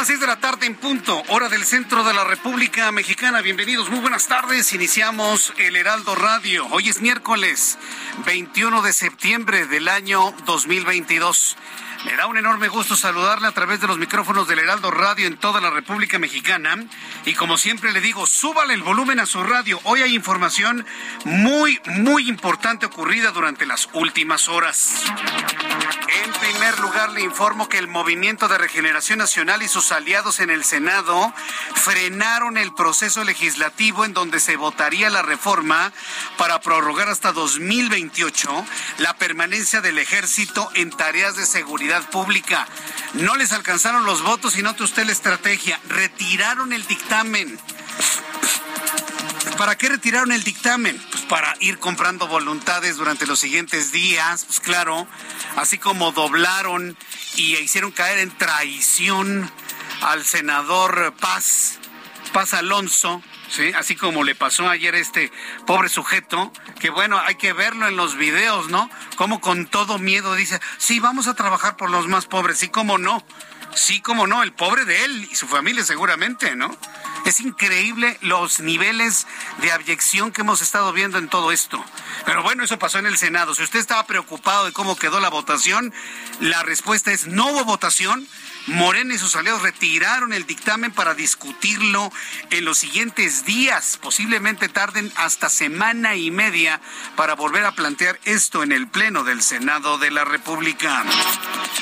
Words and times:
Las 0.00 0.06
6 0.06 0.20
de 0.20 0.26
la 0.26 0.40
tarde 0.40 0.64
en 0.64 0.76
punto, 0.76 1.22
hora 1.28 1.50
del 1.50 1.62
centro 1.62 2.02
de 2.04 2.14
la 2.14 2.24
República 2.24 2.90
Mexicana. 2.90 3.42
Bienvenidos, 3.42 3.90
muy 3.90 4.00
buenas 4.00 4.28
tardes. 4.28 4.72
Iniciamos 4.72 5.52
el 5.58 5.76
Heraldo 5.76 6.14
Radio. 6.14 6.66
Hoy 6.70 6.88
es 6.88 7.02
miércoles 7.02 7.76
21 8.24 8.80
de 8.80 8.94
septiembre 8.94 9.66
del 9.66 9.88
año 9.88 10.34
2022. 10.46 11.58
Me 12.06 12.16
da 12.16 12.28
un 12.28 12.38
enorme 12.38 12.68
gusto 12.68 12.96
saludarle 12.96 13.48
a 13.48 13.52
través 13.52 13.82
de 13.82 13.88
los 13.88 13.98
micrófonos 13.98 14.48
del 14.48 14.60
Heraldo 14.60 14.90
Radio 14.90 15.26
en 15.26 15.36
toda 15.36 15.60
la 15.60 15.68
República 15.68 16.18
Mexicana. 16.18 16.82
Y 17.26 17.34
como 17.34 17.58
siempre 17.58 17.92
le 17.92 18.00
digo, 18.00 18.26
súbale 18.26 18.72
el 18.72 18.82
volumen 18.82 19.20
a 19.20 19.26
su 19.26 19.42
radio. 19.42 19.78
Hoy 19.84 20.00
hay 20.00 20.14
información 20.14 20.86
muy, 21.26 21.78
muy 21.84 22.26
importante 22.26 22.86
ocurrida 22.86 23.32
durante 23.32 23.66
las 23.66 23.90
últimas 23.92 24.48
horas. 24.48 25.04
En 26.12 26.32
primer 26.32 26.80
lugar, 26.80 27.10
le 27.10 27.20
informo 27.20 27.68
que 27.68 27.78
el 27.78 27.86
Movimiento 27.86 28.48
de 28.48 28.58
Regeneración 28.58 29.20
Nacional 29.20 29.62
y 29.62 29.68
sus 29.68 29.92
aliados 29.92 30.40
en 30.40 30.50
el 30.50 30.64
Senado 30.64 31.32
frenaron 31.74 32.56
el 32.56 32.74
proceso 32.74 33.22
legislativo 33.22 34.04
en 34.04 34.12
donde 34.12 34.40
se 34.40 34.56
votaría 34.56 35.08
la 35.08 35.22
reforma 35.22 35.92
para 36.36 36.60
prorrogar 36.60 37.08
hasta 37.08 37.32
2028 37.32 38.64
la 38.98 39.16
permanencia 39.18 39.80
del 39.80 39.98
ejército 39.98 40.68
en 40.74 40.90
tareas 40.90 41.36
de 41.36 41.46
seguridad 41.46 42.10
pública. 42.10 42.66
No 43.14 43.36
les 43.36 43.52
alcanzaron 43.52 44.04
los 44.04 44.22
votos 44.22 44.56
y 44.56 44.62
note 44.62 44.82
usted 44.82 45.04
la 45.04 45.12
estrategia. 45.12 45.78
Retiraron 45.88 46.72
el 46.72 46.84
dictamen. 46.88 47.58
¿Para 49.60 49.76
qué 49.76 49.90
retiraron 49.90 50.32
el 50.32 50.42
dictamen? 50.42 50.98
Pues 51.10 51.24
para 51.24 51.54
ir 51.60 51.78
comprando 51.78 52.26
voluntades 52.26 52.96
durante 52.96 53.26
los 53.26 53.38
siguientes 53.38 53.92
días, 53.92 54.46
pues 54.46 54.58
claro, 54.58 55.06
así 55.56 55.76
como 55.76 56.12
doblaron 56.12 56.96
y 57.36 57.58
hicieron 57.58 57.92
caer 57.92 58.20
en 58.20 58.30
traición 58.30 59.52
al 60.00 60.24
senador 60.24 61.12
Paz, 61.20 61.78
Paz 62.32 62.54
Alonso, 62.54 63.22
¿sí? 63.50 63.70
Así 63.76 63.96
como 63.96 64.24
le 64.24 64.34
pasó 64.34 64.66
ayer 64.66 64.94
a 64.94 64.98
este 64.98 65.30
pobre 65.66 65.90
sujeto, 65.90 66.50
que 66.78 66.88
bueno, 66.88 67.18
hay 67.18 67.34
que 67.34 67.52
verlo 67.52 67.86
en 67.86 67.96
los 67.96 68.16
videos, 68.16 68.70
¿no? 68.70 68.88
Como 69.16 69.42
con 69.42 69.66
todo 69.66 69.98
miedo 69.98 70.36
dice, 70.36 70.58
sí, 70.78 71.00
vamos 71.00 71.26
a 71.26 71.34
trabajar 71.34 71.76
por 71.76 71.90
los 71.90 72.08
más 72.08 72.24
pobres, 72.24 72.56
sí, 72.56 72.70
cómo 72.70 72.96
no. 72.96 73.22
Sí, 73.74 74.00
cómo 74.00 74.26
no, 74.26 74.42
el 74.42 74.52
pobre 74.52 74.84
de 74.84 75.04
él 75.04 75.28
y 75.30 75.34
su 75.34 75.46
familia 75.46 75.84
seguramente, 75.84 76.56
¿no? 76.56 76.76
Es 77.24 77.40
increíble 77.40 78.18
los 78.20 78.60
niveles 78.60 79.26
de 79.60 79.70
abyección 79.72 80.32
que 80.32 80.40
hemos 80.40 80.62
estado 80.62 80.92
viendo 80.92 81.18
en 81.18 81.28
todo 81.28 81.52
esto. 81.52 81.82
Pero 82.24 82.42
bueno, 82.42 82.64
eso 82.64 82.78
pasó 82.78 82.98
en 82.98 83.06
el 83.06 83.16
Senado. 83.16 83.54
Si 83.54 83.62
usted 83.62 83.78
estaba 83.78 84.06
preocupado 84.06 84.64
de 84.64 84.72
cómo 84.72 84.96
quedó 84.96 85.20
la 85.20 85.28
votación, 85.28 85.92
la 86.40 86.62
respuesta 86.62 87.12
es 87.12 87.26
no 87.26 87.48
hubo 87.48 87.64
votación. 87.64 88.26
Morena 88.66 89.14
y 89.14 89.18
sus 89.18 89.36
aliados 89.36 89.62
retiraron 89.62 90.32
el 90.32 90.46
dictamen 90.46 90.92
para 90.92 91.14
discutirlo 91.14 92.12
en 92.50 92.64
los 92.64 92.78
siguientes 92.78 93.44
días. 93.44 93.98
Posiblemente 94.00 94.68
tarden 94.68 95.10
hasta 95.16 95.48
semana 95.48 96.14
y 96.16 96.30
media 96.30 96.80
para 97.16 97.34
volver 97.34 97.64
a 97.64 97.72
plantear 97.72 98.20
esto 98.24 98.62
en 98.62 98.72
el 98.72 98.88
Pleno 98.88 99.24
del 99.24 99.42
Senado 99.42 99.98
de 99.98 100.10
la 100.10 100.24
República. 100.24 101.04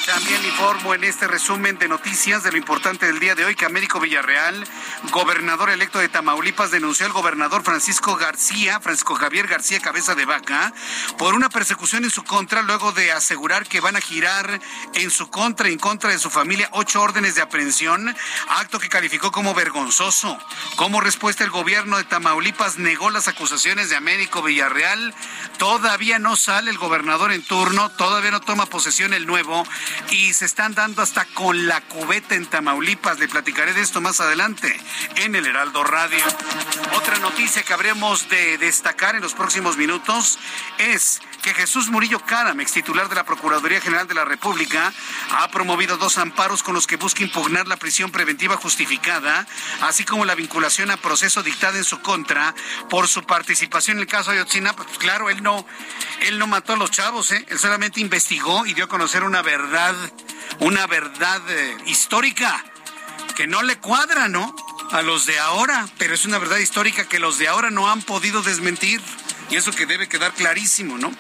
También 0.07 0.45
informo 0.45 0.95
en 0.95 1.05
este 1.05 1.27
resumen 1.27 1.79
de 1.79 1.89
noticias 1.89 2.43
de 2.43 2.53
lo 2.53 2.57
importante 2.57 3.07
del 3.07 3.21
día 3.21 3.35
de 3.35 3.45
hoy 3.45 3.55
que 3.55 3.67
Américo 3.67 4.01
Villarreal, 4.01 4.65
gobernador 5.11 5.71
electo 5.71 5.99
de 5.99 6.09
Tamaulipas, 6.09 6.71
denunció 6.71 7.07
al 7.07 7.13
gobernador 7.13 7.63
Francisco 7.63 8.17
García, 8.17 8.81
Francisco 8.81 9.15
Javier 9.17 9.47
García 9.47 9.81
Cabeza 9.81 10.15
de 10.15 10.25
Vaca, 10.25 10.73
por 11.19 11.35
una 11.35 11.51
persecución 11.51 12.05
en 12.05 12.11
su 12.11 12.25
contra 12.25 12.63
luego 12.63 12.93
de 12.93 13.13
asegurar 13.13 13.67
que 13.67 13.81
van 13.81 13.97
a 13.97 14.01
girar 14.01 14.61
en 14.95 15.11
su 15.11 15.29
contra 15.29 15.69
en 15.69 15.79
contra 15.79 16.11
de 16.11 16.19
su 16.19 16.31
familia 16.31 16.68
ocho 16.73 17.01
órdenes 17.01 17.35
de 17.35 17.43
aprehensión, 17.43 18.15
acto 18.49 18.79
que 18.79 18.89
calificó 18.89 19.33
como 19.33 19.55
vergonzoso. 19.55 20.39
Como 20.77 21.01
respuesta, 21.01 21.45
el 21.45 21.51
gobierno 21.51 21.97
de 21.97 22.05
Tamaulipas 22.05 22.79
negó 22.79 23.11
las 23.11 23.29
acusaciones 23.29 23.91
de 23.91 23.97
Américo 23.97 24.43
Villarreal. 24.43 25.15
Todavía 25.59 26.19
no 26.19 26.37
sale 26.37 26.71
el 26.71 26.79
gobernador 26.79 27.33
en 27.33 27.43
turno, 27.43 27.91
todavía 27.91 28.31
no 28.31 28.41
toma 28.41 28.67
posesión 28.67 29.15
el 29.15 29.27
nuevo 29.27 29.67
y 30.11 30.33
se 30.35 30.45
están 30.45 30.75
dando 30.75 31.03
hasta 31.03 31.25
con 31.27 31.67
la 31.67 31.81
cubeta 31.83 32.35
en 32.35 32.47
Tamaulipas. 32.47 33.19
Le 33.19 33.29
platicaré 33.29 33.73
de 33.73 33.81
esto 33.81 34.01
más 34.01 34.21
adelante 34.21 34.79
en 35.17 35.35
el 35.35 35.47
Heraldo 35.47 35.85
Radio. 35.85 36.25
Otra 36.95 37.19
noticia 37.19 37.63
que 37.63 37.73
habremos 37.73 38.29
de 38.29 38.59
destacar 38.59 39.15
en 39.15 39.23
los 39.23 39.35
próximos 39.35 39.77
minutos 39.77 40.39
es 40.79 41.21
que 41.49 41.63
Jesús 41.63 41.89
Murillo 41.89 42.21
Caram, 42.21 42.61
ex 42.61 42.73
titular 42.73 43.09
de 43.09 43.15
la 43.15 43.25
Procuraduría 43.25 43.81
General 43.81 44.07
de 44.07 44.13
la 44.13 44.27
República, 44.27 44.93
ha 45.31 45.49
promovido 45.49 45.97
dos 45.97 46.19
amparos 46.19 46.63
con 46.63 46.75
los 46.75 46.87
que 46.87 46.97
busca 46.97 47.23
impugnar 47.23 47.67
la 47.67 47.79
prisión 47.79 48.11
preventiva 48.11 48.59
justificada, 48.59 49.47
así 49.81 50.05
como 50.05 50.27
la 50.27 50.35
vinculación 50.35 50.91
a 50.91 50.99
proceso 50.99 51.43
dictada 51.43 51.79
en 51.79 51.85
su 51.85 52.03
contra 52.03 52.55
por 52.91 53.09
su 53.09 53.23
participación 53.23 53.97
en 53.97 54.03
el 54.03 54.07
caso 54.07 54.31
de 54.31 54.39
Ayotzinapa. 54.39 54.85
Pues 54.85 54.99
claro, 54.99 55.31
él 55.31 55.43
no, 55.43 55.65
él 56.21 56.39
no 56.39 56.47
mató 56.47 56.75
a 56.75 56.77
los 56.77 56.91
chavos, 56.91 57.31
¿eh? 57.31 57.47
él 57.49 57.59
solamente 57.59 58.01
investigó 58.01 58.67
y 58.67 58.75
dio 58.75 58.85
a 58.85 58.89
conocer 58.89 59.25
una 59.25 59.41
verdad, 59.41 59.95
una 60.59 60.87
verdad 60.87 61.41
eh, 61.49 61.79
histórica 61.87 62.63
que 63.37 63.47
no 63.47 63.63
le 63.63 63.79
cuadra, 63.79 64.29
¿no? 64.29 64.55
A 64.91 65.03
los 65.03 65.27
de 65.27 65.39
ahora, 65.39 65.87
pero 65.99 66.15
es 66.15 66.25
una 66.25 66.39
verdad 66.39 66.57
histórica 66.57 67.05
que 67.07 67.19
los 67.19 67.39
de 67.39 67.49
ahora 67.49 67.71
no 67.71 67.91
han 67.91 68.03
podido 68.03 68.43
desmentir. 68.43 69.03
Y 69.51 69.57
eso 69.57 69.73
que 69.73 69.87
debe 69.87 70.09
quedar 70.09 70.33
clarísimo, 70.33 70.99
¿no? 70.99 71.11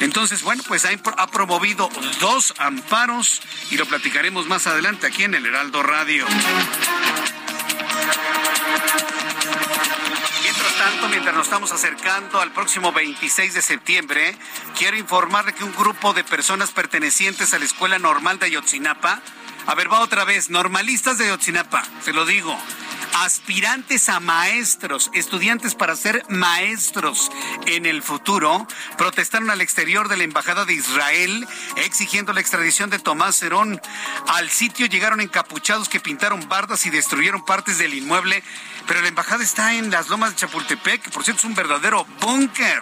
Entonces, 0.00 0.42
bueno, 0.42 0.62
pues 0.66 0.86
ha, 0.86 1.26
promovido 1.26 1.90
dos 2.20 2.54
amparos 2.58 3.42
y 3.70 3.76
lo 3.76 3.86
platicaremos 3.86 4.46
más 4.46 4.66
adelante 4.66 5.06
aquí 5.06 5.24
en 5.24 5.34
el 5.34 5.44
Heraldo 5.44 5.82
Radio. 5.82 6.26
Mientras 10.42 10.74
tanto, 10.78 11.08
mientras 11.08 11.34
nos 11.34 11.46
estamos 11.46 11.72
acercando 11.72 12.40
al 12.40 12.52
próximo 12.52 12.92
26 12.92 13.52
de 13.52 13.62
septiembre, 13.62 14.36
quiero 14.78 14.96
informarle 14.96 15.52
que 15.52 15.64
un 15.64 15.74
grupo 15.74 16.14
de 16.14 16.24
personas 16.24 16.70
pertenecientes 16.70 17.52
a 17.52 17.58
la 17.58 17.66
Escuela 17.66 17.98
Normal 17.98 18.38
de 18.38 18.46
Ayotzinapa, 18.46 19.20
a 19.66 19.74
ver, 19.74 19.90
va 19.90 20.00
otra 20.00 20.24
vez, 20.24 20.50
normalistas 20.50 21.18
de 21.18 21.24
Ayotzinapa, 21.24 21.82
se 22.02 22.12
lo 22.12 22.26
digo, 22.26 22.56
aspirantes 23.14 24.08
a 24.08 24.20
maestros, 24.20 25.10
estudiantes 25.14 25.74
para 25.74 25.96
ser 25.96 26.24
maestros 26.28 27.30
en 27.66 27.86
el 27.86 28.02
futuro, 28.02 28.66
protestaron 28.98 29.50
al 29.50 29.60
exterior 29.60 30.08
de 30.08 30.16
la 30.16 30.24
Embajada 30.24 30.64
de 30.64 30.74
Israel 30.74 31.46
exigiendo 31.76 32.32
la 32.32 32.40
extradición 32.40 32.90
de 32.90 32.98
Tomás 32.98 33.36
Cerón. 33.36 33.80
Al 34.28 34.50
sitio 34.50 34.86
llegaron 34.86 35.20
encapuchados 35.20 35.88
que 35.88 36.00
pintaron 36.00 36.48
bardas 36.48 36.86
y 36.86 36.90
destruyeron 36.90 37.44
partes 37.44 37.78
del 37.78 37.94
inmueble. 37.94 38.42
Pero 38.86 39.00
la 39.00 39.08
embajada 39.08 39.42
está 39.42 39.74
en 39.74 39.90
las 39.90 40.08
lomas 40.08 40.30
de 40.30 40.36
Chapultepec, 40.36 41.02
que 41.02 41.10
por 41.10 41.24
cierto 41.24 41.40
es 41.40 41.44
un 41.44 41.54
verdadero 41.54 42.04
búnker. 42.20 42.80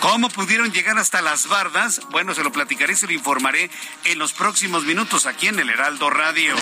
¿Cómo 0.00 0.28
pudieron 0.28 0.72
llegar 0.72 0.98
hasta 0.98 1.22
las 1.22 1.48
bardas? 1.48 2.00
Bueno, 2.10 2.34
se 2.34 2.42
lo 2.42 2.52
platicaré 2.52 2.94
y 2.94 2.96
se 2.96 3.06
lo 3.06 3.12
informaré 3.12 3.70
en 4.04 4.18
los 4.18 4.32
próximos 4.32 4.84
minutos 4.84 5.26
aquí 5.26 5.48
en 5.48 5.58
el 5.58 5.70
Heraldo 5.70 6.10
Radio. 6.10 6.54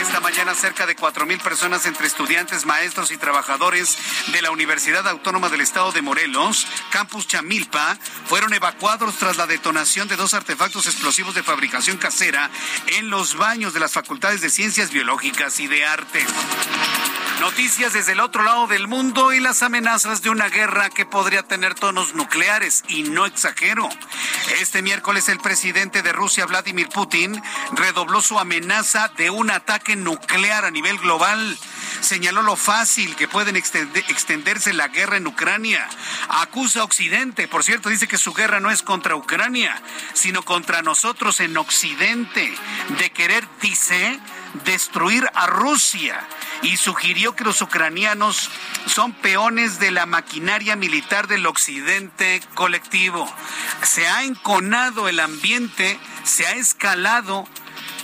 Esta 0.00 0.20
mañana 0.20 0.54
cerca 0.54 0.86
de 0.86 0.96
cuatro 0.96 1.26
mil 1.26 1.38
personas 1.38 1.86
entre 1.86 2.06
estudiantes, 2.06 2.66
maestros 2.66 3.10
y 3.10 3.16
trabajadores 3.16 3.96
de 4.32 4.42
la 4.42 4.50
Universidad 4.50 5.06
Autónoma 5.08 5.48
del 5.48 5.60
Estado 5.60 5.92
de 5.92 6.02
Morelos, 6.02 6.66
Campus 6.90 7.26
Chamilpa, 7.26 7.96
fueron 8.26 8.52
evacuados 8.54 9.16
tras 9.16 9.36
la 9.36 9.46
detonación 9.46 10.08
de 10.08 10.16
dos 10.16 10.34
artefactos 10.34 10.86
explosivos 10.86 11.34
de 11.34 11.42
fabricación 11.42 11.96
casera 11.96 12.50
en 12.86 13.10
los 13.10 13.36
baños 13.36 13.74
de 13.74 13.80
las 13.80 13.92
facultades 13.92 14.40
de 14.40 14.50
Ciencias 14.50 14.90
Biológicas 14.90 15.60
y 15.60 15.66
de 15.66 15.84
Arte. 15.84 16.24
Noticias 17.40 17.94
desde 18.00 18.12
el 18.12 18.20
otro 18.20 18.42
lado 18.42 18.66
del 18.66 18.88
mundo 18.88 19.34
y 19.34 19.40
las 19.40 19.62
amenazas 19.62 20.22
de 20.22 20.30
una 20.30 20.48
guerra 20.48 20.88
que 20.88 21.04
podría 21.04 21.42
tener 21.42 21.74
tonos 21.74 22.14
nucleares, 22.14 22.82
y 22.88 23.02
no 23.02 23.26
exagero. 23.26 23.86
Este 24.58 24.80
miércoles 24.80 25.28
el 25.28 25.38
presidente 25.38 26.00
de 26.00 26.10
Rusia, 26.14 26.46
Vladimir 26.46 26.88
Putin, 26.88 27.42
redobló 27.72 28.22
su 28.22 28.38
amenaza 28.38 29.08
de 29.18 29.28
un 29.28 29.50
ataque 29.50 29.96
nuclear 29.96 30.64
a 30.64 30.70
nivel 30.70 30.96
global. 30.96 31.58
Señaló 32.00 32.40
lo 32.40 32.56
fácil 32.56 33.16
que 33.16 33.28
pueden 33.28 33.56
extenderse 33.56 34.72
la 34.72 34.88
guerra 34.88 35.18
en 35.18 35.26
Ucrania. 35.26 35.86
Acusa 36.30 36.80
a 36.80 36.84
Occidente, 36.84 37.48
por 37.48 37.64
cierto, 37.64 37.90
dice 37.90 38.08
que 38.08 38.16
su 38.16 38.32
guerra 38.32 38.60
no 38.60 38.70
es 38.70 38.82
contra 38.82 39.14
Ucrania, 39.14 39.78
sino 40.14 40.42
contra 40.42 40.80
nosotros 40.80 41.38
en 41.40 41.54
Occidente, 41.58 42.54
de 42.98 43.10
querer, 43.10 43.46
dice, 43.60 44.18
destruir 44.64 45.28
a 45.34 45.46
Rusia 45.46 46.20
y 46.62 46.76
sugirió 46.76 47.34
que 47.34 47.44
los 47.44 47.62
ucranianos 47.62 48.50
son 48.86 49.12
peones 49.12 49.78
de 49.78 49.90
la 49.90 50.06
maquinaria 50.06 50.76
militar 50.76 51.26
del 51.26 51.46
occidente 51.46 52.42
colectivo. 52.54 53.32
Se 53.82 54.06
ha 54.08 54.24
enconado 54.24 55.08
el 55.08 55.20
ambiente, 55.20 55.98
se 56.24 56.46
ha 56.46 56.52
escalado 56.52 57.46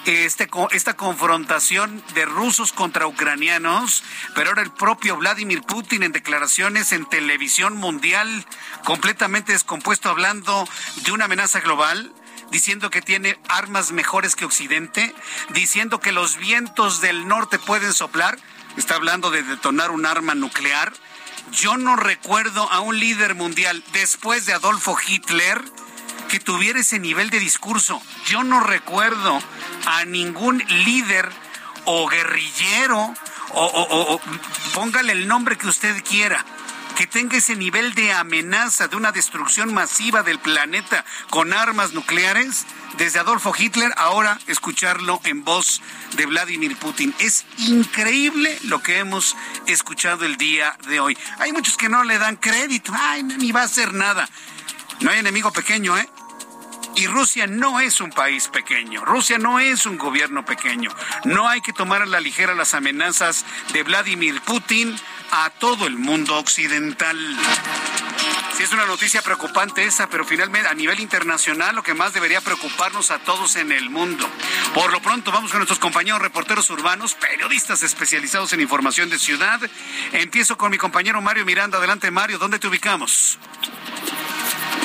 este, 0.06 0.48
esta 0.70 0.94
confrontación 0.94 2.02
de 2.14 2.24
rusos 2.24 2.72
contra 2.72 3.06
ucranianos, 3.06 4.04
pero 4.34 4.50
ahora 4.50 4.62
el 4.62 4.70
propio 4.70 5.16
Vladimir 5.16 5.62
Putin 5.62 6.04
en 6.04 6.12
declaraciones 6.12 6.92
en 6.92 7.06
televisión 7.06 7.76
mundial, 7.76 8.46
completamente 8.84 9.52
descompuesto, 9.52 10.08
hablando 10.08 10.68
de 11.02 11.10
una 11.10 11.24
amenaza 11.24 11.60
global, 11.60 12.12
diciendo 12.50 12.90
que 12.90 13.02
tiene 13.02 13.38
armas 13.48 13.92
mejores 13.92 14.36
que 14.36 14.44
Occidente, 14.44 15.14
diciendo 15.50 16.00
que 16.00 16.12
los 16.12 16.36
vientos 16.36 17.00
del 17.00 17.26
norte 17.28 17.58
pueden 17.58 17.92
soplar, 17.92 18.38
está 18.76 18.96
hablando 18.96 19.30
de 19.30 19.42
detonar 19.42 19.90
un 19.90 20.06
arma 20.06 20.34
nuclear. 20.34 20.92
Yo 21.52 21.76
no 21.76 21.96
recuerdo 21.96 22.70
a 22.72 22.80
un 22.80 22.98
líder 22.98 23.34
mundial 23.34 23.82
después 23.92 24.46
de 24.46 24.52
Adolfo 24.52 24.96
Hitler 25.06 25.62
que 26.28 26.40
tuviera 26.40 26.80
ese 26.80 26.98
nivel 26.98 27.30
de 27.30 27.38
discurso. 27.38 28.02
Yo 28.26 28.42
no 28.42 28.60
recuerdo 28.60 29.38
a 29.86 30.04
ningún 30.04 30.58
líder 30.84 31.30
o 31.84 32.08
guerrillero 32.08 33.14
o, 33.52 34.20
póngale 34.74 35.12
el 35.12 35.28
nombre 35.28 35.56
que 35.56 35.68
usted 35.68 36.02
quiera 36.04 36.44
que 36.96 37.06
tenga 37.06 37.36
ese 37.36 37.54
nivel 37.54 37.92
de 37.94 38.12
amenaza 38.12 38.88
de 38.88 38.96
una 38.96 39.12
destrucción 39.12 39.72
masiva 39.74 40.22
del 40.22 40.38
planeta 40.38 41.04
con 41.28 41.52
armas 41.52 41.92
nucleares, 41.92 42.64
desde 42.96 43.18
Adolfo 43.18 43.52
Hitler, 43.56 43.92
ahora 43.98 44.38
escucharlo 44.46 45.20
en 45.24 45.44
voz 45.44 45.82
de 46.16 46.24
Vladimir 46.24 46.74
Putin. 46.78 47.14
Es 47.18 47.44
increíble 47.58 48.58
lo 48.64 48.82
que 48.82 48.98
hemos 48.98 49.36
escuchado 49.66 50.24
el 50.24 50.38
día 50.38 50.74
de 50.88 50.98
hoy. 50.98 51.18
Hay 51.38 51.52
muchos 51.52 51.76
que 51.76 51.90
no 51.90 52.02
le 52.02 52.18
dan 52.18 52.36
crédito, 52.36 52.92
ay, 52.98 53.22
ni 53.22 53.52
va 53.52 53.60
a 53.60 53.64
hacer 53.64 53.92
nada. 53.92 54.26
No 55.00 55.10
hay 55.10 55.18
enemigo 55.18 55.52
pequeño, 55.52 55.98
¿eh? 55.98 56.08
Y 56.94 57.06
Rusia 57.08 57.46
no 57.46 57.78
es 57.78 58.00
un 58.00 58.08
país 58.08 58.48
pequeño, 58.48 59.04
Rusia 59.04 59.36
no 59.36 59.60
es 59.60 59.84
un 59.84 59.98
gobierno 59.98 60.46
pequeño. 60.46 60.90
No 61.24 61.46
hay 61.46 61.60
que 61.60 61.74
tomar 61.74 62.00
a 62.00 62.06
la 62.06 62.20
ligera 62.20 62.54
las 62.54 62.72
amenazas 62.72 63.44
de 63.74 63.82
Vladimir 63.82 64.40
Putin 64.40 64.98
a 65.30 65.50
todo 65.50 65.86
el 65.86 65.96
mundo 65.96 66.36
occidental. 66.36 67.16
Sí, 68.56 68.62
es 68.62 68.72
una 68.72 68.86
noticia 68.86 69.20
preocupante 69.20 69.84
esa, 69.84 70.08
pero 70.08 70.24
finalmente 70.24 70.66
a 70.66 70.72
nivel 70.72 71.00
internacional 71.00 71.76
lo 71.76 71.82
que 71.82 71.92
más 71.92 72.14
debería 72.14 72.40
preocuparnos 72.40 73.10
a 73.10 73.18
todos 73.18 73.56
en 73.56 73.70
el 73.70 73.90
mundo. 73.90 74.26
Por 74.72 74.92
lo 74.92 75.02
pronto 75.02 75.30
vamos 75.30 75.50
con 75.50 75.58
nuestros 75.58 75.78
compañeros 75.78 76.22
reporteros 76.22 76.70
urbanos, 76.70 77.14
periodistas 77.14 77.82
especializados 77.82 78.54
en 78.54 78.62
información 78.62 79.10
de 79.10 79.18
ciudad. 79.18 79.60
Empiezo 80.12 80.56
con 80.56 80.70
mi 80.70 80.78
compañero 80.78 81.20
Mario 81.20 81.44
Miranda. 81.44 81.76
Adelante 81.76 82.10
Mario, 82.10 82.38
¿dónde 82.38 82.58
te 82.58 82.66
ubicamos? 82.66 83.38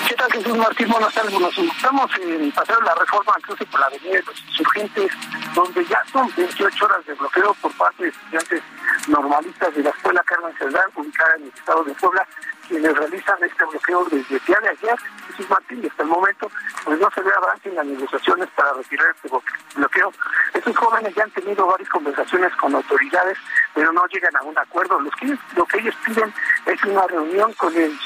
¿Qué 0.07 0.15
tal 0.15 0.31
Jesús 0.31 0.57
Martín? 0.57 0.87
Buenas 0.89 1.13
tardes. 1.13 1.39
Nos 1.39 1.57
estamos 1.57 2.11
en 2.17 2.39
de 2.39 2.51
la 2.85 2.95
Reforma, 2.95 3.33
incluso 3.37 3.65
por 3.65 3.79
la 3.79 3.85
Avenida 3.87 4.11
de 4.11 4.23
los 4.23 4.41
Insurgentes, 4.41 5.11
donde 5.55 5.85
ya 5.85 6.03
son 6.11 6.29
28 6.35 6.85
horas 6.85 7.05
de 7.05 7.13
bloqueo 7.13 7.53
por 7.61 7.71
parte 7.73 8.03
de 8.03 8.09
estudiantes 8.09 8.61
normalistas 9.07 9.73
de 9.75 9.83
la 9.83 9.89
Escuela 9.89 10.21
Carmen 10.25 10.53
Cerdán, 10.57 10.89
ubicada 10.95 11.35
en 11.35 11.43
el 11.43 11.49
estado 11.49 11.83
de 11.83 11.93
Puebla, 11.95 12.27
quienes 12.67 12.95
realizan 12.95 13.37
este 13.43 13.65
bloqueo 13.65 14.05
desde 14.05 14.35
el 14.35 14.45
día 14.45 14.59
de 14.61 14.69
ayer, 14.69 14.95
Jesús 15.27 15.49
Martín, 15.49 15.81
y 15.83 15.87
hasta 15.87 16.03
el 16.03 16.09
momento 16.09 16.51
pues 16.85 16.99
no 16.99 17.09
se 17.11 17.21
ve 17.21 17.31
avance 17.35 17.69
en 17.69 17.75
las 17.75 17.85
negociaciones 17.85 18.49
para 18.55 18.73
retirar 18.73 19.07
este 19.15 19.29
bloqueo. 19.75 20.13
Estos 20.53 20.77
jóvenes 20.77 21.13
ya 21.15 21.23
han 21.23 21.31
tenido 21.31 21.65
varias 21.65 21.89
conversaciones 21.89 22.55
con 22.55 22.75
autoridades, 22.75 23.37
pero 23.73 23.91
no 23.91 24.05
llegan 24.07 24.35
a 24.35 24.43
un 24.43 24.57
acuerdo. 24.57 24.99
Los 24.99 25.13
que, 25.15 25.37
lo 25.55 25.65
que 25.65 25.79
ellos 25.79 25.95
piden 26.05 26.33
es 26.65 26.83
una 26.83 27.07
reunión 27.07 27.53
con 27.53 27.75
el 27.75 27.97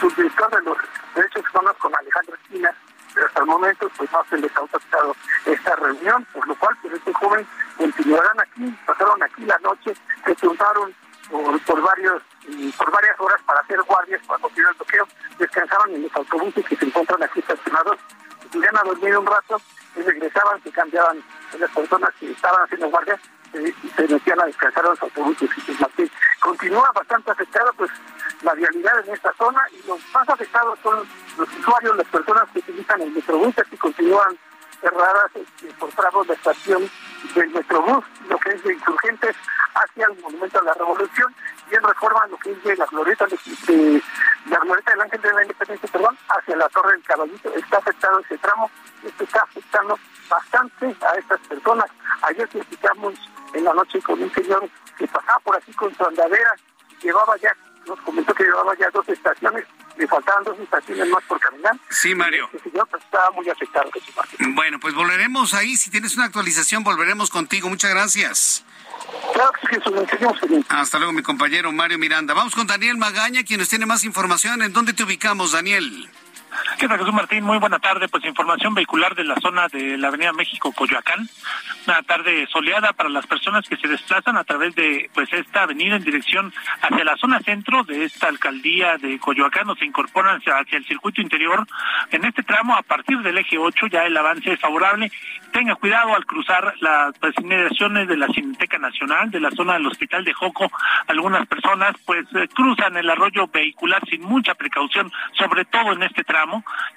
subdirector 0.00 0.50
de 0.50 0.62
los 0.62 0.78
derechos 1.14 1.44
humanos, 1.52 1.76
con 1.78 1.94
Alejandro 1.94 2.34
Espina, 2.34 2.74
pero 3.14 3.26
hasta 3.26 3.40
el 3.40 3.46
momento 3.46 3.90
pues 3.96 4.12
no 4.12 4.24
se 4.28 4.38
les 4.38 4.56
ha 4.56 4.60
autorizado 4.60 5.16
esta 5.46 5.76
reunión, 5.76 6.24
por 6.32 6.46
lo 6.46 6.54
cual 6.56 6.76
pues 6.82 6.94
este 6.94 7.12
joven 7.12 7.46
continuarán 7.76 8.40
aquí, 8.40 8.78
pasaron 8.86 9.22
aquí 9.22 9.44
la 9.44 9.58
noche, 9.58 9.94
se 10.24 10.34
juntaron 10.36 10.94
por, 11.30 11.80
varios 11.82 12.22
por 12.76 12.90
varias 12.90 13.20
horas 13.20 13.40
para 13.46 13.60
hacer 13.60 13.80
guardias 13.82 14.20
cuando 14.26 14.48
tienen 14.48 14.70
el 14.70 14.76
bloqueo, 14.76 15.08
descansaron 15.38 15.94
en 15.94 16.02
los 16.02 16.16
autobuses 16.16 16.66
que 16.66 16.76
se 16.76 16.86
encuentran 16.86 17.22
aquí 17.22 17.40
estacionados, 17.40 17.98
iban 18.52 18.76
a 18.76 18.82
dormir 18.82 19.16
un 19.16 19.26
rato 19.26 19.60
y 19.96 20.02
regresaban, 20.02 20.62
se 20.62 20.70
cambiaban 20.70 21.22
las 21.58 21.70
personas 21.70 22.10
que 22.18 22.30
estaban 22.30 22.62
haciendo 22.64 22.88
guardias 22.90 23.20
y 23.54 23.88
se 23.88 24.08
metían 24.08 24.40
a 24.40 24.46
descansar 24.46 24.84
a 24.86 24.90
los 24.90 25.02
autobuses. 25.02 25.50
Y 25.66 26.10
continúa 26.40 26.90
bastante 26.92 27.30
afectada 27.30 27.72
pues 27.72 27.90
la 28.42 28.54
vialidad 28.54 29.06
en 29.06 29.14
esta 29.14 29.32
zona 29.34 29.60
y 29.72 29.86
los 29.86 29.98
más 30.12 30.28
afectados 30.28 30.78
son 30.82 31.06
los 31.36 31.48
usuarios, 31.58 31.96
las 31.96 32.06
personas 32.08 32.44
que 32.52 32.60
utilizan 32.60 33.00
el 33.02 33.10
metrobús 33.10 33.54
y 33.70 33.76
continúan 33.76 34.38
cerradas 34.80 35.30
este, 35.34 35.72
por 35.74 35.90
tramos 35.90 36.26
de 36.26 36.34
estación 36.34 36.90
del 37.34 37.50
Metrobús, 37.50 38.04
lo 38.28 38.38
que 38.38 38.50
es 38.50 38.62
de 38.64 38.74
insurgentes 38.74 39.36
hacia 39.74 40.06
el 40.06 40.20
Monumento 40.20 40.58
a 40.58 40.62
la 40.62 40.74
Revolución 40.74 41.34
y 41.70 41.74
en 41.74 41.82
reforma 41.82 42.26
lo 42.26 42.36
que 42.38 42.50
es 42.52 42.64
de 42.64 42.76
la 42.76 42.86
glorieta 42.86 43.26
de, 43.26 44.02
la 44.46 44.58
glorieta 44.58 44.90
del 44.90 45.00
Ángel 45.02 45.20
de 45.20 45.32
la 45.32 45.42
Independencia, 45.42 45.88
perdón, 45.92 46.18
hacia 46.28 46.56
la 46.56 46.68
Torre 46.70 46.92
del 46.92 47.02
Caballito. 47.02 47.54
Está 47.54 47.76
afectado 47.78 48.20
ese 48.20 48.38
tramo, 48.38 48.70
esto 49.04 49.24
está 49.24 49.42
afectando 49.42 49.98
bastante 50.28 50.96
a 51.02 51.18
estas 51.18 51.40
personas. 51.40 51.90
Ayer 52.22 52.48
platicamos 52.48 53.14
en 53.54 53.64
la 53.64 53.74
noche 53.74 54.00
con 54.02 54.20
un 54.22 54.32
señor 54.32 54.68
que 54.96 55.06
pasaba 55.06 55.38
por 55.40 55.56
aquí 55.56 55.72
con 55.74 55.94
su 55.94 56.04
andadera, 56.04 56.54
llevaba 57.02 57.36
ya, 57.36 57.54
nos 57.90 58.00
comentó 58.00 58.34
que 58.34 58.44
llevaba 58.44 58.76
ya 58.78 58.88
dos 58.90 59.08
estaciones 59.08 59.66
le 60.00 60.06
faltaban 60.06 60.42
dos 60.44 60.58
estaciones 60.58 61.08
más 61.08 61.22
por 61.24 61.38
caminar. 61.38 61.76
Sí, 61.90 62.14
Mario. 62.14 62.48
Este 62.54 62.70
señor 62.70 62.88
pues, 62.88 63.02
estaba 63.02 63.30
muy 63.32 63.48
afectado. 63.50 63.90
Bueno, 64.54 64.80
pues 64.80 64.94
volveremos 64.94 65.52
ahí. 65.52 65.76
Si 65.76 65.90
tienes 65.90 66.16
una 66.16 66.24
actualización, 66.24 66.82
volveremos 66.82 67.28
contigo. 67.28 67.68
Muchas 67.68 67.90
gracias. 67.90 68.64
Claro 69.34 69.52
que 69.52 69.76
sí, 69.76 70.64
Hasta 70.68 70.98
luego, 70.98 71.12
mi 71.12 71.22
compañero 71.22 71.70
Mario 71.72 71.98
Miranda. 71.98 72.32
Vamos 72.32 72.54
con 72.54 72.66
Daniel 72.66 72.96
Magaña, 72.96 73.44
quien 73.44 73.60
nos 73.60 73.68
tiene 73.68 73.84
más 73.84 74.04
información. 74.04 74.62
¿En 74.62 74.72
dónde 74.72 74.94
te 74.94 75.04
ubicamos, 75.04 75.52
Daniel? 75.52 76.08
¿Qué 76.78 76.88
tal, 76.88 76.98
Jesús 76.98 77.12
Martín? 77.12 77.44
Muy 77.44 77.58
buena 77.58 77.78
tarde. 77.78 78.08
Pues 78.08 78.24
información 78.24 78.74
vehicular 78.74 79.14
de 79.14 79.24
la 79.24 79.36
zona 79.36 79.68
de 79.68 79.96
la 79.96 80.08
Avenida 80.08 80.32
México, 80.32 80.72
Coyoacán. 80.72 81.28
Una 81.86 82.02
tarde 82.02 82.46
soleada 82.50 82.92
para 82.92 83.08
las 83.08 83.26
personas 83.26 83.68
que 83.68 83.76
se 83.76 83.88
desplazan 83.88 84.36
a 84.36 84.44
través 84.44 84.74
de 84.74 85.10
pues 85.14 85.32
esta 85.32 85.62
avenida 85.62 85.96
en 85.96 86.04
dirección 86.04 86.52
hacia 86.82 87.04
la 87.04 87.16
zona 87.16 87.40
centro 87.40 87.84
de 87.84 88.04
esta 88.04 88.28
alcaldía 88.28 88.96
de 88.98 89.18
Coyoacán 89.18 89.68
o 89.70 89.76
se 89.76 89.84
incorporan 89.84 90.38
hacia, 90.38 90.76
el 90.76 90.86
circuito 90.86 91.20
interior. 91.20 91.66
En 92.10 92.24
este 92.24 92.42
tramo, 92.42 92.74
a 92.74 92.82
partir 92.82 93.18
del 93.18 93.38
eje 93.38 93.58
8, 93.58 93.86
ya 93.88 94.04
el 94.04 94.16
avance 94.16 94.52
es 94.52 94.60
favorable. 94.60 95.10
Tenga 95.52 95.74
cuidado 95.74 96.14
al 96.14 96.26
cruzar 96.26 96.74
las 96.80 97.16
pues, 97.18 97.34
inmediaciones 97.40 98.08
de 98.08 98.16
la 98.16 98.28
Cineteca 98.28 98.78
Nacional, 98.78 99.30
de 99.30 99.40
la 99.40 99.50
zona 99.50 99.74
del 99.74 99.86
Hospital 99.86 100.24
de 100.24 100.32
Joco. 100.32 100.70
Algunas 101.08 101.46
personas 101.46 101.94
pues 102.04 102.26
eh, 102.34 102.48
cruzan 102.54 102.96
el 102.96 103.10
arroyo 103.10 103.48
vehicular 103.48 104.00
sin 104.08 104.22
mucha 104.22 104.54
precaución, 104.54 105.10
sobre 105.36 105.64
todo 105.64 105.92
en 105.92 106.02
este 106.04 106.24
tramo 106.24 106.39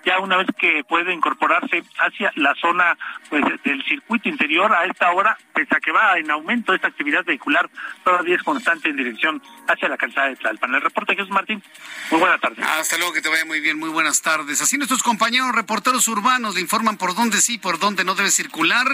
ya 0.05 0.19
una 0.19 0.37
vez 0.37 0.47
que 0.57 0.83
puede 0.83 1.13
incorporarse 1.13 1.83
hacia 1.99 2.31
la 2.35 2.53
zona 2.55 2.97
pues 3.29 3.43
del 3.63 3.83
circuito 3.85 4.29
interior 4.29 4.73
a 4.73 4.85
esta 4.85 5.11
hora, 5.11 5.37
pese 5.53 5.75
a 5.75 5.79
que 5.79 5.91
va 5.91 6.17
en 6.17 6.29
aumento 6.31 6.73
esta 6.73 6.87
actividad 6.87 7.23
vehicular, 7.25 7.69
todavía 8.03 8.35
es 8.35 8.43
constante 8.43 8.89
en 8.89 8.97
dirección 8.97 9.41
hacia 9.67 9.89
la 9.89 9.97
calzada 9.97 10.27
de 10.27 10.35
Tlalpan. 10.35 10.75
El 10.75 10.81
reporte 10.81 11.15
Jesús 11.15 11.29
Martín, 11.29 11.63
muy 12.11 12.19
buenas 12.19 12.39
tardes. 12.39 12.65
Hasta 12.65 12.97
luego, 12.97 13.13
que 13.13 13.21
te 13.21 13.29
vaya 13.29 13.45
muy 13.45 13.59
bien, 13.59 13.79
muy 13.79 13.89
buenas 13.89 14.21
tardes. 14.21 14.61
Así 14.61 14.77
nuestros 14.77 15.03
compañeros 15.03 15.53
reporteros 15.53 16.07
urbanos 16.07 16.55
le 16.55 16.61
informan 16.61 16.97
por 16.97 17.15
dónde 17.15 17.41
sí, 17.41 17.57
por 17.57 17.79
dónde 17.79 18.03
no 18.03 18.15
debe 18.15 18.31
circular. 18.31 18.87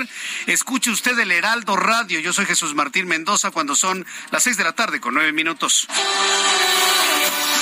Escuche 0.48 0.92
usted 0.92 1.18
el 1.20 1.32
Heraldo 1.32 1.76
Radio. 1.76 2.20
Yo 2.20 2.34
soy 2.34 2.46
Jesús 2.46 2.76
Martín 2.76 3.08
Mendoza 3.08 3.52
cuando 3.52 3.76
son 3.76 4.06
las 4.32 4.44
seis 4.44 4.58
de 4.58 4.64
la 4.64 4.74
tarde 4.74 5.00
con 5.00 5.14
nueve 5.14 5.32
minutos. 5.32 5.88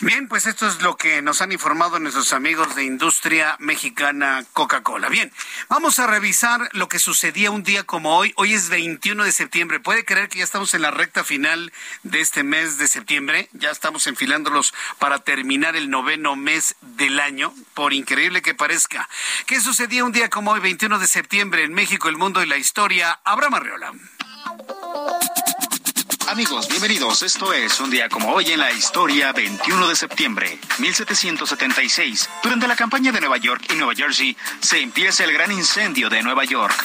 Bien, 0.00 0.28
pues 0.28 0.46
esto 0.46 0.68
es 0.68 0.80
lo 0.80 0.96
que 0.96 1.22
nos 1.22 1.42
han 1.42 1.50
informado 1.50 1.98
nuestros 1.98 2.32
amigos 2.32 2.76
de 2.76 2.84
Industria 2.84 3.56
Mexicana 3.58 4.44
Coca-Cola. 4.52 5.08
Bien, 5.08 5.32
vamos 5.68 5.98
a 5.98 6.06
revisar 6.06 6.68
lo 6.72 6.88
que 6.88 7.00
sucedía 7.00 7.50
un 7.50 7.64
día 7.64 7.82
como 7.82 8.16
hoy. 8.16 8.32
Hoy 8.36 8.54
es 8.54 8.68
21 8.68 9.24
de 9.24 9.32
septiembre. 9.32 9.80
¿Puede 9.80 10.04
creer 10.04 10.28
que 10.28 10.38
ya 10.38 10.44
estamos 10.44 10.72
en 10.74 10.82
la 10.82 10.92
recta 10.92 11.24
final 11.24 11.72
de 12.04 12.20
este 12.20 12.44
mes 12.44 12.78
de 12.78 12.86
septiembre? 12.86 13.48
Ya 13.54 13.72
estamos 13.72 14.06
enfilándolos 14.06 14.72
para 15.00 15.18
terminar 15.18 15.74
el 15.74 15.90
noveno 15.90 16.36
mes 16.36 16.76
del 16.80 17.18
año, 17.18 17.52
por 17.74 17.92
increíble 17.92 18.40
que 18.40 18.54
parezca. 18.54 19.08
¿Qué 19.46 19.60
sucedía 19.60 20.04
un 20.04 20.12
día 20.12 20.30
como 20.30 20.52
hoy, 20.52 20.60
21 20.60 21.00
de 21.00 21.08
septiembre, 21.08 21.64
en 21.64 21.74
México, 21.74 22.08
el 22.08 22.16
mundo 22.16 22.40
y 22.40 22.46
la 22.46 22.56
historia? 22.56 23.18
Abraham 23.24 23.54
Arreola. 23.54 23.92
Amigos, 26.28 26.68
bienvenidos. 26.68 27.22
Esto 27.22 27.54
es 27.54 27.80
un 27.80 27.88
día 27.88 28.10
como 28.10 28.30
hoy 28.30 28.52
en 28.52 28.60
la 28.60 28.70
historia, 28.70 29.32
21 29.32 29.88
de 29.88 29.96
septiembre, 29.96 30.58
1776. 30.78 32.28
Durante 32.42 32.68
la 32.68 32.76
campaña 32.76 33.12
de 33.12 33.20
Nueva 33.20 33.38
York 33.38 33.64
y 33.72 33.76
Nueva 33.76 33.94
Jersey, 33.94 34.36
se 34.60 34.78
empieza 34.82 35.24
el 35.24 35.32
gran 35.32 35.50
incendio 35.50 36.10
de 36.10 36.22
Nueva 36.22 36.44
York. 36.44 36.84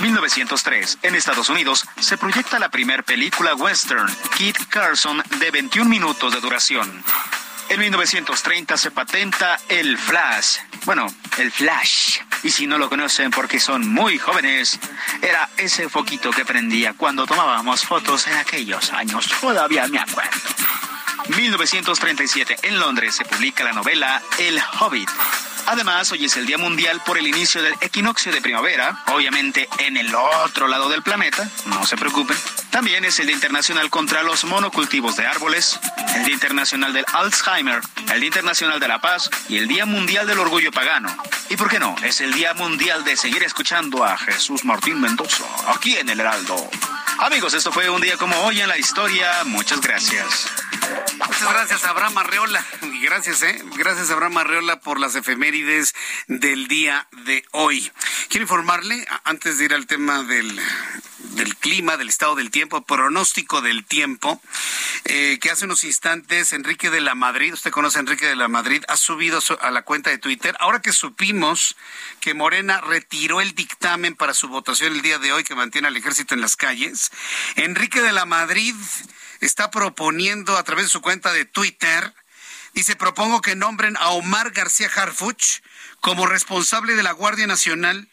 1903. 0.00 0.98
En 1.02 1.14
Estados 1.14 1.48
Unidos 1.50 1.84
se 2.00 2.18
proyecta 2.18 2.58
la 2.58 2.68
primera 2.68 3.04
película 3.04 3.54
western, 3.54 4.12
Kit 4.36 4.58
Carson, 4.68 5.22
de 5.38 5.50
21 5.52 5.88
minutos 5.88 6.34
de 6.34 6.40
duración. 6.40 7.04
En 7.70 7.78
1930 7.78 8.76
se 8.76 8.90
patenta 8.90 9.60
el 9.68 9.96
flash. 9.96 10.58
Bueno, 10.84 11.06
el 11.38 11.52
flash. 11.52 12.18
Y 12.42 12.50
si 12.50 12.66
no 12.66 12.78
lo 12.78 12.88
conocen 12.88 13.30
porque 13.30 13.60
son 13.60 13.88
muy 13.88 14.18
jóvenes, 14.18 14.80
era 15.22 15.48
ese 15.56 15.88
foquito 15.88 16.32
que 16.32 16.44
prendía 16.44 16.94
cuando 16.94 17.26
tomábamos 17.26 17.86
fotos 17.86 18.26
en 18.26 18.34
aquellos 18.38 18.92
años. 18.92 19.28
Todavía 19.40 19.86
me 19.86 20.00
acuerdo. 20.00 20.40
1937 21.28 22.56
en 22.64 22.80
Londres 22.80 23.14
se 23.14 23.24
publica 23.24 23.62
la 23.62 23.72
novela 23.72 24.20
El 24.40 24.60
Hobbit. 24.80 25.08
Además, 25.70 26.10
hoy 26.10 26.24
es 26.24 26.36
el 26.36 26.46
Día 26.46 26.58
Mundial 26.58 27.00
por 27.06 27.16
el 27.16 27.28
inicio 27.28 27.62
del 27.62 27.74
equinoccio 27.80 28.32
de 28.32 28.40
primavera, 28.40 29.04
obviamente 29.14 29.68
en 29.78 29.96
el 29.96 30.12
otro 30.12 30.66
lado 30.66 30.88
del 30.88 31.04
planeta, 31.04 31.48
no 31.66 31.86
se 31.86 31.96
preocupen. 31.96 32.36
También 32.70 33.04
es 33.04 33.20
el 33.20 33.28
Día 33.28 33.36
Internacional 33.36 33.88
contra 33.88 34.24
los 34.24 34.44
monocultivos 34.44 35.14
de 35.14 35.28
árboles, 35.28 35.78
el 36.16 36.24
Día 36.24 36.34
Internacional 36.34 36.92
del 36.92 37.04
Alzheimer, 37.12 37.82
el 38.12 38.18
Día 38.18 38.26
Internacional 38.26 38.80
de 38.80 38.88
la 38.88 39.00
Paz 39.00 39.30
y 39.48 39.58
el 39.58 39.68
Día 39.68 39.86
Mundial 39.86 40.26
del 40.26 40.40
Orgullo 40.40 40.72
Pagano. 40.72 41.16
¿Y 41.48 41.56
por 41.56 41.68
qué 41.68 41.78
no? 41.78 41.94
Es 42.02 42.20
el 42.20 42.32
Día 42.32 42.52
Mundial 42.54 43.04
de 43.04 43.16
seguir 43.16 43.44
escuchando 43.44 44.04
a 44.04 44.18
Jesús 44.18 44.64
Martín 44.64 45.00
Mendoza, 45.00 45.44
aquí 45.68 45.96
en 45.96 46.08
el 46.08 46.18
Heraldo. 46.18 46.68
Amigos, 47.20 47.54
esto 47.54 47.70
fue 47.70 47.88
un 47.88 48.00
día 48.00 48.16
como 48.16 48.36
hoy 48.40 48.60
en 48.60 48.66
la 48.66 48.76
historia. 48.76 49.44
Muchas 49.44 49.80
gracias. 49.80 50.50
Muchas 51.26 51.52
gracias, 51.52 51.84
Abraham 51.84 52.18
Arreola. 52.18 52.64
Y 52.82 53.00
gracias, 53.00 53.42
¿eh? 53.42 53.62
Gracias, 53.76 54.10
Abraham 54.10 54.38
Arreola, 54.38 54.80
por 54.80 54.98
las 54.98 55.14
efemérides 55.14 55.94
del 56.26 56.68
día 56.68 57.06
de 57.24 57.44
hoy. 57.52 57.90
Quiero 58.28 58.44
informarle, 58.44 59.06
antes 59.24 59.58
de 59.58 59.64
ir 59.66 59.74
al 59.74 59.86
tema 59.86 60.22
del, 60.22 60.60
del 61.18 61.56
clima, 61.56 61.96
del 61.96 62.08
estado 62.08 62.34
del 62.34 62.50
tiempo, 62.50 62.82
pronóstico 62.82 63.60
del 63.60 63.84
tiempo, 63.84 64.40
eh, 65.04 65.38
que 65.40 65.50
hace 65.50 65.64
unos 65.64 65.84
instantes 65.84 66.52
Enrique 66.52 66.90
de 66.90 67.00
la 67.00 67.14
Madrid, 67.14 67.54
usted 67.54 67.70
conoce 67.70 67.98
a 67.98 68.00
Enrique 68.00 68.26
de 68.26 68.36
la 68.36 68.48
Madrid, 68.48 68.84
ha 68.88 68.96
subido 68.96 69.40
a 69.60 69.70
la 69.70 69.82
cuenta 69.82 70.10
de 70.10 70.18
Twitter. 70.18 70.56
Ahora 70.60 70.80
que 70.80 70.92
supimos 70.92 71.76
que 72.20 72.34
Morena 72.34 72.80
retiró 72.80 73.40
el 73.40 73.54
dictamen 73.54 74.14
para 74.14 74.34
su 74.34 74.48
votación 74.48 74.92
el 74.92 75.02
día 75.02 75.18
de 75.18 75.32
hoy 75.32 75.44
que 75.44 75.54
mantiene 75.54 75.88
al 75.88 75.96
ejército 75.96 76.34
en 76.34 76.40
las 76.40 76.56
calles, 76.56 77.10
Enrique 77.56 78.02
de 78.02 78.12
la 78.12 78.26
Madrid 78.26 78.74
está 79.40 79.70
proponiendo 79.70 80.56
a 80.56 80.64
través 80.64 80.86
de 80.86 80.90
su 80.90 81.00
cuenta 81.00 81.32
de 81.32 81.44
Twitter, 81.44 82.14
dice, 82.74 82.96
propongo 82.96 83.40
que 83.40 83.56
nombren 83.56 83.96
a 83.98 84.10
Omar 84.10 84.50
García 84.52 84.90
Harfuch 84.94 85.62
como 86.00 86.26
responsable 86.26 86.94
de 86.94 87.02
la 87.02 87.12
Guardia 87.12 87.46
Nacional. 87.46 88.08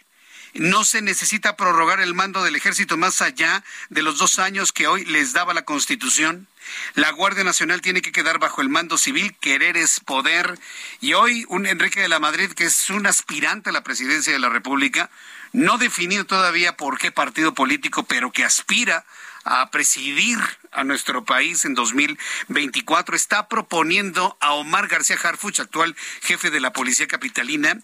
No 0.54 0.86
se 0.86 1.02
necesita 1.02 1.56
prorrogar 1.56 2.00
el 2.00 2.14
mando 2.14 2.44
del 2.44 2.56
ejército 2.56 2.98
más 2.98 3.22
allá 3.22 3.64
de 3.90 4.02
los 4.02 4.18
dos 4.18 4.40
años 4.40 4.72
que 4.72 4.88
hoy 4.88 5.06
les 5.06 5.34
daba 5.34 5.54
la 5.54 5.66
Constitución. 5.66 6.48
La 6.96 7.12
Guardia 7.12 7.44
Nacional 7.44 7.82
tiene 7.82 8.02
que 8.02 8.12
quedar 8.12 8.40
bajo 8.40 8.62
el 8.62 8.70
mando 8.70 8.98
civil, 8.98 9.36
querer 9.40 9.78
es 9.78 10.00
poder. 10.00 10.58
Y 11.00 11.14
hoy 11.14 11.46
un 11.50 11.68
Enrique 11.68 12.02
de 12.02 12.10
la 12.10 12.20
Madrid, 12.20 12.52
que 12.54 12.66
es 12.66 12.90
un 12.90 13.06
aspirante 13.06 13.70
a 13.70 13.74
la 13.74 13.84
presidencia 13.84 14.34
de 14.34 14.40
la 14.40 14.50
República, 14.50 15.10
no 15.54 15.78
definido 15.78 16.26
todavía 16.26 16.76
por 16.76 16.98
qué 16.98 17.12
partido 17.12 17.54
político, 17.54 18.04
pero 18.04 18.32
que 18.32 18.44
aspira 18.44 19.06
a 19.44 19.70
presidir 19.70 20.40
a 20.78 20.84
nuestro 20.84 21.26
país 21.26 21.66
en 21.66 21.74
2024, 21.74 23.16
está 23.16 23.48
proponiendo 23.48 24.38
a 24.40 24.54
Omar 24.54 24.88
García 24.88 25.18
Harfuch, 25.22 25.60
actual 25.60 25.96
jefe 26.22 26.52
de 26.52 26.60
la 26.60 26.72
Policía 26.72 27.08
Capitalina, 27.08 27.80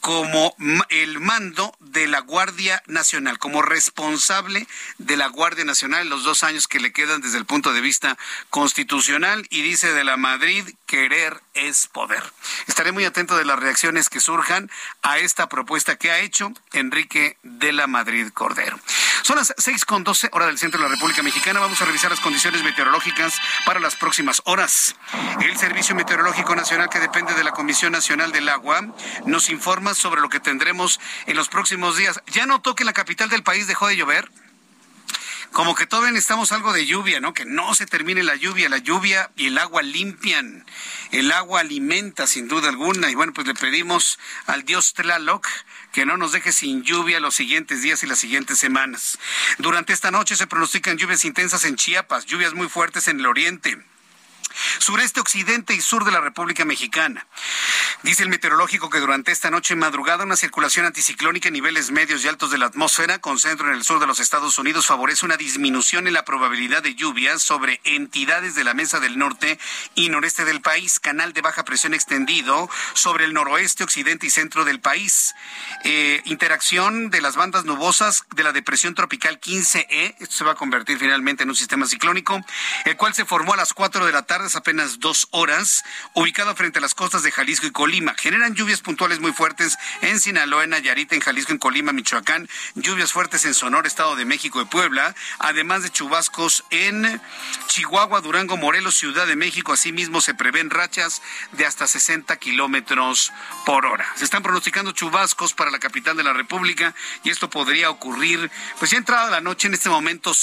como 0.00 0.56
el 0.88 1.20
mando 1.20 1.76
de 1.80 2.08
la 2.08 2.20
Guardia 2.20 2.82
Nacional, 2.86 3.38
como 3.38 3.60
responsable 3.60 4.66
de 4.96 5.16
la 5.18 5.26
Guardia 5.28 5.66
Nacional 5.66 6.02
en 6.02 6.08
los 6.08 6.24
dos 6.24 6.42
años 6.42 6.66
que 6.66 6.80
le 6.80 6.92
quedan 6.92 7.20
desde 7.20 7.36
el 7.36 7.44
punto 7.44 7.74
de 7.74 7.82
vista 7.82 8.16
constitucional. 8.48 9.46
Y 9.50 9.60
dice 9.60 9.92
de 9.92 10.04
la 10.04 10.16
Madrid, 10.16 10.64
querer 10.86 11.42
es 11.60 11.88
poder. 11.88 12.22
Estaré 12.66 12.92
muy 12.92 13.04
atento 13.04 13.36
de 13.36 13.44
las 13.44 13.58
reacciones 13.58 14.08
que 14.08 14.20
surjan 14.20 14.70
a 15.02 15.18
esta 15.18 15.48
propuesta 15.48 15.96
que 15.96 16.10
ha 16.10 16.20
hecho 16.20 16.52
Enrique 16.72 17.36
de 17.42 17.72
la 17.72 17.86
Madrid 17.86 18.28
Cordero. 18.32 18.78
Son 19.22 19.36
las 19.36 19.54
seis 19.58 19.84
con 19.84 20.02
doce 20.02 20.28
hora 20.32 20.46
del 20.46 20.58
centro 20.58 20.80
de 20.80 20.88
la 20.88 20.94
República 20.94 21.22
Mexicana. 21.22 21.60
Vamos 21.60 21.80
a 21.82 21.84
revisar 21.84 22.10
las 22.10 22.20
condiciones 22.20 22.62
meteorológicas 22.62 23.34
para 23.66 23.80
las 23.80 23.96
próximas 23.96 24.40
horas. 24.44 24.96
El 25.40 25.56
Servicio 25.56 25.94
Meteorológico 25.94 26.56
Nacional, 26.56 26.88
que 26.88 27.00
depende 27.00 27.34
de 27.34 27.44
la 27.44 27.52
Comisión 27.52 27.92
Nacional 27.92 28.32
del 28.32 28.48
Agua, 28.48 28.86
nos 29.26 29.50
informa 29.50 29.94
sobre 29.94 30.20
lo 30.20 30.28
que 30.28 30.40
tendremos 30.40 30.98
en 31.26 31.36
los 31.36 31.48
próximos 31.48 31.96
días. 31.96 32.20
¿Ya 32.28 32.46
notó 32.46 32.74
que 32.74 32.82
en 32.82 32.86
la 32.86 32.92
capital 32.92 33.28
del 33.28 33.42
país 33.42 33.66
dejó 33.66 33.88
de 33.88 33.96
llover? 33.96 34.30
Como 35.52 35.74
que 35.74 35.86
todavía 35.86 36.12
necesitamos 36.12 36.52
algo 36.52 36.72
de 36.72 36.86
lluvia, 36.86 37.20
¿no? 37.20 37.34
Que 37.34 37.44
no 37.44 37.74
se 37.74 37.86
termine 37.86 38.22
la 38.22 38.36
lluvia. 38.36 38.68
La 38.68 38.78
lluvia 38.78 39.30
y 39.36 39.46
el 39.48 39.58
agua 39.58 39.82
limpian. 39.82 40.64
El 41.10 41.32
agua 41.32 41.60
alimenta, 41.60 42.26
sin 42.26 42.48
duda 42.48 42.68
alguna. 42.68 43.10
Y 43.10 43.14
bueno, 43.14 43.32
pues 43.32 43.46
le 43.46 43.54
pedimos 43.54 44.18
al 44.46 44.64
dios 44.64 44.94
Tlaloc 44.94 45.46
que 45.92 46.06
no 46.06 46.16
nos 46.16 46.32
deje 46.32 46.52
sin 46.52 46.82
lluvia 46.82 47.18
los 47.18 47.34
siguientes 47.34 47.82
días 47.82 48.02
y 48.02 48.06
las 48.06 48.18
siguientes 48.18 48.58
semanas. 48.58 49.18
Durante 49.58 49.92
esta 49.92 50.10
noche 50.10 50.36
se 50.36 50.46
pronostican 50.46 50.98
lluvias 50.98 51.24
intensas 51.24 51.64
en 51.64 51.76
Chiapas, 51.76 52.26
lluvias 52.26 52.54
muy 52.54 52.68
fuertes 52.68 53.08
en 53.08 53.18
el 53.18 53.26
oriente 53.26 53.89
sureste, 54.78 55.20
occidente 55.20 55.74
y 55.74 55.80
sur 55.80 56.04
de 56.04 56.12
la 56.12 56.20
República 56.20 56.64
Mexicana. 56.64 57.26
Dice 58.02 58.22
el 58.22 58.28
meteorológico 58.28 58.88
que 58.88 59.00
durante 59.00 59.32
esta 59.32 59.50
noche 59.50 59.76
madrugada 59.76 60.24
una 60.24 60.36
circulación 60.36 60.86
anticiclónica 60.86 61.48
en 61.48 61.54
niveles 61.54 61.90
medios 61.90 62.24
y 62.24 62.28
altos 62.28 62.50
de 62.50 62.58
la 62.58 62.66
atmósfera, 62.66 63.18
con 63.18 63.38
centro 63.38 63.68
en 63.68 63.74
el 63.74 63.84
sur 63.84 64.00
de 64.00 64.06
los 64.06 64.20
Estados 64.20 64.58
Unidos, 64.58 64.86
favorece 64.86 65.26
una 65.26 65.36
disminución 65.36 66.06
en 66.06 66.14
la 66.14 66.24
probabilidad 66.24 66.82
de 66.82 66.94
lluvias 66.94 67.42
sobre 67.42 67.80
entidades 67.84 68.54
de 68.54 68.64
la 68.64 68.74
mesa 68.74 69.00
del 69.00 69.18
norte 69.18 69.58
y 69.94 70.08
noreste 70.08 70.44
del 70.44 70.60
país, 70.60 71.00
canal 71.00 71.32
de 71.32 71.42
baja 71.42 71.64
presión 71.64 71.94
extendido 71.94 72.68
sobre 72.94 73.24
el 73.24 73.32
noroeste, 73.32 73.84
occidente 73.84 74.26
y 74.26 74.30
centro 74.30 74.64
del 74.64 74.80
país. 74.80 75.34
Eh, 75.84 76.22
interacción 76.24 77.10
de 77.10 77.20
las 77.20 77.36
bandas 77.36 77.64
nubosas 77.64 78.24
de 78.34 78.42
la 78.42 78.52
depresión 78.52 78.94
tropical 78.94 79.40
15E, 79.40 80.16
esto 80.18 80.34
se 80.34 80.44
va 80.44 80.52
a 80.52 80.56
convertir 80.56 80.98
finalmente 80.98 81.42
en 81.42 81.50
un 81.50 81.56
sistema 81.56 81.86
ciclónico, 81.86 82.40
el 82.84 82.96
cual 82.96 83.14
se 83.14 83.24
formó 83.24 83.54
a 83.54 83.56
las 83.56 83.72
4 83.72 84.04
de 84.06 84.12
la 84.12 84.22
tarde 84.22 84.49
apenas 84.56 85.00
dos 85.00 85.28
horas, 85.30 85.84
ubicado 86.14 86.54
frente 86.54 86.78
a 86.78 86.82
las 86.82 86.94
costas 86.94 87.22
de 87.22 87.30
Jalisco 87.30 87.66
y 87.66 87.70
Colima. 87.70 88.14
Generan 88.14 88.54
lluvias 88.54 88.80
puntuales 88.80 89.20
muy 89.20 89.32
fuertes 89.32 89.76
en 90.02 90.20
Sinaloa, 90.20 90.64
en 90.64 90.70
Nayarit, 90.70 91.12
en 91.12 91.20
Jalisco, 91.20 91.52
en 91.52 91.58
Colima, 91.58 91.92
Michoacán, 91.92 92.48
lluvias 92.74 93.12
fuertes 93.12 93.44
en 93.44 93.54
Sonora, 93.54 93.86
Estado 93.86 94.16
de 94.16 94.24
México 94.24 94.60
y 94.60 94.64
Puebla, 94.64 95.14
además 95.38 95.82
de 95.82 95.90
chubascos 95.90 96.64
en 96.70 97.20
Chihuahua, 97.66 98.20
Durango, 98.20 98.56
Morelos, 98.56 98.94
Ciudad 98.94 99.26
de 99.26 99.36
México. 99.36 99.72
Asimismo, 99.72 100.20
se 100.20 100.34
prevén 100.34 100.70
rachas 100.70 101.22
de 101.52 101.66
hasta 101.66 101.86
60 101.86 102.36
kilómetros 102.36 103.32
por 103.66 103.86
hora. 103.86 104.06
Se 104.16 104.24
están 104.24 104.42
pronosticando 104.42 104.92
chubascos 104.92 105.54
para 105.54 105.70
la 105.70 105.78
capital 105.78 106.16
de 106.16 106.24
la 106.24 106.32
República 106.32 106.94
y 107.24 107.30
esto 107.30 107.50
podría 107.50 107.90
ocurrir, 107.90 108.50
pues 108.78 108.90
ya 108.90 108.98
entrada 108.98 109.30
la 109.30 109.40
noche 109.40 109.68
en 109.68 109.74
este 109.74 109.88
momento 109.88 110.34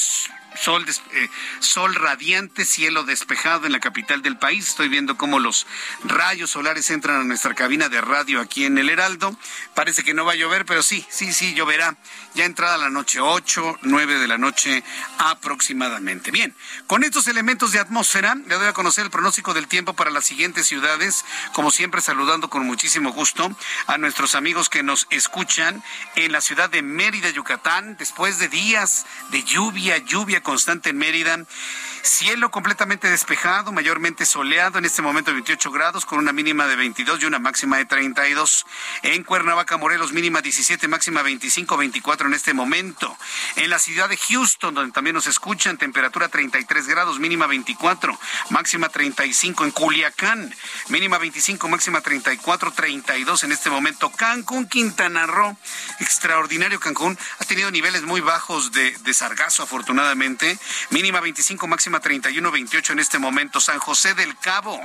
sol, 0.62 0.86
eh, 0.88 1.30
sol 1.60 1.96
radiante, 1.96 2.66
cielo 2.66 3.04
despejado 3.04 3.66
en 3.66 3.72
la 3.72 3.80
capital 3.80 4.22
del 4.22 4.38
país. 4.38 4.68
Estoy 4.68 4.90
viendo 4.90 5.18
cómo 5.18 5.40
los 5.40 5.68
rayos 6.04 6.52
solares 6.52 6.90
entran 6.90 7.22
a 7.22 7.24
nuestra 7.24 7.54
cabina 7.54 7.90
de 7.90 8.02
radio 8.02 8.42
aquí 8.42 8.66
en 8.66 8.78
el 8.78 8.90
Heraldo. 8.90 9.38
Parece 9.74 10.04
que 10.04 10.14
no 10.14 10.26
va 10.26 10.34
a 10.34 10.36
llover, 10.36 10.66
pero 10.66 10.84
sí, 10.84 11.06
sí, 11.10 11.34
sí, 11.34 11.54
lloverá. 11.54 11.96
Ya 12.34 12.46
entrada 12.46 12.78
la 12.78 12.90
noche, 12.90 13.20
8, 13.20 13.80
9 13.82 14.20
de 14.20 14.28
la 14.28 14.38
noche 14.38 14.84
aproximadamente. 15.18 16.32
Bien, 16.32 16.56
con 16.86 17.04
estos 17.04 17.28
elementos 17.28 17.72
de 17.72 17.80
atmósfera, 17.80 18.36
le 18.36 18.56
doy 18.56 18.68
a 18.68 18.74
conocer 18.74 19.06
el 19.06 19.12
pronóstico 19.12 19.54
del 19.54 19.68
tiempo 19.68 19.94
para 19.94 20.12
las 20.12 20.26
siguientes 20.26 20.68
ciudades. 20.68 21.26
Como 21.54 21.72
siempre, 21.72 22.02
saludando 22.02 22.50
con 22.50 22.66
muchísimo 22.66 23.12
gusto 23.12 23.56
a 23.88 23.98
nuestros 23.98 24.36
amigos 24.36 24.70
que 24.70 24.84
nos 24.84 25.08
escuchan 25.10 25.84
en 26.16 26.32
la 26.32 26.42
ciudad 26.42 26.70
de 26.70 26.82
Mérida, 26.82 27.30
Yucatán, 27.30 27.98
después 27.98 28.40
de 28.40 28.48
días 28.48 29.06
de 29.32 29.44
lluvia, 29.44 29.98
lluvia 29.98 30.42
constante 30.48 30.92
en 30.92 30.98
Mérida. 30.98 31.44
Cielo 32.04 32.51
completamente 32.51 33.10
despejado, 33.10 33.74
mayormente 33.74 34.25
soleado, 34.25 34.80
en 34.80 34.86
este 34.86 35.01
momento 35.01 35.34
28 35.34 35.72
grados, 35.72 36.06
con 36.06 36.20
una 36.20 36.32
mínima 36.32 36.68
de 36.68 36.77
22 36.77 37.22
y 37.22 37.25
una 37.25 37.38
máxima 37.38 37.75
de 37.75 37.84
32. 37.84 38.66
En 39.01 39.25
Cuernavaca, 39.25 39.75
Morelos, 39.75 40.13
mínima 40.13 40.42
17, 40.42 40.88
máxima 40.88 41.22
25, 41.22 41.75
24 41.75 42.27
en 42.27 42.34
este 42.34 42.54
momento. 42.54 43.13
En 43.58 43.70
la 43.70 43.77
ciudad 43.77 44.08
de 44.08 44.16
Houston, 44.16 44.74
donde 44.74 44.94
también 44.94 45.16
nos 45.16 45.27
escuchan, 45.27 45.77
temperatura 45.77 46.30
33 46.30 46.88
grados, 46.88 47.20
mínima 47.20 47.46
24, 47.46 48.18
máxima 48.50 48.88
35. 48.88 49.66
En 49.66 49.72
Culiacán, 49.72 50.56
mínima 50.88 51.18
25, 51.18 51.68
máxima 51.68 52.00
34, 52.00 52.72
32 52.72 53.44
en 53.44 53.51
este 53.51 53.70
momento. 53.70 54.10
Cancún, 54.13 54.70
Quintana 54.70 55.25
Roo, 55.25 55.58
extraordinario 56.00 56.80
Cancún, 56.80 57.20
ha 57.38 57.44
tenido 57.44 57.70
niveles 57.70 58.04
muy 58.04 58.22
bajos 58.22 58.72
de, 58.72 58.98
de 59.00 59.13
sargazo, 59.13 59.63
afortunadamente. 59.63 60.37
Mínima 60.91 61.20
25, 61.20 61.67
máxima 61.67 62.00
31, 62.00 62.51
28 62.51 62.94
en 62.94 63.00
este 63.00 63.20
momento. 63.20 63.60
San 63.60 63.79
José 63.79 64.13
del 64.13 64.38
Cabo, 64.38 64.79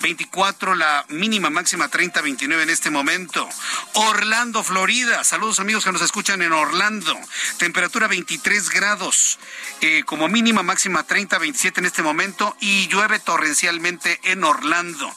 24 0.00 0.74
la 0.74 1.04
mínima, 1.08 1.50
máxima 1.50 1.88
30, 1.88 2.20
29 2.20 2.62
en 2.62 2.70
este 2.70 2.90
momento. 2.90 3.48
Orlando, 3.94 4.62
Florida. 4.62 5.24
Saludos 5.24 5.60
amigos 5.60 5.84
que 5.84 5.92
nos 5.92 6.02
escuchan 6.02 6.42
en 6.42 6.52
Orlando. 6.52 7.18
Temperatura 7.58 8.06
23 8.06 8.70
grados. 8.70 9.38
Eh, 9.80 10.02
como 10.04 10.28
mínima, 10.28 10.62
máxima 10.62 11.04
30, 11.04 11.38
27 11.38 11.80
en 11.80 11.86
este 11.86 12.02
momento. 12.02 12.56
Y 12.60 12.88
llueve 12.88 13.18
torrencialmente 13.18 14.20
en 14.24 14.44
Orlando. 14.44 15.12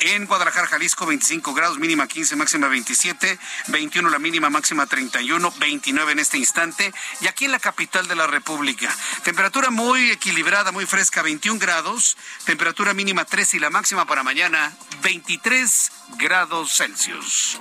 En 0.00 0.26
Guadalajara, 0.26 0.66
Jalisco, 0.66 1.06
25 1.06 1.54
grados, 1.54 1.78
mínima 1.78 2.06
15, 2.06 2.36
máxima 2.36 2.68
27. 2.68 3.38
21 3.68 4.10
la 4.10 4.18
mínima, 4.18 4.50
máxima 4.50 4.86
31, 4.86 5.52
29 5.58 6.12
en 6.12 6.18
este 6.18 6.38
instante. 6.38 6.92
Y 7.20 7.28
aquí 7.28 7.44
en 7.44 7.52
la 7.52 7.60
capital 7.60 8.08
de 8.08 8.16
la 8.16 8.26
República. 8.26 8.94
Temperatura 9.22 9.35
muy 9.70 10.10
equilibrada, 10.10 10.72
muy 10.72 10.86
fresca, 10.86 11.22
21 11.22 11.58
grados, 11.58 12.16
temperatura 12.44 12.94
mínima 12.94 13.24
3 13.24 13.54
y 13.54 13.58
la 13.58 13.70
máxima 13.70 14.06
para 14.06 14.22
mañana 14.22 14.74
23 15.02 15.92
grados 16.18 16.74
Celsius. 16.74 17.58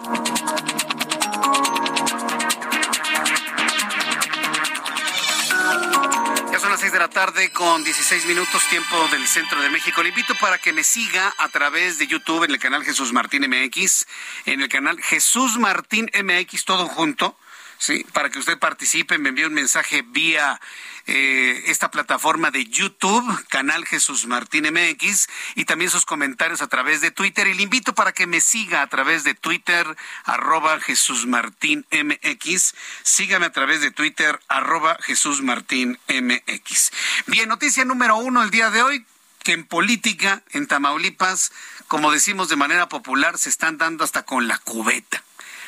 Ya 6.51 6.60
son 6.60 6.70
las 6.72 6.79
6 6.79 6.94
de 6.94 7.00
la 7.00 7.10
tarde 7.10 7.51
con 7.51 7.84
16 7.84 8.25
minutos 8.25 8.63
tiempo 8.70 9.08
del 9.12 9.27
centro 9.27 9.62
de 9.62 9.70
México. 9.70 10.01
Le 10.01 10.10
invito 10.10 10.34
para 10.36 10.58
que 10.58 10.72
me 10.72 10.84
siga 10.84 11.34
a 11.38 11.50
través 11.50 11.98
de 11.98 12.08
YouTube 12.08 12.46
en 12.46 12.51
el 12.51 12.60
canal 12.60 12.84
Jesús 12.84 13.12
Martín 13.12 13.44
MX, 13.50 14.05
en 14.46 14.62
el 14.62 14.70
canal 14.70 15.01
Jesús 15.01 15.58
Martín 15.58 16.10
MX 16.13 16.63
todo 16.65 16.88
junto, 16.88 17.38
¿sí? 17.77 18.05
Para 18.13 18.29
que 18.29 18.39
usted 18.39 18.58
participe, 18.58 19.17
me 19.17 19.29
envíe 19.29 19.46
un 19.46 19.53
mensaje 19.53 20.03
vía 20.03 20.60
eh, 21.08 21.64
esta 21.68 21.92
plataforma 21.92 22.50
de 22.50 22.66
YouTube, 22.66 23.46
canal 23.50 23.86
Jesús 23.86 24.26
Martín 24.26 24.66
MX, 24.66 25.28
y 25.56 25.66
también 25.66 25.92
sus 25.92 26.06
comentarios 26.06 26.62
a 26.62 26.68
través 26.68 27.02
de 27.02 27.12
Twitter. 27.12 27.48
Y 27.48 27.54
le 27.54 27.64
invito 27.64 27.94
para 27.94 28.12
que 28.12 28.26
me 28.26 28.42
siga 28.42 28.82
a 28.82 28.88
través 28.88 29.24
de 29.24 29.36
Twitter, 29.36 29.96
arroba 30.24 30.80
Jesús 30.80 31.28
Martín 31.28 31.86
MX. 31.92 32.74
Sígame 33.04 33.46
a 33.46 33.52
través 33.52 33.82
de 33.82 33.92
Twitter, 33.92 34.40
arroba 34.48 34.98
Jesús 35.02 35.42
Martín 35.42 36.00
MX. 36.08 36.92
Bien, 37.28 37.50
noticia 37.50 37.86
número 37.86 38.18
uno 38.18 38.42
el 38.42 38.50
día 38.50 38.72
de 38.72 38.82
hoy, 38.82 39.06
que 39.44 39.54
en 39.54 39.66
política, 39.66 40.42
en 40.52 40.66
Tamaulipas, 40.66 41.51
como 41.88 42.12
decimos 42.12 42.50
de 42.50 42.56
manera 42.56 42.90
popular, 42.90 43.38
se 43.38 43.50
están 43.50 43.77
dando 43.77 44.03
hasta 44.03 44.24
con 44.24 44.48
la 44.48 44.58
cubeta. 44.58 45.24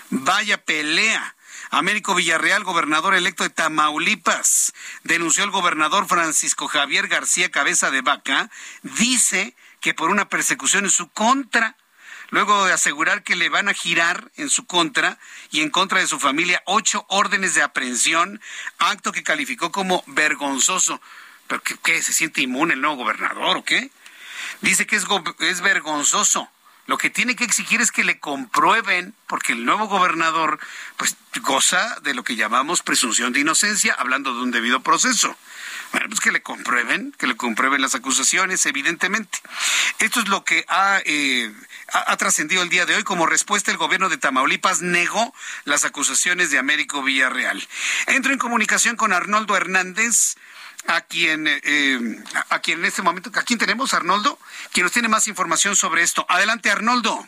Vaya 0.09 0.57
pelea 0.57 1.35
Américo 1.69 2.15
Villarreal, 2.15 2.63
gobernador 2.63 3.13
electo 3.13 3.43
de 3.43 3.49
Tamaulipas, 3.49 4.73
denunció 5.03 5.43
al 5.43 5.51
gobernador 5.51 6.07
Francisco 6.07 6.67
Javier 6.67 7.07
García 7.07 7.51
Cabeza 7.51 7.91
de 7.91 8.01
Vaca, 8.01 8.49
dice 8.83 9.55
que 9.81 9.93
por 9.93 10.09
una 10.09 10.29
persecución 10.29 10.85
en 10.85 10.91
su 10.91 11.09
contra, 11.09 11.75
luego 12.29 12.65
de 12.65 12.73
asegurar 12.73 13.23
que 13.23 13.35
le 13.35 13.49
van 13.49 13.67
a 13.67 13.73
girar 13.73 14.31
en 14.37 14.49
su 14.49 14.65
contra 14.65 15.19
y 15.51 15.61
en 15.61 15.69
contra 15.69 15.99
de 15.99 16.07
su 16.07 16.19
familia 16.19 16.63
ocho 16.65 17.05
órdenes 17.09 17.53
de 17.53 17.63
aprehensión, 17.63 18.41
acto 18.77 19.11
que 19.11 19.23
calificó 19.23 19.71
como 19.71 20.03
vergonzoso. 20.07 21.01
¿Pero 21.47 21.61
qué? 21.61 22.01
¿Se 22.01 22.13
siente 22.13 22.41
inmune 22.41 22.73
el 22.73 22.81
nuevo 22.81 22.97
gobernador 22.97 23.57
o 23.57 23.63
qué? 23.63 23.91
Dice 24.61 24.85
que 24.85 24.95
es, 24.95 25.05
es 25.39 25.61
vergonzoso 25.61 26.49
lo 26.87 26.97
que 26.97 27.09
tiene 27.09 27.35
que 27.35 27.43
exigir 27.43 27.81
es 27.81 27.91
que 27.91 28.03
le 28.03 28.19
comprueben, 28.19 29.13
porque 29.27 29.53
el 29.53 29.65
nuevo 29.65 29.87
gobernador 29.87 30.59
pues 30.95 31.15
goza 31.41 31.97
de 32.01 32.13
lo 32.13 32.23
que 32.23 32.35
llamamos 32.35 32.81
presunción 32.81 33.33
de 33.33 33.41
inocencia, 33.41 33.93
hablando 33.93 34.33
de 34.33 34.41
un 34.41 34.51
debido 34.51 34.81
proceso. 34.81 35.35
Bueno, 35.91 36.07
pues 36.09 36.19
que 36.19 36.31
le 36.31 36.41
comprueben, 36.41 37.13
que 37.17 37.27
le 37.27 37.37
comprueben 37.37 37.81
las 37.81 37.95
acusaciones, 37.95 38.65
evidentemente. 38.65 39.39
Esto 39.99 40.19
es 40.19 40.27
lo 40.27 40.43
que 40.43 40.65
ha, 40.67 41.01
eh, 41.05 41.53
ha, 41.93 42.11
ha 42.11 42.17
trascendido 42.17 42.61
el 42.61 42.69
día 42.69 42.85
de 42.85 42.95
hoy. 42.95 43.03
Como 43.03 43.25
respuesta, 43.25 43.71
el 43.71 43.77
gobierno 43.77 44.09
de 44.09 44.17
Tamaulipas 44.17 44.81
negó 44.81 45.33
las 45.63 45.85
acusaciones 45.85 46.51
de 46.51 46.57
Américo 46.57 47.03
Villarreal. 47.03 47.65
Entro 48.07 48.33
en 48.33 48.39
comunicación 48.39 48.95
con 48.95 49.13
Arnoldo 49.13 49.55
Hernández, 49.55 50.35
a 50.87 51.01
quien, 51.01 51.47
eh, 51.47 52.23
a 52.49 52.59
quien 52.59 52.79
en 52.79 52.85
este 52.85 53.01
momento, 53.01 53.29
¿a 53.33 53.43
tenemos, 53.57 53.93
Arnoldo? 53.93 54.39
Quien 54.71 54.85
nos 54.85 54.93
tiene 54.93 55.07
más 55.09 55.27
información 55.27 55.75
sobre 55.75 56.01
esto. 56.01 56.25
Adelante, 56.29 56.71
Arnoldo. 56.71 57.27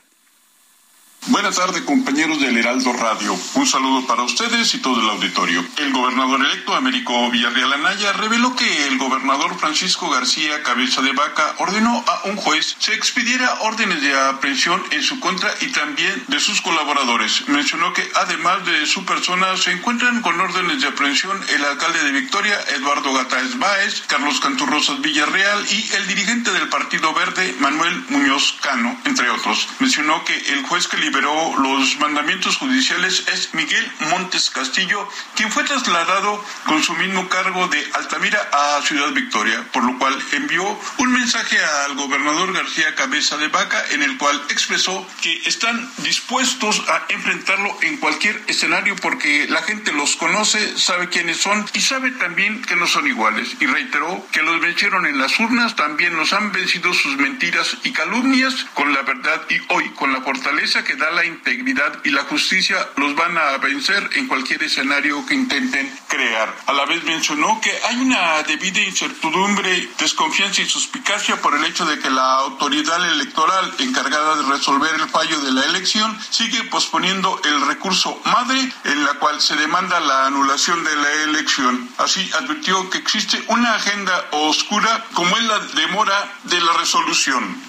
Buenas 1.28 1.58
tardes, 1.58 1.82
compañeros 1.82 2.40
del 2.40 2.58
Heraldo 2.58 2.94
Radio. 2.94 3.38
Un 3.54 3.68
saludo 3.68 4.08
para 4.08 4.24
ustedes 4.24 4.74
y 4.74 4.80
todo 4.80 5.00
el 5.02 5.10
auditorio. 5.10 5.64
El 5.78 5.92
gobernador 5.92 6.40
electo 6.40 6.74
Américo 6.74 7.30
Villarreal 7.30 7.74
Anaya 7.74 8.14
reveló 8.14 8.56
que 8.56 8.88
el 8.88 8.98
gobernador 8.98 9.56
Francisco 9.60 10.10
García 10.10 10.64
Cabeza 10.64 11.02
de 11.02 11.12
Vaca 11.12 11.56
ordenó 11.60 12.04
a 12.08 12.22
un 12.30 12.38
juez 12.38 12.78
se 12.80 12.94
expidiera 12.96 13.60
órdenes 13.62 14.02
de 14.02 14.18
aprehensión 14.18 14.82
en 14.92 15.04
su 15.04 15.20
contra 15.20 15.54
y 15.62 15.68
también 15.68 16.24
de 16.30 16.40
sus 16.40 16.62
colaboradores. 16.62 17.48
Mencionó 17.48 17.94
que 17.94 18.10
además 18.16 18.66
de 18.66 18.86
su 18.86 19.06
persona 19.06 19.56
se 19.58 19.72
encuentran 19.72 20.22
con 20.22 20.40
órdenes 20.40 20.82
de 20.82 20.88
aprehensión 20.88 21.40
el 21.50 21.66
alcalde 21.66 22.04
de 22.06 22.12
Victoria, 22.12 22.58
Eduardo 22.76 23.14
Gataes 23.14 23.60
Báez, 23.60 24.04
Carlos 24.08 24.40
Canturrosas 24.40 25.02
Villarreal 25.02 25.66
y 25.70 25.96
el 25.96 26.08
dirigente 26.08 26.52
del 26.52 26.70
Partido 26.70 27.14
Verde, 27.14 27.56
Manuel 27.60 28.06
Muñoz 28.10 28.56
Cano, 28.62 29.00
entre 29.06 29.30
otros. 29.30 29.68
Mencionó 29.80 30.24
que 30.24 30.36
el 30.54 30.64
juez 30.64 30.88
que 30.88 31.09
liberó 31.10 31.56
los 31.58 31.98
mandamientos 32.00 32.58
judiciales 32.58 33.24
es 33.34 33.52
Miguel 33.56 33.92
Montes 34.12 34.52
Castillo, 34.52 35.10
quien 35.36 35.52
fue 35.52 35.64
trasladado 35.64 36.46
con 36.68 36.84
su 36.84 36.94
mismo 36.94 37.28
cargo 37.30 37.68
de 37.68 37.84
Altamira 37.94 38.48
a 38.54 38.80
Ciudad 38.84 39.12
Victoria, 39.14 39.66
por 39.74 39.84
lo 39.84 39.98
cual 39.98 40.16
envió 40.34 40.64
un 41.00 41.12
mensaje 41.12 41.58
al 41.86 41.96
gobernador 41.96 42.54
García 42.54 42.94
Cabeza 42.94 43.38
de 43.38 43.48
Vaca 43.48 43.84
en 43.90 44.04
el 44.04 44.20
cual 44.20 44.40
expresó 44.50 45.08
que 45.24 45.42
están 45.46 45.90
dispuestos 45.98 46.84
a 46.88 47.06
enfrentarlo 47.10 47.76
en 47.82 47.98
cualquier 47.98 48.40
escenario 48.46 48.96
porque 48.98 49.48
la 49.50 49.64
gente 49.64 49.92
los 49.92 50.16
conoce, 50.16 50.78
sabe 50.78 51.10
quiénes 51.10 51.38
son 51.38 51.66
y 51.74 51.82
sabe 51.82 52.12
también 52.12 52.62
que 52.62 52.76
no 52.76 52.86
son 52.86 53.08
iguales. 53.08 53.56
Y 53.60 53.66
reiteró 53.66 54.28
que 54.32 54.44
los 54.44 54.62
vencieron 54.62 55.08
en 55.08 55.18
las 55.18 55.40
urnas, 55.40 55.76
también 55.76 56.16
los 56.16 56.34
han 56.34 56.52
vencido 56.52 56.94
sus 56.94 57.18
mentiras 57.18 57.78
y 57.84 57.94
calumnias 57.94 58.68
con 58.76 58.94
la 58.94 59.02
verdad 59.02 59.42
y 59.50 59.60
hoy 59.74 59.90
con 59.96 60.14
la 60.14 60.22
fortaleza 60.22 60.84
que 60.84 60.99
da 61.00 61.12
la 61.12 61.26
integridad 61.26 62.00
y 62.04 62.12
la 62.12 62.24
justicia 62.24 62.88
los 62.98 63.16
van 63.16 63.38
a 63.38 63.58
vencer 63.58 64.10
en 64.16 64.28
cualquier 64.28 64.62
escenario 64.64 65.26
que 65.26 65.34
intenten 65.34 65.92
crear. 66.08 66.54
A 66.68 66.74
la 66.74 66.86
vez 66.86 67.04
mencionó 67.04 67.60
que 67.62 67.72
hay 67.88 67.96
una 67.98 68.44
debida 68.44 68.82
incertidumbre, 68.82 69.90
desconfianza 69.98 70.62
y 70.62 70.70
suspicacia 70.70 71.42
por 71.42 71.56
el 71.56 71.66
hecho 71.66 71.86
de 71.86 72.00
que 72.00 72.10
la 72.10 72.36
autoridad 72.36 73.04
electoral 73.12 73.74
encargada 73.80 74.36
de 74.36 74.44
resolver 74.44 74.94
el 74.96 75.10
fallo 75.10 75.40
de 75.40 75.52
la 75.52 75.66
elección 75.66 76.18
sigue 76.30 76.64
posponiendo 76.66 77.42
el 77.46 77.66
recurso 77.68 78.22
madre 78.26 78.60
en 78.84 79.06
la 79.06 79.14
cual 79.16 79.40
se 79.42 79.56
demanda 79.56 80.00
la 80.00 80.28
anulación 80.28 80.84
de 80.84 80.96
la 80.96 81.12
elección. 81.24 81.90
Así 81.98 82.30
advirtió 82.40 82.90
que 82.90 82.98
existe 82.98 83.42
una 83.48 83.76
agenda 83.76 84.26
oscura 84.32 85.06
como 85.14 85.36
es 85.38 85.44
la 85.44 85.60
demora 85.60 86.32
de 86.44 86.60
la 86.60 86.74
resolución. 86.74 87.69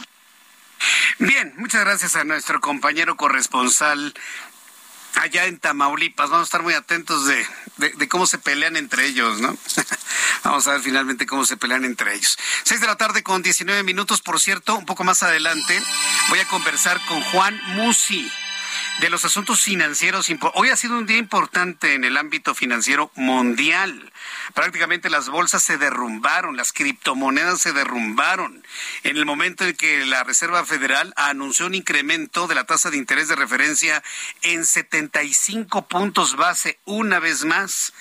Bien, 1.19 1.53
muchas 1.57 1.85
gracias 1.85 2.17
a 2.17 2.25
nuestro 2.25 2.61
compañero 2.61 3.17
corresponsal 3.17 4.15
allá 5.17 5.47
en 5.47 5.59
Tamaulipas. 5.59 6.31
Vamos 6.31 6.45
a 6.45 6.49
estar 6.49 6.63
muy 6.63 6.75
atentos 6.75 7.27
de, 7.27 7.47
de, 7.97 8.09
cómo 8.09 8.27
se 8.27 8.39
pelean 8.39 8.77
entre 8.77 9.07
ellos, 9.07 9.41
¿no? 9.41 9.57
Vamos 10.45 10.67
a 10.67 10.73
ver 10.73 10.81
finalmente 10.81 11.27
cómo 11.27 11.45
se 11.45 11.57
pelean 11.57 11.85
entre 11.85 12.15
ellos. 12.15 12.39
Seis 12.65 12.81
de 12.81 12.87
la 12.87 12.97
tarde 12.97 13.23
con 13.23 13.43
19 13.43 13.83
minutos, 13.83 14.21
por 14.23 14.41
cierto, 14.41 14.77
un 14.77 14.87
poco 14.87 15.05
más 15.05 15.23
adelante 15.23 15.83
voy 16.29 16.39
a 16.39 16.49
conversar 16.49 17.01
con 17.07 17.21
Juan 17.23 17.61
Musi 17.75 18.31
de 19.01 19.09
los 19.09 19.25
asuntos 19.25 19.63
financieros. 19.63 20.31
Hoy 20.55 20.69
ha 20.69 20.77
sido 20.77 20.99
un 20.99 21.07
día 21.07 21.17
importante 21.17 21.95
en 21.95 22.05
el 22.05 22.19
ámbito 22.19 22.55
financiero 22.55 23.11
mundial. 23.15 24.13
Prácticamente 24.53 25.09
las 25.09 25.31
bolsas 25.31 25.63
se 25.63 25.79
derrumbaron, 25.79 26.57
las 26.57 26.73
criptomonedas 26.73 27.63
se 27.63 27.73
derrumbaron. 27.73 28.63
En 29.03 29.17
el 29.17 29.25
momento 29.25 29.65
en 29.65 29.75
que 29.75 30.05
la 30.05 30.23
Reserva 30.23 30.67
Federal 30.67 31.15
anunció 31.17 31.67
un 31.67 31.75
incremento 31.75 32.47
de 32.47 32.55
la 32.55 32.65
tasa 32.65 32.91
de 32.91 32.99
interés 32.99 33.29
de 33.29 33.37
referencia 33.37 34.03
en 34.43 34.67
75 34.67 35.89
puntos 35.89 36.37
base 36.37 36.79
una 36.85 37.19
vez 37.21 37.45
más, 37.45 37.95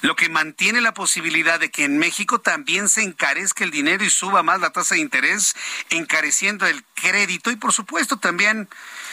lo 0.00 0.16
que 0.16 0.30
mantiene 0.30 0.80
la 0.80 0.94
posibilidad 0.94 1.60
de 1.60 1.70
que 1.70 1.84
en 1.84 1.98
México 1.98 2.40
también 2.40 2.88
se 2.88 3.02
encarezca 3.02 3.62
el 3.62 3.70
dinero 3.70 4.04
y 4.04 4.10
suba 4.10 4.42
más 4.42 4.60
la 4.60 4.70
tasa 4.70 4.94
de 4.94 5.02
interés, 5.02 5.54
encareciendo 5.90 6.66
el 6.66 6.82
crédito 6.94 7.50
y 7.50 7.56
por 7.56 7.72
supuesto 7.72 8.16
también 8.16 8.68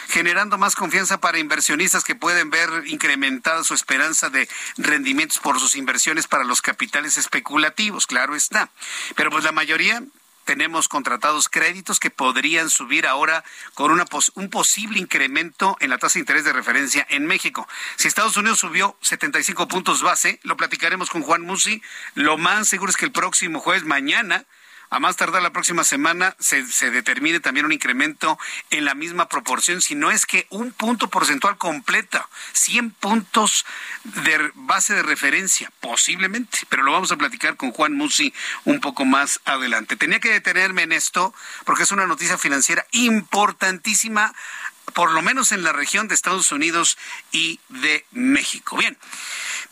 generando 0.09 0.57
más 0.57 0.75
confianza 0.75 1.19
para 1.19 1.39
inversionistas 1.39 2.03
que 2.03 2.15
pueden 2.15 2.49
ver 2.49 2.69
incrementada 2.85 3.63
su 3.63 3.73
esperanza 3.73 4.29
de 4.29 4.47
rendimientos 4.77 5.39
por 5.39 5.59
sus 5.59 5.75
inversiones 5.75 6.27
para 6.27 6.43
los 6.43 6.61
capitales 6.61 7.17
especulativos, 7.17 8.07
claro 8.07 8.35
está. 8.35 8.69
Pero 9.15 9.29
pues 9.29 9.43
la 9.43 9.51
mayoría 9.51 10.03
tenemos 10.45 10.87
contratados 10.87 11.47
créditos 11.49 11.99
que 11.99 12.09
podrían 12.09 12.69
subir 12.69 13.07
ahora 13.07 13.43
con 13.73 13.91
una 13.91 14.05
un 14.35 14.49
posible 14.49 14.99
incremento 14.99 15.77
en 15.79 15.89
la 15.89 15.97
tasa 15.97 16.15
de 16.15 16.21
interés 16.21 16.43
de 16.43 16.53
referencia 16.53 17.05
en 17.09 17.25
México. 17.25 17.67
Si 17.95 18.07
Estados 18.07 18.37
Unidos 18.37 18.59
subió 18.59 18.97
75 19.01 19.67
puntos 19.67 20.01
base, 20.01 20.39
lo 20.43 20.57
platicaremos 20.57 21.09
con 21.09 21.21
Juan 21.21 21.41
Musi. 21.41 21.81
Lo 22.13 22.37
más 22.37 22.67
seguro 22.67 22.89
es 22.89 22.97
que 22.97 23.05
el 23.05 23.11
próximo 23.11 23.59
jueves, 23.59 23.85
mañana, 23.85 24.45
a 24.93 24.99
más 24.99 25.15
tardar 25.15 25.41
la 25.41 25.49
próxima 25.49 25.83
semana 25.83 26.35
se, 26.37 26.61
determine 26.91 27.39
también 27.39 27.65
un 27.65 27.71
incremento 27.71 28.37
en 28.69 28.85
la 28.85 28.93
misma 28.93 29.27
proporción, 29.27 29.81
si 29.81 29.95
no 29.95 30.11
es 30.11 30.27
que 30.27 30.45
un 30.51 30.71
punto 30.71 31.09
porcentual 31.09 31.57
completa, 31.57 32.29
100 32.51 32.91
puntos 32.91 33.65
de 34.03 34.51
base 34.53 34.93
de 34.93 35.01
referencia, 35.01 35.71
posiblemente, 35.79 36.59
pero 36.69 36.83
lo 36.83 36.91
vamos 36.91 37.11
a 37.11 37.17
platicar 37.17 37.55
con 37.57 37.71
Juan 37.71 37.93
Musi 37.93 38.35
un 38.65 38.81
poco 38.81 39.03
más 39.03 39.39
adelante. 39.45 39.95
Tenía 39.95 40.19
que 40.19 40.29
detenerme 40.29 40.83
en 40.83 40.91
esto 40.91 41.33
porque 41.65 41.83
es 41.83 41.91
una 41.91 42.05
noticia 42.05 42.37
financiera 42.37 42.85
importantísima 42.91 44.31
por 44.93 45.11
lo 45.11 45.21
menos 45.21 45.51
en 45.51 45.63
la 45.63 45.73
región 45.73 46.07
de 46.07 46.15
Estados 46.15 46.51
Unidos 46.51 46.97
y 47.31 47.59
de 47.69 48.05
México. 48.11 48.77
Bien, 48.77 48.97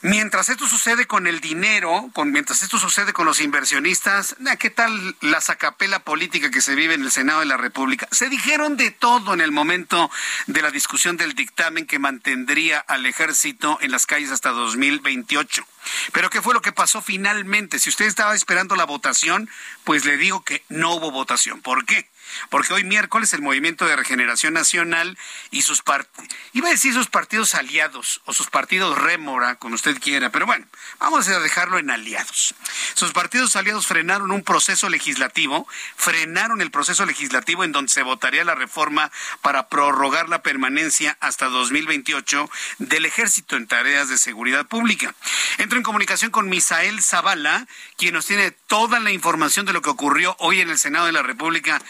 Mientras 0.03 0.49
esto 0.49 0.67
sucede 0.67 1.05
con 1.05 1.27
el 1.27 1.41
dinero, 1.41 2.09
con, 2.13 2.31
mientras 2.31 2.63
esto 2.63 2.79
sucede 2.79 3.13
con 3.13 3.27
los 3.27 3.39
inversionistas, 3.39 4.35
¿qué 4.57 4.71
tal 4.71 5.15
la 5.21 5.41
sacapela 5.41 5.99
política 5.99 6.49
que 6.49 6.61
se 6.61 6.73
vive 6.73 6.95
en 6.95 7.03
el 7.03 7.11
Senado 7.11 7.41
de 7.41 7.45
la 7.45 7.57
República? 7.57 8.07
Se 8.09 8.27
dijeron 8.27 8.77
de 8.77 8.89
todo 8.89 9.35
en 9.35 9.41
el 9.41 9.51
momento 9.51 10.09
de 10.47 10.63
la 10.63 10.71
discusión 10.71 11.17
del 11.17 11.33
dictamen 11.33 11.85
que 11.85 11.99
mantendría 11.99 12.79
al 12.79 13.05
ejército 13.05 13.77
en 13.81 13.91
las 13.91 14.07
calles 14.07 14.31
hasta 14.31 14.49
2028. 14.49 15.67
Pero 16.13 16.31
¿qué 16.31 16.41
fue 16.41 16.55
lo 16.55 16.63
que 16.63 16.71
pasó 16.71 17.03
finalmente? 17.03 17.77
Si 17.77 17.89
usted 17.89 18.05
estaba 18.05 18.33
esperando 18.33 18.75
la 18.75 18.85
votación, 18.85 19.51
pues 19.83 20.03
le 20.05 20.17
digo 20.17 20.43
que 20.43 20.63
no 20.67 20.95
hubo 20.95 21.11
votación. 21.11 21.61
¿Por 21.61 21.85
qué? 21.85 22.09
Porque 22.49 22.73
hoy 22.73 22.83
miércoles 22.83 23.33
el 23.33 23.41
Movimiento 23.41 23.85
de 23.85 23.95
Regeneración 23.95 24.53
Nacional 24.53 25.17
y 25.49 25.61
sus 25.61 25.81
partidos, 25.81 26.27
iba 26.53 26.67
a 26.67 26.71
decir 26.71 26.93
sus 26.93 27.07
partidos 27.07 27.55
aliados 27.55 28.21
o 28.25 28.33
sus 28.33 28.49
partidos 28.49 28.97
rémora, 28.97 29.55
como 29.55 29.75
usted 29.75 29.99
quiera, 29.99 30.31
pero 30.31 30.45
bueno, 30.45 30.65
vamos 30.99 31.27
a 31.27 31.39
dejarlo 31.39 31.79
en 31.79 31.89
aliados. 31.89 32.55
Sus 32.93 33.11
partidos 33.11 33.55
aliados 33.55 33.87
frenaron 33.87 34.31
un 34.31 34.43
proceso 34.43 34.89
legislativo, 34.89 35.67
frenaron 35.95 36.61
el 36.61 36.71
proceso 36.71 37.05
legislativo 37.05 37.63
en 37.63 37.71
donde 37.71 37.91
se 37.91 38.03
votaría 38.03 38.43
la 38.43 38.55
reforma 38.55 39.11
para 39.41 39.67
prorrogar 39.67 40.29
la 40.29 40.41
permanencia 40.41 41.17
hasta 41.19 41.47
2028 41.47 42.49
del 42.79 43.05
ejército 43.05 43.55
en 43.55 43.67
tareas 43.67 44.09
de 44.09 44.17
seguridad 44.17 44.65
pública. 44.65 45.13
Entro 45.57 45.77
en 45.77 45.83
comunicación 45.83 46.31
con 46.31 46.49
Misael 46.49 47.01
Zavala, 47.01 47.67
quien 47.97 48.13
nos 48.13 48.25
tiene 48.25 48.51
toda 48.51 48.99
la 48.99 49.11
información 49.11 49.65
de 49.65 49.73
lo 49.73 49.81
que 49.81 49.89
ocurrió 49.89 50.35
hoy 50.39 50.61
en 50.61 50.69
el 50.69 50.79
Senado 50.79 51.05
de 51.05 51.11
la 51.11 51.23
República. 51.23 51.81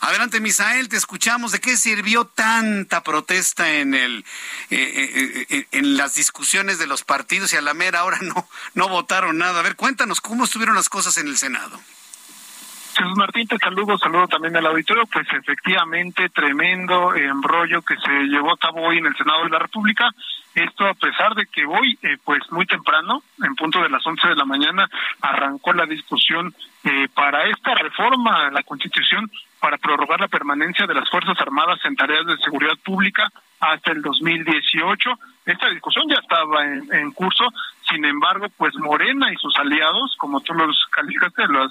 Adelante, 0.00 0.40
Misael, 0.40 0.88
te 0.88 0.96
escuchamos. 0.96 1.52
¿De 1.52 1.60
qué 1.60 1.76
sirvió 1.76 2.24
tanta 2.24 3.02
protesta 3.02 3.74
en 3.74 3.94
el 3.94 4.24
eh, 4.70 4.76
eh, 4.76 5.46
eh, 5.50 5.66
en 5.72 5.96
las 5.96 6.14
discusiones 6.14 6.78
de 6.78 6.86
los 6.86 7.04
partidos 7.04 7.52
y 7.52 7.56
a 7.56 7.60
la 7.60 7.74
mera 7.74 8.04
hora 8.04 8.18
no 8.22 8.48
no 8.74 8.88
votaron 8.88 9.38
nada? 9.38 9.60
A 9.60 9.62
ver, 9.62 9.76
cuéntanos 9.76 10.20
cómo 10.20 10.44
estuvieron 10.44 10.74
las 10.74 10.88
cosas 10.88 11.16
en 11.18 11.28
el 11.28 11.36
Senado. 11.36 11.80
Jesús 12.96 13.16
Martín, 13.16 13.46
te 13.46 13.56
saludo, 13.58 13.96
saludo 13.98 14.28
también 14.28 14.56
al 14.56 14.66
auditorio. 14.66 15.06
Pues 15.06 15.26
efectivamente, 15.32 16.28
tremendo 16.28 17.14
embrollo 17.14 17.82
que 17.82 17.96
se 17.96 18.10
llevó 18.24 18.52
a 18.52 18.58
cabo 18.58 18.82
hoy 18.82 18.98
en 18.98 19.06
el 19.06 19.16
Senado 19.16 19.44
de 19.44 19.50
la 19.50 19.58
República. 19.58 20.10
Esto 20.54 20.86
a 20.86 20.94
pesar 20.94 21.34
de 21.34 21.46
que 21.46 21.64
hoy, 21.64 21.98
pues 22.24 22.40
muy 22.50 22.66
temprano, 22.66 23.22
en 23.42 23.54
punto 23.54 23.80
de 23.82 23.88
las 23.88 24.04
11 24.04 24.28
de 24.28 24.36
la 24.36 24.44
mañana, 24.44 24.88
arrancó 25.20 25.72
la 25.72 25.86
discusión 25.86 26.54
para 27.14 27.46
esta 27.46 27.74
reforma 27.74 28.46
a 28.46 28.50
la 28.50 28.62
Constitución 28.62 29.30
para 29.60 29.78
prorrogar 29.78 30.20
la 30.20 30.28
permanencia 30.28 30.86
de 30.86 30.94
las 30.94 31.08
Fuerzas 31.10 31.38
Armadas 31.40 31.78
en 31.84 31.94
tareas 31.94 32.26
de 32.26 32.36
seguridad 32.38 32.76
pública 32.82 33.30
hasta 33.60 33.92
el 33.92 34.02
2018. 34.02 35.10
Esta 35.44 35.68
discusión 35.68 36.08
ya 36.08 36.16
estaba 36.16 36.64
en, 36.64 37.12
curso, 37.12 37.44
sin 37.88 38.04
embargo, 38.04 38.46
pues 38.56 38.74
Morena 38.76 39.32
y 39.32 39.36
sus 39.36 39.56
aliados, 39.58 40.16
como 40.16 40.40
tú 40.40 40.54
los 40.54 40.76
calificaste, 40.90 41.46
los, 41.46 41.70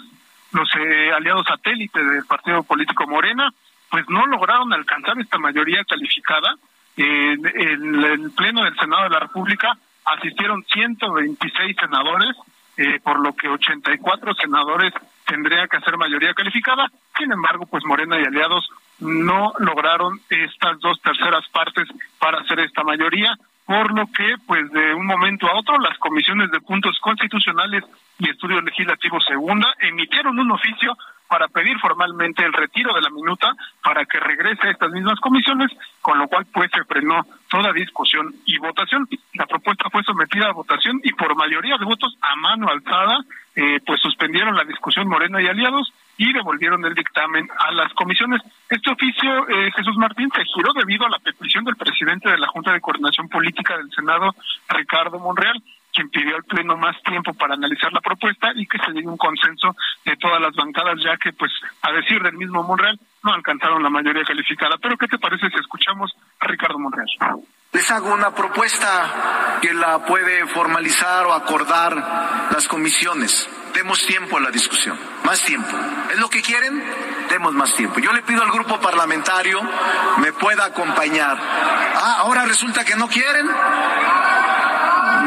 los 0.52 0.70
eh, 0.76 1.12
aliados 1.12 1.46
satélites 1.48 2.10
del 2.10 2.26
partido 2.26 2.64
político 2.64 3.08
Morena, 3.08 3.52
pues 3.90 4.08
no 4.08 4.26
lograron 4.28 4.72
alcanzar 4.72 5.20
esta 5.20 5.40
mayoría 5.40 5.84
calificada. 5.84 6.56
En 7.04 7.46
el 7.46 8.32
Pleno 8.32 8.64
del 8.64 8.76
Senado 8.78 9.04
de 9.04 9.10
la 9.10 9.20
República 9.20 9.78
asistieron 10.06 10.64
126 10.64 11.76
senadores, 11.80 12.36
eh, 12.78 13.00
por 13.02 13.20
lo 13.20 13.34
que 13.34 13.48
84 13.48 14.34
senadores 14.36 14.94
tendría 15.26 15.68
que 15.68 15.78
hacer 15.78 15.98
mayoría 15.98 16.34
calificada. 16.34 16.90
Sin 17.18 17.32
embargo, 17.32 17.66
pues 17.68 17.86
Morena 17.86 18.20
y 18.20 18.26
aliados 18.26 18.68
no 19.00 19.54
lograron 19.60 20.20
estas 20.30 20.80
dos 20.80 21.00
terceras 21.02 21.48
partes 21.50 21.88
para 22.20 22.40
hacer 22.40 22.60
esta 22.60 22.84
mayoría, 22.84 23.34
por 23.66 23.94
lo 23.94 24.08
que, 24.08 24.36
pues 24.46 24.70
de 24.72 24.94
un 24.94 25.06
momento 25.06 25.48
a 25.48 25.58
otro, 25.58 25.78
las 25.80 25.98
comisiones 26.00 26.52
de 26.52 26.60
puntos 26.60 26.98
constitucionales 27.00 27.84
y 28.18 28.30
estudios 28.30 28.64
legislativos 28.64 29.24
segunda 29.26 29.74
emitieron 29.80 30.40
un 30.40 30.52
oficio 30.52 30.98
para 31.30 31.48
pedir 31.48 31.78
formalmente 31.80 32.44
el 32.44 32.52
retiro 32.52 32.92
de 32.94 33.02
la 33.02 33.12
minuta 33.12 33.54
para 33.84 34.04
que 34.06 34.20
regrese 34.20 34.68
a 34.68 34.72
estas 34.72 34.92
mismas 34.92 35.20
comisiones, 35.20 35.72
con 36.02 36.18
lo 36.18 36.28
cual 36.28 36.46
pues 36.54 36.70
se 36.74 36.84
frenó 36.86 37.26
toda 37.50 37.74
discusión 37.74 38.34
y 38.46 38.58
votación. 38.58 39.08
La 39.34 39.46
propuesta 39.46 39.90
fue 39.90 40.04
sometida 40.04 40.48
a 40.48 40.54
votación 40.54 41.00
y 41.04 41.14
por 41.14 41.36
mayoría 41.36 41.78
de 41.78 41.86
votos 41.86 42.18
a 42.22 42.36
mano 42.36 42.70
alzada, 42.70 43.24
eh, 43.56 43.80
pues 43.86 44.00
suspendieron 44.02 44.56
la 44.56 44.64
discusión 44.64 45.08
Morena 45.08 45.42
y 45.42 45.48
aliados 45.48 45.92
y 46.18 46.32
devolvieron 46.34 46.86
el 46.86 46.94
dictamen 46.94 47.48
a 47.58 47.72
las 47.72 47.94
comisiones. 47.94 48.42
Este 48.70 48.92
oficio, 48.92 49.50
eh, 49.50 49.72
Jesús 49.76 49.96
Martín, 49.98 50.30
se 50.36 50.44
giró 50.46 50.74
debido 50.74 51.06
a 51.06 51.10
la 51.10 51.20
petición 51.20 51.64
del 51.64 51.76
presidente 51.76 52.30
de 52.30 52.38
la 52.38 52.48
Junta 52.48 52.74
de 52.74 52.82
Coordinación 52.82 53.30
Política 53.30 53.78
del 53.78 53.90
Senado, 53.92 54.36
Ricardo 54.68 55.18
Monreal, 55.20 55.62
quien 55.94 56.10
pidió 56.10 56.36
al 56.36 56.44
Pleno 56.44 56.78
más 56.78 57.02
tiempo 57.04 57.34
para 57.34 57.54
analizar 57.54 57.92
la 57.94 58.02
propuesta 58.02 58.52
y 58.56 58.68
que 58.68 58.78
se 58.80 58.92
llegue 58.92 59.08
un 59.08 59.18
consenso 59.18 59.76
de 60.06 60.16
todas 60.18 60.42
las 60.42 60.56
bancadas, 60.56 61.02
ya 61.04 61.18
que, 61.18 61.34
pues, 61.34 61.52
a 61.82 61.92
decir 61.92 62.22
del 62.22 62.36
mismo 62.36 62.64
Monreal, 62.64 63.00
no 63.24 63.34
alcanzaron 63.34 63.84
la 63.84 63.90
mayoría 63.90 64.24
calificada. 64.24 64.78
Pero, 64.82 64.98
¿qué 64.98 65.08
te 65.08 65.18
parece 65.18 65.50
si 65.50 65.56
escuchamos 65.60 66.16
a 66.40 66.48
Ricardo 66.48 66.80
Monreal? 66.80 67.08
Les 67.72 67.92
hago 67.92 68.14
una 68.14 68.34
propuesta 68.34 69.60
que 69.62 69.74
la 69.74 70.06
puede 70.06 70.48
formalizar 70.48 71.26
o 71.28 71.34
acordar 71.34 72.50
las 72.52 72.68
comisiones 72.68 73.48
demos 73.74 74.06
tiempo 74.06 74.38
a 74.38 74.42
la 74.42 74.52
discusión, 74.52 75.00
más 75.24 75.42
tiempo. 75.42 75.76
¿Es 76.12 76.20
lo 76.20 76.30
que 76.30 76.42
quieren? 76.42 76.84
Demos 77.30 77.54
más 77.54 77.74
tiempo. 77.74 78.00
Yo 78.00 78.12
le 78.14 78.22
pido 78.24 78.42
al 78.42 78.52
grupo 78.52 78.80
parlamentario 78.80 79.62
me 80.18 80.34
pueda 80.34 80.66
acompañar. 80.66 81.38
Ah, 81.40 82.18
ahora 82.20 82.46
resulta 82.46 82.84
que 82.84 82.96
no 82.96 83.08
quieren. 83.08 83.48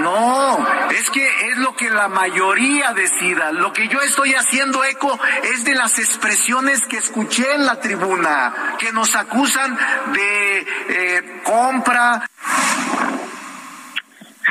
No, 0.01 0.67
es 0.91 1.11
que 1.11 1.49
es 1.49 1.59
lo 1.59 1.77
que 1.77 1.91
la 1.91 2.09
mayoría 2.09 2.93
decida. 2.93 3.53
Lo 3.53 3.73
que 3.73 3.89
yo 3.89 4.01
estoy 4.01 4.35
haciendo 4.35 4.83
eco 4.85 5.19
es 5.43 5.65
de 5.65 5.75
las 5.75 5.99
expresiones 5.99 6.87
que 6.87 6.97
escuché 6.97 7.55
en 7.55 7.67
la 7.67 7.79
tribuna, 7.79 8.77
que 8.79 8.93
nos 8.93 9.15
acusan 9.15 9.77
de 10.13 10.67
eh, 10.89 11.43
compra. 11.45 12.29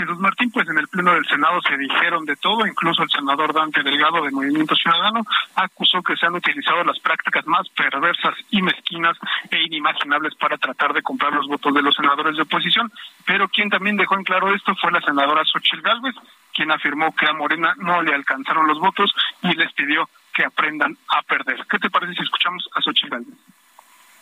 Jesús 0.01 0.19
Martín, 0.19 0.49
pues 0.51 0.67
en 0.67 0.79
el 0.79 0.87
Pleno 0.87 1.13
del 1.13 1.25
Senado 1.27 1.61
se 1.61 1.77
dijeron 1.77 2.25
de 2.25 2.35
todo, 2.35 2.65
incluso 2.65 3.03
el 3.03 3.09
senador 3.09 3.53
Dante 3.53 3.83
Delgado 3.83 4.23
de 4.23 4.31
Movimiento 4.31 4.75
Ciudadano 4.75 5.21
acusó 5.55 6.01
que 6.01 6.15
se 6.15 6.25
han 6.25 6.33
utilizado 6.33 6.83
las 6.83 6.99
prácticas 6.99 7.45
más 7.45 7.69
perversas 7.69 8.33
y 8.49 8.63
mezquinas 8.63 9.15
e 9.51 9.61
inimaginables 9.61 10.33
para 10.35 10.57
tratar 10.57 10.93
de 10.93 11.03
comprar 11.03 11.33
los 11.33 11.47
votos 11.47 11.73
de 11.73 11.83
los 11.83 11.95
senadores 11.95 12.35
de 12.35 12.41
oposición, 12.41 12.91
pero 13.25 13.47
quien 13.47 13.69
también 13.69 13.95
dejó 13.95 14.15
en 14.15 14.23
claro 14.23 14.53
esto 14.55 14.75
fue 14.75 14.91
la 14.91 15.01
senadora 15.01 15.45
Xochitl 15.45 15.81
Gálvez, 15.81 16.15
quien 16.53 16.71
afirmó 16.71 17.13
que 17.15 17.27
a 17.27 17.33
Morena 17.33 17.75
no 17.77 18.01
le 18.01 18.15
alcanzaron 18.15 18.67
los 18.67 18.79
votos 18.79 19.13
y 19.43 19.53
les 19.53 19.71
pidió 19.73 20.09
que 20.33 20.45
aprendan 20.45 20.97
a 21.09 21.21
perder. 21.21 21.63
¿Qué 21.69 21.77
te 21.77 21.91
parece 21.91 22.15
si 22.15 22.23
escuchamos 22.23 22.67
a 22.73 22.81
Xochitl 22.81 23.09
Gálvez? 23.09 23.37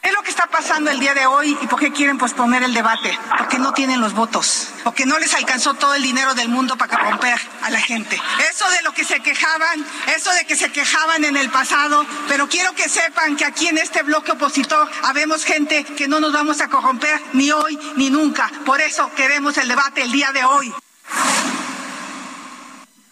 Es 0.02 0.14
lo 0.14 0.24
que 0.24 0.30
está 0.30 0.48
pasando 0.48 0.90
el 0.90 1.00
día 1.00 1.14
de 1.14 1.26
hoy 1.26 1.58
y 1.62 1.68
por 1.68 1.78
qué 1.78 1.92
quieren 1.92 2.18
posponer 2.18 2.64
el 2.64 2.74
debate. 2.74 3.18
Porque 3.38 3.60
no 3.60 3.74
tienen 3.74 4.00
los 4.00 4.14
votos. 4.14 4.70
Porque 4.86 5.06
no 5.06 5.20
les 5.20 5.34
alcanzó 5.34 5.74
todo 5.74 5.94
el 5.94 6.02
dinero 6.02 6.34
del 6.36 6.48
mundo 6.48 6.78
para 6.78 6.98
corromper 6.98 7.38
a 7.64 7.70
la 7.70 7.82
gente. 7.82 8.20
Eso 8.50 8.70
de 8.70 8.82
lo 8.84 8.94
que 8.94 9.04
se 9.04 9.20
quejaban, 9.20 9.86
eso 10.16 10.32
de 10.32 10.46
que 10.46 10.56
se 10.56 10.72
quejaban 10.72 11.26
en 11.26 11.36
el 11.36 11.50
pasado. 11.50 12.06
Pero 12.30 12.48
quiero 12.48 12.74
que 12.76 12.88
sepan 12.88 13.36
que 13.36 13.44
aquí 13.44 13.68
en 13.68 13.78
este 13.78 14.04
bloque 14.04 14.32
opositor 14.32 14.90
habemos 15.04 15.44
gente 15.44 15.84
que 15.84 16.08
no 16.08 16.22
nos 16.22 16.32
vamos 16.32 16.62
a 16.62 16.70
corromper 16.70 17.22
ni 17.34 17.52
hoy 17.52 17.78
ni 17.98 18.10
nunca. 18.10 18.50
Por 18.66 18.80
eso 18.80 19.12
queremos 19.16 19.58
el 19.58 19.68
debate 19.68 20.04
el 20.04 20.12
día 20.14 20.32
de 20.32 20.46
hoy. 20.46 20.74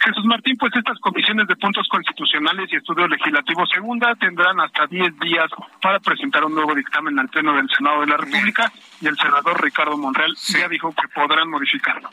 Jesús 0.07 0.23
Martín, 0.23 0.55
pues 0.57 0.71
estas 0.73 0.97
comisiones 0.99 1.47
de 1.47 1.55
puntos 1.57 1.85
constitucionales 1.89 2.71
y 2.71 2.77
estudios 2.77 3.09
legislativos 3.09 3.69
segunda 3.69 4.15
tendrán 4.15 4.57
hasta 4.61 4.87
10 4.87 5.19
días 5.19 5.49
para 5.81 5.99
presentar 5.99 6.45
un 6.45 6.55
nuevo 6.55 6.73
dictamen 6.73 7.19
al 7.19 7.27
Pleno 7.27 7.53
del 7.53 7.69
Senado 7.75 7.99
de 8.01 8.07
la 8.07 8.15
República 8.15 8.71
y 9.01 9.07
el 9.07 9.17
senador 9.17 9.61
Ricardo 9.61 9.97
Monreal 9.97 10.33
ya 10.47 10.69
dijo 10.69 10.93
que 10.93 11.09
podrán 11.09 11.49
modificarlo. 11.49 12.09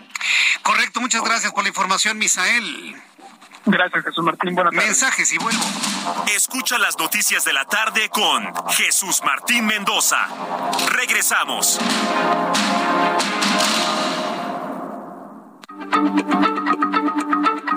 Correcto, 0.63 1.01
muchas 1.01 1.23
gracias 1.23 1.53
por 1.53 1.63
la 1.63 1.69
información, 1.69 2.19
Misael. 2.19 2.97
Gracias, 3.67 4.05
Jesús 4.05 4.25
Martín. 4.25 4.57
Buenas 4.57 4.75
tardes. 4.75 4.89
Mensajes 4.89 5.33
y 5.33 5.39
vuelvo. 5.39 5.63
Escucha 6.35 6.79
las 6.79 6.99
noticias 6.99 7.45
de 7.45 7.53
la 7.53 7.65
tarde 7.65 8.09
con 8.09 8.53
Jesús 8.71 9.23
Martín 9.25 9.67
Mendoza. 9.67 10.27
Regresamos. 10.91 11.79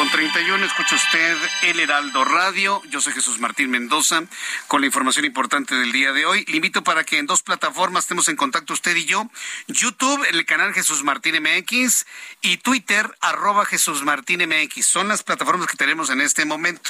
Con 0.00 0.10
31. 0.10 0.64
Escucha 0.64 0.96
usted 0.96 1.36
El 1.62 1.78
Heraldo 1.78 2.24
Radio. 2.24 2.80
Yo 2.88 3.02
soy 3.02 3.12
Jesús 3.12 3.38
Martín 3.38 3.68
Mendoza 3.68 4.22
con 4.66 4.80
la 4.80 4.86
información 4.86 5.26
importante 5.26 5.74
del 5.74 5.92
día 5.92 6.12
de 6.12 6.24
hoy. 6.24 6.42
Le 6.48 6.56
invito 6.56 6.82
para 6.82 7.04
que 7.04 7.18
en 7.18 7.26
dos 7.26 7.42
plataformas 7.42 8.04
estemos 8.04 8.26
en 8.28 8.36
contacto 8.36 8.72
usted 8.72 8.96
y 8.96 9.04
yo. 9.04 9.30
YouTube, 9.66 10.24
el 10.30 10.46
canal 10.46 10.72
Jesús 10.72 11.02
Martín 11.02 11.34
MX 11.42 12.06
y 12.40 12.56
Twitter, 12.56 13.14
arroba 13.20 13.66
Jesús 13.66 14.02
Martín 14.02 14.40
MX. 14.48 14.86
Son 14.86 15.06
las 15.06 15.22
plataformas 15.22 15.66
que 15.66 15.76
tenemos 15.76 16.08
en 16.08 16.22
este 16.22 16.46
momento. 16.46 16.88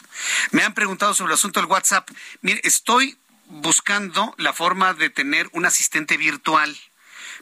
Me 0.53 0.63
han 0.63 0.75
preguntado 0.75 1.13
sobre 1.13 1.33
el 1.33 1.35
asunto 1.35 1.59
del 1.59 1.69
WhatsApp. 1.69 2.09
Mire, 2.43 2.61
estoy 2.63 3.19
buscando 3.47 4.37
la 4.39 4.53
forma 4.53 4.95
de 4.95 5.11
tener 5.11 5.49
un 5.51 5.67
asistente 5.67 6.17
virtual 6.17 6.79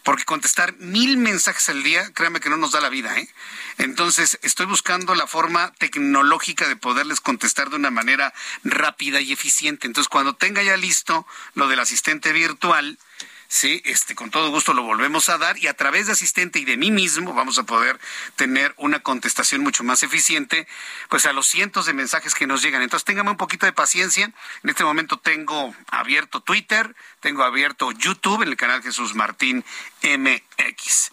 porque 0.09 0.25
contestar 0.25 0.75
mil 0.79 1.19
mensajes 1.19 1.69
al 1.69 1.83
día, 1.83 2.11
créanme 2.15 2.41
que 2.41 2.49
no 2.49 2.57
nos 2.57 2.73
da 2.73 2.81
la 2.81 2.89
vida, 2.89 3.15
¿eh? 3.19 3.29
Entonces, 3.77 4.39
estoy 4.41 4.65
buscando 4.65 5.15
la 5.15 5.27
forma 5.27 5.75
tecnológica 5.77 6.67
de 6.67 6.77
poderles 6.77 7.21
contestar 7.21 7.69
de 7.69 7.77
una 7.77 7.91
manera 7.91 8.33
rápida 8.65 9.21
y 9.21 9.33
eficiente. 9.33 9.87
Entonces, 9.87 10.09
cuando 10.09 10.35
tenga 10.35 10.63
ya 10.63 10.79
listo 10.79 11.27
lo 11.53 11.69
del 11.69 11.81
asistente 11.81 12.33
virtual, 12.33 12.99
sí, 13.49 13.83
este, 13.85 14.15
con 14.15 14.31
todo 14.31 14.51
gusto 14.51 14.75
lo 14.75 14.83
volvemos 14.83 15.29
a 15.29 15.39
dar 15.39 15.59
y 15.59 15.67
a 15.67 15.75
través 15.75 16.07
de 16.07 16.13
asistente 16.13 16.59
y 16.59 16.65
de 16.65 16.77
mí 16.77 16.91
mismo 16.91 17.33
vamos 17.35 17.59
a 17.59 17.65
poder 17.65 17.99
tener 18.37 18.75
una 18.77 19.01
contestación 19.01 19.63
mucho 19.63 19.83
más 19.83 20.03
eficiente, 20.03 20.69
pues 21.09 21.27
a 21.27 21.33
los 21.33 21.47
cientos 21.47 21.87
de 21.87 21.95
mensajes 21.95 22.35
que 22.35 22.47
nos 22.47 22.63
llegan. 22.63 22.83
Entonces, 22.83 23.05
téngame 23.05 23.31
un 23.31 23.37
poquito 23.37 23.67
de 23.67 23.73
paciencia. 23.73 24.31
En 24.63 24.71
este 24.71 24.85
momento 24.85 25.19
tengo 25.19 25.75
abierto 25.91 26.41
Twitter, 26.41 26.95
tengo 27.21 27.43
abierto 27.43 27.91
YouTube 27.93 28.43
en 28.43 28.49
el 28.49 28.57
canal 28.57 28.83
Jesús 28.83 29.15
Martín 29.15 29.65
MX. 30.03 31.11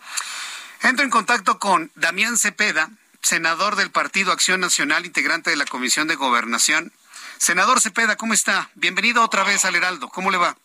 Entro 0.81 1.03
en 1.03 1.09
contacto 1.09 1.57
con 1.57 1.91
Damián 1.95 2.37
Cepeda, 2.37 2.91
senador 3.21 3.75
del 3.75 3.89
Partido 3.89 4.31
Acción 4.31 4.59
Nacional, 4.59 5.05
integrante 5.05 5.49
de 5.49 5.55
la 5.55 5.65
Comisión 5.65 6.07
de 6.07 6.15
Gobernación. 6.15 6.93
Senador 7.37 7.81
Cepeda, 7.81 8.15
¿cómo 8.17 8.33
está? 8.33 8.69
Bienvenido 8.75 9.23
otra 9.23 9.43
vez 9.43 9.65
al 9.65 9.75
Heraldo. 9.75 10.09
¿Cómo 10.09 10.31
le 10.31 10.37
va? 10.37 10.55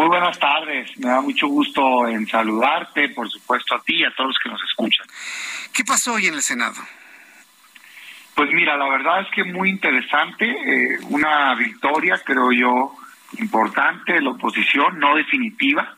Muy 0.00 0.08
buenas 0.08 0.38
tardes, 0.38 0.96
me 0.96 1.10
da 1.10 1.20
mucho 1.20 1.46
gusto 1.46 2.08
en 2.08 2.26
saludarte, 2.26 3.10
por 3.10 3.30
supuesto 3.30 3.74
a 3.74 3.82
ti 3.82 3.96
y 3.96 4.04
a 4.04 4.10
todos 4.12 4.28
los 4.28 4.38
que 4.42 4.48
nos 4.48 4.62
escuchan. 4.62 5.06
¿Qué 5.74 5.84
pasó 5.84 6.14
hoy 6.14 6.26
en 6.26 6.32
el 6.32 6.40
Senado? 6.40 6.76
Pues 8.34 8.50
mira, 8.50 8.78
la 8.78 8.88
verdad 8.88 9.20
es 9.20 9.26
que 9.34 9.44
muy 9.44 9.68
interesante, 9.68 10.46
eh, 10.46 10.98
una 11.10 11.54
victoria 11.54 12.18
creo 12.24 12.50
yo 12.50 12.96
importante 13.36 14.14
de 14.14 14.22
la 14.22 14.30
oposición, 14.30 14.98
no 14.98 15.16
definitiva, 15.16 15.94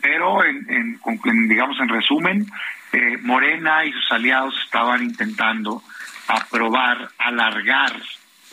pero 0.00 0.44
en, 0.44 0.64
en, 0.70 1.00
en 1.24 1.48
digamos 1.48 1.80
en 1.80 1.88
resumen, 1.88 2.46
eh, 2.92 3.18
Morena 3.22 3.84
y 3.84 3.90
sus 3.90 4.12
aliados 4.12 4.54
estaban 4.64 5.02
intentando 5.02 5.82
aprobar, 6.28 7.10
alargar 7.18 7.92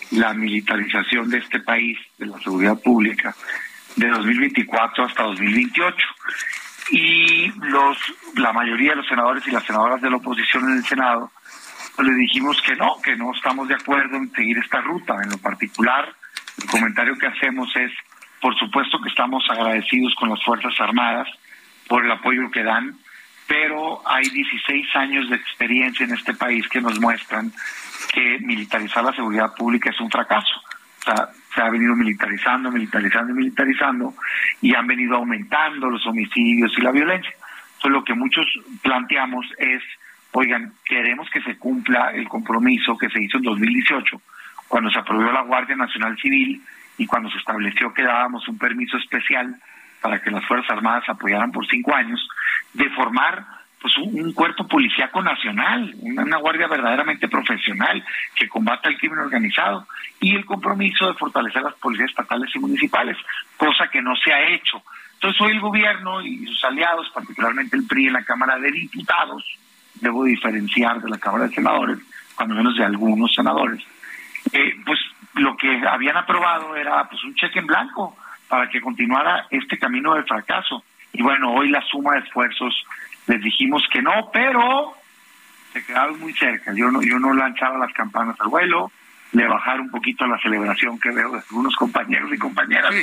la 0.09 0.33
militarización 0.33 1.29
de 1.29 1.37
este 1.37 1.59
país, 1.59 1.99
de 2.17 2.25
la 2.25 2.39
seguridad 2.39 2.81
pública, 2.81 3.35
de 3.99 4.09
2024 4.09 5.05
hasta 5.05 5.23
2028. 5.23 5.97
Y 6.91 7.51
los, 7.69 7.97
la 8.35 8.51
mayoría 8.51 8.91
de 8.91 8.97
los 8.97 9.07
senadores 9.07 9.45
y 9.47 9.51
las 9.51 9.63
senadoras 9.63 10.01
de 10.01 10.09
la 10.09 10.17
oposición 10.17 10.69
en 10.69 10.77
el 10.77 10.83
Senado 10.83 11.31
pues 11.99 12.07
les 12.07 12.17
dijimos 12.17 12.61
que 12.61 12.77
no, 12.77 12.95
que 13.03 13.13
no 13.17 13.33
estamos 13.33 13.67
de 13.67 13.75
acuerdo 13.75 14.15
en 14.15 14.31
seguir 14.31 14.57
esta 14.57 14.79
ruta. 14.79 15.17
En 15.21 15.31
lo 15.31 15.37
particular, 15.37 16.07
el 16.57 16.69
comentario 16.69 17.17
que 17.17 17.27
hacemos 17.27 17.75
es, 17.75 17.91
por 18.39 18.57
supuesto 18.57 19.01
que 19.01 19.09
estamos 19.09 19.43
agradecidos 19.49 20.15
con 20.15 20.29
las 20.29 20.41
Fuerzas 20.41 20.73
Armadas 20.79 21.27
por 21.89 22.05
el 22.05 22.11
apoyo 22.11 22.49
que 22.51 22.63
dan, 22.63 22.97
pero 23.47 24.01
hay 24.07 24.29
16 24.29 24.95
años 24.95 25.29
de 25.29 25.35
experiencia 25.35 26.05
en 26.05 26.13
este 26.13 26.33
país 26.35 26.69
que 26.69 26.79
nos 26.79 26.97
muestran 27.01 27.51
que 28.13 28.39
militarizar 28.39 29.03
la 29.03 29.11
seguridad 29.11 29.53
pública 29.57 29.89
es 29.89 29.99
un 29.99 30.09
fracaso. 30.09 30.55
O 30.99 31.03
sea, 31.03 31.15
se 31.25 31.38
venido 31.69 31.95
militarizando, 31.95 32.71
militarizando 32.71 33.31
y 33.31 33.35
militarizando 33.35 34.13
y 34.61 34.75
han 34.75 34.87
venido 34.87 35.15
aumentando 35.15 35.89
los 35.89 36.05
homicidios 36.07 36.71
y 36.77 36.81
la 36.81 36.91
violencia. 36.91 37.31
Entonces 37.75 37.91
lo 37.91 38.03
que 38.03 38.13
muchos 38.13 38.45
planteamos 38.81 39.45
es, 39.57 39.81
oigan, 40.31 40.73
queremos 40.85 41.29
que 41.29 41.41
se 41.41 41.57
cumpla 41.57 42.11
el 42.13 42.27
compromiso 42.27 42.97
que 42.97 43.09
se 43.09 43.23
hizo 43.23 43.37
en 43.37 43.43
2018, 43.43 44.21
cuando 44.67 44.89
se 44.91 44.99
aprobó 44.99 45.31
la 45.31 45.41
Guardia 45.41 45.75
Nacional 45.75 46.17
Civil 46.17 46.61
y 46.97 47.05
cuando 47.05 47.29
se 47.29 47.37
estableció 47.37 47.93
que 47.93 48.03
dábamos 48.03 48.47
un 48.47 48.57
permiso 48.57 48.97
especial 48.97 49.55
para 50.01 50.21
que 50.21 50.31
las 50.31 50.45
Fuerzas 50.45 50.71
Armadas 50.71 51.07
apoyaran 51.07 51.51
por 51.51 51.65
cinco 51.67 51.95
años, 51.95 52.27
de 52.73 52.89
formar 52.91 53.45
pues 53.81 53.97
un, 53.97 54.33
cuerpo 54.33 54.67
policíaco 54.67 55.21
nacional, 55.21 55.93
una, 56.01 56.37
guardia 56.37 56.67
verdaderamente 56.67 57.27
profesional 57.27 58.03
que 58.35 58.49
combata 58.49 58.89
el 58.89 58.97
crimen 58.97 59.19
organizado 59.19 59.87
y 60.19 60.35
el 60.35 60.45
compromiso 60.45 61.07
de 61.07 61.13
fortalecer 61.13 61.61
las 61.61 61.75
policías 61.75 62.09
estatales 62.09 62.53
y 62.53 62.59
municipales, 62.59 63.17
cosa 63.55 63.87
que 63.89 64.01
no 64.01 64.15
se 64.15 64.33
ha 64.33 64.49
hecho. 64.49 64.81
Entonces 65.13 65.41
hoy 65.41 65.51
el 65.51 65.61
gobierno 65.61 66.21
y 66.21 66.45
sus 66.45 66.63
aliados, 66.63 67.09
particularmente 67.13 67.77
el 67.77 67.87
PRI 67.87 68.07
en 68.07 68.13
la 68.13 68.23
Cámara 68.23 68.57
de 68.57 68.71
Diputados, 68.71 69.43
debo 69.95 70.25
diferenciar 70.25 71.01
de 71.01 71.09
la 71.09 71.17
Cámara 71.17 71.47
de 71.47 71.55
Senadores, 71.55 71.99
cuando 72.35 72.55
menos 72.55 72.75
de 72.77 72.85
algunos 72.85 73.33
senadores, 73.33 73.83
eh, 74.53 74.75
pues 74.85 74.99
lo 75.35 75.55
que 75.57 75.81
habían 75.87 76.17
aprobado 76.17 76.75
era 76.75 77.07
pues 77.09 77.23
un 77.23 77.35
cheque 77.35 77.59
en 77.59 77.67
blanco 77.67 78.17
para 78.47 78.69
que 78.69 78.81
continuara 78.81 79.47
este 79.49 79.77
camino 79.77 80.15
del 80.15 80.25
fracaso. 80.25 80.83
Y 81.13 81.21
bueno, 81.21 81.53
hoy 81.53 81.69
la 81.69 81.81
suma 81.81 82.13
de 82.13 82.19
esfuerzos 82.19 82.83
les 83.29 83.41
dijimos 83.41 83.87
que 83.93 84.01
no, 84.01 84.31
pero 84.33 84.95
se 85.71 85.85
quedaron 85.85 86.19
muy 86.19 86.33
cerca. 86.33 86.73
Yo 86.73 86.89
no, 86.89 87.01
yo 87.03 87.19
no 87.19 87.31
lanzaba 87.33 87.77
las 87.77 87.93
campanas 87.93 88.35
al 88.41 88.47
vuelo, 88.47 88.91
le 89.31 89.47
bajar 89.47 89.79
un 89.79 89.91
poquito 89.91 90.25
la 90.25 90.39
celebración 90.39 90.99
que 90.99 91.11
veo 91.11 91.31
de 91.31 91.39
algunos 91.39 91.75
compañeros 91.75 92.31
y 92.33 92.37
compañeras. 92.37 92.93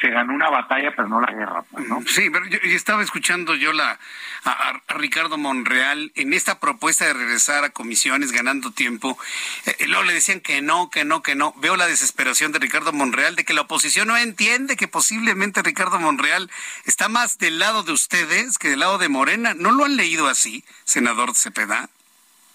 Se 0.00 0.08
ganó 0.10 0.32
una 0.32 0.48
batalla, 0.48 0.92
pero 0.94 1.08
no 1.08 1.20
la 1.20 1.32
guerra, 1.32 1.64
pues, 1.70 1.88
¿no? 1.88 2.00
Sí, 2.06 2.30
pero 2.30 2.46
yo, 2.46 2.58
estaba 2.62 3.02
escuchando 3.02 3.54
yo 3.54 3.72
la 3.72 3.98
a, 4.44 4.80
Ricardo 4.88 5.38
Monreal 5.38 6.12
en 6.14 6.34
esta 6.34 6.60
propuesta 6.60 7.06
de 7.06 7.14
regresar 7.14 7.64
a 7.64 7.70
comisiones 7.70 8.30
ganando 8.30 8.70
tiempo. 8.70 9.18
Eh, 9.66 9.86
luego 9.88 10.04
le 10.04 10.14
decían 10.14 10.40
que 10.40 10.62
no, 10.62 10.88
que 10.90 11.04
no, 11.04 11.22
que 11.22 11.34
no. 11.34 11.52
Veo 11.56 11.76
la 11.76 11.86
desesperación 11.86 12.52
de 12.52 12.60
Ricardo 12.60 12.92
Monreal 12.92 13.34
de 13.34 13.44
que 13.44 13.54
la 13.54 13.62
oposición 13.62 14.08
no 14.08 14.16
entiende 14.16 14.76
que 14.76 14.88
posiblemente 14.88 15.62
Ricardo 15.62 15.98
Monreal 15.98 16.50
está 16.84 17.08
más 17.08 17.38
del 17.38 17.58
lado 17.58 17.82
de 17.82 17.92
ustedes 17.92 18.58
que 18.58 18.68
del 18.68 18.80
lado 18.80 18.98
de 18.98 19.08
Morena. 19.08 19.54
¿No 19.54 19.72
lo 19.72 19.84
han 19.84 19.96
leído 19.96 20.28
así, 20.28 20.64
senador 20.84 21.34
Cepeda? 21.34 21.88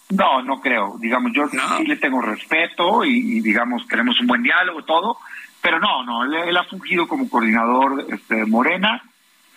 No, 0.09 0.41
no 0.41 0.61
creo. 0.61 0.97
Digamos, 0.99 1.31
yo 1.33 1.47
sí 1.49 1.85
le 1.85 1.97
tengo 1.97 2.21
respeto 2.21 3.03
y, 3.03 3.41
digamos, 3.41 3.85
tenemos 3.87 4.19
un 4.21 4.27
buen 4.27 4.41
diálogo, 4.41 4.83
todo, 4.83 5.17
pero 5.61 5.79
no, 5.79 6.03
no, 6.03 6.23
él, 6.23 6.55
ha 6.55 6.63
fungido 6.63 7.07
como 7.07 7.29
coordinador 7.29 8.05
este, 8.09 8.35
de 8.35 8.45
Morena 8.45 9.01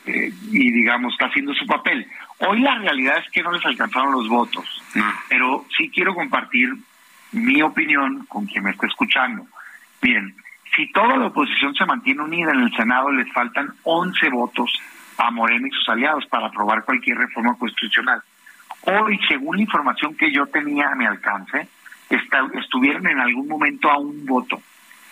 eh, 0.07 0.33
y, 0.51 0.73
digamos, 0.73 1.13
está 1.13 1.27
haciendo 1.27 1.55
su 1.55 1.67
papel. 1.67 2.07
Hoy 2.39 2.61
la 2.61 2.79
realidad 2.79 3.19
es 3.19 3.31
que 3.31 3.43
no 3.43 3.53
les 3.53 3.65
alcanzaron 3.65 4.13
los 4.13 4.29
votos, 4.29 4.65
pero 5.29 5.67
sí 5.77 5.91
quiero 5.91 6.15
compartir 6.15 6.71
mi 7.33 7.63
opinión 7.63 8.27
con 8.27 8.47
quien 8.47 8.65
me 8.65 8.71
está 8.71 8.87
escuchando. 8.87 9.47
Miren, 10.03 10.35
si 10.75 10.91
toda 10.93 11.17
la 11.17 11.27
oposición 11.27 11.75
se 11.75 11.85
mantiene 11.85 12.23
unida 12.23 12.51
en 12.53 12.61
el 12.61 12.75
Senado, 12.75 13.13
les 13.13 13.31
faltan 13.33 13.73
11 13.85 14.31
votos 14.31 14.73
a 15.19 15.31
Morena 15.31 15.69
y 15.69 15.71
sus 15.71 15.89
aliados 15.89 16.27
para 16.27 16.47
aprobar 16.47 16.85
cualquier 16.85 17.19
reforma 17.19 17.57
constitucional. 17.57 18.23
Hoy, 18.83 19.21
según 19.29 19.57
la 19.57 19.63
información 19.63 20.17
que 20.17 20.33
yo 20.33 20.47
tenía 20.47 20.89
a 20.89 20.95
mi 20.95 21.07
alcance, 21.07 21.69
estuvieron 22.09 23.07
en 23.07 23.21
algún 23.21 23.47
momento 23.47 23.91
a 23.91 23.99
un 23.99 24.27
voto 24.27 24.61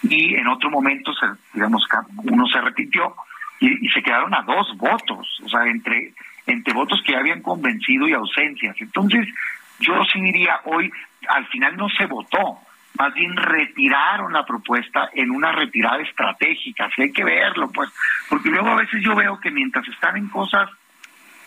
y 0.03 0.35
en 0.35 0.47
otro 0.47 0.71
momento, 0.71 1.13
se, 1.15 1.27
digamos, 1.53 1.87
uno 2.25 2.47
se 2.47 2.61
repitió 2.61 3.15
y, 3.61 3.89
se 3.89 4.03
quedaron 4.03 4.35
a 4.35 4.43
dos 4.43 4.77
votos, 4.77 5.41
o 5.45 5.49
sea, 5.49 5.67
entre, 5.67 6.13
entre 6.47 6.73
votos 6.73 7.03
que 7.05 7.17
habían 7.17 7.43
convencido 7.43 8.07
y 8.07 8.13
ausencias. 8.13 8.77
Entonces, 8.81 9.27
yo 9.81 10.05
sí 10.13 10.21
diría, 10.21 10.61
hoy 10.65 10.91
al 11.29 11.47
final 11.47 11.77
no 11.77 11.89
se 11.89 12.07
votó, 12.07 12.59
más 12.99 13.13
bien 13.15 13.37
retiraron 13.37 14.33
la 14.33 14.45
propuesta 14.45 15.11
en 15.13 15.31
una 15.31 15.53
retirada 15.53 16.01
estratégica, 16.03 16.87
así 16.87 17.03
hay 17.03 17.13
que 17.13 17.25
verlo, 17.25 17.71
pues, 17.71 17.91
porque 18.29 18.51
luego 18.51 18.69
a 18.69 18.77
veces 18.77 19.03
yo 19.03 19.15
veo 19.15 19.39
que 19.41 19.51
mientras 19.51 19.87
están 19.89 20.17
en 20.17 20.29
cosas 20.29 20.71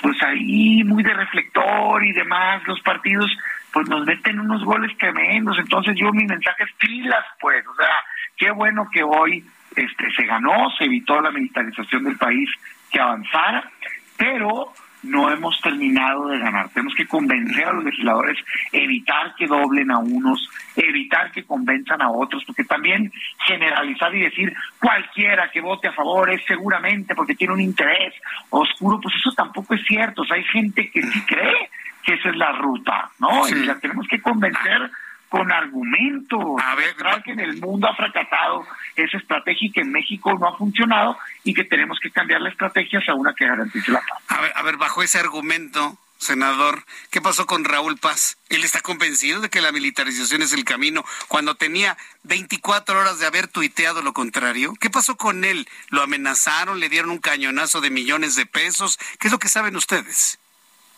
pues 0.01 0.21
ahí 0.23 0.83
muy 0.83 1.03
de 1.03 1.13
reflector 1.13 2.03
y 2.03 2.11
demás, 2.13 2.61
los 2.67 2.81
partidos 2.81 3.29
pues 3.71 3.87
nos 3.87 4.05
meten 4.05 4.39
unos 4.39 4.63
goles 4.63 4.95
tremendos, 4.97 5.57
entonces 5.59 5.95
yo 5.95 6.11
mi 6.11 6.25
mensaje 6.25 6.63
es 6.63 6.71
pilas 6.77 7.25
pues, 7.39 7.65
o 7.65 7.75
sea, 7.75 8.03
qué 8.37 8.51
bueno 8.51 8.87
que 8.91 9.03
hoy 9.03 9.45
este 9.75 10.11
se 10.11 10.25
ganó, 10.25 10.69
se 10.77 10.85
evitó 10.85 11.21
la 11.21 11.31
militarización 11.31 12.03
del 12.03 12.17
país 12.17 12.49
que 12.91 12.99
avanzara, 12.99 13.69
pero 14.17 14.73
no 15.03 15.31
hemos 15.31 15.59
terminado 15.61 16.27
de 16.27 16.39
ganar. 16.39 16.69
Tenemos 16.69 16.93
que 16.95 17.07
convencer 17.07 17.65
a 17.65 17.73
los 17.73 17.83
legisladores, 17.83 18.37
evitar 18.71 19.35
que 19.35 19.47
doblen 19.47 19.91
a 19.91 19.99
unos, 19.99 20.49
evitar 20.75 21.31
que 21.31 21.43
convenzan 21.43 22.01
a 22.01 22.09
otros, 22.09 22.43
porque 22.45 22.63
también 22.63 23.11
generalizar 23.45 24.13
y 24.15 24.21
decir 24.21 24.53
cualquiera 24.79 25.49
que 25.51 25.61
vote 25.61 25.87
a 25.87 25.93
favor 25.93 26.29
es 26.29 26.43
seguramente 26.45 27.15
porque 27.15 27.35
tiene 27.35 27.53
un 27.53 27.61
interés 27.61 28.13
oscuro, 28.49 28.99
pues 29.01 29.15
eso 29.15 29.31
tampoco 29.31 29.73
es 29.73 29.81
cierto. 29.85 30.21
O 30.21 30.25
sea, 30.25 30.37
hay 30.37 30.45
gente 30.45 30.89
que 30.91 31.01
sí 31.01 31.21
cree 31.25 31.69
que 32.03 32.13
esa 32.13 32.29
es 32.29 32.35
la 32.35 32.51
ruta, 32.53 33.09
¿no? 33.19 33.47
Y 33.47 33.65
la 33.65 33.79
tenemos 33.79 34.07
que 34.07 34.21
convencer 34.21 34.89
con 35.31 35.49
argumentos. 35.49 36.61
A 36.61 36.75
ver, 36.75 36.93
que 37.23 37.31
en 37.31 37.39
el 37.39 37.57
mundo 37.57 37.87
ha 37.87 37.95
fracasado 37.95 38.67
esa 38.97 39.17
estrategia 39.17 39.69
y 39.69 39.71
que 39.71 39.79
en 39.79 39.89
México 39.89 40.37
no 40.37 40.45
ha 40.45 40.57
funcionado 40.57 41.17
y 41.45 41.53
que 41.53 41.63
tenemos 41.63 41.99
que 42.01 42.11
cambiar 42.11 42.41
la 42.41 42.49
estrategia 42.49 43.01
a 43.07 43.13
una 43.13 43.33
que 43.33 43.47
garantice 43.47 43.91
la 43.91 44.01
paz. 44.01 44.21
A 44.27 44.41
ver, 44.41 44.51
a 44.53 44.61
ver, 44.61 44.75
bajo 44.75 45.01
ese 45.01 45.19
argumento, 45.19 45.97
senador, 46.17 46.83
¿qué 47.11 47.21
pasó 47.21 47.45
con 47.45 47.63
Raúl 47.63 47.97
Paz? 47.97 48.39
¿Él 48.49 48.65
está 48.65 48.81
convencido 48.81 49.39
de 49.39 49.49
que 49.49 49.61
la 49.61 49.71
militarización 49.71 50.41
es 50.41 50.51
el 50.51 50.65
camino 50.65 51.05
cuando 51.29 51.55
tenía 51.55 51.95
24 52.23 52.99
horas 52.99 53.19
de 53.19 53.25
haber 53.25 53.47
tuiteado 53.47 54.01
lo 54.01 54.11
contrario? 54.11 54.73
¿Qué 54.81 54.89
pasó 54.89 55.15
con 55.15 55.45
él? 55.45 55.65
¿Lo 55.87 56.01
amenazaron? 56.01 56.81
¿Le 56.81 56.89
dieron 56.89 57.09
un 57.09 57.19
cañonazo 57.19 57.79
de 57.79 57.89
millones 57.89 58.35
de 58.35 58.45
pesos? 58.45 58.99
¿Qué 59.17 59.29
es 59.29 59.31
lo 59.31 59.39
que 59.39 59.47
saben 59.47 59.77
ustedes? 59.77 60.39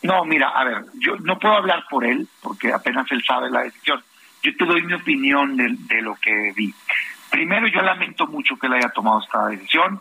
No, 0.02 0.24
mira, 0.24 0.48
a 0.48 0.64
ver, 0.64 0.84
yo 0.94 1.16
no 1.20 1.38
puedo 1.38 1.54
hablar 1.54 1.84
por 1.88 2.04
él 2.04 2.26
porque 2.42 2.72
apenas 2.72 3.06
él 3.12 3.22
sabe 3.24 3.48
la 3.48 3.62
decisión 3.62 4.02
yo 4.44 4.54
te 4.56 4.64
doy 4.66 4.82
mi 4.82 4.92
opinión 4.92 5.56
de, 5.56 6.02
lo 6.02 6.14
que 6.16 6.52
vi. 6.54 6.72
Primero, 7.30 7.66
yo 7.66 7.80
lamento 7.80 8.26
mucho 8.26 8.56
que 8.56 8.66
él 8.66 8.74
haya 8.74 8.90
tomado 8.90 9.22
esta 9.22 9.46
decisión. 9.46 9.98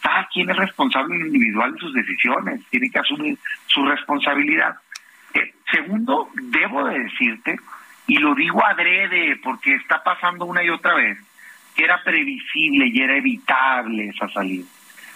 Cada 0.00 0.26
quien 0.32 0.48
es 0.48 0.56
responsable 0.56 1.14
individual 1.14 1.74
de 1.74 1.78
sus 1.78 1.92
decisiones, 1.92 2.62
tiene 2.70 2.90
que 2.90 2.98
asumir 2.98 3.38
su 3.66 3.84
responsabilidad. 3.84 4.76
Eh, 5.34 5.54
segundo, 5.70 6.30
debo 6.34 6.84
de 6.86 7.00
decirte, 7.00 7.56
y 8.06 8.16
lo 8.16 8.34
digo 8.34 8.64
adrede 8.64 9.36
porque 9.44 9.74
está 9.74 10.02
pasando 10.02 10.46
una 10.46 10.64
y 10.64 10.70
otra 10.70 10.94
vez, 10.94 11.18
que 11.76 11.84
era 11.84 12.02
previsible 12.02 12.86
y 12.86 13.00
era 13.00 13.16
evitable 13.16 14.08
esa 14.08 14.28
salida. 14.30 14.64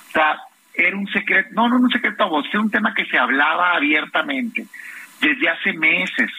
O 0.09 0.12
sea, 0.12 0.39
era 0.75 0.97
un 0.97 1.07
secreto, 1.09 1.49
no, 1.53 1.69
no, 1.69 1.77
un 1.77 1.91
secreto 1.91 2.25
a 2.25 2.29
voz, 2.29 2.47
era 2.51 2.61
un 2.61 2.71
tema 2.71 2.95
que 2.95 3.07
se 3.07 3.19
hablaba 3.19 3.75
abiertamente 3.75 4.67
desde 5.21 5.49
hace 5.49 5.73
meses 5.73 6.31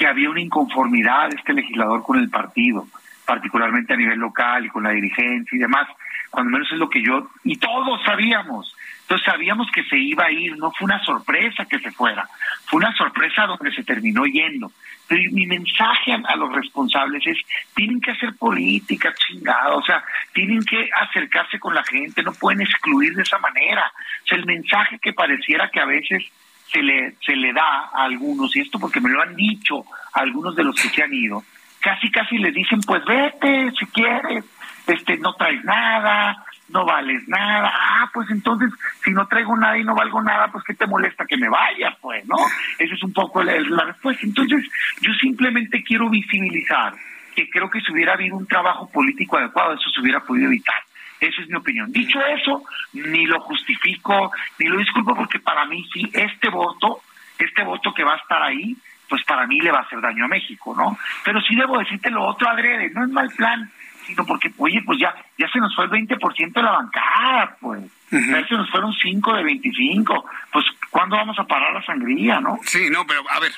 que 0.00 0.06
había 0.06 0.30
una 0.30 0.40
inconformidad 0.40 1.28
de 1.28 1.36
este 1.36 1.52
legislador 1.52 2.02
con 2.02 2.18
el 2.18 2.30
partido, 2.30 2.86
particularmente 3.26 3.92
a 3.92 3.98
nivel 3.98 4.18
local 4.18 4.64
y 4.64 4.70
con 4.70 4.82
la 4.82 4.92
dirigencia 4.92 5.54
y 5.54 5.58
demás, 5.58 5.88
cuando 6.30 6.52
menos 6.52 6.72
es 6.72 6.78
lo 6.78 6.88
que 6.88 7.02
yo, 7.02 7.28
y 7.44 7.58
todos 7.58 8.02
sabíamos, 8.02 8.74
entonces 9.02 9.26
sabíamos 9.26 9.70
que 9.70 9.84
se 9.84 9.98
iba 9.98 10.24
a 10.24 10.30
ir, 10.30 10.56
no 10.56 10.72
fue 10.72 10.86
una 10.86 11.04
sorpresa 11.04 11.66
que 11.66 11.78
se 11.80 11.90
fuera, 11.90 12.26
fue 12.64 12.78
una 12.78 12.96
sorpresa 12.96 13.44
donde 13.44 13.72
se 13.72 13.84
terminó 13.84 14.24
yendo. 14.24 14.72
Pero 15.06 15.20
mi 15.32 15.44
mensaje 15.44 16.14
a, 16.14 16.36
los 16.36 16.50
responsables 16.50 17.26
es, 17.26 17.36
tienen 17.74 18.00
que 18.00 18.12
hacer 18.12 18.34
política, 18.36 19.12
chingada, 19.12 19.74
o 19.74 19.82
sea, 19.82 20.02
tienen 20.32 20.64
que 20.64 20.88
acercarse 20.96 21.58
con 21.58 21.74
la 21.74 21.84
gente, 21.84 22.22
no 22.22 22.32
pueden 22.32 22.62
excluir 22.62 23.14
de 23.14 23.22
esa 23.22 23.36
manera. 23.38 23.92
O 24.24 24.26
sea, 24.26 24.38
el 24.38 24.46
mensaje 24.46 24.98
que 24.98 25.12
pareciera 25.12 25.68
que 25.70 25.80
a 25.80 25.84
veces 25.84 26.24
se 26.72 26.82
le, 26.82 27.16
se 27.24 27.36
le 27.36 27.52
da 27.52 27.90
a 27.92 28.04
algunos, 28.04 28.54
y 28.56 28.60
esto 28.60 28.78
porque 28.78 29.00
me 29.00 29.10
lo 29.10 29.22
han 29.22 29.34
dicho 29.34 29.84
algunos 30.12 30.54
de 30.56 30.64
los 30.64 30.76
que 30.76 30.88
se 30.88 31.02
han 31.02 31.12
ido, 31.12 31.42
casi 31.80 32.10
casi 32.10 32.38
les 32.38 32.54
dicen, 32.54 32.80
pues 32.80 33.04
vete 33.04 33.70
si 33.78 33.86
quieres, 33.86 34.44
este, 34.86 35.16
no 35.18 35.34
traes 35.34 35.64
nada, 35.64 36.44
no 36.68 36.84
vales 36.84 37.26
nada, 37.28 37.72
ah, 37.72 38.10
pues 38.12 38.30
entonces, 38.30 38.70
si 39.02 39.10
no 39.10 39.26
traigo 39.26 39.56
nada 39.56 39.76
y 39.76 39.84
no 39.84 39.94
valgo 39.94 40.22
nada, 40.22 40.48
pues 40.52 40.64
qué 40.64 40.74
te 40.74 40.86
molesta 40.86 41.26
que 41.26 41.36
me 41.36 41.48
vaya, 41.48 41.96
pues, 42.00 42.24
¿no? 42.26 42.36
Esa 42.78 42.94
es 42.94 43.02
un 43.02 43.12
poco 43.12 43.42
la, 43.42 43.58
la 43.60 43.84
respuesta. 43.84 44.24
Entonces, 44.24 44.64
yo 45.00 45.12
simplemente 45.14 45.82
quiero 45.82 46.08
visibilizar 46.08 46.94
que 47.34 47.48
creo 47.50 47.70
que 47.70 47.80
si 47.80 47.92
hubiera 47.92 48.14
habido 48.14 48.36
un 48.36 48.46
trabajo 48.46 48.88
político 48.90 49.36
adecuado, 49.36 49.74
eso 49.74 49.90
se 49.90 50.00
hubiera 50.00 50.20
podido 50.20 50.46
evitar. 50.46 50.80
Esa 51.20 51.42
es 51.42 51.48
mi 51.48 51.56
opinión. 51.56 51.92
Dicho 51.92 52.18
eso, 52.24 52.64
ni 52.92 53.26
lo 53.26 53.40
justifico, 53.40 54.32
ni 54.58 54.68
lo 54.68 54.78
disculpo, 54.78 55.14
porque 55.14 55.38
para 55.38 55.66
mí 55.66 55.86
sí, 55.92 56.10
este 56.12 56.48
voto 56.48 57.02
este 57.44 57.62
voto 57.62 57.92
que 57.94 58.04
va 58.04 58.14
a 58.14 58.18
estar 58.18 58.42
ahí, 58.42 58.76
pues 59.08 59.24
para 59.24 59.46
mí 59.46 59.60
le 59.60 59.72
va 59.72 59.78
a 59.78 59.82
hacer 59.82 60.00
daño 60.00 60.24
a 60.24 60.28
México, 60.28 60.74
¿no? 60.76 60.98
Pero 61.24 61.40
sí 61.40 61.56
debo 61.56 61.78
decirte 61.78 62.10
lo 62.10 62.24
otro 62.24 62.48
adrede, 62.48 62.90
no 62.90 63.04
es 63.04 63.10
mal 63.10 63.28
plan, 63.30 63.70
sino 64.06 64.24
porque, 64.24 64.52
oye, 64.58 64.82
pues 64.84 64.98
ya, 64.98 65.14
ya 65.38 65.48
se 65.48 65.58
nos 65.58 65.74
fue 65.74 65.84
el 65.84 65.90
20% 65.90 66.52
de 66.52 66.62
la 66.62 66.72
bancada, 66.72 67.56
pues. 67.60 67.82
Ya 68.12 68.44
se 68.46 68.54
nos 68.56 68.68
fueron 68.70 68.92
5 68.92 69.34
de 69.34 69.44
25. 69.44 70.24
Pues, 70.52 70.64
¿cuándo 70.90 71.14
vamos 71.14 71.38
a 71.38 71.44
parar 71.44 71.72
la 71.72 71.82
sangría, 71.84 72.40
no? 72.40 72.58
Sí, 72.64 72.88
no, 72.90 73.06
pero 73.06 73.22
a 73.30 73.38
ver, 73.38 73.52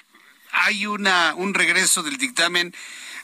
hay 0.53 0.87
una 0.87 1.35
un 1.35 1.55
regreso 1.55 2.03
del 2.03 2.19
dictamen 2.19 2.75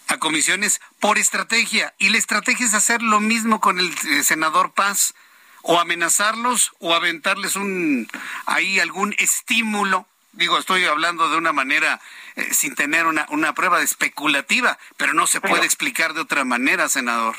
a 0.08 0.18
comisiones 0.18 0.80
por 1.00 1.18
estrategia 1.18 1.94
y 1.98 2.08
la 2.08 2.18
estrategia 2.18 2.66
es 2.66 2.74
hacer 2.74 3.02
lo 3.02 3.20
mismo 3.20 3.60
con 3.60 3.78
el 3.78 3.92
eh, 4.08 4.24
senador 4.24 4.72
Paz 4.72 5.14
o 5.62 5.78
amenazarlos 5.78 6.72
o 6.78 6.94
aventarles 6.94 7.56
un 7.56 8.08
ahí 8.46 8.80
algún 8.80 9.14
estímulo 9.18 10.06
digo 10.32 10.58
estoy 10.58 10.84
hablando 10.84 11.28
de 11.28 11.36
una 11.36 11.52
manera 11.52 12.00
eh, 12.36 12.48
sin 12.52 12.74
tener 12.74 13.06
una, 13.06 13.26
una 13.30 13.54
prueba 13.54 13.82
especulativa 13.82 14.78
pero 14.96 15.12
no 15.12 15.26
se 15.26 15.40
puede 15.40 15.66
explicar 15.66 16.14
de 16.14 16.22
otra 16.22 16.44
manera 16.44 16.88
senador 16.88 17.36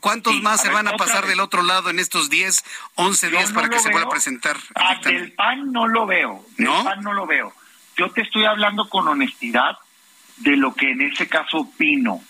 ¿Cuántos 0.00 0.40
más 0.42 0.60
se 0.62 0.70
van 0.70 0.88
a 0.88 0.96
pasar 0.96 1.26
del 1.26 1.40
otro 1.40 1.62
lado 1.62 1.90
en 1.90 1.98
estos 1.98 2.30
10, 2.30 2.64
11 2.94 3.30
días 3.30 3.52
para 3.52 3.68
que 3.68 3.78
se 3.78 3.90
pueda 3.90 4.08
presentar? 4.08 4.56
Ah, 4.74 4.96
del 5.02 5.32
PAN 5.32 5.72
no 5.72 5.86
lo 5.86 6.06
veo. 6.06 6.44
Del 6.56 6.66
¿No? 6.66 6.84
PAN 6.84 7.02
no 7.02 7.12
lo 7.12 7.26
veo. 7.26 7.52
Yo 7.96 8.10
te 8.10 8.22
estoy 8.22 8.44
hablando 8.44 8.88
con 8.88 9.08
honestidad 9.08 9.76
de 10.38 10.56
lo 10.56 10.74
que 10.74 10.90
en 10.90 11.02
ese 11.02 11.28
caso 11.28 11.58
opino, 11.58 12.20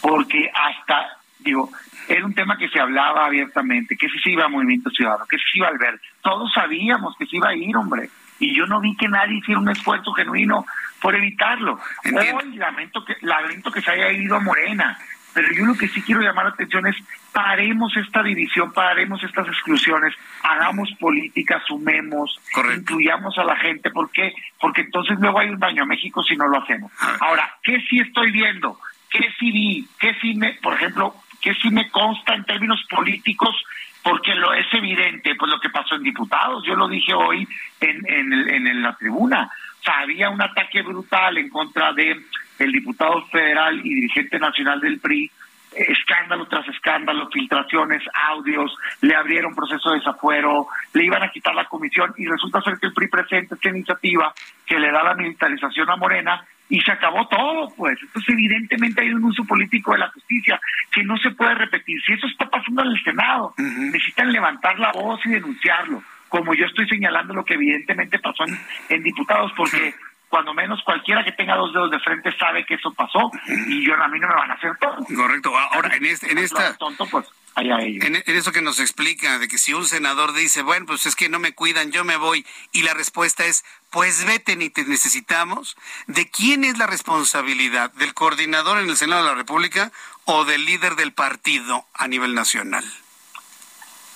porque 0.00 0.50
hasta, 0.54 1.16
digo, 1.38 1.70
era 2.08 2.24
un 2.24 2.34
tema 2.34 2.58
que 2.58 2.68
se 2.68 2.78
hablaba 2.78 3.26
abiertamente, 3.26 3.96
que 3.96 4.08
si 4.08 4.18
se 4.18 4.30
iba 4.30 4.44
a 4.44 4.48
Movimiento 4.48 4.90
Ciudadano, 4.90 5.26
que 5.26 5.38
si 5.38 5.44
se 5.52 5.58
iba 5.58 5.68
al 5.68 5.78
ver, 5.78 6.00
todos 6.22 6.52
sabíamos 6.52 7.16
que 7.16 7.26
se 7.26 7.36
iba 7.36 7.48
a 7.48 7.54
ir, 7.54 7.74
hombre, 7.76 8.10
y 8.38 8.54
yo 8.54 8.66
no 8.66 8.80
vi 8.80 8.96
que 8.96 9.08
nadie 9.08 9.38
hiciera 9.38 9.60
un 9.60 9.70
esfuerzo 9.70 10.12
genuino 10.12 10.66
por 11.00 11.14
evitarlo. 11.14 11.78
Hoy 12.04 12.56
lamento 12.56 13.04
que, 13.04 13.16
lamento 13.22 13.70
que 13.70 13.80
se 13.80 13.90
haya 13.90 14.12
ido 14.12 14.36
a 14.36 14.40
Morena, 14.40 14.98
pero 15.32 15.52
yo 15.52 15.64
lo 15.64 15.74
que 15.74 15.88
sí 15.88 16.02
quiero 16.02 16.20
llamar 16.20 16.46
la 16.46 16.50
atención 16.52 16.86
es 16.86 16.96
paremos 17.34 17.94
esta 17.96 18.22
división, 18.22 18.72
paremos 18.72 19.22
estas 19.24 19.48
exclusiones, 19.48 20.14
hagamos 20.44 20.88
política, 21.00 21.60
sumemos, 21.66 22.40
incluyamos 22.76 23.36
a 23.38 23.44
la 23.44 23.56
gente, 23.56 23.90
¿por 23.90 24.10
qué? 24.12 24.32
Porque 24.60 24.82
entonces 24.82 25.18
luego 25.18 25.40
hay 25.40 25.48
un 25.48 25.58
daño 25.58 25.82
a 25.82 25.86
México 25.86 26.22
si 26.22 26.36
no 26.36 26.46
lo 26.46 26.62
hacemos. 26.62 26.92
Ahora, 27.20 27.52
¿qué 27.62 27.80
sí 27.90 27.98
estoy 27.98 28.30
viendo? 28.30 28.78
¿Qué 29.10 29.28
sí 29.38 29.50
vi? 29.50 29.88
¿Qué 29.98 30.14
sí 30.22 30.34
me, 30.34 30.52
por 30.62 30.74
ejemplo, 30.74 31.16
qué 31.42 31.52
sí 31.54 31.70
me 31.70 31.90
consta 31.90 32.34
en 32.34 32.44
términos 32.44 32.80
políticos? 32.88 33.56
Porque 34.04 34.34
lo 34.36 34.52
es 34.54 34.66
evidente, 34.72 35.34
pues 35.34 35.50
lo 35.50 35.58
que 35.58 35.70
pasó 35.70 35.96
en 35.96 36.04
diputados, 36.04 36.62
yo 36.64 36.76
lo 36.76 36.86
dije 36.86 37.14
hoy 37.14 37.48
en, 37.80 38.00
en, 38.06 38.66
en 38.66 38.82
la 38.82 38.94
tribuna, 38.96 39.50
o 39.80 39.82
sea, 39.82 40.00
había 40.00 40.30
un 40.30 40.40
ataque 40.40 40.82
brutal 40.82 41.36
en 41.36 41.48
contra 41.48 41.92
de 41.92 42.16
el 42.58 42.72
diputado 42.72 43.26
federal 43.26 43.80
y 43.84 43.94
dirigente 43.94 44.38
nacional 44.38 44.80
del 44.80 45.00
PRI, 45.00 45.30
escándalo 45.76 46.46
tras 46.46 46.66
escándalo, 46.68 47.28
filtraciones, 47.30 48.02
audios, 48.30 48.76
le 49.00 49.14
abrieron 49.14 49.54
proceso 49.54 49.90
de 49.90 49.98
desafuero, 49.98 50.68
le 50.92 51.04
iban 51.04 51.22
a 51.22 51.30
quitar 51.30 51.54
la 51.54 51.66
comisión 51.66 52.12
y 52.16 52.26
resulta 52.26 52.62
ser 52.62 52.78
que 52.78 52.86
el 52.86 52.94
PRI 52.94 53.08
presenta 53.08 53.54
esta 53.54 53.68
iniciativa 53.68 54.32
que 54.66 54.78
le 54.78 54.90
da 54.90 55.02
la 55.02 55.14
militarización 55.14 55.90
a 55.90 55.96
Morena 55.96 56.44
y 56.68 56.80
se 56.80 56.92
acabó 56.92 57.26
todo, 57.28 57.68
pues. 57.76 57.98
Entonces, 58.00 58.32
evidentemente 58.32 59.02
hay 59.02 59.12
un 59.12 59.24
uso 59.24 59.44
político 59.44 59.92
de 59.92 59.98
la 59.98 60.10
justicia 60.10 60.60
que 60.90 61.04
no 61.04 61.16
se 61.18 61.30
puede 61.32 61.54
repetir. 61.54 62.00
Si 62.02 62.12
eso 62.12 62.26
está 62.26 62.48
pasando 62.48 62.82
en 62.82 62.88
el 62.88 63.04
Senado, 63.04 63.54
necesitan 63.58 64.32
levantar 64.32 64.78
la 64.78 64.92
voz 64.92 65.20
y 65.26 65.30
denunciarlo, 65.30 66.02
como 66.28 66.54
yo 66.54 66.66
estoy 66.66 66.88
señalando 66.88 67.34
lo 67.34 67.44
que 67.44 67.54
evidentemente 67.54 68.18
pasó 68.18 68.44
en, 68.88 69.02
diputados, 69.02 69.52
porque 69.56 69.94
cuando 70.28 70.52
menos 70.54 70.82
cualquiera 70.84 71.24
que 71.24 71.32
tenga 71.32 71.56
dos 71.56 71.72
dedos 71.72 71.90
de 71.90 72.00
frente 72.00 72.36
sabe 72.38 72.64
que 72.66 72.74
eso 72.74 72.92
pasó 72.92 73.30
y 73.68 73.86
yo 73.86 73.94
a 73.94 74.08
mí 74.08 74.18
no 74.18 74.28
me 74.28 74.34
van 74.34 74.50
a 74.50 74.54
hacer 74.54 74.76
todo. 74.78 74.96
Correcto. 75.14 75.52
Ahora, 75.56 75.94
en, 75.94 76.06
este, 76.06 76.32
en 76.32 76.38
esta... 76.38 76.76
Tonto, 76.76 77.06
pues, 77.06 77.26
en, 77.56 78.16
eso 78.26 78.52
que 78.52 78.62
nos 78.62 78.80
explica, 78.80 79.38
de 79.38 79.48
que 79.48 79.58
si 79.58 79.74
un 79.74 79.86
senador 79.86 80.32
dice, 80.32 80.62
bueno, 80.62 80.86
pues 80.86 81.06
es 81.06 81.14
que 81.14 81.28
no 81.28 81.38
me 81.38 81.54
cuidan, 81.54 81.92
yo 81.92 82.04
me 82.04 82.16
voy, 82.16 82.44
y 82.72 82.82
la 82.82 82.94
respuesta 82.94 83.44
es, 83.44 83.64
pues 83.90 84.26
vete 84.26 84.56
ni 84.56 84.70
te 84.70 84.84
necesitamos, 84.84 85.76
¿de 86.06 86.28
quién 86.28 86.64
es 86.64 86.78
la 86.78 86.86
responsabilidad? 86.86 87.92
¿Del 87.92 88.14
coordinador 88.14 88.78
en 88.78 88.88
el 88.88 88.96
Senado 88.96 89.22
de 89.22 89.30
la 89.30 89.36
República 89.36 89.92
o 90.24 90.44
del 90.44 90.64
líder 90.64 90.96
del 90.96 91.12
partido 91.12 91.86
a 91.94 92.08
nivel 92.08 92.34
nacional? 92.34 92.84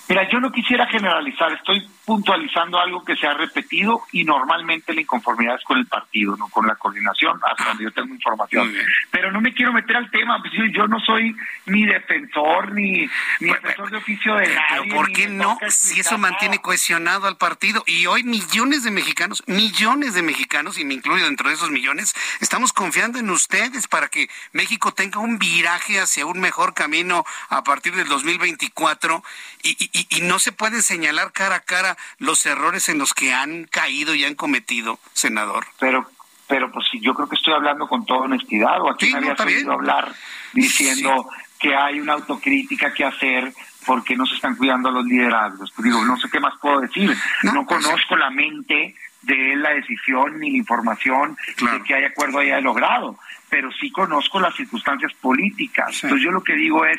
Mira, 0.08 0.28
yo 0.30 0.40
no 0.40 0.50
quisiera 0.50 0.86
generalizar, 0.86 1.52
estoy 1.52 1.86
puntualizando 2.08 2.80
algo 2.80 3.04
que 3.04 3.14
se 3.16 3.26
ha 3.26 3.34
repetido 3.34 4.04
y 4.12 4.24
normalmente 4.24 4.94
la 4.94 5.02
inconformidad 5.02 5.56
es 5.56 5.64
con 5.64 5.76
el 5.76 5.86
partido, 5.86 6.34
no 6.38 6.48
con 6.48 6.66
la 6.66 6.74
coordinación, 6.76 7.38
hasta 7.42 7.64
donde 7.64 7.84
yo 7.84 7.92
tengo 7.92 8.14
información. 8.14 8.72
Pero 9.10 9.30
no 9.30 9.42
me 9.42 9.52
quiero 9.52 9.74
meter 9.74 9.94
al 9.94 10.10
tema, 10.10 10.38
pues 10.40 10.54
yo 10.72 10.86
no 10.86 10.98
soy 11.00 11.36
ni 11.66 11.84
defensor 11.84 12.72
ni, 12.72 13.06
ni 13.40 13.50
defensor 13.50 13.90
de 13.90 13.96
oficio 13.98 14.34
de 14.36 14.46
nadie. 14.48 14.82
Pero 14.84 14.94
¿por 14.94 15.12
qué 15.12 15.28
no? 15.28 15.58
Si 15.68 16.00
eso 16.00 16.16
mantiene 16.16 16.60
cohesionado 16.60 17.26
al 17.26 17.36
partido 17.36 17.84
y 17.86 18.06
hoy 18.06 18.22
millones 18.24 18.84
de 18.84 18.90
mexicanos, 18.90 19.42
millones 19.46 20.14
de 20.14 20.22
mexicanos, 20.22 20.78
y 20.78 20.86
me 20.86 20.94
incluyo 20.94 21.26
dentro 21.26 21.50
de 21.50 21.56
esos 21.56 21.70
millones, 21.70 22.14
estamos 22.40 22.72
confiando 22.72 23.18
en 23.18 23.28
ustedes 23.28 23.86
para 23.86 24.08
que 24.08 24.28
México 24.52 24.92
tenga 24.92 25.20
un 25.20 25.38
viraje 25.38 26.00
hacia 26.00 26.24
un 26.24 26.40
mejor 26.40 26.72
camino 26.72 27.26
a 27.50 27.62
partir 27.62 27.94
del 27.94 28.08
2024 28.08 29.22
y, 29.62 29.90
y, 29.92 29.97
y 30.10 30.20
no 30.22 30.38
se 30.38 30.52
puede 30.52 30.82
señalar 30.82 31.32
cara 31.32 31.56
a 31.56 31.60
cara 31.60 31.96
los 32.18 32.44
errores 32.46 32.88
en 32.88 32.98
los 32.98 33.14
que 33.14 33.32
han 33.32 33.64
caído 33.64 34.14
y 34.14 34.24
han 34.24 34.34
cometido, 34.34 34.98
senador. 35.12 35.66
Pero, 35.78 36.08
pero 36.46 36.70
pues 36.70 36.86
yo 37.00 37.14
creo 37.14 37.28
que 37.28 37.36
estoy 37.36 37.54
hablando 37.54 37.88
con 37.88 38.04
toda 38.06 38.20
honestidad, 38.20 38.80
o 38.82 38.90
aquí 38.90 39.12
me 39.12 39.18
había 39.18 39.34
oído 39.44 39.72
hablar 39.72 40.14
diciendo 40.52 41.28
que 41.58 41.74
hay 41.74 42.00
una 42.00 42.14
autocrítica 42.14 42.92
que 42.92 43.04
hacer 43.04 43.52
porque 43.86 44.16
no 44.16 44.26
se 44.26 44.34
están 44.34 44.56
cuidando 44.56 44.90
los 44.90 45.04
liderazgos. 45.04 45.72
Pues 45.74 45.84
digo, 45.84 46.04
no 46.04 46.18
sé 46.18 46.28
qué 46.30 46.40
más 46.40 46.54
puedo 46.60 46.80
decir. 46.80 47.16
No, 47.42 47.64
conozco 47.66 48.16
la 48.16 48.30
mente 48.30 48.94
de 49.22 49.56
la 49.56 49.70
decisión 49.70 50.38
ni 50.38 50.50
la 50.50 50.58
información 50.58 51.36
de 51.58 51.82
que 51.82 51.94
hay 51.94 52.04
acuerdo 52.04 52.38
haya 52.38 52.60
logrado 52.60 53.18
pero 53.48 53.70
sí 53.72 53.90
conozco 53.90 54.40
las 54.40 54.54
circunstancias 54.54 55.12
políticas. 55.14 56.02
Entonces 56.02 56.24
yo 56.24 56.30
lo 56.30 56.42
que 56.42 56.54
digo 56.54 56.84
es, 56.84 56.98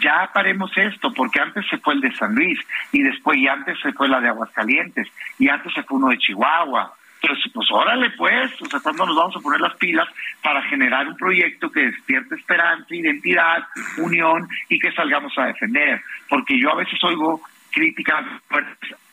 ya 0.00 0.30
paremos 0.32 0.70
esto, 0.76 1.12
porque 1.12 1.40
antes 1.40 1.66
se 1.68 1.78
fue 1.78 1.94
el 1.94 2.00
de 2.00 2.14
San 2.14 2.34
Luis, 2.34 2.58
y 2.92 3.02
después, 3.02 3.38
y 3.38 3.48
antes 3.48 3.78
se 3.80 3.92
fue 3.92 4.08
la 4.08 4.20
de 4.20 4.28
Aguascalientes, 4.28 5.08
y 5.38 5.48
antes 5.48 5.72
se 5.72 5.82
fue 5.82 5.98
uno 5.98 6.08
de 6.08 6.18
Chihuahua. 6.18 6.94
Pero 7.20 7.34
pues 7.52 7.68
órale 7.72 8.10
pues, 8.10 8.62
o 8.62 8.66
sea, 8.66 8.78
¿cuándo 8.80 9.04
nos 9.04 9.16
vamos 9.16 9.36
a 9.36 9.40
poner 9.40 9.60
las 9.60 9.74
pilas 9.76 10.08
para 10.40 10.62
generar 10.62 11.08
un 11.08 11.16
proyecto 11.16 11.70
que 11.70 11.80
despierte 11.80 12.36
esperanza, 12.36 12.94
identidad, 12.94 13.64
unión 13.96 14.48
y 14.68 14.78
que 14.78 14.92
salgamos 14.92 15.36
a 15.36 15.46
defender? 15.46 16.00
Porque 16.28 16.58
yo 16.60 16.70
a 16.70 16.76
veces 16.76 17.02
oigo 17.02 17.40
críticas, 17.72 18.24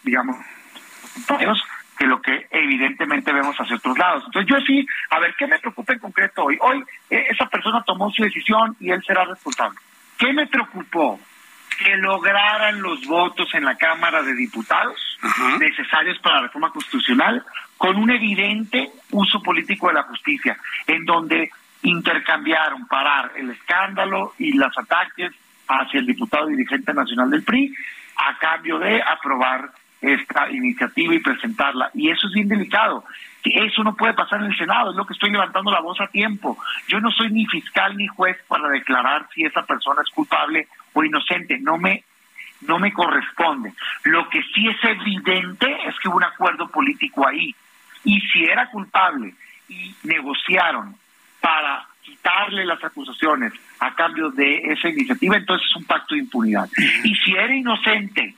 digamos, 0.04 0.38
que 1.98 2.06
lo 2.06 2.22
que 2.22 2.48
evidentemente 2.52 3.32
vemos 3.32 3.56
hacia 3.56 3.76
otros 3.76 3.98
lados. 3.98 4.24
Entonces 4.26 4.50
yo 4.50 4.60
sí, 4.66 4.86
a 5.10 5.20
ver, 5.20 5.36
¿qué 5.38 5.48
me 5.48 5.60
preocupa 5.60 5.94
en 5.94 6.00
concreto 6.00 6.44
hoy? 6.44 6.58
Hoy 6.62 6.84
eh, 7.10 7.26
esa 7.30 7.46
persona 7.48 7.84
tomó 7.84 8.12
su 8.12 8.24
decisión 8.24 8.76
y 8.80 8.92
él 8.92 9.04
será 9.06 9.26
responsable. 9.26 9.80
¿Qué 10.18 10.34
me 10.34 10.48
preocupó? 10.48 11.20
Que 11.78 11.98
lograran 11.98 12.82
los 12.82 13.06
votos 13.06 13.54
en 13.54 13.66
la 13.66 13.76
Cámara 13.76 14.22
de 14.22 14.34
Diputados 14.34 15.18
necesarios 15.60 16.18
para 16.20 16.38
la 16.38 16.42
reforma 16.44 16.70
constitucional 16.70 17.44
con 17.78 17.98
un 17.98 18.10
evidente 18.12 18.92
uso 19.12 19.42
político 19.42 19.88
de 19.88 19.96
la 19.96 20.04
justicia, 20.04 20.58
en 20.88 21.04
donde 21.04 21.50
intercambiaron 21.82 22.88
parar 22.88 23.32
el 23.36 23.52
escándalo 23.52 24.34
y 24.38 24.54
los 24.54 24.76
ataques 24.78 25.34
hacia 25.68 26.00
el 26.00 26.06
diputado 26.06 26.48
dirigente 26.48 26.94
nacional 26.94 27.30
del 27.30 27.44
PRI 27.44 27.74
a 28.18 28.38
cambio 28.38 28.80
de 28.80 29.02
aprobar 29.02 29.72
esta 30.02 30.50
iniciativa 30.52 31.14
y 31.14 31.20
presentarla. 31.20 31.90
Y 31.94 32.10
eso 32.10 32.28
es 32.28 32.34
bien 32.34 32.48
delicado. 32.48 33.04
Eso 33.44 33.84
no 33.84 33.96
puede 33.96 34.14
pasar 34.14 34.42
en 34.42 34.48
el 34.48 34.58
Senado, 34.58 34.90
es 34.90 34.98
lo 34.98 35.06
que 35.06 35.14
estoy 35.14 35.30
levantando 35.30 35.72
la 35.72 35.80
voz 35.80 36.02
a 36.02 36.08
tiempo. 36.08 36.58
Yo 36.88 37.00
no 37.00 37.12
soy 37.12 37.32
ni 37.32 37.46
fiscal 37.46 37.96
ni 37.96 38.08
juez 38.08 38.38
para 38.48 38.70
declarar 38.70 39.28
si 39.34 39.46
esa 39.46 39.64
persona 39.64 40.02
es 40.02 40.10
culpable 40.10 40.68
o 40.94 41.04
inocente, 41.04 41.60
no 41.60 41.78
me 41.78 42.04
no 42.62 42.80
me 42.80 42.92
corresponde. 42.92 43.74
Lo 44.04 44.28
que 44.30 44.42
sí 44.54 44.68
es 44.68 44.78
evidente 44.84 45.68
es 45.88 45.96
que 46.00 46.08
hubo 46.08 46.18
un 46.18 46.24
acuerdo 46.24 46.68
político 46.70 47.28
ahí. 47.28 47.54
Y 48.04 48.20
si 48.22 48.46
era 48.46 48.70
culpable 48.70 49.34
y 49.68 49.94
negociaron 50.04 50.96
para 51.42 51.86
quitarle 52.02 52.66
las 52.66 52.84
acusaciones 52.84 53.54
a 53.80 53.94
cambio 53.94 54.30
de 54.32 54.58
esa 54.72 54.90
iniciativa, 54.90 55.38
entonces 55.38 55.68
es 55.70 55.76
un 55.76 55.86
pacto 55.86 56.16
de 56.16 56.22
impunidad. 56.22 56.70
Y 57.04 57.16
si 57.16 57.34
era 57.34 57.54
inocente 57.56 58.36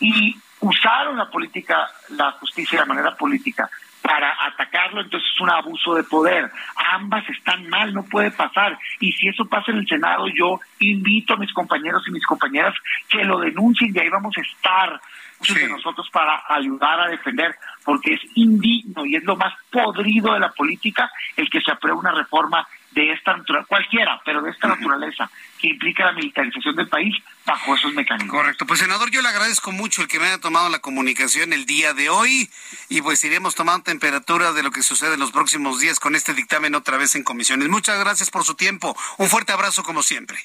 y 0.00 0.36
usaron 0.60 1.16
la 1.16 1.30
política, 1.30 1.88
la 2.10 2.32
justicia 2.32 2.80
de 2.80 2.86
manera 2.86 3.14
política 3.16 3.68
para 4.02 4.32
atacarlo, 4.46 5.02
entonces 5.02 5.28
es 5.34 5.40
un 5.40 5.50
abuso 5.50 5.94
de 5.94 6.02
poder. 6.04 6.50
Ambas 6.92 7.28
están 7.28 7.68
mal, 7.68 7.92
no 7.92 8.04
puede 8.04 8.30
pasar. 8.30 8.78
Y 9.00 9.12
si 9.12 9.28
eso 9.28 9.44
pasa 9.44 9.70
en 9.70 9.78
el 9.78 9.86
Senado, 9.86 10.26
yo 10.28 10.58
invito 10.78 11.34
a 11.34 11.36
mis 11.36 11.52
compañeros 11.52 12.02
y 12.06 12.12
mis 12.12 12.24
compañeras 12.24 12.74
que 13.08 13.22
lo 13.24 13.38
denuncien 13.38 13.94
y 13.94 13.98
ahí 13.98 14.08
vamos 14.08 14.34
a 14.38 14.40
estar 14.40 15.00
muchos 15.38 15.56
de 15.56 15.68
nosotros 15.68 16.08
para 16.10 16.42
ayudar 16.48 17.00
a 17.00 17.10
defender, 17.10 17.54
porque 17.84 18.14
es 18.14 18.20
indigno 18.34 19.04
y 19.04 19.16
es 19.16 19.24
lo 19.24 19.36
más 19.36 19.52
podrido 19.70 20.32
de 20.32 20.40
la 20.40 20.52
política 20.52 21.10
el 21.36 21.48
que 21.50 21.60
se 21.60 21.70
apruebe 21.70 21.98
una 21.98 22.12
reforma 22.12 22.66
de 22.98 23.12
esta 23.12 23.36
naturaleza, 23.36 23.68
cualquiera, 23.68 24.20
pero 24.24 24.42
de 24.42 24.50
esta 24.50 24.66
naturaleza, 24.66 25.30
que 25.60 25.68
implica 25.68 26.04
la 26.04 26.12
militarización 26.12 26.74
del 26.74 26.88
país 26.88 27.14
bajo 27.46 27.76
esos 27.76 27.94
mecanismos. 27.94 28.34
Correcto. 28.34 28.66
Pues 28.66 28.80
senador, 28.80 29.10
yo 29.10 29.22
le 29.22 29.28
agradezco 29.28 29.70
mucho 29.70 30.02
el 30.02 30.08
que 30.08 30.18
me 30.18 30.26
haya 30.26 30.40
tomado 30.40 30.68
la 30.68 30.80
comunicación 30.80 31.52
el 31.52 31.64
día 31.64 31.94
de 31.94 32.10
hoy 32.10 32.50
y 32.88 33.00
pues 33.00 33.22
iremos 33.22 33.54
tomando 33.54 33.84
temperatura 33.84 34.52
de 34.52 34.64
lo 34.64 34.72
que 34.72 34.82
sucede 34.82 35.14
en 35.14 35.20
los 35.20 35.30
próximos 35.30 35.78
días 35.78 36.00
con 36.00 36.16
este 36.16 36.34
dictamen 36.34 36.74
otra 36.74 36.96
vez 36.96 37.14
en 37.14 37.22
comisiones. 37.22 37.68
Muchas 37.68 38.00
gracias 38.00 38.30
por 38.30 38.42
su 38.42 38.56
tiempo. 38.56 38.96
Un 39.18 39.28
fuerte 39.28 39.52
abrazo 39.52 39.84
como 39.84 40.02
siempre. 40.02 40.38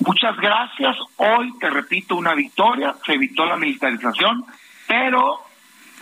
Muchas 0.00 0.36
gracias. 0.36 0.96
Hoy, 1.16 1.56
te 1.60 1.70
repito, 1.70 2.16
una 2.16 2.34
victoria. 2.34 2.96
Se 3.06 3.12
evitó 3.12 3.46
la 3.46 3.56
militarización, 3.56 4.44
pero, 4.88 5.38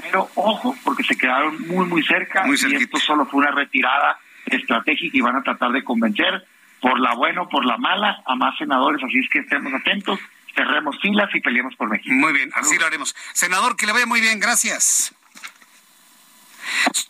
pero 0.00 0.30
ojo, 0.34 0.74
porque 0.82 1.02
se 1.02 1.14
quedaron 1.14 1.60
muy, 1.68 1.84
muy 1.84 2.02
cerca. 2.02 2.46
y 2.48 2.74
esto 2.74 2.98
solo 2.98 3.26
fue 3.26 3.40
una 3.40 3.50
retirada 3.50 4.18
estratégica 4.46 5.16
y 5.16 5.20
van 5.20 5.36
a 5.36 5.42
tratar 5.42 5.72
de 5.72 5.84
convencer 5.84 6.46
por 6.80 6.98
la 6.98 7.14
buena 7.14 7.42
o 7.42 7.48
por 7.48 7.64
la 7.64 7.76
mala 7.78 8.22
a 8.26 8.34
más 8.34 8.56
senadores. 8.58 9.02
Así 9.02 9.18
es 9.18 9.28
que 9.30 9.40
estemos 9.40 9.72
atentos, 9.72 10.18
cerremos 10.54 10.98
filas 11.00 11.30
y 11.34 11.40
peleemos 11.40 11.74
por 11.76 11.88
México. 11.88 12.14
Muy 12.14 12.32
bien, 12.32 12.50
así 12.54 12.76
lo 12.78 12.86
haremos. 12.86 13.14
Senador, 13.32 13.76
que 13.76 13.86
le 13.86 13.92
vaya 13.92 14.06
muy 14.06 14.20
bien. 14.20 14.40
Gracias. 14.40 15.14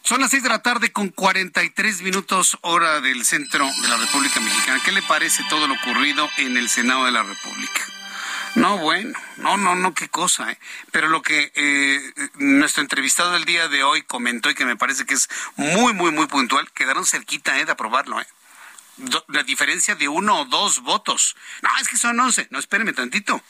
Son 0.02 0.20
las 0.20 0.30
seis 0.30 0.42
de 0.42 0.48
la 0.48 0.62
tarde 0.62 0.92
con 0.92 1.08
43 1.08 2.02
minutos 2.02 2.58
hora 2.62 3.00
del 3.00 3.24
centro 3.24 3.66
de 3.82 3.88
la 3.88 3.96
República 3.96 4.40
Mexicana. 4.40 4.80
¿Qué 4.84 4.92
le 4.92 5.02
parece 5.02 5.42
todo 5.48 5.66
lo 5.66 5.74
ocurrido 5.74 6.28
en 6.38 6.56
el 6.56 6.68
Senado 6.68 7.04
de 7.04 7.12
la 7.12 7.22
República? 7.22 7.91
No, 8.54 8.76
bueno, 8.78 9.18
no, 9.38 9.56
no, 9.56 9.74
no, 9.74 9.94
qué 9.94 10.08
cosa, 10.08 10.50
¿eh? 10.50 10.58
Pero 10.90 11.08
lo 11.08 11.22
que 11.22 11.52
eh, 11.54 12.12
nuestro 12.34 12.82
entrevistado 12.82 13.32
del 13.32 13.46
día 13.46 13.68
de 13.68 13.82
hoy 13.82 14.02
comentó 14.02 14.50
y 14.50 14.54
que 14.54 14.66
me 14.66 14.76
parece 14.76 15.06
que 15.06 15.14
es 15.14 15.28
muy, 15.56 15.94
muy, 15.94 16.10
muy 16.10 16.26
puntual, 16.26 16.70
quedaron 16.72 17.06
cerquita 17.06 17.58
¿eh? 17.58 17.64
de 17.64 17.72
aprobarlo, 17.72 18.20
¿eh? 18.20 18.26
la 19.28 19.42
diferencia 19.42 19.94
de 19.94 20.08
uno 20.08 20.40
o 20.40 20.44
dos 20.44 20.80
votos. 20.80 21.34
No, 21.62 21.70
es 21.80 21.88
que 21.88 21.96
son 21.96 22.20
once. 22.20 22.46
No, 22.50 22.58
espéreme 22.58 22.92
tantito. 22.92 23.42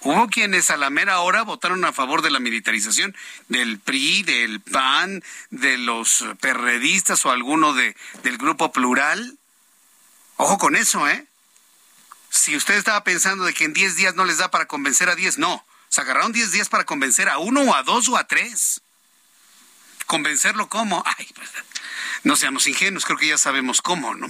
Hubo 0.00 0.28
quienes 0.28 0.70
a 0.70 0.76
la 0.76 0.90
mera 0.90 1.20
hora 1.20 1.42
votaron 1.42 1.84
a 1.84 1.92
favor 1.92 2.22
de 2.22 2.30
la 2.30 2.38
militarización 2.38 3.16
del 3.48 3.78
PRI, 3.78 4.22
del 4.22 4.60
PAN, 4.60 5.22
de 5.50 5.78
los 5.78 6.24
perredistas 6.40 7.24
o 7.26 7.30
alguno 7.30 7.74
de, 7.74 7.96
del 8.22 8.38
grupo 8.38 8.72
plural. 8.72 9.38
Ojo 10.36 10.58
con 10.58 10.76
eso, 10.76 11.08
¿eh? 11.08 11.26
Si 12.30 12.56
usted 12.56 12.74
estaba 12.74 13.04
pensando 13.04 13.44
de 13.44 13.54
que 13.54 13.64
en 13.64 13.72
10 13.72 13.96
días 13.96 14.14
no 14.14 14.24
les 14.24 14.38
da 14.38 14.50
para 14.50 14.66
convencer 14.66 15.08
a 15.08 15.14
10, 15.14 15.38
no. 15.38 15.64
Se 15.88 16.00
agarraron 16.00 16.32
10 16.32 16.52
días 16.52 16.68
para 16.68 16.84
convencer 16.84 17.28
a 17.28 17.38
uno 17.38 17.62
o 17.62 17.74
a 17.74 17.82
dos 17.82 18.08
o 18.08 18.16
a 18.16 18.26
tres. 18.26 18.82
¿Convencerlo 20.06 20.68
cómo? 20.68 21.02
Ay, 21.06 21.28
pues, 21.34 21.50
no 22.22 22.36
seamos 22.36 22.66
ingenuos, 22.66 23.04
creo 23.04 23.18
que 23.18 23.28
ya 23.28 23.38
sabemos 23.38 23.82
cómo, 23.82 24.14
¿no? 24.14 24.28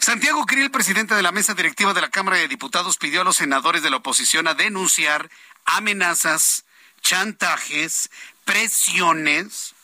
Santiago 0.00 0.46
Krill, 0.46 0.70
presidente 0.70 1.14
de 1.14 1.22
la 1.22 1.32
mesa 1.32 1.54
directiva 1.54 1.92
de 1.92 2.00
la 2.00 2.08
Cámara 2.08 2.38
de 2.38 2.48
Diputados, 2.48 2.96
pidió 2.96 3.20
a 3.20 3.24
los 3.24 3.36
senadores 3.36 3.82
de 3.82 3.90
la 3.90 3.96
oposición 3.96 4.48
a 4.48 4.54
denunciar 4.54 5.30
amenazas, 5.64 6.64
chantajes, 7.02 8.10
presiones, 8.44 9.74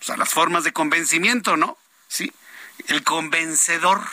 o 0.00 0.04
sea, 0.04 0.16
las 0.16 0.30
formas 0.30 0.64
de 0.64 0.72
convencimiento, 0.72 1.56
¿no? 1.56 1.76
Sí, 2.08 2.32
el 2.88 3.02
convencedor 3.02 4.06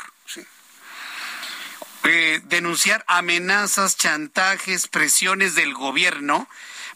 eh, 2.04 2.42
denunciar 2.46 3.04
amenazas, 3.08 3.98
chantajes, 3.98 4.88
presiones 4.88 5.56
del 5.56 5.74
gobierno 5.74 6.48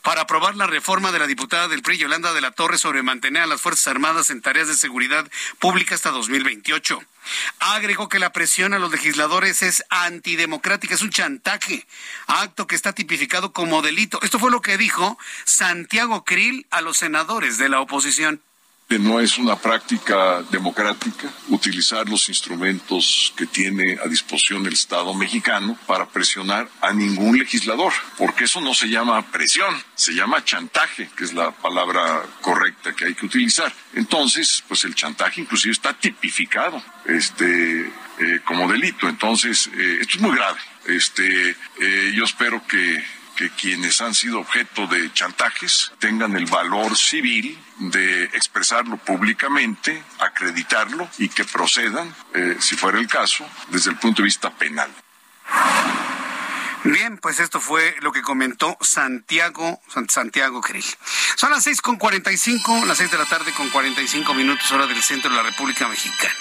para 0.02 0.22
aprobar 0.22 0.56
la 0.56 0.68
reforma 0.68 1.12
de 1.12 1.20
la 1.20 1.28
diputada 1.28 1.68
del 1.68 1.82
PRI, 1.82 1.98
Yolanda 1.98 2.34
de 2.34 2.42
la 2.42 2.52
Torre, 2.52 2.78
sobre 2.78 3.04
mantener 3.04 3.44
a 3.44 3.48
las 3.48 3.62
Fuerzas 3.62 3.88
Armadas 3.88 4.30
en 4.30 4.42
tareas 4.42 4.68
de 4.68 4.76
seguridad 4.76 5.30
pública 5.60 5.96
hasta 5.96 6.12
2028. 6.12 7.02
Agregó 7.60 8.08
que 8.08 8.20
la 8.20 8.32
presión 8.32 8.74
a 8.74 8.80
los 8.80 8.92
legisladores 8.92 9.62
es 9.62 9.84
antidemocrática, 9.90 10.96
es 10.96 11.02
un 11.02 11.10
chantaje, 11.10 11.86
acto 12.28 12.68
que 12.68 12.76
está 12.76 12.94
tipificado 12.94 13.52
como 13.52 13.82
delito. 13.82 14.20
Esto 14.22 14.40
fue 14.40 14.52
lo 14.52 14.62
que 14.62 14.78
dijo 14.78 15.18
Santiago 15.44 16.24
Krill 16.24 16.66
a 16.70 16.82
los 16.82 16.98
senadores 16.98 17.58
de 17.58 17.70
la 17.70 17.82
oposición 17.82 18.42
no 18.90 19.20
es 19.20 19.38
una 19.38 19.58
práctica 19.58 20.42
democrática 20.44 21.30
utilizar 21.50 22.08
los 22.08 22.30
instrumentos 22.30 23.34
que 23.36 23.46
tiene 23.46 23.98
a 24.04 24.08
disposición 24.08 24.66
el 24.66 24.74
Estado 24.74 25.14
mexicano 25.14 25.78
para 25.86 26.08
presionar 26.08 26.70
a 26.82 26.94
ningún 26.94 27.38
legislador, 27.38 27.92
porque 28.18 28.46
eso 28.46 28.62
no 28.62 28.74
se 28.74 28.88
llama 28.88 29.22
presión, 29.30 29.76
se 29.96 30.14
llama 30.14 30.44
chantaje, 30.46 31.10
que 31.18 31.26
es 31.26 31.34
la 31.34 31.52
palabra 31.52 32.24
correcta 32.42 32.94
que 32.94 33.06
hay 33.06 33.14
que 33.14 33.26
utilizar. 33.26 33.74
Entonces, 33.94 34.64
pues 34.68 34.86
el 34.86 34.96
chantaje 34.96 35.42
inclusive 35.42 35.74
está 35.74 35.94
tipificado 35.94 36.82
este, 37.06 37.82
eh, 37.82 38.40
como 38.46 38.72
delito. 38.72 39.10
Entonces, 39.10 39.70
eh, 39.74 39.98
esto 40.00 40.16
es 40.16 40.22
muy 40.22 40.36
grave. 40.36 40.60
Este, 40.86 41.50
eh, 41.50 42.14
yo 42.16 42.24
espero 42.24 42.66
que 42.66 43.04
que 43.38 43.52
quienes 43.52 44.02
han 44.02 44.14
sido 44.14 44.40
objeto 44.40 44.88
de 44.88 45.14
chantajes 45.14 45.94
tengan 46.00 46.36
el 46.36 46.48
valor 46.48 46.98
civil 46.98 47.58
de 47.78 48.24
expresarlo 48.26 48.98
públicamente, 48.98 50.04
acreditarlo 50.20 51.08
y 51.20 51.30
que 51.30 51.46
procedan, 51.46 52.14
eh, 52.34 52.58
si 52.60 52.76
fuera 52.76 53.00
el 53.00 53.08
caso, 53.08 53.48
desde 53.70 53.92
el 53.92 53.98
punto 53.98 54.22
de 54.22 54.26
vista 54.26 54.50
penal. 54.50 54.92
Bien, 56.84 57.18
pues 57.18 57.40
esto 57.40 57.60
fue 57.60 57.96
lo 58.02 58.12
que 58.12 58.22
comentó 58.22 58.78
Santiago, 58.82 59.82
Santiago 60.10 60.62
Krill. 60.62 60.86
Son 61.36 61.52
las 61.52 61.64
seis 61.64 61.82
con 61.82 61.98
cuarenta 61.98 62.32
y 62.32 62.38
cinco, 62.38 62.86
las 62.86 62.98
seis 62.98 63.12
de 63.12 63.18
la 63.18 63.26
tarde 63.26 63.52
con 63.54 63.70
cuarenta 63.70 64.02
y 64.02 64.08
cinco 64.08 64.34
minutos 64.34 64.72
hora 64.72 64.88
del 64.88 65.02
centro 65.04 65.30
de 65.30 65.38
la 65.38 65.44
República 65.44 65.88
Mexicana. 65.88 66.34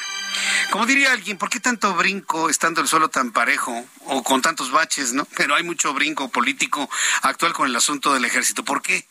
Como 0.70 0.86
diría 0.86 1.12
alguien, 1.12 1.38
¿por 1.38 1.48
qué 1.48 1.60
tanto 1.60 1.94
brinco 1.94 2.50
estando 2.50 2.80
el 2.80 2.88
suelo 2.88 3.08
tan 3.08 3.32
parejo 3.32 3.86
o 4.06 4.22
con 4.22 4.42
tantos 4.42 4.70
baches, 4.70 5.12
no? 5.12 5.24
Pero 5.36 5.54
hay 5.54 5.62
mucho 5.62 5.94
brinco 5.94 6.28
político 6.28 6.88
actual 7.22 7.52
con 7.52 7.68
el 7.68 7.76
asunto 7.76 8.12
del 8.12 8.24
ejército. 8.24 8.64
¿Por 8.64 8.82
qué? 8.82 9.06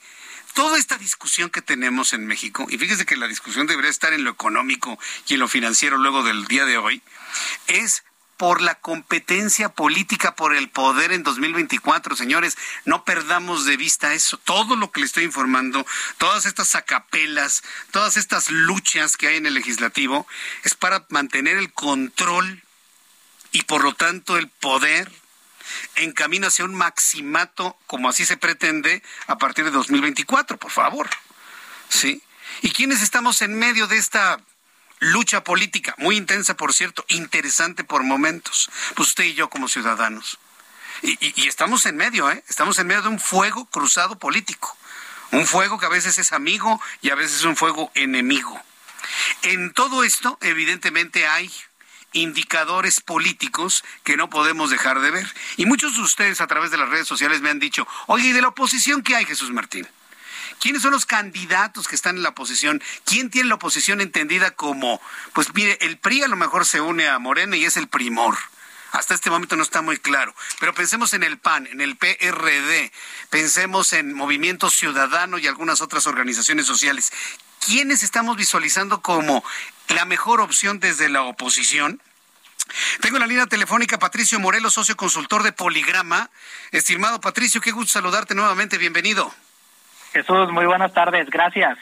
Toda 0.53 0.77
esta 0.77 0.97
discusión 0.97 1.49
que 1.49 1.61
tenemos 1.61 2.13
en 2.13 2.25
México, 2.25 2.65
y 2.69 2.77
fíjese 2.77 3.05
que 3.05 3.17
la 3.17 3.27
discusión 3.27 3.67
debería 3.67 3.91
estar 3.91 4.13
en 4.13 4.23
lo 4.23 4.31
económico 4.31 4.97
y 5.27 5.33
en 5.33 5.41
lo 5.41 5.49
financiero 5.49 5.97
luego 5.97 6.23
del 6.23 6.45
día 6.45 6.65
de 6.65 6.77
hoy, 6.77 7.01
es 7.67 8.03
por 8.37 8.61
la 8.61 8.75
competencia 8.75 9.69
política 9.69 10.35
por 10.35 10.55
el 10.55 10.69
poder 10.69 11.11
en 11.11 11.23
2024, 11.23 12.15
señores. 12.15 12.57
No 12.83 13.05
perdamos 13.05 13.65
de 13.65 13.77
vista 13.77 14.13
eso. 14.13 14.37
Todo 14.37 14.75
lo 14.75 14.91
que 14.91 14.99
le 14.99 15.05
estoy 15.05 15.23
informando, 15.23 15.85
todas 16.17 16.45
estas 16.45 16.75
acapelas, 16.75 17.63
todas 17.91 18.17
estas 18.17 18.49
luchas 18.49 19.17
que 19.17 19.27
hay 19.27 19.37
en 19.37 19.45
el 19.45 19.53
legislativo, 19.53 20.27
es 20.63 20.75
para 20.75 21.05
mantener 21.09 21.57
el 21.57 21.71
control 21.71 22.63
y 23.51 23.63
por 23.63 23.83
lo 23.83 23.93
tanto 23.93 24.37
el 24.37 24.49
poder 24.49 25.11
en 25.95 26.11
camino 26.11 26.47
hacia 26.47 26.65
un 26.65 26.75
maximato, 26.75 27.77
como 27.87 28.09
así 28.09 28.25
se 28.25 28.37
pretende, 28.37 29.01
a 29.27 29.37
partir 29.37 29.65
de 29.65 29.71
2024, 29.71 30.57
por 30.57 30.71
favor. 30.71 31.09
¿Sí? 31.89 32.21
¿Y 32.61 32.71
quiénes 32.71 33.01
estamos 33.01 33.41
en 33.41 33.57
medio 33.57 33.87
de 33.87 33.97
esta 33.97 34.39
lucha 34.99 35.43
política, 35.43 35.95
muy 35.97 36.17
intensa, 36.17 36.55
por 36.55 36.73
cierto, 36.73 37.05
interesante 37.07 37.83
por 37.83 38.03
momentos. 38.03 38.69
Pues 38.95 39.09
usted 39.09 39.25
y 39.25 39.33
yo 39.33 39.49
como 39.49 39.67
ciudadanos. 39.67 40.39
Y, 41.01 41.47
estamos 41.47 41.85
en 41.85 41.97
medio, 41.97 42.31
¿eh? 42.31 42.43
Estamos 42.47 42.79
en 42.79 42.87
medio 42.87 43.03
de 43.03 43.09
un 43.09 43.19
fuego 43.19 43.65
cruzado 43.65 44.17
político. 44.17 44.75
Un 45.31 45.45
fuego 45.45 45.77
que 45.77 45.85
a 45.85 45.89
veces 45.89 46.17
es 46.17 46.31
amigo 46.31 46.81
y 47.01 47.09
a 47.09 47.15
veces 47.15 47.37
es 47.37 47.43
un 47.43 47.55
fuego 47.55 47.91
enemigo. 47.95 48.59
En 49.41 49.73
todo 49.73 50.03
esto, 50.03 50.37
evidentemente, 50.41 51.27
hay 51.27 51.51
indicadores 52.13 53.01
políticos 53.01 53.83
que 54.03 54.17
no 54.17 54.29
podemos 54.29 54.69
dejar 54.69 55.01
de 55.01 55.11
ver. 55.11 55.27
Y 55.57 55.65
muchos 55.65 55.95
de 55.95 56.01
ustedes 56.01 56.41
a 56.41 56.47
través 56.47 56.71
de 56.71 56.77
las 56.77 56.89
redes 56.89 57.07
sociales 57.07 57.41
me 57.41 57.49
han 57.49 57.59
dicho, 57.59 57.87
oye, 58.07 58.29
¿y 58.29 58.31
de 58.31 58.41
la 58.41 58.47
oposición 58.49 59.03
qué 59.03 59.15
hay, 59.15 59.25
Jesús 59.25 59.51
Martín? 59.51 59.87
¿Quiénes 60.59 60.81
son 60.81 60.91
los 60.91 61.05
candidatos 61.05 61.87
que 61.87 61.95
están 61.95 62.17
en 62.17 62.23
la 62.23 62.29
oposición? 62.29 62.81
¿Quién 63.05 63.29
tiene 63.29 63.49
la 63.49 63.55
oposición 63.55 64.01
entendida 64.01 64.51
como, 64.51 65.01
pues 65.33 65.53
mire, 65.53 65.77
el 65.81 65.97
PRI 65.97 66.23
a 66.23 66.27
lo 66.27 66.35
mejor 66.35 66.65
se 66.65 66.81
une 66.81 67.07
a 67.07 67.19
Morena 67.19 67.55
y 67.55 67.65
es 67.65 67.77
el 67.77 67.87
primor? 67.87 68.37
Hasta 68.91 69.13
este 69.13 69.29
momento 69.29 69.57
no 69.57 69.63
está 69.63 69.81
muy 69.81 69.97
claro. 69.97 70.33
Pero 70.59 70.73
pensemos 70.73 71.13
en 71.13 71.23
el 71.23 71.37
PAN, 71.37 71.67
en 71.67 71.81
el 71.81 71.97
PRD, 71.97 72.91
pensemos 73.29 73.91
en 73.91 74.13
Movimiento 74.13 74.69
Ciudadano 74.69 75.37
y 75.37 75.47
algunas 75.47 75.81
otras 75.81 76.07
organizaciones 76.07 76.65
sociales. 76.65 77.11
¿Quiénes 77.65 78.03
estamos 78.03 78.37
visualizando 78.37 79.01
como 79.01 79.43
la 79.89 80.05
mejor 80.05 80.39
opción 80.39 80.79
desde 80.79 81.09
la 81.09 81.23
oposición? 81.23 82.01
Tengo 83.01 83.17
en 83.17 83.21
la 83.21 83.27
línea 83.27 83.47
telefónica 83.47 83.99
Patricio 83.99 84.39
Morelos, 84.39 84.73
socio 84.73 84.95
consultor 84.95 85.43
de 85.43 85.51
Poligrama. 85.51 86.29
Estimado 86.71 87.19
Patricio, 87.19 87.61
qué 87.61 87.71
gusto 87.71 87.91
saludarte 87.93 88.33
nuevamente. 88.33 88.77
Bienvenido. 88.77 89.33
Jesús, 90.15 90.49
muy 90.49 90.65
buenas 90.65 90.93
tardes, 90.93 91.29
gracias. 91.29 91.77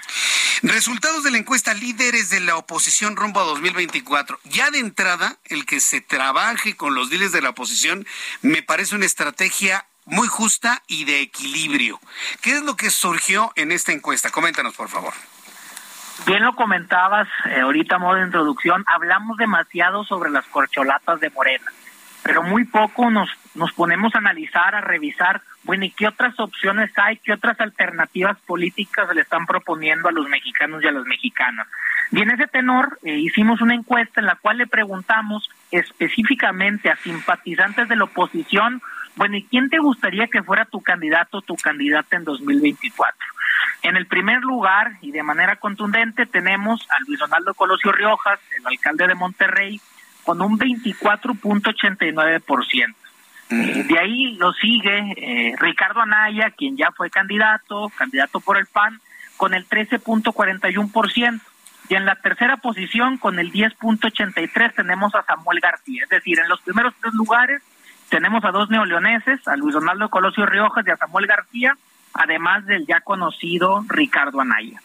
Resultados 0.63 1.23
de 1.23 1.29
la 1.29 1.37
encuesta 1.37 1.75
líderes 1.75 2.31
de 2.31 2.39
la 2.39 2.57
oposición 2.57 3.15
rumbo 3.15 3.39
a 3.39 3.43
2024. 3.43 4.39
Ya 4.45 4.71
de 4.71 4.79
entrada, 4.79 5.35
el 5.45 5.67
que 5.67 5.79
se 5.79 6.01
trabaje 6.01 6.75
con 6.75 6.95
los 6.95 7.11
líderes 7.11 7.31
de 7.31 7.43
la 7.43 7.51
oposición 7.51 8.07
me 8.41 8.63
parece 8.63 8.95
una 8.95 9.05
estrategia 9.05 9.85
muy 10.05 10.27
justa 10.27 10.81
y 10.87 11.05
de 11.05 11.21
equilibrio. 11.21 11.99
¿Qué 12.41 12.53
es 12.53 12.63
lo 12.63 12.75
que 12.75 12.89
surgió 12.89 13.51
en 13.55 13.71
esta 13.71 13.91
encuesta? 13.91 14.31
Coméntanos, 14.31 14.73
por 14.73 14.89
favor. 14.89 15.13
Bien 16.25 16.43
lo 16.43 16.55
comentabas 16.55 17.27
eh, 17.51 17.61
ahorita 17.61 17.99
modo 17.99 18.15
de 18.15 18.25
introducción, 18.25 18.83
hablamos 18.87 19.37
demasiado 19.37 20.03
sobre 20.05 20.31
las 20.31 20.45
corcholatas 20.47 21.19
de 21.19 21.29
Morena, 21.29 21.71
pero 22.23 22.41
muy 22.41 22.65
poco 22.65 23.09
nos, 23.09 23.29
nos 23.55 23.71
ponemos 23.73 24.15
a 24.15 24.19
analizar, 24.19 24.75
a 24.75 24.81
revisar, 24.81 25.41
bueno, 25.63 25.85
¿y 25.85 25.91
qué 25.91 26.07
otras 26.07 26.39
opciones 26.39 26.91
hay, 26.97 27.17
qué 27.17 27.33
otras 27.33 27.59
alternativas 27.59 28.37
políticas 28.41 29.13
le 29.13 29.21
están 29.21 29.45
proponiendo 29.45 30.09
a 30.09 30.11
los 30.11 30.27
mexicanos 30.29 30.83
y 30.83 30.87
a 30.87 30.91
las 30.91 31.05
mexicanas? 31.05 31.67
Y 32.11 32.21
en 32.21 32.31
ese 32.31 32.47
tenor 32.47 32.97
eh, 33.03 33.17
hicimos 33.17 33.61
una 33.61 33.75
encuesta 33.75 34.21
en 34.21 34.27
la 34.27 34.35
cual 34.35 34.57
le 34.57 34.67
preguntamos 34.67 35.49
específicamente 35.71 36.89
a 36.89 36.95
simpatizantes 36.97 37.89
de 37.89 37.95
la 37.95 38.05
oposición, 38.05 38.81
bueno, 39.15 39.37
¿y 39.37 39.43
quién 39.43 39.69
te 39.69 39.79
gustaría 39.79 40.27
que 40.27 40.43
fuera 40.43 40.65
tu 40.65 40.81
candidato 40.81 41.37
o 41.39 41.41
tu 41.41 41.55
candidata 41.55 42.15
en 42.15 42.23
2024? 42.23 43.15
En 43.83 43.97
el 43.97 44.07
primer 44.07 44.41
lugar, 44.41 44.93
y 45.01 45.11
de 45.11 45.23
manera 45.23 45.57
contundente, 45.57 46.25
tenemos 46.25 46.87
a 46.89 46.95
Luis 47.05 47.19
Donaldo 47.19 47.53
Colosio 47.53 47.91
Riojas, 47.91 48.39
el 48.57 48.65
alcalde 48.65 49.07
de 49.07 49.15
Monterrey, 49.15 49.81
con 50.23 50.41
un 50.41 50.57
24.89%. 50.57 52.95
Eh, 53.49 53.83
de 53.83 53.99
ahí 53.99 54.35
lo 54.35 54.53
sigue 54.53 55.13
eh, 55.17 55.53
Ricardo 55.59 55.99
Anaya, 56.01 56.51
quien 56.51 56.77
ya 56.77 56.91
fue 56.95 57.09
candidato, 57.09 57.91
candidato 57.95 58.39
por 58.39 58.57
el 58.57 58.67
PAN, 58.67 59.01
con 59.37 59.53
el 59.53 59.67
13.41%. 59.67 61.41
Y 61.89 61.95
en 61.95 62.05
la 62.05 62.15
tercera 62.15 62.55
posición, 62.57 63.17
con 63.17 63.39
el 63.39 63.51
10.83, 63.51 64.73
tenemos 64.73 65.13
a 65.15 65.23
Samuel 65.23 65.59
García. 65.59 66.03
Es 66.03 66.09
decir, 66.09 66.39
en 66.39 66.47
los 66.47 66.61
primeros 66.61 66.93
tres 67.01 67.13
lugares 67.13 67.61
tenemos 68.09 68.45
a 68.45 68.51
dos 68.51 68.69
neoleoneses, 68.69 69.45
a 69.47 69.57
Luis 69.57 69.73
Donaldo 69.73 70.09
Colosio 70.09 70.45
Riojas 70.45 70.87
y 70.87 70.91
a 70.91 70.97
Samuel 70.97 71.27
García, 71.27 71.75
además 72.13 72.65
del 72.65 72.85
ya 72.85 73.01
conocido 73.01 73.83
Ricardo 73.89 74.39
Anaya. 74.39 74.79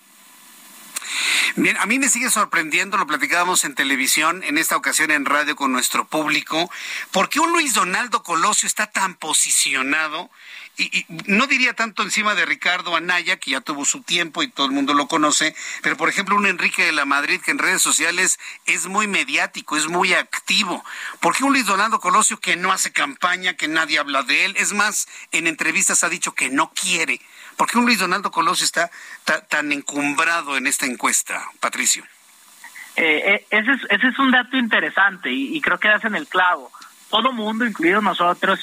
Bien, 1.56 1.76
a 1.78 1.86
mí 1.86 1.98
me 1.98 2.08
sigue 2.08 2.30
sorprendiendo, 2.30 2.96
lo 2.96 3.06
platicábamos 3.06 3.64
en 3.64 3.74
televisión, 3.74 4.42
en 4.44 4.58
esta 4.58 4.76
ocasión 4.76 5.10
en 5.10 5.24
radio 5.24 5.56
con 5.56 5.72
nuestro 5.72 6.06
público, 6.06 6.70
¿por 7.10 7.28
qué 7.28 7.40
un 7.40 7.52
Luis 7.52 7.74
Donaldo 7.74 8.22
Colosio 8.22 8.66
está 8.66 8.86
tan 8.86 9.14
posicionado 9.14 10.30
y, 10.78 11.06
no 11.26 11.48
diría 11.48 11.74
tanto 11.74 12.04
encima 12.04 12.36
de 12.36 12.46
Ricardo 12.46 12.94
Anaya, 12.94 13.36
que 13.36 13.50
ya 13.50 13.60
tuvo 13.60 13.84
su 13.84 14.02
tiempo 14.02 14.42
y 14.42 14.48
todo 14.48 14.66
el 14.66 14.72
mundo 14.72 14.94
lo 14.94 15.08
conoce, 15.08 15.54
pero 15.82 15.96
por 15.96 16.08
ejemplo 16.08 16.36
un 16.36 16.46
Enrique 16.46 16.84
de 16.84 16.92
la 16.92 17.04
Madrid 17.04 17.40
que 17.40 17.50
en 17.50 17.58
redes 17.58 17.82
sociales 17.82 18.38
es 18.64 18.86
muy 18.86 19.08
mediático, 19.08 19.76
es 19.76 19.88
muy 19.88 20.14
activo. 20.14 20.84
¿Por 21.20 21.36
qué 21.36 21.42
un 21.42 21.52
Luis 21.52 21.66
Donaldo 21.66 21.98
Colosio 21.98 22.38
que 22.38 22.56
no 22.56 22.70
hace 22.70 22.92
campaña, 22.92 23.54
que 23.54 23.66
nadie 23.66 23.98
habla 23.98 24.22
de 24.22 24.44
él? 24.44 24.54
Es 24.56 24.72
más, 24.72 25.08
en 25.32 25.48
entrevistas 25.48 26.04
ha 26.04 26.08
dicho 26.08 26.34
que 26.34 26.48
no 26.48 26.70
quiere. 26.72 27.20
¿Por 27.58 27.68
qué 27.68 27.76
un 27.76 27.84
Luis 27.84 27.98
Donaldo 27.98 28.30
Colosio 28.30 28.64
está 28.64 28.90
tan 29.48 29.72
encumbrado 29.72 30.56
en 30.56 30.66
esta 30.66 30.86
encuesta, 30.86 31.44
Patricio? 31.60 32.04
Eh, 32.96 33.22
eh, 33.26 33.46
ese, 33.50 33.72
es, 33.72 33.80
ese 33.90 34.08
es 34.08 34.18
un 34.18 34.30
dato 34.30 34.56
interesante 34.56 35.30
y, 35.30 35.54
y 35.54 35.60
creo 35.60 35.78
que 35.78 35.88
das 35.88 36.04
en 36.04 36.14
el 36.14 36.26
clavo 36.26 36.72
todo 37.10 37.32
mundo, 37.32 37.64
incluido 37.64 38.00
nosotros, 38.00 38.60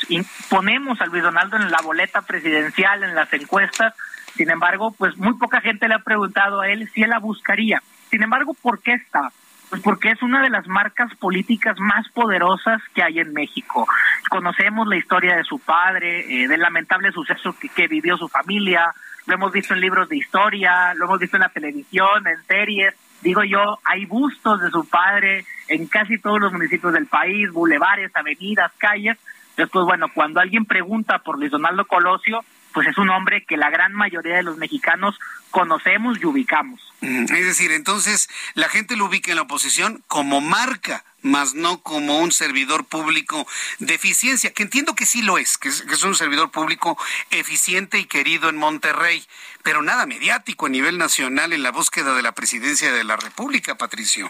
ponemos 0.50 1.02
a 1.02 1.08
Luis 1.08 1.24
Donaldo 1.24 1.58
en 1.58 1.72
la 1.72 1.82
boleta 1.82 2.22
presidencial, 2.22 3.04
en 3.04 3.16
las 3.16 3.32
encuestas. 3.34 3.94
Sin 4.36 4.50
embargo, 4.50 4.92
pues 4.92 5.18
muy 5.18 5.34
poca 5.36 5.62
gente 5.62 5.88
le 5.88 5.96
ha 5.96 6.00
preguntado 6.00 6.62
a 6.62 6.70
él 6.70 6.90
si 6.94 7.04
él 7.04 7.10
la 7.10 7.20
buscaría. 7.20 7.82
Sin 8.10 8.22
embargo, 8.22 8.54
¿por 8.54 8.82
qué 8.82 8.94
está? 8.94 9.32
Pues 9.70 9.82
porque 9.82 10.12
es 10.12 10.22
una 10.22 10.42
de 10.42 10.50
las 10.50 10.68
marcas 10.68 11.14
políticas 11.16 11.80
más 11.80 12.08
poderosas 12.10 12.82
que 12.94 13.04
hay 13.04 13.20
en 13.20 13.34
México. 13.34 13.88
Conocemos 14.30 14.88
la 14.88 14.98
historia 14.98 15.36
de 15.36 15.44
su 15.44 15.60
padre, 15.60 16.44
eh, 16.44 16.48
del 16.48 16.62
lamentable 16.62 17.12
suceso 17.12 17.56
que, 17.60 17.70
que 17.70 17.88
vivió 17.88 18.16
su 18.18 18.28
familia, 18.28 18.94
lo 19.26 19.34
hemos 19.34 19.52
visto 19.52 19.74
en 19.74 19.82
libros 19.82 20.08
de 20.08 20.18
historia, 20.18 20.94
lo 20.94 21.06
hemos 21.06 21.20
visto 21.20 21.38
en 21.38 21.42
la 21.42 21.50
televisión, 21.50 22.28
en 22.28 22.44
series. 22.46 22.94
Digo 23.22 23.44
yo, 23.44 23.80
hay 23.84 24.06
bustos 24.06 24.62
de 24.62 24.70
su 24.70 24.88
padre 24.88 25.46
en 25.68 25.88
casi 25.88 26.20
todos 26.20 26.40
los 26.40 26.52
municipios 26.52 26.94
del 26.94 27.08
país, 27.08 27.52
bulevares, 27.52 28.16
avenidas, 28.16 28.72
calles. 28.78 29.18
Después, 29.58 29.86
bueno, 29.86 30.08
cuando 30.14 30.42
alguien 30.42 30.66
pregunta 30.66 31.20
por 31.20 31.40
Luis 31.40 31.50
Donaldo 31.50 31.86
Colosio, 31.86 32.42
pues 32.76 32.90
es 32.90 32.98
un 32.98 33.10
hombre 33.10 33.46
que 33.46 33.56
la 33.56 33.70
gran 33.70 33.94
mayoría 33.94 34.36
de 34.36 34.44
los 34.44 34.58
mexicanos 34.58 35.18
conocemos 35.50 36.20
y 36.20 36.26
ubicamos. 36.26 36.82
Es 37.00 37.46
decir, 37.46 37.72
entonces 37.72 38.28
la 38.54 38.68
gente 38.68 38.98
lo 38.98 39.06
ubica 39.06 39.32
en 39.32 39.38
la 39.38 39.44
oposición 39.44 40.04
como 40.08 40.42
marca, 40.42 41.06
más 41.22 41.54
no 41.54 41.82
como 41.82 42.20
un 42.20 42.34
servidor 42.34 42.84
público 42.84 43.48
de 43.80 43.94
eficiencia, 43.94 44.52
que 44.52 44.64
entiendo 44.64 44.94
que 44.94 45.06
sí 45.06 45.22
lo 45.22 45.38
es, 45.38 45.58
que 45.58 45.70
es, 45.70 45.84
que 45.84 45.94
es 45.94 46.04
un 46.04 46.16
servidor 46.16 46.52
público 46.52 46.98
eficiente 47.30 47.98
y 47.98 48.06
querido 48.06 48.50
en 48.50 48.58
Monterrey, 48.58 49.24
pero 49.64 49.82
nada 49.82 50.06
mediático 50.06 50.66
a 50.66 50.70
nivel 50.70 50.98
nacional 50.98 51.54
en 51.54 51.64
la 51.64 51.72
búsqueda 51.72 52.14
de 52.14 52.24
la 52.24 52.34
presidencia 52.34 52.92
de 52.92 53.06
la 53.06 53.16
República, 53.16 53.76
Patricio 53.76 54.30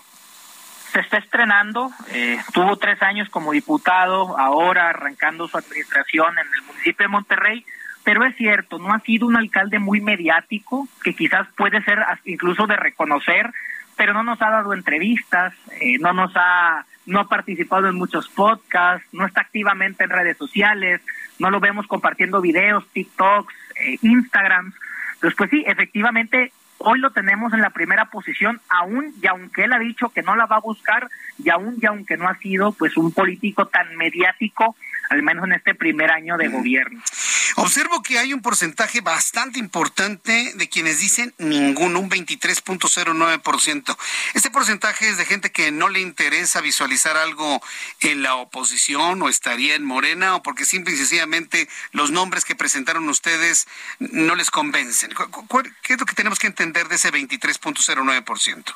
se 0.93 1.01
está 1.01 1.17
estrenando, 1.17 1.91
eh, 2.11 2.41
tuvo 2.53 2.77
tres 2.77 3.01
años 3.01 3.27
como 3.29 3.51
diputado, 3.51 4.39
ahora 4.39 4.91
arrancando 4.91 5.45
su 5.49 5.57
administración 5.57 6.39
en 6.39 6.47
el 6.53 6.61
municipio 6.61 7.03
de 7.03 7.07
Monterrey, 7.09 7.65
pero 8.05 8.23
es 8.23 8.35
cierto, 8.35 8.77
no 8.77 8.93
ha 8.93 8.99
sido 8.99 9.25
un 9.25 9.35
alcalde 9.35 9.79
muy 9.79 9.99
mediático, 9.99 10.87
que 11.03 11.15
quizás 11.15 11.47
puede 11.57 11.81
ser 11.83 11.99
incluso 12.23 12.67
de 12.67 12.77
reconocer, 12.77 13.51
pero 13.97 14.13
no 14.13 14.23
nos 14.23 14.39
ha 14.43 14.51
dado 14.51 14.73
entrevistas, 14.73 15.55
eh, 15.81 15.97
no 15.99 16.13
nos 16.13 16.31
ha, 16.35 16.85
no 17.07 17.19
ha 17.19 17.27
participado 17.27 17.87
en 17.87 17.95
muchos 17.95 18.29
podcasts, 18.29 19.07
no 19.11 19.25
está 19.25 19.41
activamente 19.41 20.03
en 20.03 20.11
redes 20.11 20.37
sociales, 20.37 21.01
no 21.39 21.49
lo 21.49 21.59
vemos 21.59 21.87
compartiendo 21.87 22.41
videos, 22.41 22.87
TikToks, 22.93 23.53
eh, 23.81 23.97
Instagrams. 24.03 24.75
Entonces, 25.15 25.35
pues 25.35 25.49
sí, 25.49 25.63
efectivamente 25.65 26.51
Hoy 26.77 26.99
lo 26.99 27.11
tenemos 27.11 27.53
en 27.53 27.61
la 27.61 27.69
primera 27.69 28.05
posición, 28.05 28.59
aún 28.69 29.13
y 29.21 29.27
aunque 29.27 29.63
él 29.63 29.73
ha 29.73 29.79
dicho 29.79 30.09
que 30.09 30.21
no 30.21 30.35
la 30.35 30.45
va 30.45 30.57
a 30.57 30.61
buscar, 30.61 31.09
y 31.43 31.49
aún 31.49 31.77
y 31.81 31.85
aunque 31.85 32.17
no 32.17 32.27
ha 32.27 32.37
sido 32.37 32.73
pues 32.73 32.97
un 32.97 33.11
político 33.11 33.67
tan 33.67 33.95
mediático, 33.95 34.75
al 35.09 35.23
menos 35.23 35.45
en 35.45 35.53
este 35.53 35.73
primer 35.73 36.11
año 36.11 36.37
de 36.37 36.49
gobierno. 36.49 37.01
Observo 37.55 38.03
que 38.03 38.19
hay 38.19 38.33
un 38.33 38.41
porcentaje 38.41 38.99
bastante 38.99 39.59
importante 39.59 40.51
de 40.55 40.69
quienes 40.69 40.99
dicen 40.99 41.33
ninguno, 41.37 41.99
un 41.99 42.09
23.09%. 42.09 43.97
Este 44.33 44.51
porcentaje 44.51 45.07
es 45.07 45.17
de 45.17 45.25
gente 45.25 45.51
que 45.51 45.71
no 45.71 45.87
le 45.87 46.01
interesa 46.01 46.59
visualizar 46.59 47.15
algo 47.15 47.61
en 48.01 48.23
la 48.23 48.35
oposición 48.35 49.21
o 49.21 49.29
estaría 49.29 49.75
en 49.75 49.85
Morena 49.85 50.35
o 50.35 50.43
porque 50.43 50.65
simple 50.65 50.93
y 50.93 50.97
sencillamente 50.97 51.69
los 51.91 52.11
nombres 52.11 52.43
que 52.43 52.55
presentaron 52.55 53.07
ustedes 53.07 53.67
no 53.99 54.35
les 54.35 54.51
convencen. 54.51 55.11
¿Qué 55.81 55.93
es 55.93 55.99
lo 55.99 56.05
que 56.05 56.15
tenemos 56.15 56.39
que 56.39 56.47
entender 56.47 56.89
de 56.89 56.95
ese 56.95 57.11
23.09%? 57.11 58.75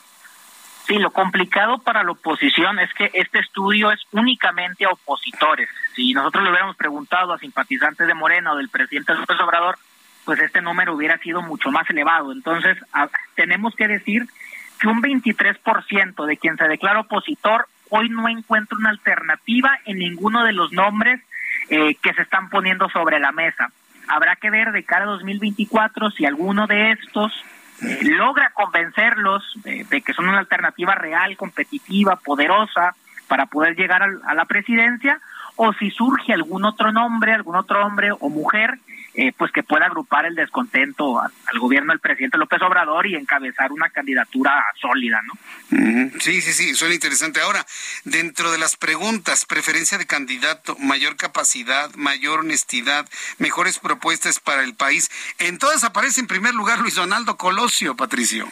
Sí, 0.89 0.97
lo 0.97 1.11
complicado 1.11 1.77
para 1.77 2.03
la 2.03 2.13
oposición 2.13 2.79
es 2.79 2.91
que 2.95 3.11
este 3.13 3.37
estudio 3.37 3.91
es 3.91 3.99
únicamente 4.11 4.85
a 4.85 4.89
opositores. 4.89 5.69
Si 5.93 6.13
nosotros 6.13 6.43
le 6.43 6.49
hubiéramos 6.49 6.75
preguntado 6.77 7.31
a 7.31 7.37
simpatizantes 7.37 8.07
de 8.07 8.15
Morena 8.15 8.53
o 8.53 8.55
del 8.55 8.69
presidente 8.69 9.13
López 9.13 9.39
Obrador, 9.39 9.77
pues 10.25 10.39
este 10.39 10.61
número 10.61 10.95
hubiera 10.95 11.19
sido 11.19 11.43
mucho 11.43 11.69
más 11.69 11.87
elevado. 11.91 12.31
Entonces, 12.31 12.75
tenemos 13.35 13.75
que 13.75 13.87
decir 13.87 14.25
que 14.79 14.87
un 14.87 14.99
23% 15.03 16.25
de 16.25 16.37
quien 16.37 16.57
se 16.57 16.67
declara 16.67 17.01
opositor 17.01 17.67
hoy 17.91 18.09
no 18.09 18.27
encuentra 18.27 18.75
una 18.75 18.89
alternativa 18.89 19.77
en 19.85 19.99
ninguno 19.99 20.43
de 20.43 20.53
los 20.53 20.71
nombres 20.71 21.21
eh, 21.69 21.93
que 22.01 22.15
se 22.15 22.23
están 22.23 22.49
poniendo 22.49 22.89
sobre 22.89 23.19
la 23.19 23.31
mesa. 23.31 23.71
Habrá 24.07 24.37
que 24.37 24.49
ver 24.49 24.71
de 24.71 24.83
cara 24.83 25.03
a 25.03 25.09
2024 25.09 26.09
si 26.09 26.25
alguno 26.25 26.65
de 26.65 26.93
estos 26.93 27.31
logra 27.81 28.51
convencerlos 28.51 29.43
de, 29.63 29.85
que 30.01 30.13
son 30.13 30.27
una 30.27 30.39
alternativa 30.39 30.95
real, 30.95 31.37
competitiva, 31.37 32.17
poderosa 32.17 32.95
para 33.27 33.45
poder 33.45 33.75
llegar 33.75 34.01
a 34.03 34.33
la 34.33 34.45
presidencia, 34.45 35.19
o 35.61 35.73
si 35.73 35.91
surge 35.91 36.31
algún 36.31 36.63
otro 36.63 36.93
nombre, 36.93 37.33
algún 37.33 37.57
otro 37.57 37.85
hombre 37.85 38.13
o 38.17 38.29
mujer 38.29 38.79
eh, 39.13 39.33
pues 39.37 39.51
que 39.51 39.61
pueda 39.61 39.87
agrupar 39.87 40.25
el 40.25 40.33
descontento 40.33 41.19
al, 41.19 41.59
gobierno 41.59 41.91
del 41.91 41.99
presidente 41.99 42.37
López 42.37 42.61
Obrador 42.61 43.05
y 43.07 43.15
encabezar 43.15 43.73
una 43.73 43.89
candidatura 43.89 44.63
sólida, 44.79 45.19
¿no? 45.21 45.33
Sí, 46.21 46.39
sí, 46.41 46.53
sí, 46.53 46.75
suena 46.75 46.93
interesante. 46.93 47.41
Ahora, 47.41 47.65
dentro 48.05 48.53
de 48.53 48.57
las 48.57 48.77
preguntas, 48.77 49.43
preferencia 49.45 49.97
de 49.97 50.07
candidato, 50.07 50.77
mayor 50.79 51.17
capacidad, 51.17 51.93
mayor 51.95 52.39
honestidad, 52.39 53.09
mejores 53.37 53.79
propuestas 53.79 54.39
para 54.39 54.63
el 54.63 54.75
país, 54.75 55.11
en 55.39 55.57
todas 55.57 55.83
aparece 55.83 56.21
en 56.21 56.27
primer 56.27 56.53
lugar 56.53 56.79
Luis 56.79 56.95
Donaldo 56.95 57.35
Colosio, 57.35 57.97
Patricio. 57.97 58.47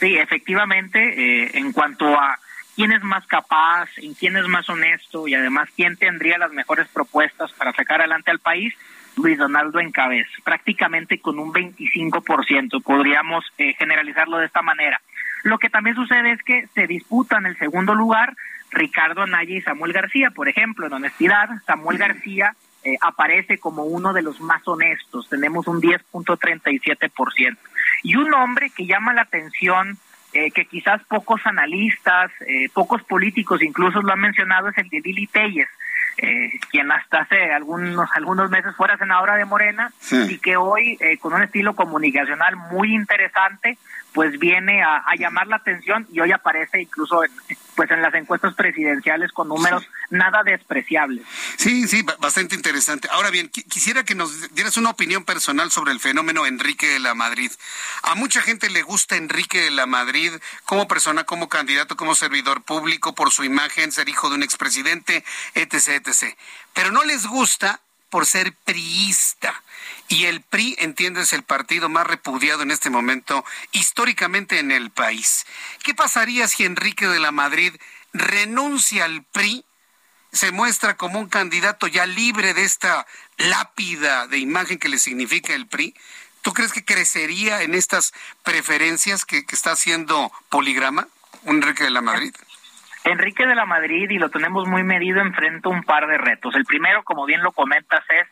Sí, 0.00 0.16
efectivamente, 0.16 0.98
eh, 0.98 1.50
en 1.58 1.72
cuanto 1.72 2.18
a 2.18 2.38
quién 2.74 2.92
es 2.92 3.02
más 3.02 3.26
capaz, 3.26 3.88
en 3.98 4.14
quién 4.14 4.36
es 4.36 4.46
más 4.48 4.68
honesto 4.68 5.28
y 5.28 5.34
además 5.34 5.68
quién 5.74 5.96
tendría 5.96 6.38
las 6.38 6.52
mejores 6.52 6.88
propuestas 6.88 7.52
para 7.52 7.72
sacar 7.72 8.00
adelante 8.00 8.30
al 8.30 8.38
país, 8.38 8.74
Luis 9.16 9.38
Donaldo 9.38 9.78
Encabez, 9.80 10.26
prácticamente 10.42 11.20
con 11.20 11.38
un 11.38 11.52
25%, 11.52 12.82
podríamos 12.82 13.44
eh, 13.58 13.74
generalizarlo 13.74 14.38
de 14.38 14.46
esta 14.46 14.62
manera. 14.62 15.00
Lo 15.44 15.58
que 15.58 15.70
también 15.70 15.96
sucede 15.96 16.32
es 16.32 16.42
que 16.42 16.66
se 16.74 16.86
disputan 16.86 17.46
el 17.46 17.58
segundo 17.58 17.94
lugar 17.94 18.34
Ricardo 18.70 19.22
Anaya 19.22 19.56
y 19.56 19.60
Samuel 19.60 19.92
García. 19.92 20.30
Por 20.30 20.48
ejemplo, 20.48 20.86
en 20.86 20.94
honestidad, 20.94 21.50
Samuel 21.66 21.98
García 21.98 22.54
eh, 22.84 22.96
aparece 23.00 23.58
como 23.58 23.84
uno 23.84 24.12
de 24.12 24.22
los 24.22 24.40
más 24.40 24.66
honestos, 24.66 25.28
tenemos 25.28 25.66
un 25.66 25.80
10.37%. 25.80 27.56
Y 28.04 28.16
un 28.16 28.32
hombre 28.34 28.70
que 28.70 28.86
llama 28.86 29.12
la 29.12 29.22
atención 29.22 29.98
eh, 30.32 30.50
que 30.50 30.64
quizás 30.64 31.02
pocos 31.04 31.40
analistas, 31.44 32.30
eh, 32.46 32.68
pocos 32.72 33.02
políticos 33.02 33.62
incluso 33.62 34.00
lo 34.00 34.12
han 34.12 34.20
mencionado, 34.20 34.68
es 34.68 34.78
el 34.78 34.88
de 34.88 35.00
Lili 35.00 35.26
Telles, 35.26 35.68
eh, 36.16 36.50
quien 36.70 36.90
hasta 36.90 37.20
hace 37.20 37.52
algunos 37.52 38.08
algunos 38.14 38.50
meses 38.50 38.74
fuera 38.76 38.96
senadora 38.96 39.36
de 39.36 39.44
Morena 39.44 39.92
y 40.10 40.38
que 40.38 40.56
hoy 40.56 40.98
con 41.20 41.32
un 41.32 41.42
estilo 41.42 41.74
comunicacional 41.74 42.56
muy 42.56 42.94
interesante 42.94 43.78
pues 44.12 44.38
viene 44.38 44.82
a, 44.82 45.02
llamar 45.18 45.46
la 45.46 45.56
atención 45.56 46.06
y 46.12 46.20
hoy 46.20 46.32
aparece 46.32 46.82
incluso 46.82 47.24
en, 47.24 47.30
pues 47.74 47.90
en 47.90 48.02
las 48.02 48.14
encuestas 48.14 48.54
presidenciales 48.54 49.32
con 49.32 49.48
números 49.48 49.86
nada 50.10 50.42
despreciables. 50.42 51.24
Sí, 51.56 51.88
sí, 51.88 52.04
bastante 52.18 52.54
interesante. 52.54 53.08
Ahora 53.10 53.30
bien, 53.30 53.48
quisiera 53.48 54.04
que 54.04 54.14
nos 54.14 54.54
dieras 54.54 54.76
una 54.76 54.90
opinión 54.90 55.24
personal 55.24 55.70
sobre 55.70 55.92
el 55.92 56.00
fenómeno 56.00 56.46
Enrique 56.46 56.88
de 56.88 56.98
la 56.98 57.14
Madrid. 57.14 57.50
A 58.02 58.14
mucha 58.14 58.42
gente 58.42 58.68
le 58.70 58.82
gusta 58.82 59.16
Enrique 59.16 59.62
de 59.62 59.70
la 59.70 59.86
Madrid 59.86 60.32
como 60.64 60.86
persona, 60.86 61.24
como 61.24 61.48
candidato, 61.48 61.96
como 61.96 62.14
servidor 62.14 62.62
público, 62.62 63.14
por 63.14 63.30
su 63.30 63.44
imagen, 63.44 63.92
ser 63.92 64.08
hijo 64.08 64.28
de 64.28 64.36
un 64.36 64.42
expresidente, 64.42 65.24
etc., 65.54 66.06
etc. 66.06 66.36
Pero 66.74 66.90
no 66.90 67.04
les 67.04 67.26
gusta 67.26 67.80
por 68.10 68.26
ser 68.26 68.52
priista. 68.64 69.62
Y 70.08 70.26
el 70.26 70.42
PRI, 70.42 70.76
entiende, 70.78 71.22
es 71.22 71.32
el 71.32 71.42
partido 71.42 71.88
más 71.88 72.06
repudiado 72.06 72.62
en 72.62 72.70
este 72.70 72.90
momento 72.90 73.44
históricamente 73.72 74.58
en 74.58 74.70
el 74.70 74.90
país. 74.90 75.46
¿Qué 75.82 75.94
pasaría 75.94 76.48
si 76.48 76.64
Enrique 76.64 77.06
de 77.06 77.20
la 77.20 77.32
Madrid 77.32 77.74
renuncia 78.12 79.04
al 79.06 79.24
PRI, 79.24 79.64
se 80.32 80.50
muestra 80.50 80.96
como 80.96 81.18
un 81.18 81.28
candidato 81.28 81.86
ya 81.86 82.06
libre 82.06 82.54
de 82.54 82.64
esta 82.64 83.06
lápida 83.36 84.26
de 84.26 84.38
imagen 84.38 84.78
que 84.78 84.88
le 84.88 84.98
significa 84.98 85.54
el 85.54 85.66
PRI? 85.66 85.94
¿Tú 86.42 86.52
crees 86.52 86.72
que 86.72 86.84
crecería 86.84 87.62
en 87.62 87.74
estas 87.74 88.12
preferencias 88.42 89.24
que, 89.24 89.44
está 89.52 89.72
haciendo 89.72 90.32
Poligrama, 90.50 91.06
Enrique 91.46 91.84
de 91.84 91.90
la 91.90 92.00
Madrid? 92.00 92.34
Enrique 93.04 93.46
de 93.46 93.54
la 93.54 93.64
Madrid, 93.64 94.10
y 94.10 94.18
lo 94.18 94.28
tenemos 94.28 94.68
muy 94.68 94.82
medido, 94.82 95.20
enfrenta 95.20 95.68
un 95.68 95.84
par 95.84 96.06
de 96.08 96.18
retos. 96.18 96.54
El 96.54 96.64
primero, 96.64 97.04
como 97.04 97.26
bien 97.26 97.42
lo 97.42 97.52
comentas, 97.52 98.04
es 98.10 98.28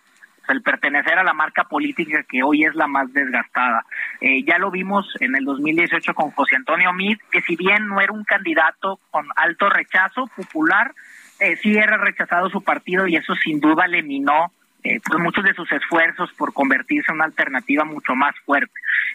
el 0.53 0.63
pertenecer 0.63 1.19
a 1.19 1.25
la 1.25 1.33
marca 1.33 1.65
política 1.65 2.23
que 2.23 2.43
hoy 2.43 2.65
es 2.65 2.75
la 2.75 2.87
más 2.87 3.13
desgastada. 3.13 3.85
Eh, 4.21 4.43
ya 4.45 4.59
lo 4.59 4.71
vimos 4.71 5.07
en 5.21 5.37
el 5.37 5.45
2018 5.45 6.15
con 6.15 6.31
José 6.31 6.57
Antonio 6.57 6.93
Mid, 6.93 7.19
que 7.31 7.41
si 7.43 7.57
bien 7.57 7.87
no 7.87 8.01
era 8.01 8.13
un 8.13 8.25
candidato 8.25 9.01
con 9.11 9.27
alto 9.37 9.69
rechazo 9.69 10.27
popular, 10.37 10.93
eh, 11.41 11.57
sí 11.57 11.77
era 11.77 11.97
rechazado 11.97 12.51
su 12.51 12.63
partido 12.63 13.07
y 13.07 13.17
eso 13.17 13.35
sin 13.35 13.61
duda 13.61 13.87
le 13.87 14.03
minó 14.03 14.53
eh, 14.83 14.99
pues 15.05 15.21
muchos 15.23 15.45
de 15.45 15.53
sus 15.53 15.71
esfuerzos 15.73 16.33
por 16.39 16.55
convertirse 16.55 17.11
en 17.11 17.17
una 17.17 17.27
alternativa 17.27 17.85
mucho 17.85 18.15
más 18.15 18.35
fuerte. 18.47 18.73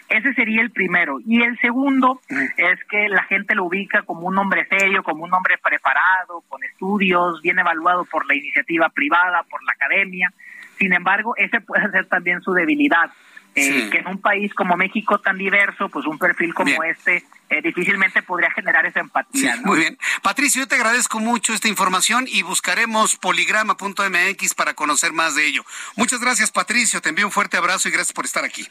Ese 0.08 0.32
sería 0.34 0.62
el 0.62 0.70
primero. 0.70 1.18
Y 1.26 1.42
el 1.42 1.58
segundo 1.58 2.20
es 2.28 2.84
que 2.88 3.08
la 3.08 3.24
gente 3.24 3.56
lo 3.56 3.64
ubica 3.64 4.02
como 4.02 4.28
un 4.28 4.38
hombre 4.38 4.66
serio, 4.68 5.02
como 5.02 5.24
un 5.24 5.34
hombre 5.34 5.58
preparado, 5.58 6.42
con 6.48 6.62
estudios, 6.62 7.42
bien 7.42 7.58
evaluado 7.58 8.04
por 8.04 8.26
la 8.26 8.36
iniciativa 8.36 8.88
privada, 8.90 9.42
por 9.50 9.62
la 9.64 9.72
academia. 9.72 10.32
Sin 10.78 10.92
embargo, 10.92 11.34
ese 11.36 11.60
puede 11.60 11.90
ser 11.90 12.06
también 12.06 12.40
su 12.42 12.52
debilidad. 12.52 13.10
Eh, 13.58 13.88
que 13.90 14.00
en 14.00 14.06
un 14.06 14.20
país 14.20 14.52
como 14.52 14.76
México 14.76 15.18
tan 15.18 15.38
diverso, 15.38 15.88
pues 15.88 16.04
un 16.04 16.18
perfil 16.18 16.52
como 16.52 16.82
este 16.84 17.24
eh, 17.48 17.62
difícilmente 17.62 18.20
podría 18.22 18.50
generar 18.50 18.84
esa 18.84 19.00
empatía. 19.00 19.56
Muy 19.64 19.78
bien. 19.78 19.98
Patricio, 20.22 20.60
yo 20.60 20.68
te 20.68 20.74
agradezco 20.74 21.20
mucho 21.20 21.54
esta 21.54 21.66
información 21.66 22.26
y 22.28 22.42
buscaremos 22.42 23.16
poligrama.mx 23.16 24.54
para 24.54 24.74
conocer 24.74 25.14
más 25.14 25.36
de 25.36 25.46
ello. 25.46 25.64
Muchas 25.96 26.20
gracias, 26.20 26.50
Patricio. 26.50 27.00
Te 27.00 27.08
envío 27.08 27.24
un 27.24 27.32
fuerte 27.32 27.56
abrazo 27.56 27.88
y 27.88 27.92
gracias 27.92 28.12
por 28.12 28.26
estar 28.26 28.44
aquí. 28.44 28.68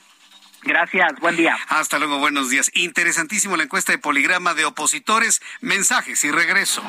Gracias, 0.64 1.20
buen 1.20 1.36
día. 1.36 1.58
Hasta 1.70 2.00
luego, 2.00 2.18
buenos 2.18 2.50
días. 2.50 2.72
Interesantísimo 2.74 3.56
la 3.56 3.64
encuesta 3.64 3.92
de 3.92 3.98
Poligrama 3.98 4.54
de 4.54 4.66
opositores. 4.66 5.42
Mensajes 5.62 6.24
y 6.24 6.32
regreso. 6.32 6.82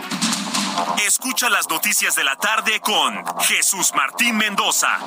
Escucha 1.06 1.48
las 1.50 1.68
noticias 1.68 2.16
de 2.16 2.24
la 2.24 2.36
tarde 2.36 2.80
con 2.80 3.24
Jesús 3.42 3.92
Martín 3.94 4.36
Mendoza. 4.36 4.98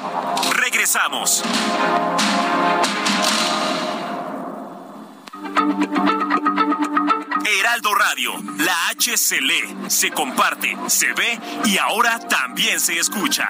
Regresamos. 0.56 1.44
Heraldo 7.60 7.96
Radio, 7.96 8.34
la 8.58 8.90
H 8.90 9.18
se 9.18 9.42
lee, 9.42 9.76
se 9.88 10.12
comparte, 10.12 10.78
se 10.88 11.14
ve 11.14 11.40
y 11.66 11.78
ahora 11.78 12.20
también 12.20 12.80
se 12.80 12.98
escucha. 12.98 13.50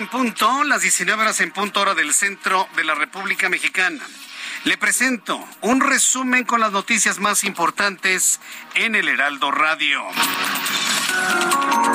En 0.00 0.08
punto, 0.08 0.64
las 0.64 0.80
19 0.80 1.22
horas 1.22 1.40
en 1.42 1.52
punto 1.52 1.82
hora 1.82 1.94
del 1.94 2.14
centro 2.14 2.66
de 2.74 2.84
la 2.84 2.94
República 2.94 3.50
Mexicana. 3.50 4.02
Le 4.64 4.78
presento 4.78 5.46
un 5.60 5.82
resumen 5.82 6.44
con 6.44 6.60
las 6.60 6.72
noticias 6.72 7.18
más 7.18 7.44
importantes 7.44 8.40
en 8.74 8.94
el 8.94 9.08
Heraldo 9.08 9.50
Radio. 9.50 10.02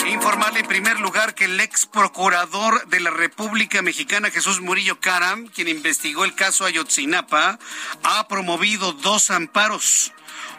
Informarle 0.08 0.60
en 0.60 0.68
primer 0.68 0.99
lugar 0.99 1.34
que 1.34 1.45
el 1.45 1.60
ex 1.60 1.88
procurador 1.88 2.88
de 2.89 2.99
la 2.99 3.10
República 3.10 3.82
Mexicana, 3.82 4.30
Jesús 4.30 4.62
Murillo 4.62 4.99
Caram, 4.99 5.47
quien 5.47 5.68
investigó 5.68 6.26
el 6.26 6.36
caso 6.36 6.64
Ayotzinapa, 6.66 7.58
ha 8.03 8.28
promovido 8.28 8.93
dos 8.93 9.32
amparos. 9.32 10.12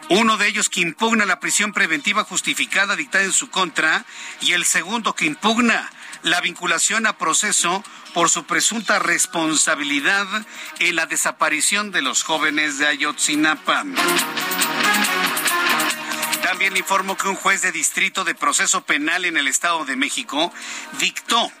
Uno 0.09 0.35
de 0.35 0.47
ellos 0.49 0.67
que 0.67 0.81
impugna 0.81 1.25
la 1.25 1.39
prisión 1.39 1.71
preventiva 1.71 2.25
justificada 2.25 2.97
dictada 2.97 3.23
en 3.23 3.31
su 3.31 3.49
contra 3.49 4.05
y 4.41 4.51
el 4.51 4.65
segundo 4.65 5.15
que 5.15 5.25
impugna 5.25 5.89
la 6.23 6.41
vinculación 6.41 7.07
a 7.07 7.17
proceso 7.17 7.83
por 8.13 8.29
su 8.29 8.45
presunta 8.45 8.99
responsabilidad 8.99 10.27
en 10.79 10.95
la 10.95 11.05
desaparición 11.05 11.91
de 11.91 12.01
los 12.01 12.23
jóvenes 12.23 12.77
de 12.79 12.87
Ayotzinapa. 12.87 13.83
También 16.41 16.77
informo 16.77 17.17
que 17.17 17.27
un 17.27 17.35
juez 17.35 17.61
de 17.61 17.71
distrito 17.71 18.23
de 18.23 18.33
proceso 18.33 18.81
penal 18.81 19.25
en 19.25 19.37
el 19.37 19.47
Estado 19.47 19.85
de 19.85 19.95
México 19.95 20.53
dictó 20.99 21.51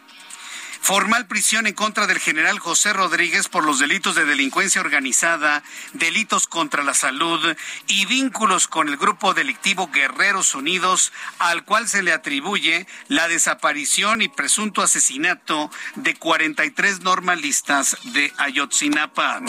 Formal 0.81 1.27
prisión 1.27 1.67
en 1.67 1.73
contra 1.73 2.07
del 2.07 2.19
general 2.19 2.59
José 2.59 2.93
Rodríguez 2.93 3.49
por 3.49 3.63
los 3.63 3.79
delitos 3.79 4.15
de 4.15 4.25
delincuencia 4.25 4.81
organizada, 4.81 5.63
delitos 5.93 6.47
contra 6.47 6.83
la 6.83 6.93
salud 6.93 7.55
y 7.87 8.05
vínculos 8.05 8.67
con 8.67 8.87
el 8.87 8.97
grupo 8.97 9.33
delictivo 9.33 9.89
Guerreros 9.91 10.55
Unidos, 10.55 11.11
al 11.39 11.65
cual 11.65 11.87
se 11.87 12.03
le 12.03 12.13
atribuye 12.13 12.87
la 13.07 13.27
desaparición 13.27 14.21
y 14.21 14.29
presunto 14.29 14.81
asesinato 14.81 15.69
de 15.95 16.15
43 16.15 17.01
normalistas 17.01 17.97
de 18.03 18.33
Ayotzinapa. 18.37 19.41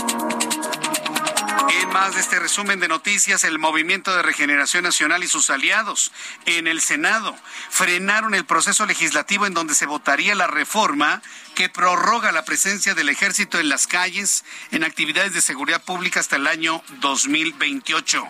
En 1.66 1.88
más 1.90 2.14
de 2.14 2.20
este 2.20 2.38
resumen 2.38 2.80
de 2.80 2.88
noticias, 2.88 3.44
el 3.44 3.58
Movimiento 3.58 4.14
de 4.14 4.22
Regeneración 4.22 4.84
Nacional 4.84 5.24
y 5.24 5.28
sus 5.28 5.50
aliados 5.50 6.12
en 6.46 6.66
el 6.66 6.80
Senado 6.80 7.36
frenaron 7.70 8.34
el 8.34 8.46
proceso 8.46 8.86
legislativo 8.86 9.44
en 9.44 9.54
donde 9.54 9.74
se 9.74 9.86
votaría 9.86 10.34
la 10.34 10.46
reforma 10.46 11.20
que 11.58 11.68
prorroga 11.68 12.30
la 12.30 12.44
presencia 12.44 12.94
del 12.94 13.08
ejército 13.08 13.58
en 13.58 13.68
las 13.68 13.88
calles 13.88 14.44
en 14.70 14.84
actividades 14.84 15.32
de 15.32 15.40
seguridad 15.40 15.82
pública 15.82 16.20
hasta 16.20 16.36
el 16.36 16.46
año 16.46 16.84
2028. 17.00 18.24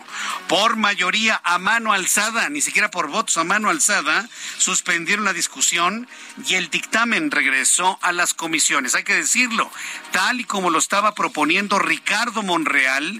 Por 0.47 0.77
mayoría 0.77 1.39
a 1.43 1.59
mano 1.59 1.93
alzada, 1.93 2.49
ni 2.49 2.61
siquiera 2.61 2.89
por 2.89 3.07
votos 3.07 3.37
a 3.37 3.43
mano 3.43 3.69
alzada, 3.69 4.27
suspendieron 4.57 5.25
la 5.25 5.33
discusión 5.33 6.07
y 6.47 6.55
el 6.55 6.71
dictamen 6.71 7.29
regresó 7.29 7.99
a 8.01 8.11
las 8.11 8.33
comisiones. 8.33 8.95
Hay 8.95 9.03
que 9.03 9.15
decirlo, 9.15 9.71
tal 10.11 10.39
y 10.41 10.45
como 10.45 10.71
lo 10.71 10.79
estaba 10.79 11.13
proponiendo 11.13 11.77
Ricardo 11.77 12.41
Monreal, 12.41 13.18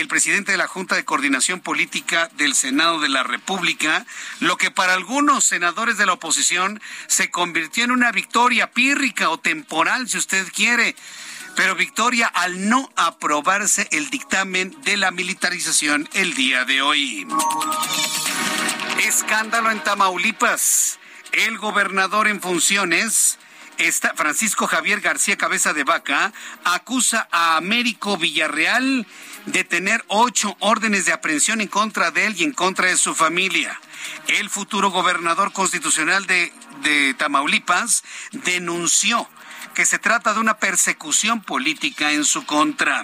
el 0.00 0.08
presidente 0.08 0.52
de 0.52 0.58
la 0.58 0.66
Junta 0.66 0.96
de 0.96 1.04
Coordinación 1.04 1.60
Política 1.60 2.28
del 2.36 2.54
Senado 2.54 2.98
de 3.00 3.08
la 3.08 3.22
República, 3.22 4.04
lo 4.40 4.56
que 4.56 4.72
para 4.72 4.94
algunos 4.94 5.44
senadores 5.44 5.96
de 5.98 6.06
la 6.06 6.14
oposición 6.14 6.80
se 7.06 7.30
convirtió 7.30 7.84
en 7.84 7.92
una 7.92 8.10
victoria 8.10 8.72
pírrica 8.72 9.30
o 9.30 9.38
temporal, 9.38 10.08
si 10.08 10.18
usted 10.18 10.46
quiere. 10.52 10.96
Pero 11.54 11.76
victoria 11.76 12.26
al 12.26 12.68
no 12.68 12.90
aprobarse 12.96 13.86
el 13.92 14.10
dictamen 14.10 14.76
de 14.82 14.96
la 14.96 15.12
militarización 15.12 16.08
el 16.14 16.34
día 16.34 16.64
de 16.64 16.82
hoy. 16.82 17.28
Escándalo 19.04 19.70
en 19.70 19.82
Tamaulipas. 19.84 20.98
El 21.30 21.58
gobernador 21.58 22.26
en 22.26 22.40
funciones 22.40 23.38
Francisco 24.14 24.66
Javier 24.66 25.00
García 25.00 25.36
Cabeza 25.36 25.72
de 25.72 25.84
Vaca 25.84 26.32
acusa 26.64 27.28
a 27.30 27.56
Américo 27.56 28.16
Villarreal 28.16 29.06
de 29.46 29.64
tener 29.64 30.04
ocho 30.08 30.56
órdenes 30.60 31.06
de 31.06 31.12
aprehensión 31.12 31.60
en 31.60 31.68
contra 31.68 32.10
de 32.10 32.26
él 32.26 32.34
y 32.36 32.44
en 32.44 32.52
contra 32.52 32.88
de 32.88 32.96
su 32.96 33.14
familia. 33.14 33.80
El 34.28 34.50
futuro 34.50 34.90
gobernador 34.90 35.52
constitucional 35.52 36.26
de, 36.26 36.52
de 36.82 37.14
Tamaulipas 37.14 38.04
denunció 38.32 39.28
que 39.74 39.86
se 39.86 39.98
trata 39.98 40.34
de 40.34 40.40
una 40.40 40.58
persecución 40.58 41.42
política 41.42 42.12
en 42.12 42.24
su 42.24 42.46
contra. 42.46 43.02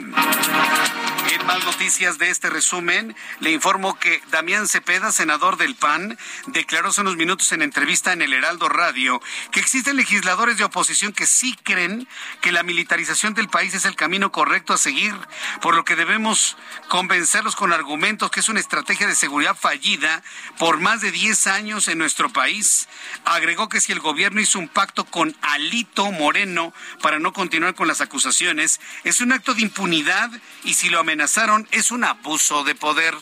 En 1.32 1.46
más 1.46 1.64
noticias 1.64 2.18
de 2.18 2.28
este 2.28 2.50
resumen, 2.50 3.14
le 3.38 3.52
informo 3.52 3.96
que 3.96 4.20
Damián 4.32 4.66
Cepeda, 4.66 5.12
senador 5.12 5.58
del 5.58 5.76
PAN, 5.76 6.18
declaró 6.46 6.88
hace 6.88 7.02
unos 7.02 7.14
minutos 7.14 7.52
en 7.52 7.62
entrevista 7.62 8.12
en 8.12 8.20
el 8.20 8.32
Heraldo 8.32 8.68
Radio 8.68 9.22
que 9.52 9.60
existen 9.60 9.96
legisladores 9.96 10.58
de 10.58 10.64
oposición 10.64 11.12
que 11.12 11.26
sí 11.26 11.56
creen 11.62 12.08
que 12.40 12.50
la 12.50 12.64
militarización 12.64 13.34
del 13.34 13.48
país 13.48 13.74
es 13.74 13.84
el 13.84 13.94
camino 13.94 14.32
correcto 14.32 14.72
a 14.72 14.78
seguir, 14.78 15.14
por 15.60 15.76
lo 15.76 15.84
que 15.84 15.94
debemos 15.94 16.56
convencerlos 16.88 17.54
con 17.54 17.72
argumentos 17.72 18.32
que 18.32 18.40
es 18.40 18.48
una 18.48 18.58
estrategia 18.58 19.06
de 19.06 19.14
seguridad 19.14 19.56
fallida 19.56 20.24
por 20.58 20.80
más 20.80 21.00
de 21.00 21.12
10 21.12 21.46
años 21.46 21.86
en 21.86 21.98
nuestro 21.98 22.30
país. 22.30 22.88
Agregó 23.24 23.68
que 23.68 23.80
si 23.80 23.92
el 23.92 24.00
gobierno 24.00 24.40
hizo 24.40 24.58
un 24.58 24.68
pacto 24.68 25.04
con 25.04 25.36
Alito 25.42 26.10
Moreno 26.10 26.74
para 27.02 27.20
no 27.20 27.32
continuar 27.32 27.76
con 27.76 27.86
las 27.86 28.00
acusaciones, 28.00 28.80
es 29.04 29.20
un 29.20 29.30
acto 29.30 29.54
de 29.54 29.62
impunidad 29.62 30.28
y 30.64 30.74
si 30.74 30.88
lo 30.88 30.98
amenazaron 31.20 31.68
es 31.70 31.90
un 31.90 32.02
abuso 32.02 32.64
de 32.64 32.74
poder 32.74 33.12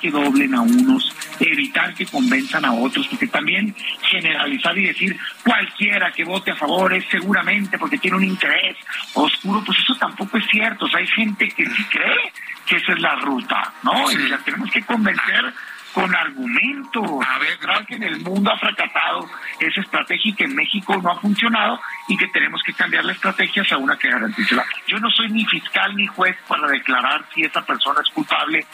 que 0.00 0.10
doblen 0.10 0.54
a 0.54 0.60
unos, 0.60 1.14
evitar 1.40 1.94
que 1.94 2.04
convenzan 2.04 2.64
a 2.66 2.72
otros, 2.72 3.06
porque 3.08 3.28
también 3.28 3.74
generalizar 4.02 4.76
y 4.76 4.88
decir 4.88 5.18
cualquiera 5.42 6.12
que 6.12 6.24
vote 6.24 6.50
a 6.50 6.56
favor 6.56 6.92
es 6.92 7.04
seguramente 7.10 7.78
porque 7.78 7.96
tiene 7.96 8.16
un 8.18 8.24
interés 8.24 8.76
oscuro, 9.14 9.62
pues 9.64 9.78
eso 9.78 9.94
tampoco 9.94 10.36
es 10.36 10.44
cierto. 10.50 10.84
O 10.84 10.88
sea, 10.88 10.98
hay 10.98 11.06
gente 11.06 11.48
que 11.48 11.64
sí 11.64 11.84
cree 11.90 12.32
que 12.66 12.76
esa 12.76 12.92
es 12.92 13.00
la 13.00 13.14
ruta, 13.16 13.72
¿no? 13.84 14.10
Y 14.10 14.28
la 14.28 14.38
tenemos 14.38 14.70
que 14.70 14.82
convencer 14.82 15.54
con 15.92 16.14
argumentos. 16.14 17.04
A 17.26 17.38
ver, 17.38 17.58
creo 17.58 17.86
que 17.86 17.94
en 17.96 18.02
el 18.02 18.20
mundo 18.20 18.52
ha 18.52 18.58
fracasado 18.58 19.28
esa 19.60 19.80
estrategia 19.80 20.30
y 20.30 20.34
que 20.34 20.44
en 20.44 20.54
México 20.54 20.96
no 21.02 21.10
ha 21.10 21.20
funcionado 21.20 21.80
y 22.08 22.16
que 22.16 22.26
tenemos 22.28 22.62
que 22.64 22.72
cambiar 22.72 23.04
la 23.04 23.12
estrategia 23.12 23.62
hacia 23.62 23.78
una 23.78 23.96
que 23.96 24.08
garantice 24.08 24.54
la. 24.54 24.64
Yo 24.86 24.98
no 24.98 25.10
soy 25.10 25.30
ni 25.30 25.44
fiscal 25.46 25.94
ni 25.96 26.06
juez 26.06 26.36
para 26.46 26.68
declarar 26.68 27.24
si 27.34 27.42
esa 27.42 27.64
persona 27.64 28.00
es 28.02 28.10
culpable, 28.10 28.66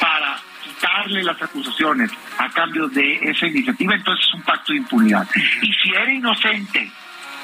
para 0.00 0.36
quitarle 0.62 1.22
las 1.22 1.40
acusaciones 1.40 2.10
a 2.38 2.48
cambio 2.50 2.88
de 2.88 3.30
esa 3.30 3.46
iniciativa, 3.46 3.94
entonces 3.94 4.26
es 4.26 4.34
un 4.34 4.42
pacto 4.42 4.72
de 4.72 4.78
impunidad. 4.78 5.26
Y 5.62 5.72
si 5.72 5.90
era 5.90 6.12
inocente 6.12 6.90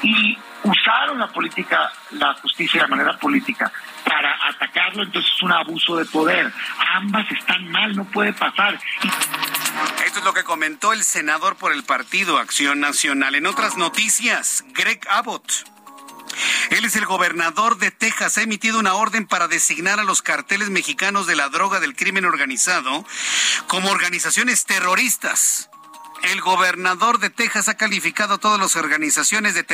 y 0.03 0.37
usaron 0.63 1.19
la 1.19 1.27
política, 1.27 1.91
la 2.11 2.33
justicia 2.35 2.83
de 2.83 2.87
manera 2.87 3.17
política 3.17 3.71
para 4.05 4.35
atacarlo, 4.49 5.03
entonces 5.03 5.31
es 5.35 5.43
un 5.43 5.51
abuso 5.51 5.97
de 5.97 6.05
poder. 6.05 6.51
Ambas 6.95 7.29
están 7.31 7.69
mal, 7.71 7.95
no 7.95 8.05
puede 8.05 8.33
pasar. 8.33 8.79
Esto 10.05 10.19
es 10.19 10.25
lo 10.25 10.33
que 10.33 10.43
comentó 10.43 10.93
el 10.93 11.03
senador 11.03 11.55
por 11.55 11.71
el 11.71 11.83
Partido 11.83 12.37
Acción 12.37 12.79
Nacional. 12.79 13.35
En 13.35 13.45
otras 13.45 13.77
noticias, 13.77 14.63
Greg 14.73 15.01
Abbott. 15.09 15.51
Él 16.69 16.85
es 16.85 16.95
el 16.95 17.05
gobernador 17.05 17.77
de 17.77 17.91
Texas. 17.91 18.37
Ha 18.37 18.43
emitido 18.43 18.79
una 18.79 18.93
orden 18.93 19.27
para 19.27 19.47
designar 19.47 19.99
a 19.99 20.03
los 20.03 20.21
carteles 20.21 20.69
mexicanos 20.69 21.27
de 21.27 21.35
la 21.35 21.49
droga 21.49 21.79
del 21.79 21.95
crimen 21.95 22.25
organizado 22.25 23.05
como 23.67 23.89
organizaciones 23.89 24.65
terroristas. 24.65 25.70
El 26.23 26.39
gobernador 26.41 27.19
de 27.19 27.31
Texas 27.31 27.67
ha 27.67 27.77
calificado 27.77 28.35
a 28.35 28.37
todas 28.37 28.59
las 28.59 28.75
organizaciones 28.75 29.55
de 29.55 29.65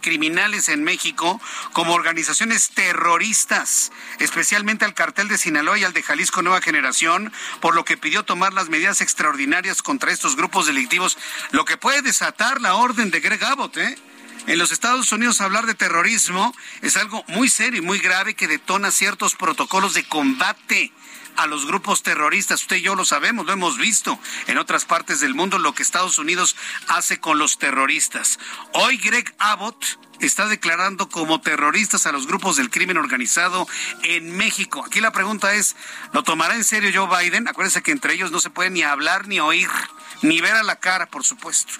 criminales 0.00 0.68
en 0.68 0.82
México 0.82 1.40
como 1.72 1.94
organizaciones 1.94 2.70
terroristas, 2.70 3.92
especialmente 4.18 4.84
al 4.84 4.94
cartel 4.94 5.28
de 5.28 5.38
Sinaloa 5.38 5.78
y 5.78 5.84
al 5.84 5.92
de 5.92 6.02
Jalisco 6.02 6.42
Nueva 6.42 6.60
Generación, 6.60 7.32
por 7.60 7.76
lo 7.76 7.84
que 7.84 7.96
pidió 7.96 8.24
tomar 8.24 8.52
las 8.54 8.68
medidas 8.68 9.00
extraordinarias 9.00 9.82
contra 9.82 10.10
estos 10.10 10.34
grupos 10.34 10.66
delictivos, 10.66 11.16
lo 11.52 11.64
que 11.64 11.76
puede 11.76 12.02
desatar 12.02 12.60
la 12.60 12.74
orden 12.74 13.10
de 13.10 13.20
Greg 13.20 13.44
Abbott, 13.44 13.76
¿eh? 13.76 13.96
En 14.48 14.58
los 14.58 14.70
Estados 14.70 15.10
Unidos 15.10 15.40
hablar 15.40 15.66
de 15.66 15.74
terrorismo 15.74 16.54
es 16.82 16.96
algo 16.96 17.24
muy 17.28 17.48
serio 17.48 17.82
y 17.82 17.84
muy 17.84 17.98
grave 17.98 18.34
que 18.34 18.46
detona 18.46 18.92
ciertos 18.92 19.34
protocolos 19.34 19.94
de 19.94 20.04
combate 20.04 20.92
a 21.36 21.46
los 21.46 21.66
grupos 21.66 22.02
terroristas. 22.02 22.62
Usted 22.62 22.76
y 22.76 22.82
yo 22.82 22.94
lo 22.94 23.04
sabemos, 23.04 23.46
lo 23.46 23.52
hemos 23.52 23.78
visto 23.78 24.18
en 24.46 24.58
otras 24.58 24.84
partes 24.84 25.20
del 25.20 25.34
mundo, 25.34 25.58
lo 25.58 25.74
que 25.74 25.82
Estados 25.82 26.18
Unidos 26.18 26.56
hace 26.88 27.20
con 27.20 27.38
los 27.38 27.58
terroristas. 27.58 28.38
Hoy 28.72 28.98
Greg 28.98 29.34
Abbott 29.38 29.84
está 30.20 30.46
declarando 30.46 31.08
como 31.08 31.40
terroristas 31.40 32.06
a 32.06 32.12
los 32.12 32.26
grupos 32.26 32.56
del 32.56 32.70
crimen 32.70 32.96
organizado 32.96 33.68
en 34.02 34.36
México. 34.36 34.84
Aquí 34.86 35.00
la 35.00 35.12
pregunta 35.12 35.54
es, 35.54 35.76
¿lo 36.12 36.22
tomará 36.22 36.54
en 36.54 36.64
serio 36.64 36.90
Joe 36.94 37.24
Biden? 37.24 37.48
Acuérdense 37.48 37.82
que 37.82 37.92
entre 37.92 38.14
ellos 38.14 38.30
no 38.30 38.40
se 38.40 38.50
puede 38.50 38.70
ni 38.70 38.82
hablar 38.82 39.28
ni 39.28 39.40
oír, 39.40 39.68
ni 40.22 40.40
ver 40.40 40.54
a 40.54 40.62
la 40.62 40.76
cara, 40.76 41.06
por 41.06 41.24
supuesto. 41.24 41.72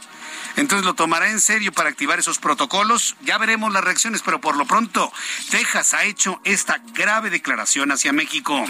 Entonces 0.56 0.84
lo 0.84 0.94
tomará 0.94 1.30
en 1.30 1.40
serio 1.40 1.72
para 1.72 1.88
activar 1.88 2.18
esos 2.18 2.38
protocolos. 2.38 3.16
Ya 3.22 3.38
veremos 3.38 3.72
las 3.72 3.84
reacciones, 3.84 4.22
pero 4.22 4.40
por 4.40 4.56
lo 4.56 4.66
pronto 4.66 5.12
Texas 5.50 5.94
ha 5.94 6.04
hecho 6.04 6.40
esta 6.44 6.80
grave 6.94 7.30
declaración 7.30 7.92
hacia 7.92 8.12
México. 8.12 8.64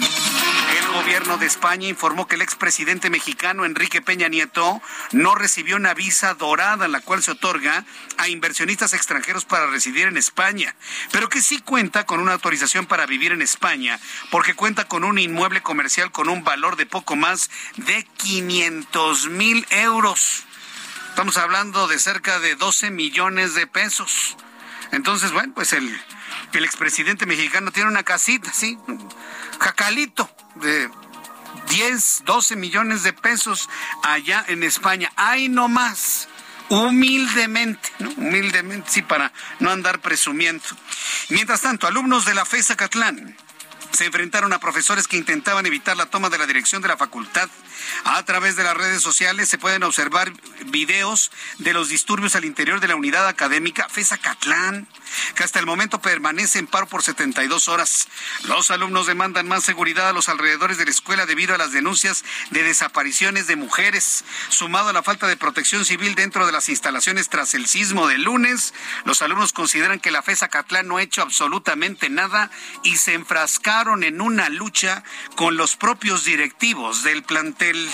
El 0.78 0.88
gobierno 0.92 1.38
de 1.38 1.46
España 1.46 1.88
informó 1.88 2.26
que 2.26 2.34
el 2.34 2.42
expresidente 2.42 3.10
mexicano 3.10 3.64
Enrique 3.64 4.02
Peña 4.02 4.28
Nieto 4.28 4.82
no 5.12 5.34
recibió 5.34 5.76
una 5.76 5.94
visa 5.94 6.34
dorada, 6.34 6.88
la 6.88 7.00
cual 7.00 7.22
se 7.22 7.32
otorga 7.32 7.84
a 8.18 8.28
inversionistas 8.28 8.92
extranjeros 8.92 9.44
para 9.44 9.66
residir 9.66 10.06
en 10.06 10.16
España, 10.16 10.74
pero 11.12 11.28
que 11.28 11.40
sí 11.40 11.60
cuenta 11.60 12.04
con 12.04 12.20
una 12.20 12.32
autorización 12.32 12.86
para 12.86 13.06
vivir 13.06 13.32
en 13.32 13.42
España, 13.42 14.00
porque 14.30 14.54
cuenta 14.54 14.86
con 14.86 15.04
un 15.04 15.18
inmueble 15.18 15.62
comercial 15.62 16.10
con 16.10 16.28
un 16.28 16.44
valor 16.44 16.76
de 16.76 16.86
poco 16.86 17.16
más 17.16 17.50
de 17.76 18.04
500 18.16 19.28
mil 19.28 19.66
euros. 19.70 20.44
Estamos 21.16 21.38
hablando 21.38 21.88
de 21.88 21.98
cerca 21.98 22.40
de 22.40 22.56
12 22.56 22.90
millones 22.90 23.54
de 23.54 23.66
pesos. 23.66 24.36
Entonces, 24.92 25.32
bueno, 25.32 25.54
pues 25.54 25.72
el, 25.72 25.98
el 26.52 26.62
expresidente 26.62 27.24
mexicano 27.24 27.70
tiene 27.70 27.88
una 27.88 28.02
casita, 28.02 28.52
sí, 28.52 28.76
jacalito 29.58 30.28
de 30.56 30.90
10, 31.70 32.24
12 32.26 32.56
millones 32.56 33.02
de 33.02 33.14
pesos 33.14 33.66
allá 34.02 34.44
en 34.48 34.62
España. 34.62 35.10
¡Ay, 35.16 35.48
no 35.48 35.68
más! 35.68 36.28
Humildemente, 36.68 37.90
¿no? 37.98 38.10
Humildemente, 38.10 38.90
sí, 38.90 39.00
para 39.00 39.32
no 39.58 39.70
andar 39.70 40.00
presumiendo. 40.00 40.64
Mientras 41.30 41.62
tanto, 41.62 41.86
alumnos 41.86 42.26
de 42.26 42.34
la 42.34 42.44
FESA 42.44 42.76
Catlán 42.76 43.34
se 43.92 44.04
enfrentaron 44.04 44.52
a 44.52 44.60
profesores 44.60 45.08
que 45.08 45.16
intentaban 45.16 45.66
evitar 45.66 45.96
la 45.96 46.06
toma 46.06 46.28
de 46.28 46.38
la 46.38 46.46
dirección 46.46 46.82
de 46.82 46.88
la 46.88 46.96
facultad. 46.96 47.48
A 48.04 48.22
través 48.24 48.56
de 48.56 48.64
las 48.64 48.76
redes 48.76 49.02
sociales 49.02 49.48
se 49.48 49.58
pueden 49.58 49.82
observar 49.82 50.32
videos 50.66 51.30
de 51.58 51.72
los 51.72 51.88
disturbios 51.88 52.34
al 52.36 52.44
interior 52.44 52.80
de 52.80 52.88
la 52.88 52.96
unidad 52.96 53.26
académica 53.26 53.88
FESA 53.88 54.18
Catlán, 54.18 54.86
que 55.34 55.44
hasta 55.44 55.60
el 55.60 55.66
momento 55.66 56.00
permanece 56.00 56.58
en 56.58 56.66
paro 56.66 56.86
por 56.86 57.02
72 57.02 57.68
horas. 57.68 58.08
Los 58.44 58.70
alumnos 58.70 59.06
demandan 59.06 59.48
más 59.48 59.64
seguridad 59.64 60.08
a 60.08 60.12
los 60.12 60.28
alrededores 60.28 60.78
de 60.78 60.84
la 60.84 60.90
escuela 60.90 61.26
debido 61.26 61.54
a 61.54 61.58
las 61.58 61.72
denuncias 61.72 62.24
de 62.50 62.62
desapariciones 62.62 63.46
de 63.46 63.56
mujeres, 63.56 64.24
sumado 64.48 64.88
a 64.88 64.92
la 64.92 65.02
falta 65.02 65.26
de 65.26 65.36
protección 65.36 65.84
civil 65.84 66.14
dentro 66.14 66.46
de 66.46 66.52
las 66.52 66.68
instalaciones 66.68 67.28
tras 67.28 67.54
el 67.54 67.66
sismo 67.66 68.08
del 68.08 68.22
lunes. 68.22 68.74
Los 69.04 69.22
alumnos 69.22 69.52
consideran 69.52 70.00
que 70.00 70.10
la 70.10 70.22
FESA 70.22 70.48
Catlán 70.48 70.88
no 70.88 70.98
ha 70.98 71.02
hecho 71.02 71.22
absolutamente 71.22 72.10
nada 72.10 72.50
y 72.82 72.96
se 72.96 73.14
en 73.76 74.22
una 74.22 74.48
lucha 74.48 75.04
con 75.34 75.58
los 75.58 75.76
propios 75.76 76.24
directivos 76.24 77.02
del 77.02 77.22
plantel. 77.22 77.90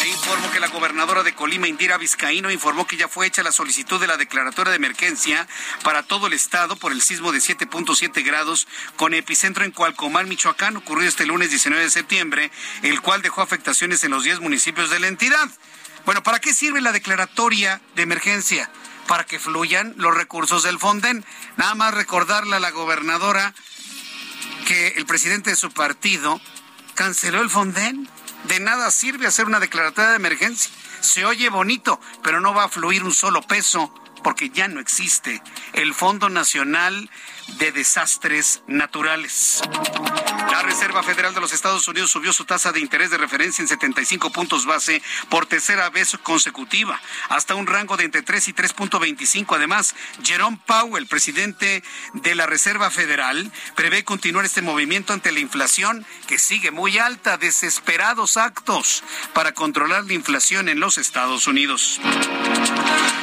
Te 0.00 0.08
informo 0.08 0.50
que 0.50 0.58
la 0.58 0.66
gobernadora 0.66 1.22
de 1.22 1.36
Colima, 1.36 1.68
Indira 1.68 1.98
Vizcaíno, 1.98 2.50
informó 2.50 2.84
que 2.84 2.96
ya 2.96 3.06
fue 3.06 3.28
hecha 3.28 3.44
la 3.44 3.52
solicitud 3.52 4.00
de 4.00 4.08
la 4.08 4.16
declaratoria 4.16 4.72
de 4.72 4.76
emergencia 4.76 5.46
para 5.84 6.02
todo 6.02 6.26
el 6.26 6.32
estado 6.32 6.74
por 6.74 6.90
el 6.90 7.00
sismo 7.00 7.30
de 7.30 7.38
7.7 7.38 8.24
grados 8.24 8.66
con 8.96 9.14
epicentro 9.14 9.64
en 9.64 9.70
Cualcomán, 9.70 10.28
Michoacán, 10.28 10.76
ocurrido 10.76 11.08
este 11.08 11.26
lunes 11.26 11.50
19 11.50 11.84
de 11.84 11.90
septiembre, 11.90 12.50
el 12.82 13.00
cual 13.00 13.22
dejó 13.22 13.40
afectaciones 13.40 14.02
en 14.02 14.10
los 14.10 14.24
10 14.24 14.40
municipios 14.40 14.90
de 14.90 14.98
la 14.98 15.06
entidad. 15.06 15.48
Bueno, 16.04 16.24
¿para 16.24 16.40
qué 16.40 16.52
sirve 16.52 16.80
la 16.80 16.90
declaratoria 16.90 17.80
de 17.94 18.02
emergencia? 18.02 18.68
Para 19.06 19.22
que 19.24 19.38
fluyan 19.38 19.94
los 19.96 20.12
recursos 20.12 20.64
del 20.64 20.80
Fonden. 20.80 21.24
Nada 21.56 21.76
más 21.76 21.94
recordarle 21.94 22.56
a 22.56 22.60
la 22.60 22.72
gobernadora 22.72 23.54
el 24.72 25.06
presidente 25.06 25.50
de 25.50 25.56
su 25.56 25.70
partido 25.70 26.40
canceló 26.94 27.40
el 27.42 27.50
Fonden. 27.50 28.08
De 28.44 28.60
nada 28.60 28.90
sirve 28.90 29.26
hacer 29.26 29.46
una 29.46 29.60
declaratoria 29.60 30.10
de 30.10 30.16
emergencia. 30.16 30.70
Se 31.00 31.24
oye 31.24 31.48
bonito, 31.48 32.00
pero 32.22 32.40
no 32.40 32.54
va 32.54 32.64
a 32.64 32.68
fluir 32.68 33.04
un 33.04 33.12
solo 33.12 33.42
peso 33.42 33.94
porque 34.22 34.50
ya 34.50 34.68
no 34.68 34.80
existe 34.80 35.42
el 35.72 35.94
Fondo 35.94 36.28
Nacional 36.28 37.10
de 37.58 37.72
desastres 37.72 38.62
naturales. 38.66 39.62
La 40.52 40.60
Reserva 40.60 41.02
Federal 41.02 41.32
de 41.32 41.40
los 41.40 41.54
Estados 41.54 41.88
Unidos 41.88 42.10
subió 42.10 42.30
su 42.30 42.44
tasa 42.44 42.72
de 42.72 42.80
interés 42.80 43.10
de 43.10 43.16
referencia 43.16 43.62
en 43.62 43.68
75 43.68 44.32
puntos 44.32 44.66
base 44.66 45.02
por 45.30 45.46
tercera 45.46 45.88
vez 45.88 46.18
consecutiva, 46.22 47.00
hasta 47.30 47.54
un 47.54 47.66
rango 47.66 47.96
de 47.96 48.04
entre 48.04 48.20
3 48.20 48.48
y 48.48 48.52
3.25. 48.52 49.56
Además, 49.56 49.94
Jerome 50.22 50.60
Powell, 50.66 51.06
presidente 51.06 51.82
de 52.12 52.34
la 52.34 52.44
Reserva 52.44 52.90
Federal, 52.90 53.50
prevé 53.76 54.04
continuar 54.04 54.44
este 54.44 54.60
movimiento 54.60 55.14
ante 55.14 55.32
la 55.32 55.40
inflación 55.40 56.04
que 56.26 56.38
sigue 56.38 56.70
muy 56.70 56.98
alta, 56.98 57.38
desesperados 57.38 58.36
actos 58.36 59.04
para 59.32 59.52
controlar 59.52 60.04
la 60.04 60.12
inflación 60.12 60.68
en 60.68 60.80
los 60.80 60.98
Estados 60.98 61.46
Unidos. 61.46 61.98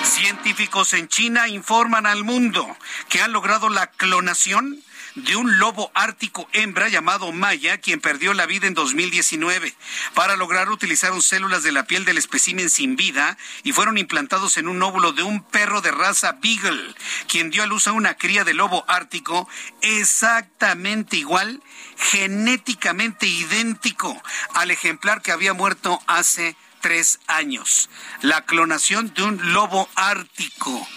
Científicos 0.01 0.93
en 0.93 1.07
China 1.07 1.47
informan 1.47 2.07
al 2.07 2.23
mundo 2.23 2.75
que 3.07 3.21
han 3.21 3.34
logrado 3.34 3.69
la 3.69 3.86
clonación 3.86 4.82
de 5.16 5.36
un 5.36 5.60
lobo 5.60 5.91
ártico 5.93 6.47
hembra 6.53 6.89
llamado 6.89 7.32
Maya, 7.32 7.78
quien 7.78 7.99
perdió 7.99 8.34
la 8.34 8.45
vida 8.45 8.68
en 8.68 8.74
2019, 8.74 9.76
para 10.14 10.36
lograr 10.36 10.70
utilizar 10.70 11.10
células 11.22 11.64
de 11.64 11.72
la 11.72 11.86
piel 11.86 12.05
del 12.05 12.18
espécimen 12.18 12.70
sin 12.70 12.95
vida 12.95 13.38
y 13.64 13.72
fueron 13.72 13.97
implantados 13.97 14.57
en 14.57 14.68
un 14.68 14.82
óvulo 14.82 15.12
de 15.12 15.24
un 15.24 15.43
perro 15.43 15.82
de 15.82 15.91
raza 15.91 16.38
Beagle, 16.41 16.95
quien 17.28 17.49
dio 17.49 17.64
a 17.64 17.68
luz 17.68 17.88
a 17.88 17.91
una 17.91 18.16
cría 18.16 18.43
de 18.43 18.53
lobo 18.53 18.86
ártico 18.88 19.49
exactamente 19.82 21.18
igual, 21.18 21.62
genéticamente 21.97 23.28
idéntico 23.28 24.22
al 24.53 24.72
ejemplar 24.72 25.22
que 25.22 25.32
había 25.32 25.53
muerto 25.53 26.01
hace 26.07 26.55
tres 26.82 27.20
años. 27.28 27.89
La 28.22 28.45
clonación 28.45 29.14
de 29.14 29.24
un 29.24 29.53
lobo 29.53 29.89
ártico. 29.95 30.88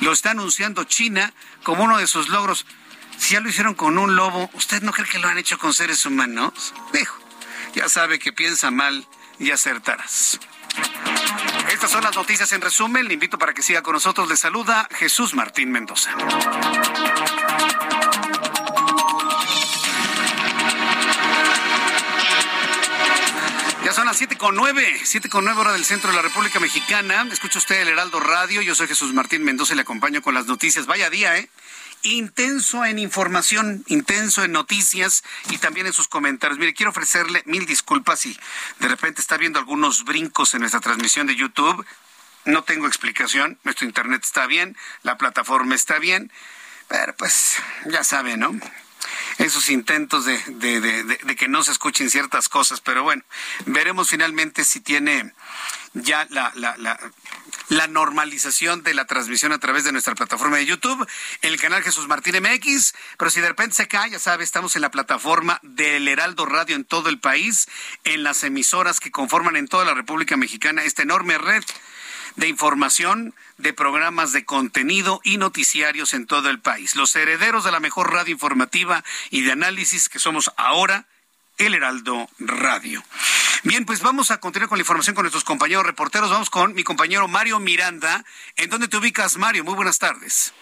Lo 0.00 0.12
está 0.12 0.30
anunciando 0.30 0.84
China 0.84 1.32
como 1.62 1.84
uno 1.84 1.98
de 1.98 2.06
sus 2.06 2.28
logros. 2.28 2.66
Si 3.18 3.34
ya 3.34 3.40
lo 3.40 3.48
hicieron 3.48 3.74
con 3.74 3.98
un 3.98 4.16
lobo, 4.16 4.48
¿usted 4.54 4.82
no 4.82 4.92
cree 4.92 5.06
que 5.06 5.18
lo 5.18 5.28
han 5.28 5.38
hecho 5.38 5.58
con 5.58 5.74
seres 5.74 6.06
humanos? 6.06 6.72
Dijo, 6.92 7.18
ya 7.74 7.88
sabe 7.88 8.18
que 8.18 8.32
piensa 8.32 8.70
mal 8.70 9.06
y 9.38 9.50
acertarás. 9.50 10.38
Estas 11.70 11.90
son 11.90 12.02
las 12.02 12.16
noticias 12.16 12.50
en 12.52 12.60
resumen. 12.60 13.06
Le 13.06 13.14
invito 13.14 13.38
para 13.38 13.52
que 13.52 13.62
siga 13.62 13.82
con 13.82 13.92
nosotros. 13.92 14.28
Le 14.28 14.36
saluda 14.36 14.88
Jesús 14.98 15.34
Martín 15.34 15.70
Mendoza. 15.70 16.10
Ya 23.84 23.92
son 23.92 24.06
las 24.06 24.16
siete 24.16 24.36
con 24.36 24.54
nueve, 24.54 25.00
siete 25.04 25.28
con 25.28 25.44
nueve 25.44 25.60
hora 25.60 25.72
del 25.72 25.84
centro 25.84 26.10
de 26.10 26.16
la 26.16 26.22
República 26.22 26.60
Mexicana. 26.60 27.26
Escucha 27.30 27.58
usted 27.58 27.80
el 27.80 27.88
Heraldo 27.88 28.20
Radio. 28.20 28.62
Yo 28.62 28.74
soy 28.74 28.86
Jesús 28.86 29.12
Martín 29.12 29.44
Mendoza 29.44 29.72
y 29.72 29.76
le 29.76 29.82
acompaño 29.82 30.22
con 30.22 30.34
las 30.34 30.46
noticias. 30.46 30.86
Vaya 30.86 31.10
día, 31.10 31.36
¿eh? 31.36 31.48
Intenso 32.02 32.84
en 32.84 32.98
información, 32.98 33.84
intenso 33.86 34.44
en 34.44 34.52
noticias 34.52 35.24
y 35.50 35.58
también 35.58 35.86
en 35.86 35.92
sus 35.92 36.08
comentarios. 36.08 36.58
Mire, 36.58 36.74
quiero 36.74 36.90
ofrecerle 36.90 37.42
mil 37.46 37.66
disculpas 37.66 38.20
si 38.20 38.38
de 38.78 38.88
repente 38.88 39.20
está 39.20 39.36
viendo 39.36 39.58
algunos 39.58 40.04
brincos 40.04 40.54
en 40.54 40.60
nuestra 40.60 40.80
transmisión 40.80 41.26
de 41.26 41.36
YouTube. 41.36 41.84
No 42.44 42.64
tengo 42.64 42.86
explicación, 42.86 43.58
nuestro 43.64 43.86
internet 43.86 44.22
está 44.24 44.46
bien, 44.46 44.76
la 45.02 45.18
plataforma 45.18 45.74
está 45.74 45.98
bien, 45.98 46.32
pero 46.88 47.14
pues 47.16 47.56
ya 47.86 48.04
sabe, 48.04 48.36
¿no? 48.36 48.58
esos 49.38 49.68
intentos 49.68 50.24
de, 50.24 50.38
de, 50.48 50.80
de, 50.80 51.36
que 51.36 51.48
no 51.48 51.62
se 51.62 51.70
escuchen 51.70 52.10
ciertas 52.10 52.48
cosas, 52.48 52.80
pero 52.80 53.04
bueno, 53.04 53.22
veremos 53.66 54.10
finalmente 54.10 54.64
si 54.64 54.80
tiene 54.80 55.32
ya 55.94 56.26
la, 56.30 56.52
la, 57.68 57.86
normalización 57.86 58.82
de 58.82 58.94
la 58.94 59.06
transmisión 59.06 59.52
a 59.52 59.58
través 59.58 59.84
de 59.84 59.92
nuestra 59.92 60.14
plataforma 60.14 60.56
de 60.56 60.66
YouTube, 60.66 61.06
el 61.42 61.60
canal 61.60 61.82
Jesús 61.82 62.08
Martín 62.08 62.36
MX, 62.42 62.94
pero 63.18 63.30
si 63.30 63.40
de 63.40 63.48
repente 63.48 63.74
se 63.74 63.88
cae, 63.88 64.10
ya 64.10 64.18
sabe, 64.18 64.44
estamos 64.44 64.76
en 64.76 64.82
la 64.82 64.90
plataforma 64.90 65.58
del 65.62 66.08
Heraldo 66.08 66.46
Radio 66.46 66.76
en 66.76 66.84
todo 66.84 67.08
el 67.08 67.18
país, 67.18 67.68
en 68.04 68.22
las 68.22 68.44
emisoras 68.44 69.00
que 69.00 69.10
conforman 69.10 69.56
en 69.56 69.68
toda 69.68 69.84
la 69.84 69.94
República 69.94 70.36
Mexicana 70.36 70.84
esta 70.84 71.02
enorme 71.02 71.38
red 71.38 71.64
de 72.38 72.48
información, 72.48 73.34
de 73.58 73.72
programas 73.72 74.32
de 74.32 74.44
contenido 74.44 75.20
y 75.24 75.38
noticiarios 75.38 76.14
en 76.14 76.26
todo 76.26 76.50
el 76.50 76.60
país. 76.60 76.94
Los 76.94 77.14
herederos 77.16 77.64
de 77.64 77.72
la 77.72 77.80
mejor 77.80 78.12
radio 78.12 78.32
informativa 78.32 79.04
y 79.30 79.42
de 79.42 79.52
análisis 79.52 80.08
que 80.08 80.20
somos 80.20 80.52
ahora, 80.56 81.06
el 81.58 81.74
Heraldo 81.74 82.28
Radio. 82.38 83.02
Bien, 83.64 83.84
pues 83.84 84.02
vamos 84.02 84.30
a 84.30 84.38
continuar 84.38 84.68
con 84.68 84.78
la 84.78 84.82
información 84.82 85.14
con 85.14 85.24
nuestros 85.24 85.44
compañeros 85.44 85.84
reporteros. 85.84 86.30
Vamos 86.30 86.48
con 86.50 86.74
mi 86.74 86.84
compañero 86.84 87.26
Mario 87.28 87.58
Miranda. 87.58 88.24
¿En 88.56 88.70
dónde 88.70 88.88
te 88.88 88.96
ubicas, 88.96 89.36
Mario? 89.36 89.64
Muy 89.64 89.74
buenas 89.74 89.98
tardes. 89.98 90.54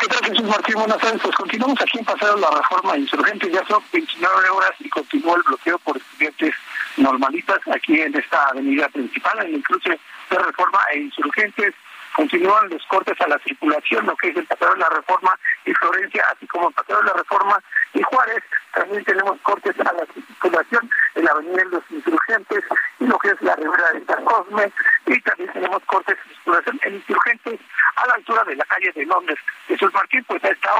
¿Qué 0.00 0.06
tal, 0.06 0.24
Jesús 0.24 0.48
Martín? 0.48 0.74
Buenas 0.76 0.98
tardes. 0.98 1.20
Pues 1.22 1.34
continuamos 1.34 1.80
aquí 1.80 1.98
en 1.98 2.04
Paseo 2.04 2.36
la 2.36 2.50
Reforma 2.50 2.96
Insurgente. 2.96 3.50
Ya 3.50 3.66
son 3.66 3.82
29 3.92 4.48
horas 4.50 4.72
y 4.80 4.88
continúa 4.90 5.36
el 5.36 5.42
bloqueo 5.42 5.78
por 5.78 5.96
estudiantes 5.96 6.54
normalistas 6.96 7.60
aquí 7.74 8.00
en 8.00 8.14
esta 8.14 8.48
avenida 8.48 8.88
principal, 8.88 9.46
en 9.46 9.54
el 9.54 9.62
cruce 9.62 9.98
de 10.30 10.38
Reforma 10.38 10.78
e 10.92 11.00
Insurgentes. 11.00 11.74
Continúan 12.14 12.68
los 12.68 12.84
cortes 12.86 13.18
a 13.20 13.28
la 13.28 13.38
circulación, 13.38 14.06
lo 14.06 14.16
que 14.16 14.28
es 14.28 14.36
el 14.36 14.46
Paseo 14.46 14.72
de 14.74 14.80
la 14.80 14.88
Reforma 14.90 15.38
y 15.64 15.72
Florencia, 15.72 16.26
así 16.30 16.46
como 16.46 16.68
el 16.68 16.74
Paseo 16.74 16.98
de 16.98 17.04
la 17.04 17.14
Reforma 17.14 17.58
y 17.94 18.02
Juárez. 18.02 18.42
También 18.74 19.04
tenemos 19.04 19.40
cortes 19.40 19.74
a 19.80 19.92
la 19.92 20.06
circulación 20.12 20.90
en 21.14 21.24
la 21.24 21.30
Avenida 21.32 21.56
de 21.56 21.64
los 21.70 21.90
Insurgentes 21.90 22.64
y 23.00 23.06
lo 23.06 23.18
que 23.18 23.28
es 23.30 23.40
la 23.42 23.56
Ribera 23.56 23.92
de 23.92 24.04
San 24.04 24.24
Cosme. 24.24 24.72
Y 25.06 25.20
también 25.20 25.52
tenemos 25.52 25.82
cortes 25.86 26.16
de 26.16 26.34
circulación 26.34 26.80
en 26.84 26.94
Insurgentes 26.94 27.60
a 27.96 28.06
la 28.06 28.14
altura 28.14 28.44
de 28.44 28.56
la 28.56 28.64
calle 28.66 28.92
de 28.92 29.06
Londres. 29.06 29.38
Jesús 29.66 29.92
Martín, 29.94 30.24
pues 30.24 30.44
a 30.44 30.48
esta 30.48 30.70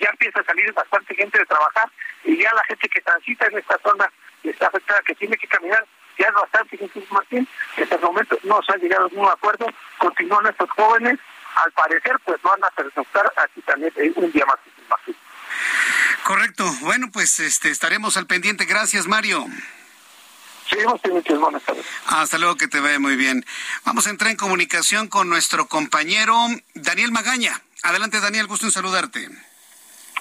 ya 0.00 0.08
empieza 0.10 0.40
a 0.40 0.44
salir 0.44 0.72
bastante 0.72 1.14
gente 1.14 1.38
de 1.38 1.46
trabajar 1.46 1.88
y 2.24 2.36
ya 2.36 2.52
la 2.52 2.64
gente 2.64 2.88
que 2.88 3.00
transita 3.00 3.46
en 3.46 3.58
esta 3.58 3.78
zona 3.78 4.10
está 4.42 4.66
afectada, 4.66 5.00
que 5.02 5.14
tiene 5.14 5.36
que 5.36 5.46
caminar 5.46 5.86
ya 6.18 6.28
es 6.28 6.34
bastante, 6.34 6.76
Jesús 6.76 7.04
Martín. 7.10 7.48
Hasta 7.80 7.94
el 7.94 8.00
momento 8.00 8.38
no 8.44 8.60
se 8.62 8.72
ha 8.72 8.76
llegado 8.76 9.06
a 9.06 9.08
ningún 9.08 9.28
acuerdo. 9.28 9.66
Continúan 9.98 10.46
estos 10.46 10.70
jóvenes. 10.70 11.18
Al 11.56 11.70
parecer, 11.72 12.18
pues 12.24 12.42
van 12.42 12.62
a 12.64 12.70
pernoctar 12.70 13.32
aquí 13.36 13.60
también 13.62 13.92
un 14.16 14.32
día 14.32 14.44
más, 14.46 14.56
Jesús 14.64 14.88
Martín. 14.88 15.16
Correcto. 16.24 16.64
Bueno, 16.80 17.08
pues 17.12 17.38
este 17.40 17.70
estaremos 17.70 18.16
al 18.16 18.26
pendiente. 18.26 18.64
Gracias, 18.64 19.06
Mario. 19.06 19.46
Pendientes. 21.02 21.38
Buenas 21.38 21.62
tardes. 21.62 21.86
Hasta 22.06 22.38
luego, 22.38 22.56
que 22.56 22.68
te 22.68 22.80
vea 22.80 22.98
muy 22.98 23.16
bien. 23.16 23.44
Vamos 23.84 24.06
a 24.06 24.10
entrar 24.10 24.30
en 24.30 24.36
comunicación 24.36 25.08
con 25.08 25.28
nuestro 25.28 25.66
compañero 25.66 26.34
Daniel 26.74 27.12
Magaña. 27.12 27.60
Adelante, 27.82 28.20
Daniel, 28.20 28.46
gusto 28.46 28.66
en 28.66 28.72
saludarte. 28.72 29.28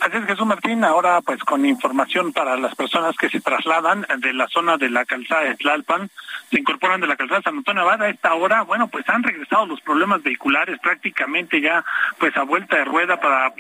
Así 0.04 0.18
es, 0.18 0.26
Jesús 0.26 0.46
Martín. 0.46 0.84
Ahora, 0.84 1.22
pues 1.22 1.42
con 1.46 1.66
información 1.66 2.34
para 2.34 2.58
las 2.58 2.76
personas 2.76 3.16
que 3.16 3.30
se 3.30 3.40
trasladan 3.40 4.06
de 4.18 4.34
la 4.34 4.50
zona 4.50 4.76
de 4.76 4.90
la 4.90 5.06
calzada 5.06 5.44
de 5.44 5.56
Tlalpan, 5.56 6.10
se 6.54 6.60
incorporan 6.60 7.02
de 7.02 7.08
la 7.08 7.16
calzada 7.16 7.42
San 7.42 7.58
Antonio 7.58 7.82
Abad 7.82 8.04
a 8.04 8.10
esta 8.10 8.36
hora, 8.36 8.62
bueno, 8.62 8.88
pues 8.88 9.10
han 9.10 9.24
regresado 9.24 9.66
los 9.66 9.82
problemas 9.82 10.22
vehiculares 10.22 10.78
prácticamente 10.80 11.60
ya, 11.60 11.84
pues 12.20 12.38
a 12.38 12.44
vuelta 12.44 12.78
de 12.78 12.86
rueda 12.86 13.20
para, 13.20 13.52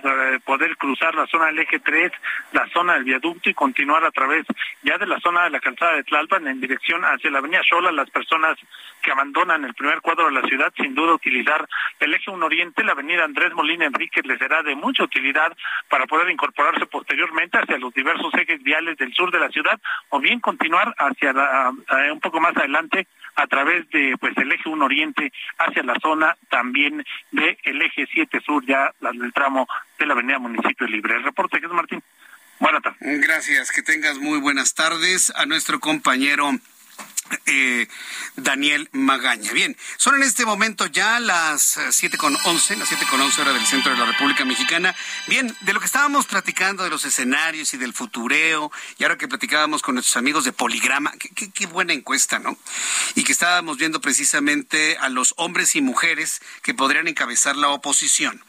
poder 0.45 0.77
cruzar 0.77 1.15
la 1.15 1.25
zona 1.25 1.47
del 1.47 1.59
eje 1.59 1.79
3, 1.79 2.11
la 2.51 2.67
zona 2.67 2.93
del 2.93 3.03
viaducto 3.03 3.49
y 3.49 3.55
continuar 3.55 4.03
a 4.05 4.11
través 4.11 4.45
ya 4.83 4.97
de 4.99 5.07
la 5.07 5.19
zona 5.21 5.45
de 5.45 5.49
la 5.49 5.59
calzada 5.59 5.95
de 5.95 6.03
Tlalpan 6.03 6.47
en 6.47 6.61
dirección 6.61 7.03
hacia 7.03 7.31
la 7.31 7.39
avenida 7.39 7.61
Xola. 7.67 7.91
Las 7.91 8.11
personas 8.11 8.57
que 9.01 9.11
abandonan 9.11 9.65
el 9.65 9.73
primer 9.73 10.01
cuadro 10.01 10.27
de 10.27 10.33
la 10.33 10.43
ciudad, 10.43 10.71
sin 10.77 10.93
duda 10.93 11.15
utilizar 11.15 11.67
el 11.99 12.13
eje 12.13 12.29
1 12.29 12.45
Oriente, 12.45 12.83
la 12.83 12.91
avenida 12.91 13.23
Andrés 13.23 13.53
Molina 13.53 13.85
Enríquez 13.85 14.25
les 14.25 14.37
será 14.37 14.61
de 14.61 14.75
mucha 14.75 15.03
utilidad 15.03 15.51
para 15.89 16.05
poder 16.05 16.29
incorporarse 16.29 16.85
posteriormente 16.85 17.57
hacia 17.57 17.79
los 17.79 17.93
diversos 17.93 18.31
ejes 18.35 18.61
viales 18.61 18.97
del 18.97 19.13
sur 19.13 19.31
de 19.31 19.39
la 19.39 19.49
ciudad 19.49 19.79
o 20.09 20.19
bien 20.19 20.39
continuar 20.39 20.93
hacia 20.97 21.33
un 22.11 22.19
poco 22.19 22.39
más 22.39 22.55
adelante 22.55 22.82
a 23.35 23.47
través 23.47 23.89
de 23.89 24.15
pues 24.19 24.37
el 24.37 24.51
eje 24.51 24.69
1 24.69 24.85
oriente 24.85 25.31
hacia 25.57 25.83
la 25.83 25.95
zona 26.01 26.37
también 26.49 27.03
del 27.31 27.57
el 27.63 27.81
eje 27.81 28.07
7 28.11 28.41
sur 28.45 28.65
ya 28.65 28.93
del 28.99 29.33
tramo 29.33 29.67
de 29.97 30.05
la 30.05 30.13
avenida 30.13 30.39
Municipio 30.39 30.87
Libre. 30.87 31.15
El 31.15 31.23
reporte 31.23 31.59
que 31.59 31.65
es 31.65 31.71
Martín. 31.71 32.03
Buenas 32.59 32.83
tardes. 32.83 33.21
Gracias, 33.21 33.71
que 33.71 33.81
tengas 33.81 34.19
muy 34.19 34.39
buenas 34.39 34.73
tardes 34.73 35.33
a 35.35 35.45
nuestro 35.45 35.79
compañero 35.79 36.51
eh, 37.45 37.87
Daniel 38.35 38.89
Magaña. 38.91 39.51
Bien, 39.51 39.77
son 39.97 40.15
en 40.15 40.23
este 40.23 40.45
momento 40.45 40.85
ya 40.87 41.19
las 41.19 41.77
eh, 41.77 41.91
siete 41.91 42.17
con 42.17 42.35
once, 42.45 42.75
las 42.75 42.87
siete 42.87 43.05
con 43.09 43.21
once 43.21 43.41
hora 43.41 43.53
del 43.53 43.65
centro 43.65 43.91
de 43.91 43.97
la 43.97 44.05
República 44.05 44.45
Mexicana. 44.45 44.95
Bien, 45.27 45.55
de 45.61 45.73
lo 45.73 45.79
que 45.79 45.85
estábamos 45.85 46.25
platicando 46.25 46.83
de 46.83 46.89
los 46.89 47.05
escenarios 47.05 47.73
y 47.73 47.77
del 47.77 47.93
futureo, 47.93 48.71
y 48.97 49.03
ahora 49.03 49.17
que 49.17 49.27
platicábamos 49.27 49.81
con 49.81 49.95
nuestros 49.95 50.17
amigos 50.17 50.45
de 50.45 50.53
Poligrama, 50.53 51.13
qué, 51.17 51.51
qué 51.51 51.65
buena 51.65 51.93
encuesta, 51.93 52.39
¿no? 52.39 52.57
Y 53.15 53.23
que 53.23 53.31
estábamos 53.31 53.77
viendo 53.77 54.01
precisamente 54.01 54.97
a 54.97 55.09
los 55.09 55.33
hombres 55.37 55.75
y 55.75 55.81
mujeres 55.81 56.41
que 56.61 56.73
podrían 56.73 57.07
encabezar 57.07 57.55
la 57.55 57.69
oposición. 57.69 58.43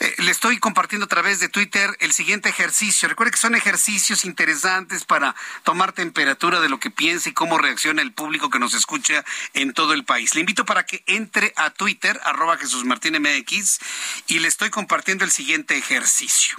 Eh, 0.00 0.14
le 0.18 0.30
estoy 0.30 0.58
compartiendo 0.58 1.06
a 1.06 1.08
través 1.08 1.40
de 1.40 1.48
Twitter 1.48 1.96
el 2.00 2.12
siguiente 2.12 2.48
ejercicio. 2.48 3.08
Recuerde 3.08 3.32
que 3.32 3.38
son 3.38 3.54
ejercicios 3.54 4.24
interesantes 4.24 5.04
para 5.04 5.34
tomar 5.62 5.92
temperatura 5.92 6.60
de 6.60 6.68
lo 6.68 6.80
que 6.80 6.90
piensa 6.90 7.28
y 7.28 7.32
cómo 7.32 7.58
reacciona 7.58 8.02
el 8.02 8.12
público 8.12 8.50
que 8.50 8.58
nos 8.58 8.74
escucha 8.74 9.24
en 9.54 9.72
todo 9.72 9.92
el 9.92 10.04
país. 10.04 10.34
Le 10.34 10.40
invito 10.40 10.64
para 10.64 10.84
que 10.84 11.02
entre 11.06 11.52
a 11.56 11.70
Twitter, 11.70 12.20
arroba 12.24 12.58
Jesús 12.58 12.84
Martín 12.84 13.16
MX, 13.20 13.78
y 14.26 14.38
le 14.38 14.48
estoy 14.48 14.70
compartiendo 14.70 15.24
el 15.24 15.30
siguiente 15.30 15.76
ejercicio. 15.76 16.56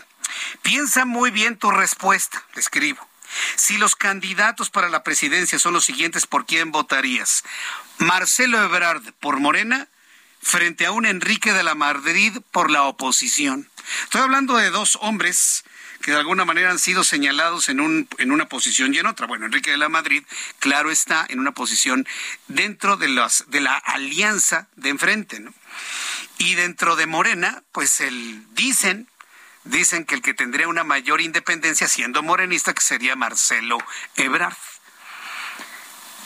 Piensa 0.61 1.05
muy 1.05 1.31
bien 1.31 1.57
tu 1.57 1.71
respuesta, 1.71 2.43
le 2.53 2.61
escribo. 2.61 3.07
Si 3.55 3.77
los 3.77 3.95
candidatos 3.95 4.69
para 4.69 4.89
la 4.89 5.03
presidencia 5.03 5.59
son 5.59 5.73
los 5.73 5.85
siguientes, 5.85 6.27
¿por 6.27 6.45
quién 6.45 6.71
votarías? 6.71 7.43
Marcelo 7.97 8.61
Ebrard 8.61 9.13
por 9.19 9.39
Morena 9.39 9.87
frente 10.43 10.85
a 10.85 10.91
un 10.91 11.05
Enrique 11.05 11.53
de 11.53 11.63
la 11.63 11.73
Madrid 11.73 12.37
por 12.51 12.69
la 12.69 12.83
oposición. 12.83 13.69
Estoy 14.03 14.21
hablando 14.21 14.57
de 14.57 14.69
dos 14.69 14.97
hombres 15.01 15.63
que 16.03 16.11
de 16.11 16.17
alguna 16.17 16.45
manera 16.45 16.69
han 16.69 16.79
sido 16.79 17.03
señalados 17.03 17.69
en, 17.69 17.79
un, 17.79 18.07
en 18.17 18.31
una 18.31 18.49
posición 18.49 18.93
y 18.93 18.99
en 18.99 19.07
otra. 19.07 19.25
Bueno, 19.25 19.45
Enrique 19.45 19.71
de 19.71 19.77
la 19.77 19.89
Madrid, 19.89 20.23
claro 20.59 20.91
está, 20.91 21.25
en 21.29 21.39
una 21.39 21.53
posición 21.53 22.05
dentro 22.47 22.97
de, 22.97 23.07
las, 23.07 23.45
de 23.47 23.61
la 23.61 23.77
alianza 23.77 24.67
de 24.75 24.89
enfrente. 24.89 25.41
Y 26.37 26.55
dentro 26.55 26.97
de 26.97 27.07
Morena, 27.07 27.63
pues 27.71 28.01
el, 28.01 28.53
dicen, 28.53 29.07
dicen 29.63 30.03
que 30.05 30.15
el 30.15 30.21
que 30.21 30.33
tendría 30.33 30.67
una 30.67 30.83
mayor 30.83 31.21
independencia 31.21 31.87
siendo 31.87 32.21
morenista 32.21 32.73
que 32.73 32.81
sería 32.81 33.15
Marcelo 33.15 33.77
Ebrard. 34.17 34.57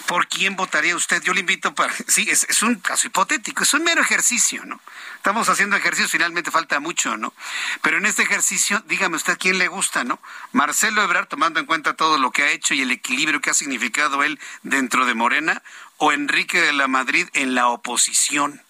¿Por 0.08 0.28
quién 0.28 0.56
votaría 0.56 0.96
usted? 0.96 1.22
Yo 1.22 1.34
le 1.34 1.42
invito 1.42 1.76
para... 1.76 1.94
Sí, 2.08 2.28
es, 2.30 2.64
un 2.64 2.76
caso 2.76 3.08
hipotético, 3.08 3.64
es 3.64 3.74
un 3.74 3.84
mero 3.84 4.02
ejercicio, 4.02 4.66
¿no? 4.66 4.80
Estamos 5.18 5.50
haciendo 5.50 5.76
ejercicio, 5.76 6.08
finalmente 6.08 6.50
falta 6.50 6.80
mucho, 6.80 7.18
¿no? 7.18 7.34
Pero 7.82 7.98
en 7.98 8.06
este 8.06 8.24
ejercicio, 8.24 8.82
dígame 8.88 9.18
usted 9.18 9.38
quién 9.38 9.58
le 9.58 9.68
gusta, 9.68 10.06
¿no? 10.06 10.20
Marcelo 10.54 11.04
Ebrard, 11.04 11.28
tomando 11.28 11.60
en 11.60 11.66
cuenta 11.66 11.96
todo 11.96 12.18
lo 12.18 12.32
que 12.32 12.44
ha 12.44 12.52
hecho 12.52 12.74
y 12.74 12.82
el 12.82 12.92
equilibrio 12.92 13.42
que 13.42 13.50
ha 13.50 13.54
significado 13.54 14.24
él 14.24 14.40
dentro 14.64 15.06
de 15.06 15.14
Morena, 15.14 15.62
o 15.98 16.12
Enrique 16.12 16.62
de 16.62 16.74
la 16.74 16.88
Madrid 16.88 17.28
en 17.34 17.54
la 17.54 17.68
oposición. 17.68 18.62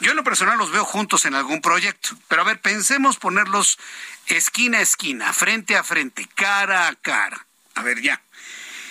Yo 0.00 0.10
en 0.12 0.16
lo 0.16 0.24
personal 0.24 0.56
los 0.58 0.70
veo 0.70 0.84
juntos 0.84 1.26
en 1.26 1.34
algún 1.34 1.60
proyecto, 1.60 2.16
pero 2.28 2.42
a 2.42 2.44
ver, 2.44 2.60
pensemos 2.60 3.18
ponerlos 3.18 3.78
esquina 4.26 4.78
a 4.78 4.82
esquina, 4.82 5.32
frente 5.32 5.76
a 5.76 5.84
frente, 5.84 6.26
cara 6.34 6.88
a 6.88 6.94
cara. 6.94 7.46
A 7.74 7.82
ver, 7.82 8.00
ya. 8.00 8.20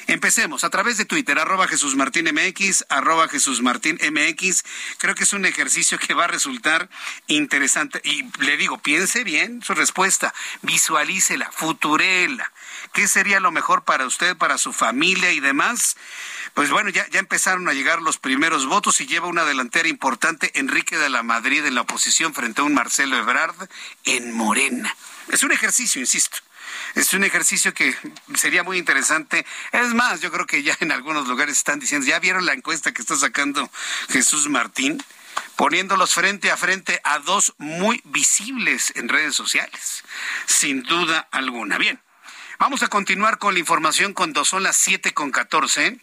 Empecemos 0.09 0.63
a 0.63 0.71
través 0.71 0.97
de 0.97 1.05
Twitter, 1.05 1.37
arroba 1.37 1.67
Jesús 1.67 1.95
Martín 1.95 2.27
MX, 2.33 2.85
arroba 2.89 3.27
Jesús 3.27 3.61
Martín 3.61 3.99
MX. 4.01 4.63
Creo 4.97 5.13
que 5.13 5.23
es 5.23 5.33
un 5.33 5.45
ejercicio 5.45 5.99
que 5.99 6.15
va 6.15 6.23
a 6.23 6.27
resultar 6.27 6.89
interesante. 7.27 8.01
Y 8.03 8.23
le 8.43 8.57
digo, 8.57 8.79
piense 8.79 9.23
bien 9.23 9.61
su 9.61 9.75
respuesta, 9.75 10.33
visualícela, 10.63 11.51
futurela. 11.51 12.51
¿Qué 12.91 13.07
sería 13.07 13.39
lo 13.39 13.51
mejor 13.51 13.83
para 13.83 14.07
usted, 14.07 14.35
para 14.35 14.57
su 14.57 14.73
familia 14.73 15.31
y 15.31 15.41
demás? 15.41 15.95
Pues 16.55 16.71
bueno, 16.71 16.89
ya, 16.89 17.07
ya 17.09 17.19
empezaron 17.19 17.69
a 17.69 17.73
llegar 17.73 18.01
los 18.01 18.17
primeros 18.17 18.65
votos 18.65 19.01
y 19.01 19.05
lleva 19.05 19.27
una 19.27 19.45
delantera 19.45 19.89
importante 19.89 20.49
Enrique 20.55 20.97
de 20.97 21.11
la 21.11 21.21
Madrid 21.21 21.63
en 21.67 21.75
la 21.75 21.81
oposición 21.81 22.33
frente 22.33 22.61
a 22.61 22.63
un 22.63 22.73
Marcelo 22.73 23.15
Ebrard 23.15 23.69
en 24.05 24.33
Morena. 24.33 24.91
Es 25.27 25.43
un 25.43 25.51
ejercicio, 25.51 26.01
insisto. 26.01 26.39
Es 26.95 27.13
un 27.13 27.23
ejercicio 27.23 27.73
que 27.73 27.95
sería 28.35 28.63
muy 28.63 28.77
interesante. 28.77 29.45
Es 29.71 29.93
más, 29.93 30.21
yo 30.21 30.31
creo 30.31 30.45
que 30.45 30.63
ya 30.63 30.75
en 30.79 30.91
algunos 30.91 31.27
lugares 31.27 31.57
están 31.57 31.79
diciendo, 31.79 32.07
¿ya 32.07 32.19
vieron 32.19 32.45
la 32.45 32.53
encuesta 32.53 32.91
que 32.91 33.01
está 33.01 33.15
sacando 33.15 33.69
Jesús 34.09 34.49
Martín? 34.49 35.03
poniéndolos 35.55 36.13
frente 36.13 36.51
a 36.51 36.57
frente 36.57 37.01
a 37.03 37.19
dos 37.19 37.53
muy 37.57 38.01
visibles 38.05 38.93
en 38.95 39.09
redes 39.09 39.35
sociales, 39.35 40.03
sin 40.45 40.83
duda 40.83 41.27
alguna. 41.31 41.77
Bien, 41.77 41.99
vamos 42.59 42.81
a 42.83 42.87
continuar 42.87 43.39
con 43.39 43.53
la 43.53 43.59
información 43.59 44.13
cuando 44.13 44.45
son 44.45 44.63
las 44.63 44.77
siete 44.77 45.13
con 45.13 45.31
catorce 45.31 45.99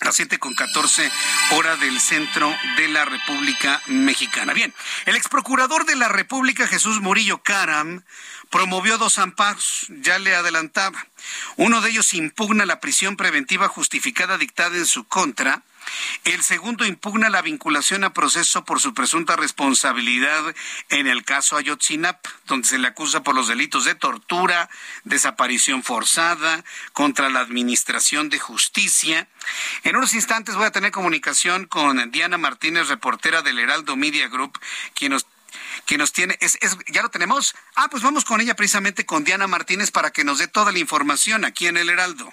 las 0.00 0.16
siete 0.16 0.38
con 0.38 0.54
catorce 0.54 1.10
hora 1.52 1.76
del 1.76 2.00
centro 2.00 2.54
de 2.76 2.88
la 2.88 3.04
República 3.04 3.80
Mexicana. 3.86 4.52
Bien, 4.52 4.74
el 5.06 5.16
ex 5.16 5.28
procurador 5.28 5.84
de 5.84 5.96
la 5.96 6.08
República, 6.08 6.66
Jesús 6.66 7.00
Murillo 7.00 7.42
Caram, 7.42 8.02
promovió 8.50 8.98
dos 8.98 9.18
amparos, 9.18 9.86
ya 9.88 10.18
le 10.18 10.34
adelantaba. 10.34 11.06
Uno 11.56 11.80
de 11.80 11.90
ellos 11.90 12.14
impugna 12.14 12.66
la 12.66 12.80
prisión 12.80 13.16
preventiva 13.16 13.68
justificada 13.68 14.38
dictada 14.38 14.76
en 14.76 14.86
su 14.86 15.04
contra 15.04 15.62
el 16.24 16.42
segundo 16.42 16.84
impugna 16.84 17.30
la 17.30 17.42
vinculación 17.42 18.04
a 18.04 18.12
proceso 18.12 18.64
por 18.64 18.80
su 18.80 18.94
presunta 18.94 19.36
responsabilidad 19.36 20.54
en 20.88 21.06
el 21.06 21.24
caso 21.24 21.56
Ayotzinapa, 21.56 22.30
donde 22.46 22.68
se 22.68 22.78
le 22.78 22.88
acusa 22.88 23.22
por 23.22 23.34
los 23.34 23.48
delitos 23.48 23.84
de 23.84 23.94
tortura, 23.94 24.68
desaparición 25.04 25.82
forzada, 25.82 26.64
contra 26.92 27.30
la 27.30 27.40
administración 27.40 28.28
de 28.28 28.38
justicia. 28.38 29.28
En 29.84 29.96
unos 29.96 30.14
instantes 30.14 30.54
voy 30.54 30.66
a 30.66 30.72
tener 30.72 30.92
comunicación 30.92 31.66
con 31.66 32.10
Diana 32.10 32.38
Martínez, 32.38 32.88
reportera 32.88 33.42
del 33.42 33.58
Heraldo 33.58 33.96
Media 33.96 34.28
Group, 34.28 34.58
quien 34.94 35.12
nos 35.12 35.26
nos 35.98 36.12
tiene, 36.12 36.38
es, 36.40 36.58
¿ya 36.88 37.02
lo 37.02 37.10
tenemos? 37.10 37.54
Ah, 37.74 37.88
pues 37.90 38.02
vamos 38.02 38.24
con 38.24 38.40
ella 38.40 38.54
precisamente 38.54 39.04
con 39.04 39.24
Diana 39.24 39.46
Martínez 39.46 39.90
para 39.90 40.12
que 40.12 40.24
nos 40.24 40.38
dé 40.38 40.46
toda 40.46 40.72
la 40.72 40.78
información 40.78 41.44
aquí 41.44 41.66
en 41.66 41.76
el 41.76 41.90
Heraldo. 41.90 42.32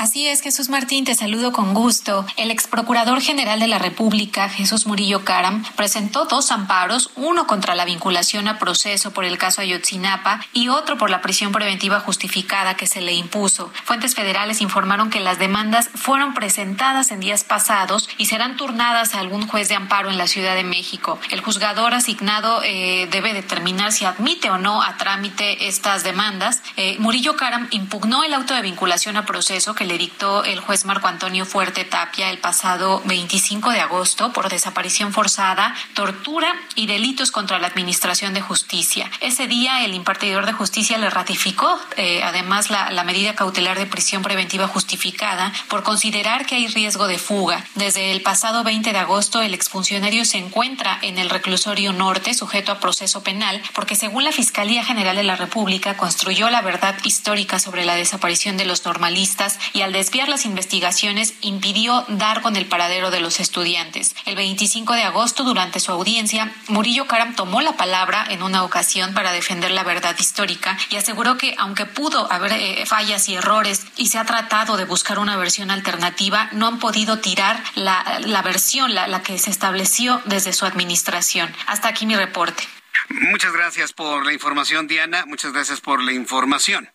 Así 0.00 0.26
es, 0.26 0.40
Jesús 0.40 0.70
Martín, 0.70 1.04
te 1.04 1.14
saludo 1.14 1.52
con 1.52 1.74
gusto. 1.74 2.24
El 2.38 2.50
ex 2.50 2.66
procurador 2.66 3.20
general 3.20 3.60
de 3.60 3.66
la 3.66 3.78
República, 3.78 4.48
Jesús 4.48 4.86
Murillo 4.86 5.26
Caram, 5.26 5.62
presentó 5.76 6.24
dos 6.24 6.52
amparos, 6.52 7.10
uno 7.16 7.46
contra 7.46 7.74
la 7.74 7.84
vinculación 7.84 8.48
a 8.48 8.58
proceso 8.58 9.10
por 9.10 9.26
el 9.26 9.36
caso 9.36 9.60
Ayotzinapa 9.60 10.40
y 10.54 10.68
otro 10.68 10.96
por 10.96 11.10
la 11.10 11.20
prisión 11.20 11.52
preventiva 11.52 12.00
justificada 12.00 12.78
que 12.78 12.86
se 12.86 13.02
le 13.02 13.12
impuso. 13.12 13.70
Fuentes 13.84 14.14
federales 14.14 14.62
informaron 14.62 15.10
que 15.10 15.20
las 15.20 15.38
demandas 15.38 15.90
fueron 15.94 16.32
presentadas 16.32 17.10
en 17.10 17.20
días 17.20 17.44
pasados 17.44 18.08
y 18.16 18.24
serán 18.24 18.56
turnadas 18.56 19.14
a 19.14 19.20
algún 19.20 19.46
juez 19.46 19.68
de 19.68 19.74
amparo 19.74 20.08
en 20.10 20.16
la 20.16 20.28
Ciudad 20.28 20.54
de 20.54 20.64
México. 20.64 21.18
El 21.28 21.42
juzgador 21.42 21.92
asignado 21.92 22.62
eh, 22.64 23.06
debe 23.10 23.34
determinar 23.34 23.92
si 23.92 24.06
admite 24.06 24.48
o 24.48 24.56
no 24.56 24.82
a 24.82 24.96
trámite 24.96 25.68
estas 25.68 26.04
demandas. 26.04 26.62
Eh, 26.78 26.96
Murillo 27.00 27.36
Caram 27.36 27.68
impugnó 27.70 28.24
el 28.24 28.32
auto 28.32 28.54
de 28.54 28.62
vinculación 28.62 29.18
a 29.18 29.26
proceso 29.26 29.74
que 29.74 29.89
le 29.90 29.98
dictó 29.98 30.44
el 30.44 30.60
juez 30.60 30.84
Marco 30.84 31.08
Antonio 31.08 31.44
Fuerte 31.44 31.84
Tapia 31.84 32.30
el 32.30 32.38
pasado 32.38 33.02
25 33.06 33.70
de 33.70 33.80
agosto 33.80 34.32
por 34.32 34.48
desaparición 34.48 35.12
forzada, 35.12 35.74
tortura 35.94 36.54
y 36.76 36.86
delitos 36.86 37.32
contra 37.32 37.58
la 37.58 37.66
Administración 37.66 38.32
de 38.32 38.40
Justicia. 38.40 39.10
Ese 39.20 39.48
día 39.48 39.84
el 39.84 39.94
impartidor 39.94 40.46
de 40.46 40.52
justicia 40.52 40.96
le 40.96 41.10
ratificó 41.10 41.76
eh, 41.96 42.22
además 42.22 42.70
la, 42.70 42.92
la 42.92 43.02
medida 43.02 43.34
cautelar 43.34 43.80
de 43.80 43.86
prisión 43.86 44.22
preventiva 44.22 44.68
justificada 44.68 45.52
por 45.66 45.82
considerar 45.82 46.46
que 46.46 46.54
hay 46.54 46.68
riesgo 46.68 47.08
de 47.08 47.18
fuga. 47.18 47.64
Desde 47.74 48.12
el 48.12 48.22
pasado 48.22 48.62
20 48.62 48.92
de 48.92 48.98
agosto 48.98 49.42
el 49.42 49.54
exfuncionario 49.54 50.24
se 50.24 50.38
encuentra 50.38 51.00
en 51.02 51.18
el 51.18 51.30
reclusorio 51.30 51.92
norte 51.92 52.32
sujeto 52.34 52.70
a 52.70 52.78
proceso 52.78 53.24
penal 53.24 53.60
porque 53.74 53.96
según 53.96 54.22
la 54.22 54.30
Fiscalía 54.30 54.84
General 54.84 55.16
de 55.16 55.24
la 55.24 55.34
República 55.34 55.96
construyó 55.96 56.48
la 56.48 56.62
verdad 56.62 56.94
histórica 57.02 57.58
sobre 57.58 57.84
la 57.84 57.96
desaparición 57.96 58.56
de 58.56 58.66
los 58.66 58.84
normalistas 58.84 59.58
y 59.72 59.79
y 59.80 59.82
al 59.82 59.92
desviar 59.92 60.28
las 60.28 60.44
investigaciones 60.44 61.32
impidió 61.40 62.04
dar 62.08 62.42
con 62.42 62.56
el 62.56 62.66
paradero 62.66 63.10
de 63.10 63.20
los 63.20 63.40
estudiantes. 63.40 64.14
El 64.26 64.36
25 64.36 64.92
de 64.92 65.04
agosto, 65.04 65.42
durante 65.42 65.80
su 65.80 65.90
audiencia, 65.90 66.52
Murillo 66.68 67.06
Karam 67.06 67.34
tomó 67.34 67.62
la 67.62 67.78
palabra 67.78 68.26
en 68.28 68.42
una 68.42 68.62
ocasión 68.62 69.14
para 69.14 69.32
defender 69.32 69.70
la 69.70 69.82
verdad 69.82 70.14
histórica 70.18 70.76
y 70.90 70.96
aseguró 70.96 71.38
que 71.38 71.54
aunque 71.56 71.86
pudo 71.86 72.30
haber 72.30 72.52
eh, 72.52 72.84
fallas 72.84 73.26
y 73.30 73.36
errores 73.36 73.86
y 73.96 74.08
se 74.08 74.18
ha 74.18 74.26
tratado 74.26 74.76
de 74.76 74.84
buscar 74.84 75.18
una 75.18 75.38
versión 75.38 75.70
alternativa, 75.70 76.50
no 76.52 76.66
han 76.66 76.78
podido 76.78 77.20
tirar 77.20 77.64
la, 77.74 78.20
la 78.26 78.42
versión, 78.42 78.94
la, 78.94 79.08
la 79.08 79.22
que 79.22 79.38
se 79.38 79.48
estableció 79.48 80.20
desde 80.26 80.52
su 80.52 80.66
administración. 80.66 81.50
Hasta 81.68 81.88
aquí 81.88 82.04
mi 82.04 82.16
reporte. 82.16 82.64
Muchas 83.08 83.54
gracias 83.54 83.94
por 83.94 84.26
la 84.26 84.34
información, 84.34 84.86
Diana. 84.88 85.24
Muchas 85.26 85.54
gracias 85.54 85.80
por 85.80 86.02
la 86.02 86.12
información. 86.12 86.90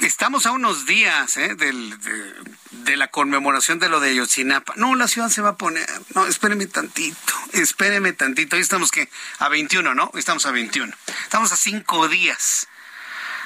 Estamos 0.00 0.46
a 0.46 0.52
unos 0.52 0.86
días 0.86 1.36
¿eh? 1.36 1.54
de, 1.54 2.96
la 2.96 3.08
conmemoración 3.08 3.78
de 3.78 3.88
lo 3.88 4.00
de 4.00 4.14
Yotzinapa. 4.14 4.74
No, 4.76 4.94
la 4.94 5.08
ciudad 5.08 5.28
se 5.28 5.40
va 5.40 5.50
a 5.50 5.56
poner. 5.56 5.88
No, 6.14 6.26
espéreme 6.26 6.66
tantito. 6.66 7.32
Espéreme 7.52 8.12
tantito. 8.12 8.56
Hoy 8.56 8.62
estamos 8.62 8.90
que 8.90 9.08
a 9.38 9.48
21, 9.48 9.94
¿no? 9.94 10.10
Hoy 10.12 10.20
estamos 10.20 10.46
a 10.46 10.50
21. 10.50 10.92
Estamos 11.22 11.52
a 11.52 11.56
cinco 11.56 12.08
días. 12.08 12.68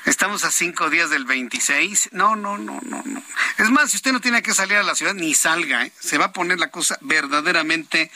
Estamos 0.04 0.44
a 0.44 0.50
cinco 0.50 0.90
días 0.90 1.10
del 1.10 1.24
26. 1.24 2.10
No, 2.12 2.36
no, 2.36 2.58
no, 2.58 2.80
no, 2.82 3.02
no. 3.04 3.22
Es 3.58 3.70
más, 3.70 3.90
si 3.90 3.96
usted 3.96 4.12
no 4.12 4.20
tiene 4.20 4.42
que 4.42 4.54
salir 4.54 4.76
a 4.76 4.82
la 4.82 4.94
ciudad, 4.94 5.14
ni 5.14 5.34
salga. 5.34 5.84
¿eh? 5.84 5.92
Se 5.98 6.18
va 6.18 6.26
a 6.26 6.32
poner 6.32 6.58
la 6.58 6.70
cosa 6.70 6.98
verdaderamente, 7.00 8.10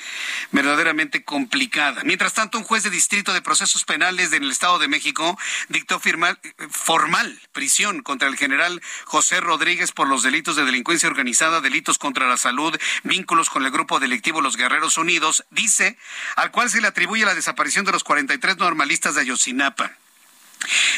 verdaderamente 0.53 1.25
complicada. 1.25 2.03
Mientras 2.05 2.35
tanto, 2.35 2.59
un 2.59 2.65
juez 2.65 2.83
de 2.85 2.91
distrito 2.91 3.33
de 3.33 3.43
procesos 3.43 3.85
penales 3.85 4.31
del 4.31 4.51
Estado 4.51 4.79
de 4.79 4.89
México 4.89 5.39
dictó 5.69 5.99
firmal, 6.01 6.39
formal 6.71 7.41
prisión 7.53 8.03
contra 8.03 8.29
el 8.29 8.37
general 8.37 8.81
José 9.05 9.41
Rodríguez 9.41 9.93
por 9.93 10.09
los 10.09 10.23
delitos 10.23 10.57
de 10.57 10.65
delincuencia 10.65 11.09
organizada, 11.09 11.61
delitos 11.61 11.99
contra 11.99 12.29
la 12.29 12.37
salud, 12.37 12.77
vínculos 13.03 13.51
con 13.51 13.65
el 13.65 13.73
grupo 13.73 14.01
delictivo 14.01 14.41
Los 14.41 14.57
Guerreros 14.57 14.97
Unidos, 14.97 15.45
dice, 15.51 15.97
al 16.37 16.51
cual 16.51 16.71
se 16.71 16.81
le 16.81 16.89
atribuye 16.89 17.25
la 17.25 17.35
desaparición 17.35 17.85
de 17.85 17.93
los 17.93 18.05
43 18.05 18.59
normalistas 18.59 19.15
de 19.15 19.23
Ayotzinapa. 19.23 19.93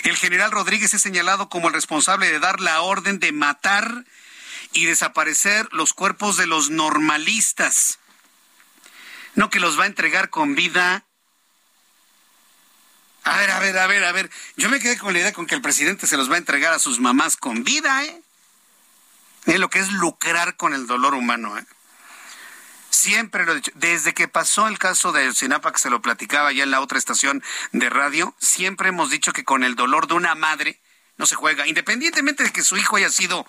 El 0.02 0.16
general 0.16 0.50
Rodríguez 0.50 0.94
es 0.94 1.02
señalado 1.02 1.48
como 1.48 1.68
el 1.68 1.74
responsable 1.74 2.30
de 2.30 2.38
dar 2.38 2.60
la 2.60 2.80
orden 2.82 3.18
de 3.18 3.32
matar 3.32 4.04
y 4.72 4.84
desaparecer 4.86 5.68
los 5.72 5.92
cuerpos 5.92 6.36
de 6.36 6.46
los 6.46 6.70
normalistas. 6.70 7.98
No 9.34 9.50
que 9.50 9.60
los 9.60 9.78
va 9.78 9.84
a 9.84 9.88
entregar 9.88 10.30
con 10.30 10.54
vida. 10.54 11.04
A 13.24 13.36
ver, 13.38 13.50
a 13.50 13.58
ver, 13.58 13.78
a 13.78 13.86
ver, 13.86 14.04
a 14.04 14.12
ver. 14.12 14.30
Yo 14.56 14.68
me 14.68 14.80
quedé 14.80 14.98
con 14.98 15.12
la 15.12 15.20
idea 15.20 15.32
con 15.32 15.46
que 15.46 15.54
el 15.54 15.62
presidente 15.62 16.06
se 16.06 16.16
los 16.16 16.30
va 16.30 16.34
a 16.34 16.38
entregar 16.38 16.72
a 16.72 16.78
sus 16.78 17.00
mamás 17.00 17.36
con 17.36 17.64
vida, 17.64 18.04
¿eh? 18.04 18.20
Lo 19.58 19.70
que 19.70 19.78
es 19.78 19.90
lucrar 19.92 20.56
con 20.56 20.74
el 20.74 20.86
dolor 20.86 21.14
humano, 21.14 21.58
¿eh? 21.58 21.64
Siempre 22.94 23.44
lo 23.44 23.52
he 23.52 23.56
dicho. 23.56 23.72
Desde 23.74 24.14
que 24.14 24.28
pasó 24.28 24.68
el 24.68 24.78
caso 24.78 25.10
de 25.10 25.22
Ayotzinapa, 25.22 25.72
que 25.72 25.80
se 25.80 25.90
lo 25.90 26.00
platicaba 26.00 26.52
ya 26.52 26.62
en 26.62 26.70
la 26.70 26.80
otra 26.80 26.96
estación 26.96 27.42
de 27.72 27.90
radio, 27.90 28.36
siempre 28.38 28.90
hemos 28.90 29.10
dicho 29.10 29.32
que 29.32 29.42
con 29.42 29.64
el 29.64 29.74
dolor 29.74 30.06
de 30.06 30.14
una 30.14 30.36
madre 30.36 30.80
no 31.16 31.26
se 31.26 31.34
juega. 31.34 31.66
Independientemente 31.66 32.44
de 32.44 32.52
que 32.52 32.62
su 32.62 32.76
hijo 32.76 32.94
haya 32.94 33.10
sido 33.10 33.44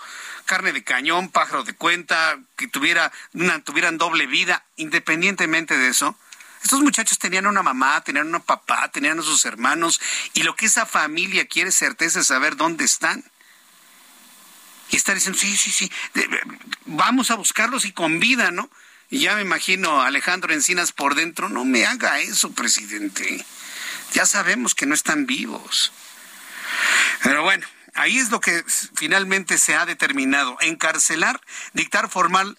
carne 0.45 0.73
de 0.73 0.84
cañón, 0.84 1.30
pájaro 1.30 1.63
de 1.63 1.76
cuenta, 1.76 2.39
que 2.55 2.67
tuviera 2.67 3.11
una, 3.34 3.63
tuvieran 3.63 3.99
doble 3.99 4.26
vida, 4.26 4.65
independientemente 4.77 5.77
de 5.77 5.89
eso, 5.89 6.17
estos 6.63 6.81
muchachos 6.81 7.19
tenían 7.19 7.45
una 7.45 7.61
mamá, 7.61 8.01
tenían 8.01 8.34
un 8.34 8.41
papá, 8.41 8.89
tenían 8.91 9.19
a 9.19 9.22
sus 9.22 9.45
hermanos, 9.45 10.01
y 10.34 10.41
lo 10.41 10.55
que 10.55 10.65
esa 10.65 10.88
familia 10.88 11.45
quiere 11.45 11.72
certeza 11.72 12.22
es 12.22 12.27
saber 12.27 12.55
dónde 12.55 12.84
están. 12.84 13.23
Y 14.89 14.95
estar 14.95 15.13
diciendo, 15.13 15.38
sí, 15.38 15.55
sí, 15.55 15.72
sí, 15.72 15.91
vamos 16.85 17.30
a 17.30 17.35
buscarlos 17.35 17.85
y 17.85 17.91
con 17.91 18.19
vida, 18.19 18.49
¿no? 18.49 18.72
Y 19.10 19.19
ya 19.19 19.36
me 19.36 19.41
imagino 19.41 20.02
Alejandro 20.02 20.53
Encinas 20.53 20.91
por 20.91 21.15
dentro, 21.15 21.49
no 21.49 21.65
me 21.65 21.86
haga 21.86 22.19
eso, 22.19 22.52
presidente. 22.52 23.45
Ya 24.14 24.26
sabemos 24.26 24.76
que 24.76 24.86
no 24.86 24.95
están 24.95 25.26
vivos. 25.26 25.91
Pero 27.23 27.44
bueno, 27.44 27.68
ahí 27.94 28.18
es 28.18 28.30
lo 28.30 28.40
que 28.40 28.64
finalmente 28.95 29.57
se 29.57 29.76
ha 29.76 29.86
determinado, 29.86 30.57
encarcelar, 30.61 31.41
dictar 31.73 32.10
formal 32.10 32.57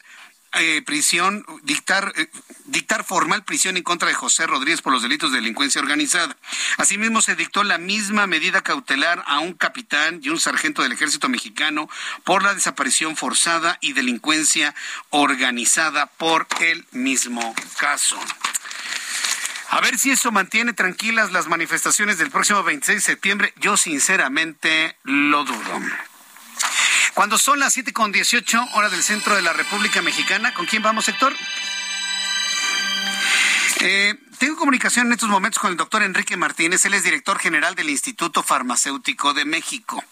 eh, 0.58 0.82
prisión, 0.82 1.44
dictar, 1.62 2.12
eh, 2.16 2.28
dictar 2.64 3.04
formal 3.04 3.44
prisión 3.44 3.76
en 3.76 3.82
contra 3.82 4.08
de 4.08 4.14
José 4.14 4.46
Rodríguez 4.46 4.82
por 4.82 4.92
los 4.92 5.02
delitos 5.02 5.30
de 5.30 5.38
delincuencia 5.38 5.80
organizada. 5.80 6.36
Asimismo, 6.78 7.20
se 7.20 7.36
dictó 7.36 7.64
la 7.64 7.78
misma 7.78 8.26
medida 8.26 8.62
cautelar 8.62 9.22
a 9.26 9.40
un 9.40 9.54
capitán 9.54 10.20
y 10.22 10.30
un 10.30 10.40
sargento 10.40 10.82
del 10.82 10.92
ejército 10.92 11.28
mexicano 11.28 11.88
por 12.24 12.42
la 12.42 12.54
desaparición 12.54 13.16
forzada 13.16 13.78
y 13.80 13.92
delincuencia 13.92 14.74
organizada 15.10 16.06
por 16.06 16.46
el 16.60 16.86
mismo 16.92 17.54
caso. 17.78 18.18
A 19.70 19.80
ver 19.80 19.98
si 19.98 20.10
eso 20.10 20.32
mantiene 20.32 20.72
tranquilas 20.72 21.32
las 21.32 21.48
manifestaciones 21.48 22.18
del 22.18 22.30
próximo 22.30 22.62
26 22.62 22.98
de 22.98 23.02
septiembre. 23.02 23.52
Yo 23.56 23.76
sinceramente 23.76 24.96
lo 25.02 25.44
dudo. 25.44 25.80
Cuando 27.14 27.38
son 27.38 27.60
las 27.60 27.72
7 27.72 27.92
con 27.92 28.12
18 28.12 28.68
horas 28.74 28.92
del 28.92 29.02
centro 29.02 29.34
de 29.34 29.42
la 29.42 29.52
República 29.52 30.02
Mexicana, 30.02 30.52
¿con 30.52 30.66
quién 30.66 30.82
vamos, 30.82 31.08
Héctor? 31.08 31.34
Eh, 33.80 34.14
tengo 34.38 34.56
comunicación 34.56 35.06
en 35.06 35.12
estos 35.12 35.28
momentos 35.28 35.60
con 35.60 35.70
el 35.70 35.76
doctor 35.76 36.02
Enrique 36.02 36.36
Martínez, 36.36 36.84
él 36.84 36.94
es 36.94 37.04
director 37.04 37.38
general 37.38 37.74
del 37.74 37.90
Instituto 37.90 38.42
Farmacéutico 38.42 39.32
de 39.32 39.44
México. 39.44 40.02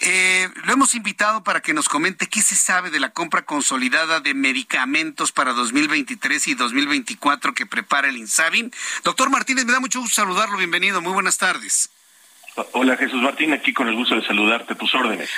Eh, 0.00 0.50
lo 0.64 0.72
hemos 0.72 0.94
invitado 0.94 1.44
para 1.44 1.60
que 1.60 1.74
nos 1.74 1.88
comente 1.88 2.26
qué 2.26 2.42
se 2.42 2.56
sabe 2.56 2.90
de 2.90 3.00
la 3.00 3.10
compra 3.10 3.42
consolidada 3.42 4.20
de 4.20 4.34
medicamentos 4.34 5.32
para 5.32 5.52
2023 5.52 6.48
y 6.48 6.54
2024 6.54 7.54
que 7.54 7.66
prepara 7.66 8.08
el 8.08 8.16
INSABI. 8.16 8.70
Doctor 9.04 9.30
Martínez, 9.30 9.64
me 9.64 9.72
da 9.72 9.80
mucho 9.80 10.00
gusto 10.00 10.16
saludarlo. 10.16 10.56
Bienvenido. 10.56 11.00
Muy 11.00 11.12
buenas 11.12 11.38
tardes. 11.38 11.90
Hola 12.72 12.96
Jesús 12.98 13.22
Martín, 13.22 13.52
aquí 13.54 13.72
con 13.72 13.88
el 13.88 13.94
gusto 13.94 14.14
de 14.14 14.26
saludarte, 14.26 14.74
tus 14.74 14.94
órdenes. 14.94 15.30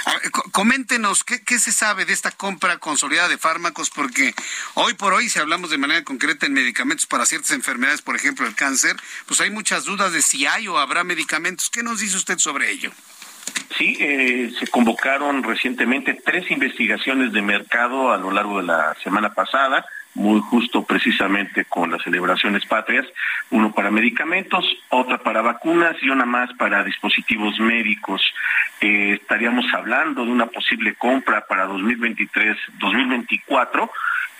coméntenos, 0.51 1.23
¿qué, 1.23 1.45
¿qué, 1.45 1.61
se 1.61 1.70
sabe 1.70 2.05
de 2.05 2.12
esta 2.12 2.32
compra 2.32 2.78
consolidada 2.78 3.28
de 3.28 3.39
fármacos? 3.39 3.91
Porque 3.91 4.35
hoy 4.74 4.95
por 4.95 5.12
hoy, 5.12 5.28
si 5.28 5.39
hablamos 5.39 5.70
de 5.70 5.78
manera 5.78 6.03
concreta 6.03 6.47
en 6.47 6.55
medicamentos 6.55 7.07
para 7.07 7.24
ciertas 7.24 7.53
enfermedades, 7.53 8.03
por 8.03 8.16
ejemplo 8.16 8.47
el 8.47 8.57
cáncer, 8.57 8.97
pues 9.27 9.41
hay 9.41 9.51
muchas 9.51 9.85
dudas 9.85 10.12
de 10.12 10.23
si 10.23 10.47
hay 10.47 10.66
o 10.66 10.78
habrá 10.78 11.05
medicamentos. 11.05 11.70
¿Qué 11.70 11.85
nos 11.85 12.01
dice 12.01 12.16
usted 12.16 12.39
sobre 12.39 12.73
ello? 12.73 12.91
Sí, 13.78 13.97
eh, 14.01 14.53
se 14.59 14.66
convocaron 14.66 15.45
recientemente 15.45 16.15
tres 16.15 16.51
investigaciones 16.51 17.32
de 17.32 17.43
mercado 17.43 18.12
a 18.12 18.16
lo 18.16 18.32
largo 18.32 18.59
de 18.59 18.65
la 18.65 18.97
semana 19.03 19.35
pasada 19.35 19.85
muy 20.15 20.41
justo 20.41 20.85
precisamente 20.85 21.65
con 21.65 21.91
las 21.91 22.03
celebraciones 22.03 22.65
patrias, 22.66 23.05
uno 23.51 23.73
para 23.73 23.91
medicamentos, 23.91 24.65
otra 24.89 25.19
para 25.19 25.43
vacunas 25.43 25.97
y 26.03 26.09
una 26.09 26.24
más 26.24 26.53
para 26.55 26.85
dispositivos 26.85 27.59
médicos. 27.59 28.23
Eh, 28.81 29.19
estaríamos 29.20 29.66
hablando 29.74 30.24
de 30.24 30.31
una 30.31 30.47
posible 30.47 30.95
compra 30.95 31.45
para 31.47 31.66
2023-2024 31.69 33.91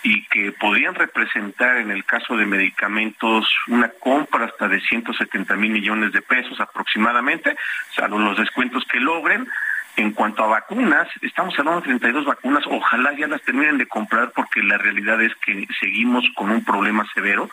y 0.05 0.23
que 0.27 0.53
podrían 0.53 0.95
representar 0.95 1.79
en 1.79 1.91
el 1.91 2.05
caso 2.05 2.37
de 2.37 2.45
medicamentos 2.45 3.49
una 3.69 3.89
compra 3.89 4.45
hasta 4.45 4.69
de 4.69 4.81
170 4.81 5.57
mil 5.57 5.73
millones 5.73 6.13
de 6.13 6.21
pesos 6.21 6.61
aproximadamente, 6.61 7.57
salvo 7.97 8.19
los 8.19 8.37
descuentos 8.37 8.85
que 8.85 9.01
logren. 9.01 9.49
En 9.97 10.11
cuanto 10.11 10.43
a 10.43 10.49
vacunas, 10.49 11.09
estamos 11.23 11.57
hablando 11.57 11.81
de 11.81 11.87
32 11.87 12.25
vacunas, 12.25 12.65
ojalá 12.67 13.13
ya 13.17 13.29
las 13.29 13.43
terminen 13.43 13.79
de 13.79 13.87
comprar 13.87 14.33
porque 14.33 14.61
la 14.63 14.77
realidad 14.77 15.23
es 15.23 15.33
que 15.37 15.69
seguimos 15.79 16.25
con 16.35 16.51
un 16.51 16.65
problema 16.65 17.07
severo. 17.15 17.49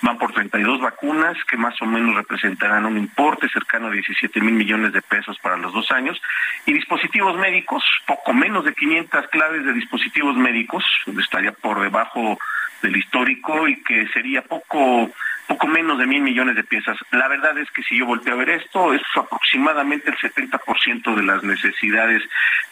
Van 0.00 0.18
por 0.18 0.32
32 0.32 0.80
vacunas 0.80 1.36
que 1.44 1.58
más 1.58 1.80
o 1.82 1.86
menos 1.86 2.16
representarán 2.16 2.86
un 2.86 2.96
importe 2.96 3.48
cercano 3.50 3.88
a 3.88 3.90
17 3.90 4.40
mil 4.40 4.54
millones 4.54 4.92
de 4.94 5.02
pesos 5.02 5.38
para 5.40 5.58
los 5.58 5.72
dos 5.74 5.90
años. 5.92 6.20
Y 6.64 6.72
dispositivos 6.72 7.36
médicos, 7.36 7.84
poco 8.06 8.32
menos 8.32 8.64
de 8.64 8.74
500 8.74 9.28
claves 9.28 9.64
de 9.64 9.74
dispositivos 9.74 10.34
médicos, 10.36 10.84
estaría 11.20 11.52
por 11.52 11.80
debajo 11.80 12.38
del 12.80 12.96
histórico 12.96 13.68
y 13.68 13.82
que 13.82 14.08
sería 14.08 14.42
poco 14.42 15.10
poco 15.46 15.66
menos 15.66 15.98
de 15.98 16.06
mil 16.06 16.22
millones 16.22 16.56
de 16.56 16.64
piezas. 16.64 16.96
La 17.10 17.28
verdad 17.28 17.56
es 17.58 17.70
que 17.70 17.82
si 17.82 17.98
yo 17.98 18.06
volteo 18.06 18.34
a 18.34 18.38
ver 18.38 18.50
esto, 18.50 18.94
es 18.94 19.02
aproximadamente 19.14 20.10
el 20.10 20.16
70% 20.16 21.14
de 21.14 21.22
las 21.22 21.42
necesidades 21.42 22.22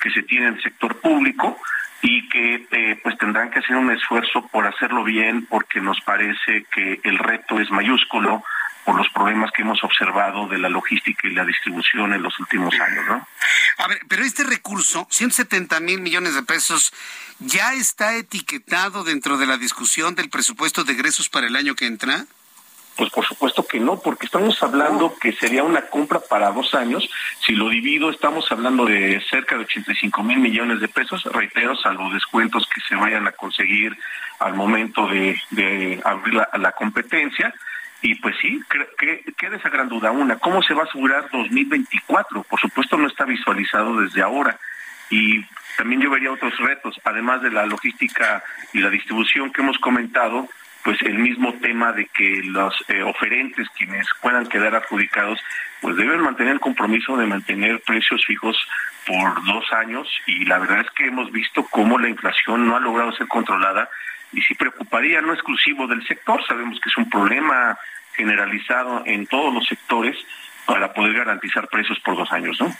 que 0.00 0.10
se 0.10 0.22
tiene 0.22 0.48
en 0.48 0.54
el 0.54 0.62
sector 0.62 1.00
público 1.00 1.58
y 2.02 2.28
que 2.28 2.66
eh, 2.70 3.00
pues 3.02 3.18
tendrán 3.18 3.50
que 3.50 3.58
hacer 3.58 3.76
un 3.76 3.90
esfuerzo 3.90 4.46
por 4.48 4.66
hacerlo 4.66 5.04
bien 5.04 5.46
porque 5.46 5.80
nos 5.80 6.00
parece 6.00 6.64
que 6.72 7.00
el 7.04 7.18
reto 7.18 7.60
es 7.60 7.70
mayúsculo 7.70 8.42
por 8.84 8.96
los 8.96 9.08
problemas 9.10 9.50
que 9.52 9.62
hemos 9.62 9.82
observado 9.84 10.48
de 10.48 10.58
la 10.58 10.68
logística 10.68 11.28
y 11.28 11.34
la 11.34 11.44
distribución 11.44 12.14
en 12.14 12.22
los 12.22 12.38
últimos 12.40 12.74
años, 12.80 13.04
¿no? 13.06 13.28
A 13.78 13.88
ver, 13.88 14.00
pero 14.08 14.24
este 14.24 14.42
recurso, 14.44 15.06
170 15.10 15.80
mil 15.80 16.00
millones 16.00 16.34
de 16.34 16.42
pesos, 16.42 16.92
¿ya 17.38 17.74
está 17.74 18.16
etiquetado 18.16 19.04
dentro 19.04 19.36
de 19.36 19.46
la 19.46 19.58
discusión 19.58 20.14
del 20.14 20.30
presupuesto 20.30 20.84
de 20.84 20.94
egresos 20.94 21.28
para 21.28 21.46
el 21.46 21.56
año 21.56 21.74
que 21.74 21.86
entra? 21.86 22.24
Pues 22.96 23.10
por 23.10 23.24
supuesto 23.24 23.66
que 23.66 23.80
no, 23.80 23.98
porque 23.98 24.26
estamos 24.26 24.62
hablando 24.62 25.14
que 25.18 25.32
sería 25.32 25.62
una 25.62 25.82
compra 25.82 26.20
para 26.20 26.50
dos 26.50 26.74
años. 26.74 27.08
Si 27.46 27.54
lo 27.54 27.68
divido, 27.68 28.10
estamos 28.10 28.50
hablando 28.52 28.84
de 28.84 29.22
cerca 29.30 29.56
de 29.56 29.62
85 29.62 30.22
mil 30.22 30.38
millones 30.38 30.80
de 30.80 30.88
pesos, 30.88 31.24
reitero, 31.24 31.74
salvo 31.76 32.10
descuentos 32.10 32.68
que 32.72 32.80
se 32.82 32.96
vayan 32.96 33.26
a 33.26 33.32
conseguir 33.32 33.96
al 34.38 34.54
momento 34.54 35.06
de, 35.06 36.00
abrir 36.04 36.34
la, 36.34 36.72
competencia. 36.72 37.54
Y 38.02 38.16
pues 38.16 38.34
sí, 38.40 38.60
que, 38.98 39.24
queda 39.36 39.56
esa 39.56 39.68
gran 39.68 39.88
duda. 39.88 40.10
Una, 40.10 40.38
¿cómo 40.38 40.62
se 40.62 40.74
va 40.74 40.82
a 40.82 40.86
asegurar 40.86 41.30
2024? 41.30 42.42
Por 42.42 42.60
supuesto 42.60 42.96
no 42.96 43.06
está 43.06 43.24
visualizado 43.24 44.00
desde 44.00 44.22
ahora. 44.22 44.58
Y 45.10 45.44
también 45.76 46.02
yo 46.02 46.10
vería 46.10 46.32
otros 46.32 46.56
retos, 46.58 47.00
además 47.04 47.42
de 47.42 47.50
la 47.50 47.66
logística 47.66 48.42
y 48.72 48.78
la 48.80 48.90
distribución 48.90 49.52
que 49.52 49.62
hemos 49.62 49.78
comentado, 49.78 50.48
pues 50.84 51.00
el 51.02 51.18
mismo 51.18 51.54
tema 51.54 51.92
de 51.92 52.06
que 52.06 52.42
los 52.44 52.74
eh, 52.88 53.02
oferentes, 53.02 53.68
quienes 53.76 54.06
puedan 54.20 54.46
quedar 54.46 54.74
adjudicados, 54.74 55.38
pues 55.80 55.96
deben 55.96 56.20
mantener 56.20 56.54
el 56.54 56.60
compromiso 56.60 57.16
de 57.16 57.26
mantener 57.26 57.80
precios 57.80 58.24
fijos 58.26 58.56
por 59.06 59.44
dos 59.44 59.72
años 59.72 60.08
y 60.26 60.44
la 60.44 60.58
verdad 60.58 60.80
es 60.80 60.90
que 60.92 61.06
hemos 61.06 61.30
visto 61.32 61.64
cómo 61.70 61.98
la 61.98 62.08
inflación 62.08 62.66
no 62.66 62.76
ha 62.76 62.80
logrado 62.80 63.12
ser 63.12 63.28
controlada 63.28 63.88
y 64.32 64.40
sí 64.42 64.54
preocuparía 64.54 65.20
no 65.20 65.34
exclusivo 65.34 65.86
del 65.86 66.06
sector, 66.06 66.44
sabemos 66.46 66.78
que 66.80 66.88
es 66.88 66.96
un 66.96 67.10
problema 67.10 67.78
generalizado 68.14 69.02
en 69.06 69.26
todos 69.26 69.52
los 69.52 69.66
sectores, 69.66 70.16
para 70.70 70.92
poder 70.92 71.14
garantizar 71.14 71.66
precios 71.68 71.98
por 72.00 72.16
dos 72.16 72.30
años, 72.32 72.56
¿no? 72.60 72.72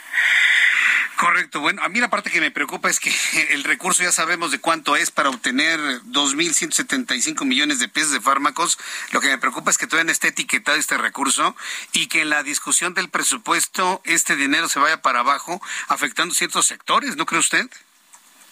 Correcto. 1.21 1.59
Bueno, 1.59 1.83
a 1.83 1.89
mí 1.89 1.99
la 1.99 2.09
parte 2.09 2.31
que 2.31 2.41
me 2.41 2.49
preocupa 2.49 2.89
es 2.89 2.99
que 2.99 3.13
el 3.51 3.63
recurso 3.63 4.01
ya 4.01 4.11
sabemos 4.11 4.49
de 4.49 4.57
cuánto 4.57 4.95
es 4.95 5.11
para 5.11 5.29
obtener 5.29 5.79
2.175 5.79 7.45
millones 7.45 7.77
de 7.77 7.87
pesos 7.87 8.11
de 8.11 8.19
fármacos. 8.19 8.79
Lo 9.11 9.21
que 9.21 9.27
me 9.27 9.37
preocupa 9.37 9.69
es 9.69 9.77
que 9.77 9.85
todavía 9.85 10.05
no 10.05 10.11
esté 10.11 10.29
etiquetado 10.29 10.79
este 10.79 10.97
recurso 10.97 11.55
y 11.93 12.07
que 12.07 12.21
en 12.21 12.31
la 12.31 12.41
discusión 12.41 12.95
del 12.95 13.09
presupuesto 13.09 14.01
este 14.03 14.35
dinero 14.35 14.67
se 14.67 14.79
vaya 14.79 15.03
para 15.03 15.19
abajo, 15.19 15.61
afectando 15.89 16.33
ciertos 16.33 16.65
sectores, 16.65 17.15
¿no 17.17 17.27
cree 17.27 17.39
usted? 17.39 17.69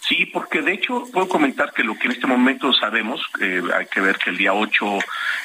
Sí, 0.00 0.26
porque 0.26 0.62
de 0.62 0.72
hecho 0.72 1.04
puedo 1.12 1.28
comentar 1.28 1.72
que 1.72 1.84
lo 1.84 1.94
que 1.94 2.06
en 2.06 2.12
este 2.12 2.26
momento 2.26 2.72
sabemos, 2.72 3.22
hay 3.40 3.86
que 3.86 4.00
ver 4.00 4.16
que 4.16 4.30
el 4.30 4.38
día 4.38 4.54
8 4.54 4.98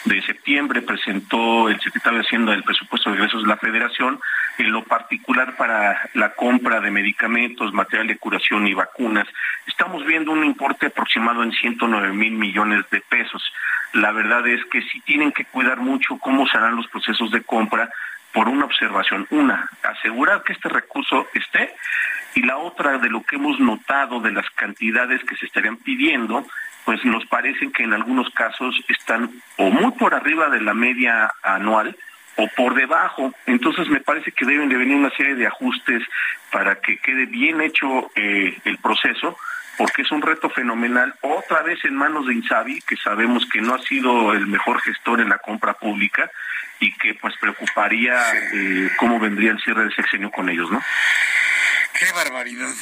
de 0.05 0.21
septiembre 0.21 0.81
presentó 0.81 1.69
el 1.69 1.79
secretario 1.81 2.19
de 2.19 2.25
Hacienda 2.25 2.53
el 2.53 2.63
presupuesto 2.63 3.09
de 3.09 3.17
ingresos 3.17 3.43
de 3.43 3.49
la 3.49 3.57
Federación, 3.57 4.19
en 4.57 4.71
lo 4.71 4.83
particular 4.83 5.55
para 5.57 6.09
la 6.13 6.33
compra 6.33 6.79
de 6.79 6.89
medicamentos, 6.89 7.73
material 7.73 8.07
de 8.07 8.17
curación 8.17 8.65
y 8.65 8.73
vacunas. 8.73 9.27
Estamos 9.67 10.05
viendo 10.05 10.31
un 10.31 10.45
importe 10.45 10.87
aproximado 10.87 11.43
en 11.43 11.51
109 11.51 12.13
mil 12.13 12.33
millones 12.33 12.89
de 12.89 13.01
pesos. 13.01 13.43
La 13.93 14.11
verdad 14.11 14.47
es 14.47 14.63
que 14.65 14.81
sí 14.83 15.01
tienen 15.01 15.31
que 15.31 15.45
cuidar 15.45 15.77
mucho 15.77 16.17
cómo 16.17 16.47
serán 16.47 16.75
los 16.77 16.87
procesos 16.87 17.29
de 17.31 17.43
compra 17.43 17.89
por 18.33 18.47
una 18.49 18.65
observación. 18.65 19.27
Una, 19.31 19.69
asegurar 19.83 20.43
que 20.43 20.53
este 20.53 20.69
recurso 20.69 21.27
esté 21.33 21.73
y 22.35 22.41
la 22.41 22.57
otra 22.57 22.97
de 22.97 23.09
lo 23.09 23.23
que 23.23 23.37
hemos 23.37 23.59
notado 23.59 24.19
de 24.19 24.31
las 24.31 24.49
cantidades 24.51 25.23
que 25.23 25.35
se 25.35 25.45
estarían 25.45 25.77
pidiendo, 25.77 26.45
pues 26.83 27.03
nos 27.05 27.25
parece 27.25 27.71
que 27.71 27.83
en 27.83 27.93
algunos 27.93 28.29
casos 28.31 28.75
están 28.87 29.31
o 29.57 29.69
muy 29.69 29.91
por 29.93 30.13
arriba 30.13 30.49
de 30.49 30.61
la 30.61 30.73
media 30.73 31.31
anual 31.41 31.97
o 32.35 32.47
por 32.55 32.75
debajo. 32.75 33.33
Entonces 33.45 33.89
me 33.89 34.01
parece 34.01 34.31
que 34.31 34.45
deben 34.45 34.69
de 34.69 34.77
venir 34.77 34.95
una 34.95 35.09
serie 35.11 35.35
de 35.35 35.47
ajustes 35.47 36.03
para 36.51 36.75
que 36.75 36.97
quede 36.97 37.25
bien 37.25 37.61
hecho 37.61 38.11
eh, 38.15 38.57
el 38.65 38.77
proceso 38.77 39.37
porque 39.77 40.03
es 40.03 40.11
un 40.11 40.21
reto 40.21 40.49
fenomenal, 40.49 41.13
otra 41.21 41.61
vez 41.61 41.83
en 41.83 41.95
manos 41.95 42.27
de 42.27 42.33
Insabi, 42.33 42.81
que 42.81 42.95
sabemos 42.95 43.45
que 43.51 43.61
no 43.61 43.75
ha 43.75 43.79
sido 43.79 44.33
el 44.33 44.47
mejor 44.47 44.79
gestor 44.81 45.21
en 45.21 45.29
la 45.29 45.37
compra 45.37 45.73
pública 45.73 46.29
y 46.79 46.93
que 46.93 47.13
pues 47.15 47.35
preocuparía 47.39 48.15
eh, 48.53 48.89
cómo 48.97 49.19
vendría 49.19 49.51
el 49.51 49.59
cierre 49.59 49.85
de 49.85 49.95
sexenio 49.95 50.31
con 50.31 50.49
ellos, 50.49 50.69
¿no? 50.71 50.81
Qué 51.97 52.11
barbaridad. 52.11 52.73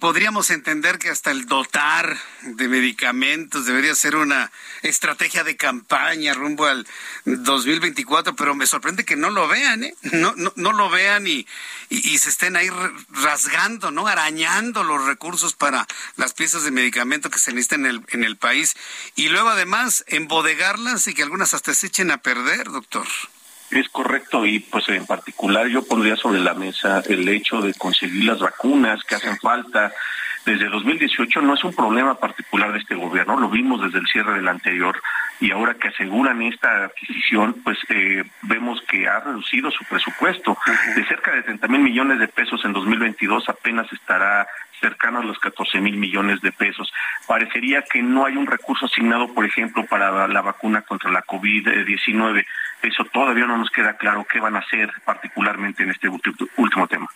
Podríamos 0.00 0.50
entender 0.50 0.98
que 0.98 1.08
hasta 1.08 1.30
el 1.30 1.46
dotar 1.46 2.18
de 2.42 2.68
medicamentos 2.68 3.64
debería 3.64 3.94
ser 3.94 4.16
una 4.16 4.52
estrategia 4.82 5.44
de 5.44 5.56
campaña 5.56 6.34
rumbo 6.34 6.66
al 6.66 6.86
2024, 7.24 8.36
pero 8.36 8.54
me 8.54 8.66
sorprende 8.66 9.06
que 9.06 9.16
no 9.16 9.30
lo 9.30 9.48
vean, 9.48 9.84
¿eh? 9.84 9.94
No, 10.12 10.34
no, 10.36 10.52
no 10.56 10.72
lo 10.72 10.90
vean 10.90 11.26
y, 11.26 11.46
y, 11.88 12.18
se 12.18 12.28
estén 12.28 12.54
ahí 12.54 12.68
rasgando, 13.08 13.90
¿no? 13.90 14.06
Arañando 14.06 14.84
los 14.84 15.06
recursos 15.06 15.54
para 15.54 15.86
las 16.16 16.34
piezas 16.34 16.62
de 16.62 16.70
medicamento 16.70 17.30
que 17.30 17.38
se 17.38 17.52
necesitan 17.52 17.86
en 17.86 17.86
el, 17.86 18.04
en 18.08 18.24
el 18.24 18.36
país. 18.36 18.76
Y 19.16 19.30
luego 19.30 19.48
además 19.48 20.04
embodegarlas 20.06 21.06
y 21.06 21.14
que 21.14 21.22
algunas 21.22 21.54
hasta 21.54 21.72
se 21.72 21.86
echen 21.86 22.10
a 22.10 22.18
perder, 22.18 22.70
doctor. 22.70 23.06
Es 23.70 23.88
correcto 23.88 24.44
y 24.44 24.60
pues 24.60 24.88
en 24.88 25.06
particular 25.06 25.66
yo 25.68 25.84
pondría 25.84 26.16
sobre 26.16 26.40
la 26.40 26.54
mesa 26.54 27.02
el 27.08 27.28
hecho 27.28 27.60
de 27.60 27.74
conseguir 27.74 28.24
las 28.24 28.40
vacunas 28.40 29.04
que 29.04 29.14
hacen 29.14 29.36
falta. 29.38 29.92
Desde 30.44 30.68
2018 30.68 31.40
no 31.42 31.54
es 31.54 31.62
un 31.64 31.74
problema 31.74 32.18
particular 32.18 32.72
de 32.72 32.78
este 32.78 32.94
gobierno, 32.94 33.38
lo 33.38 33.48
vimos 33.48 33.82
desde 33.82 33.98
el 33.98 34.06
cierre 34.06 34.34
del 34.34 34.48
anterior 34.48 35.00
y 35.40 35.50
ahora 35.50 35.74
que 35.74 35.88
aseguran 35.88 36.42
esta 36.42 36.84
adquisición, 36.84 37.56
pues 37.64 37.78
eh, 37.88 38.22
vemos 38.42 38.80
que 38.82 39.08
ha 39.08 39.20
reducido 39.20 39.70
su 39.70 39.84
presupuesto. 39.84 40.56
De 40.94 41.04
cerca 41.06 41.32
de 41.32 41.42
30 41.42 41.66
mil 41.68 41.80
millones 41.80 42.18
de 42.18 42.28
pesos 42.28 42.64
en 42.64 42.72
2022 42.72 43.48
apenas 43.48 43.90
estará 43.92 44.46
cercano 44.80 45.20
a 45.20 45.24
los 45.24 45.38
14 45.38 45.80
mil 45.80 45.96
millones 45.96 46.40
de 46.40 46.52
pesos. 46.52 46.92
Parecería 47.26 47.82
que 47.82 48.02
no 48.02 48.26
hay 48.26 48.36
un 48.36 48.46
recurso 48.46 48.86
asignado, 48.86 49.32
por 49.32 49.44
ejemplo, 49.44 49.84
para 49.86 50.28
la 50.28 50.40
vacuna 50.42 50.82
contra 50.82 51.10
la 51.10 51.22
COVID-19 51.24 52.44
eso 52.82 53.04
todavía 53.12 53.46
no 53.46 53.58
nos 53.58 53.70
queda 53.70 53.96
claro 53.96 54.26
qué 54.30 54.40
van 54.40 54.56
a 54.56 54.60
hacer 54.60 54.90
particularmente 55.04 55.82
en 55.82 55.90
este 55.90 56.08
último 56.08 56.86
tema. 56.88 57.08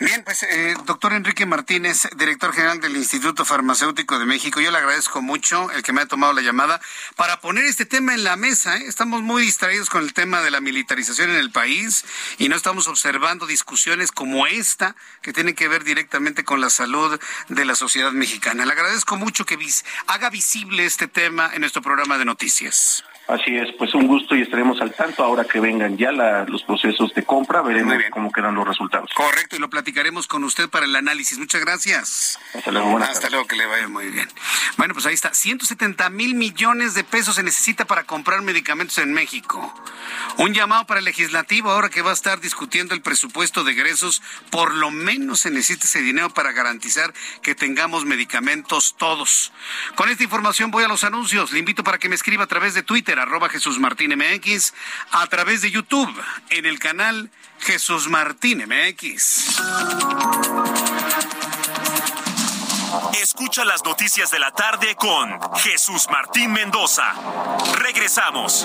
Bien, 0.00 0.22
pues 0.24 0.42
eh, 0.44 0.74
doctor 0.86 1.12
Enrique 1.12 1.44
Martínez, 1.44 2.08
director 2.16 2.52
general 2.52 2.80
del 2.80 2.96
Instituto 2.96 3.44
Farmacéutico 3.44 4.18
de 4.18 4.24
México, 4.24 4.60
yo 4.60 4.70
le 4.70 4.78
agradezco 4.78 5.20
mucho 5.20 5.70
el 5.72 5.82
que 5.82 5.92
me 5.92 6.00
ha 6.00 6.06
tomado 6.06 6.32
la 6.32 6.40
llamada 6.40 6.80
para 7.16 7.40
poner 7.40 7.64
este 7.64 7.86
tema 7.86 8.14
en 8.14 8.24
la 8.24 8.36
mesa. 8.36 8.76
¿eh? 8.76 8.84
Estamos 8.86 9.22
muy 9.22 9.42
distraídos 9.42 9.88
con 9.88 10.02
el 10.02 10.12
tema 10.12 10.42
de 10.42 10.50
la 10.50 10.60
militarización 10.60 11.30
en 11.30 11.36
el 11.36 11.50
país 11.50 12.04
y 12.38 12.48
no 12.48 12.56
estamos 12.56 12.88
observando 12.88 13.46
discusiones 13.46 14.12
como 14.12 14.46
esta 14.46 14.96
que 15.22 15.32
tienen 15.32 15.54
que 15.54 15.68
ver 15.68 15.84
directamente 15.84 16.44
con 16.44 16.60
la 16.60 16.70
salud 16.70 17.20
de 17.48 17.64
la 17.64 17.74
sociedad 17.74 18.12
mexicana. 18.12 18.64
Le 18.64 18.72
agradezco 18.72 19.16
mucho 19.16 19.44
que 19.46 19.58
haga 20.06 20.30
visible 20.30 20.84
este 20.84 21.08
tema 21.08 21.50
en 21.54 21.60
nuestro 21.60 21.82
programa 21.82 22.18
de 22.18 22.24
noticias. 22.24 23.04
Así 23.26 23.56
es, 23.56 23.72
pues 23.78 23.94
un 23.94 24.06
gusto 24.06 24.36
y 24.36 24.42
estaremos 24.42 24.80
al 24.82 24.92
tanto 24.92 25.24
ahora 25.24 25.44
que 25.44 25.58
vengan 25.58 25.96
ya 25.96 26.12
los 26.12 26.62
procesos 26.64 27.14
de 27.14 27.24
compra, 27.24 27.62
veremos 27.62 27.94
cómo 28.10 28.30
quedan 28.30 28.54
los 28.54 28.68
resultados. 28.68 29.10
Correcto, 29.14 29.56
y 29.56 29.58
lo 29.58 29.70
platicaremos 29.70 30.26
con 30.26 30.44
usted 30.44 30.68
para 30.68 30.84
el 30.84 30.94
análisis. 30.94 31.38
Muchas 31.38 31.62
gracias. 31.62 32.38
Hasta 32.52 32.70
luego, 32.70 32.98
Hasta 32.98 33.30
luego, 33.30 33.46
que 33.46 33.56
le 33.56 33.64
vaya 33.64 33.88
muy 33.88 34.08
bien. 34.10 34.28
Bueno, 34.76 34.92
pues 34.92 35.06
ahí 35.06 35.14
está, 35.14 35.32
170 35.32 36.10
mil 36.10 36.34
millones 36.34 36.92
de 36.92 37.02
pesos 37.02 37.36
se 37.36 37.42
necesita 37.42 37.86
para 37.86 38.04
comprar 38.04 38.42
medicamentos 38.42 38.98
en 38.98 39.12
México. 39.14 39.72
Un 40.36 40.52
llamado 40.52 40.86
para 40.86 40.98
el 40.98 41.06
legislativo 41.06 41.70
ahora 41.70 41.88
que 41.88 42.02
va 42.02 42.10
a 42.10 42.14
estar 42.14 42.40
discutiendo 42.40 42.94
el 42.94 43.00
presupuesto 43.00 43.64
de 43.64 43.72
egresos, 43.72 44.22
por 44.50 44.74
lo 44.74 44.90
menos 44.90 45.40
se 45.40 45.50
necesita 45.50 45.86
ese 45.86 46.02
dinero 46.02 46.28
para 46.30 46.52
garantizar 46.52 47.14
que 47.42 47.54
tengamos 47.54 48.04
medicamentos 48.04 48.96
todos. 48.98 49.52
Con 49.94 50.10
esta 50.10 50.24
información 50.24 50.70
voy 50.70 50.84
a 50.84 50.88
los 50.88 51.04
anuncios. 51.04 51.52
Le 51.52 51.60
invito 51.60 51.82
para 51.84 51.98
que 51.98 52.10
me 52.10 52.16
escriba 52.16 52.44
a 52.44 52.48
través 52.48 52.74
de 52.74 52.82
Twitter 52.82 53.13
arroba 53.18 53.48
Jesús 53.48 53.78
Martín 53.78 54.14
MX, 54.16 54.74
a 55.10 55.26
través 55.26 55.62
de 55.62 55.70
YouTube, 55.70 56.12
en 56.50 56.66
el 56.66 56.78
canal 56.78 57.30
Jesús 57.60 58.08
Martín 58.08 58.64
MX. 58.66 59.60
Escucha 63.20 63.64
las 63.64 63.84
noticias 63.84 64.30
de 64.30 64.38
la 64.38 64.50
tarde 64.52 64.94
con 64.96 65.40
Jesús 65.56 66.06
Martín 66.10 66.52
Mendoza. 66.52 67.12
Regresamos. 67.78 68.64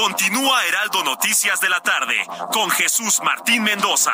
Continúa 0.00 0.64
Heraldo 0.64 1.04
Noticias 1.04 1.60
de 1.60 1.68
la 1.68 1.80
tarde 1.80 2.16
con 2.54 2.70
Jesús 2.70 3.20
Martín 3.22 3.62
Mendoza. 3.62 4.12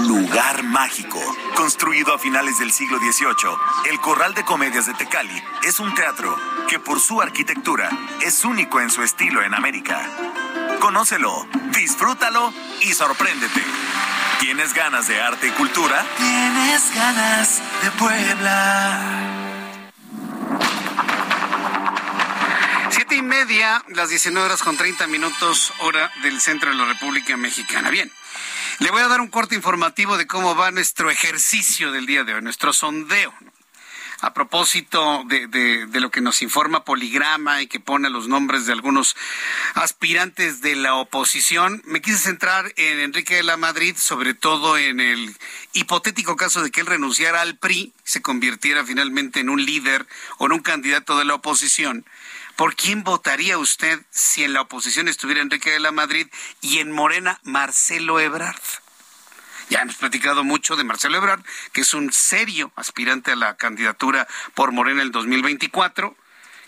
Lugar 0.00 0.64
mágico. 0.64 1.20
Construido 1.54 2.12
a 2.12 2.18
finales 2.18 2.58
del 2.58 2.72
siglo 2.72 2.98
XVIII, 2.98 3.92
el 3.92 4.00
Corral 4.00 4.34
de 4.34 4.44
Comedias 4.44 4.86
de 4.86 4.94
Tecali 4.94 5.40
es 5.62 5.78
un 5.78 5.94
teatro 5.94 6.36
que 6.68 6.80
por 6.80 6.98
su 6.98 7.22
arquitectura 7.22 7.88
es 8.20 8.44
único 8.44 8.80
en 8.80 8.90
su 8.90 9.04
estilo 9.04 9.44
en 9.44 9.54
América. 9.54 10.04
Conócelo, 10.80 11.46
disfrútalo 11.72 12.52
y 12.80 12.92
sorpréndete. 12.92 13.62
¿Tienes 14.40 14.74
ganas 14.74 15.06
de 15.06 15.20
arte 15.22 15.46
y 15.46 15.50
cultura? 15.52 16.04
¿Tienes 16.18 16.92
ganas 16.92 17.62
de 17.84 17.90
Puebla? 17.92 19.29
Media, 23.30 23.84
las 23.94 24.08
19 24.08 24.44
horas 24.44 24.60
con 24.60 24.76
30 24.76 25.06
minutos, 25.06 25.72
hora 25.78 26.10
del 26.24 26.40
centro 26.40 26.70
de 26.70 26.76
la 26.76 26.84
República 26.84 27.36
Mexicana. 27.36 27.88
Bien. 27.88 28.10
Le 28.80 28.90
voy 28.90 29.02
a 29.02 29.06
dar 29.06 29.20
un 29.20 29.28
corte 29.28 29.54
informativo 29.54 30.16
de 30.16 30.26
cómo 30.26 30.56
va 30.56 30.72
nuestro 30.72 31.12
ejercicio 31.12 31.92
del 31.92 32.06
día 32.06 32.24
de 32.24 32.34
hoy, 32.34 32.42
nuestro 32.42 32.72
sondeo. 32.72 33.32
a 34.22 34.34
propósito 34.34 35.22
de, 35.26 35.46
de, 35.46 36.00
lo 36.00 36.10
que 36.10 36.20
nos 36.20 36.42
informa 36.42 36.84
Poligrama 36.84 37.62
y 37.62 37.68
que 37.68 37.78
pone 37.78 38.10
los 38.10 38.26
nombres 38.26 38.66
de 38.66 38.72
algunos 38.72 39.16
aspirantes 39.74 40.60
de 40.60 40.74
la 40.74 40.96
oposición, 40.96 41.82
me 41.86 42.02
quise 42.02 42.18
centrar 42.18 42.72
en 42.76 42.98
Enrique 42.98 43.36
de 43.36 43.44
la 43.44 43.56
Madrid, 43.56 43.94
sobre 43.96 44.34
todo 44.34 44.76
en 44.76 44.98
el 44.98 45.34
hipotético 45.72 46.36
caso 46.36 46.62
de 46.62 46.70
que 46.70 46.80
él 46.80 46.86
renunciara 46.86 47.40
al 47.40 47.56
PRI, 47.56 47.94
se 48.02 48.20
convirtiera 48.20 48.84
finalmente 48.84 49.40
en 49.40 49.48
un 49.48 49.64
líder 49.64 50.06
o 50.38 50.46
en 50.46 50.52
un 50.52 50.60
candidato 50.60 51.16
de 51.16 51.24
la 51.24 51.34
oposición. 51.34 52.04
¿Por 52.60 52.76
quién 52.76 53.04
votaría 53.04 53.56
usted 53.56 54.02
si 54.10 54.44
en 54.44 54.52
la 54.52 54.60
oposición 54.60 55.08
estuviera 55.08 55.40
Enrique 55.40 55.70
de 55.70 55.80
la 55.80 55.92
Madrid 55.92 56.26
y 56.60 56.80
en 56.80 56.92
Morena 56.92 57.40
Marcelo 57.42 58.20
Ebrard? 58.20 58.60
Ya 59.70 59.80
hemos 59.80 59.96
platicado 59.96 60.44
mucho 60.44 60.76
de 60.76 60.84
Marcelo 60.84 61.16
Ebrard, 61.16 61.42
que 61.72 61.80
es 61.80 61.94
un 61.94 62.12
serio 62.12 62.70
aspirante 62.76 63.32
a 63.32 63.36
la 63.36 63.56
candidatura 63.56 64.28
por 64.52 64.72
Morena 64.72 65.00
el 65.00 65.10
2024. 65.10 66.14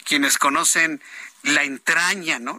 Quienes 0.06 0.38
conocen 0.38 1.02
la 1.42 1.62
entraña, 1.62 2.38
¿no? 2.38 2.58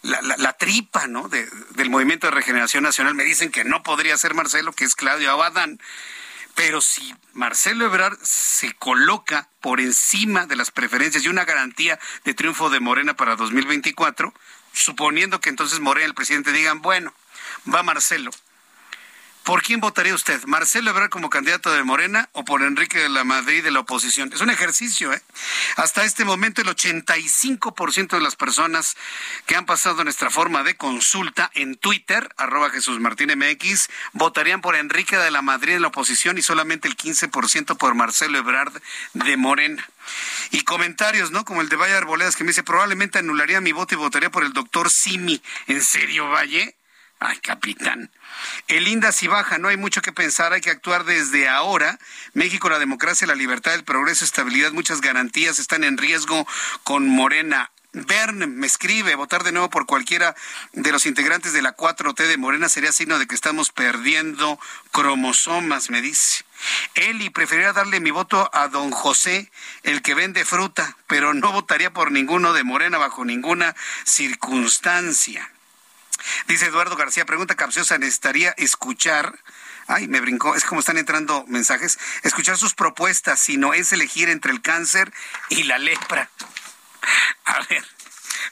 La, 0.00 0.52
tripa, 0.54 1.06
¿no? 1.06 1.28
del 1.28 1.90
Movimiento 1.90 2.28
de 2.28 2.30
Regeneración 2.30 2.82
Nacional 2.82 3.14
me 3.14 3.24
dicen 3.24 3.50
que 3.50 3.64
no 3.64 3.82
podría 3.82 4.16
ser 4.16 4.32
Marcelo, 4.32 4.72
que 4.72 4.86
es 4.86 4.94
Claudio 4.94 5.32
Abadán. 5.32 5.78
Pero 6.54 6.80
si 6.80 7.14
Marcelo 7.32 7.86
Ebrard 7.86 8.18
se 8.22 8.72
coloca 8.74 9.48
por 9.60 9.80
encima 9.80 10.46
de 10.46 10.56
las 10.56 10.70
preferencias 10.70 11.24
y 11.24 11.28
una 11.28 11.44
garantía 11.44 11.98
de 12.24 12.34
triunfo 12.34 12.70
de 12.70 12.80
Morena 12.80 13.14
para 13.14 13.36
2024, 13.36 14.32
suponiendo 14.72 15.40
que 15.40 15.50
entonces 15.50 15.80
Morena 15.80 16.06
el 16.06 16.14
presidente 16.14 16.52
digan, 16.52 16.80
bueno, 16.80 17.12
va 17.72 17.82
Marcelo, 17.82 18.30
¿Por 19.44 19.62
quién 19.62 19.78
votaría 19.78 20.14
usted? 20.14 20.42
¿Marcelo 20.46 20.90
Ebrard 20.90 21.10
como 21.10 21.28
candidato 21.28 21.70
de 21.70 21.84
Morena 21.84 22.30
o 22.32 22.46
por 22.46 22.62
Enrique 22.62 22.98
de 22.98 23.10
la 23.10 23.24
Madrid 23.24 23.62
de 23.62 23.70
la 23.70 23.80
oposición? 23.80 24.32
Es 24.32 24.40
un 24.40 24.48
ejercicio, 24.48 25.12
¿eh? 25.12 25.22
Hasta 25.76 26.04
este 26.04 26.24
momento 26.24 26.62
el 26.62 26.68
85% 26.68 28.16
de 28.16 28.22
las 28.22 28.36
personas 28.36 28.96
que 29.44 29.54
han 29.54 29.66
pasado 29.66 30.02
nuestra 30.02 30.30
forma 30.30 30.62
de 30.62 30.76
consulta 30.76 31.50
en 31.52 31.76
Twitter, 31.76 32.26
arroba 32.38 32.70
Jesús 32.70 33.00
Martín 33.00 33.32
MX, 33.36 33.90
votarían 34.14 34.62
por 34.62 34.76
Enrique 34.76 35.18
de 35.18 35.30
la 35.30 35.42
Madrid 35.42 35.74
de 35.74 35.80
la 35.80 35.88
oposición 35.88 36.38
y 36.38 36.42
solamente 36.42 36.88
el 36.88 36.96
15% 36.96 37.76
por 37.76 37.94
Marcelo 37.94 38.38
Ebrard 38.38 38.72
de 39.12 39.36
Morena. 39.36 39.86
Y 40.52 40.62
comentarios, 40.62 41.32
¿no? 41.32 41.44
Como 41.44 41.60
el 41.60 41.68
de 41.68 41.76
Valle 41.76 41.94
Arboledas 41.94 42.36
que 42.36 42.44
me 42.44 42.48
dice, 42.48 42.62
probablemente 42.62 43.18
anularía 43.18 43.60
mi 43.60 43.72
voto 43.72 43.94
y 43.94 43.98
votaría 43.98 44.30
por 44.30 44.44
el 44.44 44.54
doctor 44.54 44.90
Simi. 44.90 45.42
¿En 45.66 45.82
serio, 45.82 46.30
Valle? 46.30 46.76
Ay, 47.20 47.38
capitán. 47.38 48.10
El 48.68 48.88
INDA 48.88 49.12
si 49.12 49.28
baja, 49.28 49.58
no 49.58 49.68
hay 49.68 49.76
mucho 49.76 50.02
que 50.02 50.12
pensar, 50.12 50.52
hay 50.52 50.60
que 50.60 50.70
actuar 50.70 51.04
desde 51.04 51.48
ahora. 51.48 51.98
México, 52.32 52.68
la 52.68 52.78
democracia, 52.78 53.26
la 53.26 53.34
libertad, 53.34 53.74
el 53.74 53.84
progreso, 53.84 54.24
estabilidad, 54.24 54.72
muchas 54.72 55.00
garantías 55.00 55.58
están 55.58 55.84
en 55.84 55.96
riesgo 55.96 56.46
con 56.82 57.08
Morena. 57.08 57.70
Bern 57.94 58.58
me 58.58 58.66
escribe, 58.66 59.14
votar 59.14 59.44
de 59.44 59.52
nuevo 59.52 59.70
por 59.70 59.86
cualquiera 59.86 60.34
de 60.72 60.90
los 60.90 61.06
integrantes 61.06 61.52
de 61.52 61.62
la 61.62 61.76
4T 61.76 62.26
de 62.26 62.36
Morena 62.36 62.68
sería 62.68 62.90
signo 62.90 63.20
de 63.20 63.28
que 63.28 63.36
estamos 63.36 63.70
perdiendo 63.70 64.58
cromosomas, 64.90 65.90
me 65.90 66.02
dice. 66.02 66.44
Eli, 66.96 67.30
preferiría 67.30 67.72
darle 67.72 68.00
mi 68.00 68.10
voto 68.10 68.50
a 68.52 68.66
don 68.66 68.90
José, 68.90 69.50
el 69.84 70.02
que 70.02 70.14
vende 70.14 70.44
fruta, 70.44 70.96
pero 71.06 71.34
no 71.34 71.52
votaría 71.52 71.92
por 71.92 72.10
ninguno 72.10 72.52
de 72.52 72.64
Morena 72.64 72.98
bajo 72.98 73.24
ninguna 73.24 73.76
circunstancia. 74.04 75.53
Dice 76.46 76.66
Eduardo 76.66 76.96
García, 76.96 77.24
pregunta 77.24 77.54
capciosa, 77.54 77.98
necesitaría 77.98 78.54
escuchar 78.56 79.38
Ay, 79.86 80.08
me 80.08 80.20
brincó, 80.20 80.54
es 80.54 80.64
como 80.64 80.80
están 80.80 80.96
entrando 80.96 81.44
mensajes. 81.46 81.98
Escuchar 82.22 82.56
sus 82.56 82.74
propuestas, 82.74 83.38
si 83.38 83.56
no 83.56 83.74
es 83.74 83.92
elegir 83.92 84.28
entre 84.28 84.52
el 84.52 84.62
cáncer 84.62 85.12
y 85.50 85.64
la 85.64 85.78
lepra. 85.78 86.30
A 87.44 87.60
ver, 87.68 87.84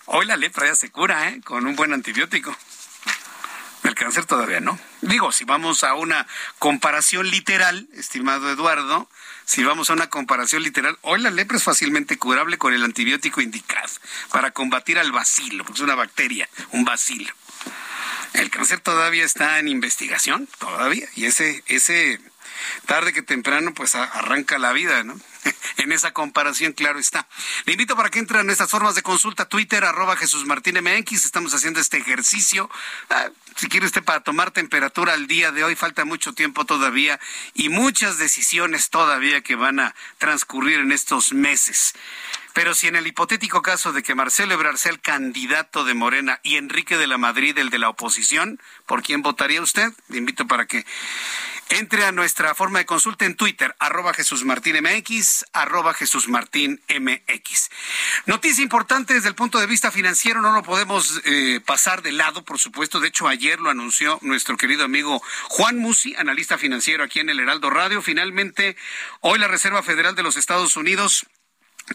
hoy 0.06 0.26
la 0.26 0.36
lepra 0.36 0.66
ya 0.66 0.76
se 0.76 0.90
cura, 0.90 1.28
¿eh? 1.28 1.40
Con 1.42 1.66
un 1.66 1.74
buen 1.74 1.92
antibiótico. 1.92 2.54
El 3.84 3.94
cáncer 3.94 4.26
todavía 4.26 4.60
no. 4.60 4.78
Digo, 5.00 5.32
si 5.32 5.44
vamos 5.44 5.82
a 5.82 5.94
una 5.94 6.26
comparación 6.58 7.28
literal, 7.28 7.88
estimado 7.94 8.50
Eduardo, 8.50 9.08
si 9.44 9.64
vamos 9.64 9.90
a 9.90 9.94
una 9.94 10.08
comparación 10.08 10.62
literal, 10.62 10.98
hoy 11.02 11.20
la 11.20 11.30
lepra 11.30 11.56
es 11.56 11.64
fácilmente 11.64 12.16
curable 12.16 12.58
con 12.58 12.74
el 12.74 12.84
antibiótico 12.84 13.40
indicado 13.40 13.92
para 14.30 14.52
combatir 14.52 14.98
al 14.98 15.10
bacilo, 15.10 15.64
porque 15.64 15.80
es 15.80 15.84
una 15.84 15.96
bacteria, 15.96 16.48
un 16.70 16.84
bacilo. 16.84 17.34
El 18.34 18.50
cáncer 18.50 18.80
todavía 18.80 19.24
está 19.24 19.58
en 19.58 19.68
investigación, 19.68 20.48
todavía, 20.58 21.08
y 21.14 21.26
ese, 21.26 21.62
ese 21.66 22.20
tarde 22.86 23.12
que 23.12 23.22
temprano, 23.22 23.74
pues 23.74 23.94
arranca 23.94 24.58
la 24.58 24.72
vida, 24.72 25.02
¿no? 25.04 25.18
en 25.76 25.92
esa 25.92 26.12
comparación, 26.12 26.72
claro 26.72 26.98
está. 26.98 27.26
Le 27.64 27.72
invito 27.72 27.96
para 27.96 28.10
que 28.10 28.18
entre 28.18 28.40
en 28.40 28.50
estas 28.50 28.70
formas 28.70 28.94
de 28.94 29.02
consulta, 29.02 29.48
Twitter, 29.48 29.84
arroba 29.84 30.16
Jesús 30.16 30.46
Martín 30.46 30.78
MX, 30.82 31.24
estamos 31.24 31.54
haciendo 31.54 31.80
este 31.80 31.98
ejercicio. 31.98 32.70
Ah, 33.10 33.30
si 33.56 33.68
quiere 33.68 33.86
usted 33.86 34.02
para 34.02 34.20
tomar 34.20 34.50
temperatura 34.50 35.12
al 35.12 35.26
día 35.26 35.52
de 35.52 35.64
hoy, 35.64 35.74
falta 35.74 36.04
mucho 36.04 36.32
tiempo 36.32 36.64
todavía 36.64 37.18
y 37.54 37.68
muchas 37.68 38.18
decisiones 38.18 38.90
todavía 38.90 39.40
que 39.42 39.56
van 39.56 39.80
a 39.80 39.94
transcurrir 40.18 40.80
en 40.80 40.92
estos 40.92 41.32
meses. 41.32 41.94
Pero 42.54 42.74
si 42.74 42.88
en 42.88 42.96
el 42.96 43.06
hipotético 43.06 43.62
caso 43.62 43.92
de 43.92 44.02
que 44.02 44.14
Marcelo 44.14 44.54
Ebrard 44.54 44.76
sea 44.76 44.92
el 44.92 45.00
candidato 45.00 45.84
de 45.84 45.94
Morena 45.94 46.40
y 46.42 46.56
Enrique 46.56 46.98
de 46.98 47.06
la 47.06 47.18
Madrid 47.18 47.56
el 47.58 47.70
de 47.70 47.78
la 47.78 47.88
oposición, 47.88 48.60
¿por 48.86 49.02
quién 49.02 49.22
votaría 49.22 49.62
usted? 49.62 49.92
Le 50.08 50.18
invito 50.18 50.46
para 50.46 50.66
que 50.66 50.84
entre 51.72 52.04
a 52.04 52.12
nuestra 52.12 52.54
forma 52.54 52.80
de 52.80 52.84
consulta 52.84 53.24
en 53.24 53.34
Twitter, 53.34 53.74
arroba 53.78 54.12
Jesús 54.12 54.44
Martín 54.44 54.76
MX, 54.82 55.46
arroba 55.54 55.94
Jesús 55.94 56.28
Martín 56.28 56.82
MX. 56.88 57.70
Noticia 58.26 58.62
importante 58.62 59.14
desde 59.14 59.28
el 59.28 59.34
punto 59.34 59.58
de 59.58 59.66
vista 59.66 59.90
financiero, 59.90 60.42
no 60.42 60.52
lo 60.52 60.62
podemos 60.62 61.22
eh, 61.24 61.60
pasar 61.64 62.02
de 62.02 62.12
lado, 62.12 62.44
por 62.44 62.58
supuesto. 62.58 63.00
De 63.00 63.08
hecho, 63.08 63.26
ayer 63.26 63.58
lo 63.58 63.70
anunció 63.70 64.18
nuestro 64.20 64.58
querido 64.58 64.84
amigo 64.84 65.22
Juan 65.48 65.78
Musi, 65.78 66.14
analista 66.16 66.58
financiero 66.58 67.04
aquí 67.04 67.20
en 67.20 67.30
el 67.30 67.40
Heraldo 67.40 67.70
Radio. 67.70 68.02
Finalmente, 68.02 68.76
hoy 69.20 69.38
la 69.38 69.48
Reserva 69.48 69.82
Federal 69.82 70.14
de 70.14 70.22
los 70.22 70.36
Estados 70.36 70.76
Unidos 70.76 71.26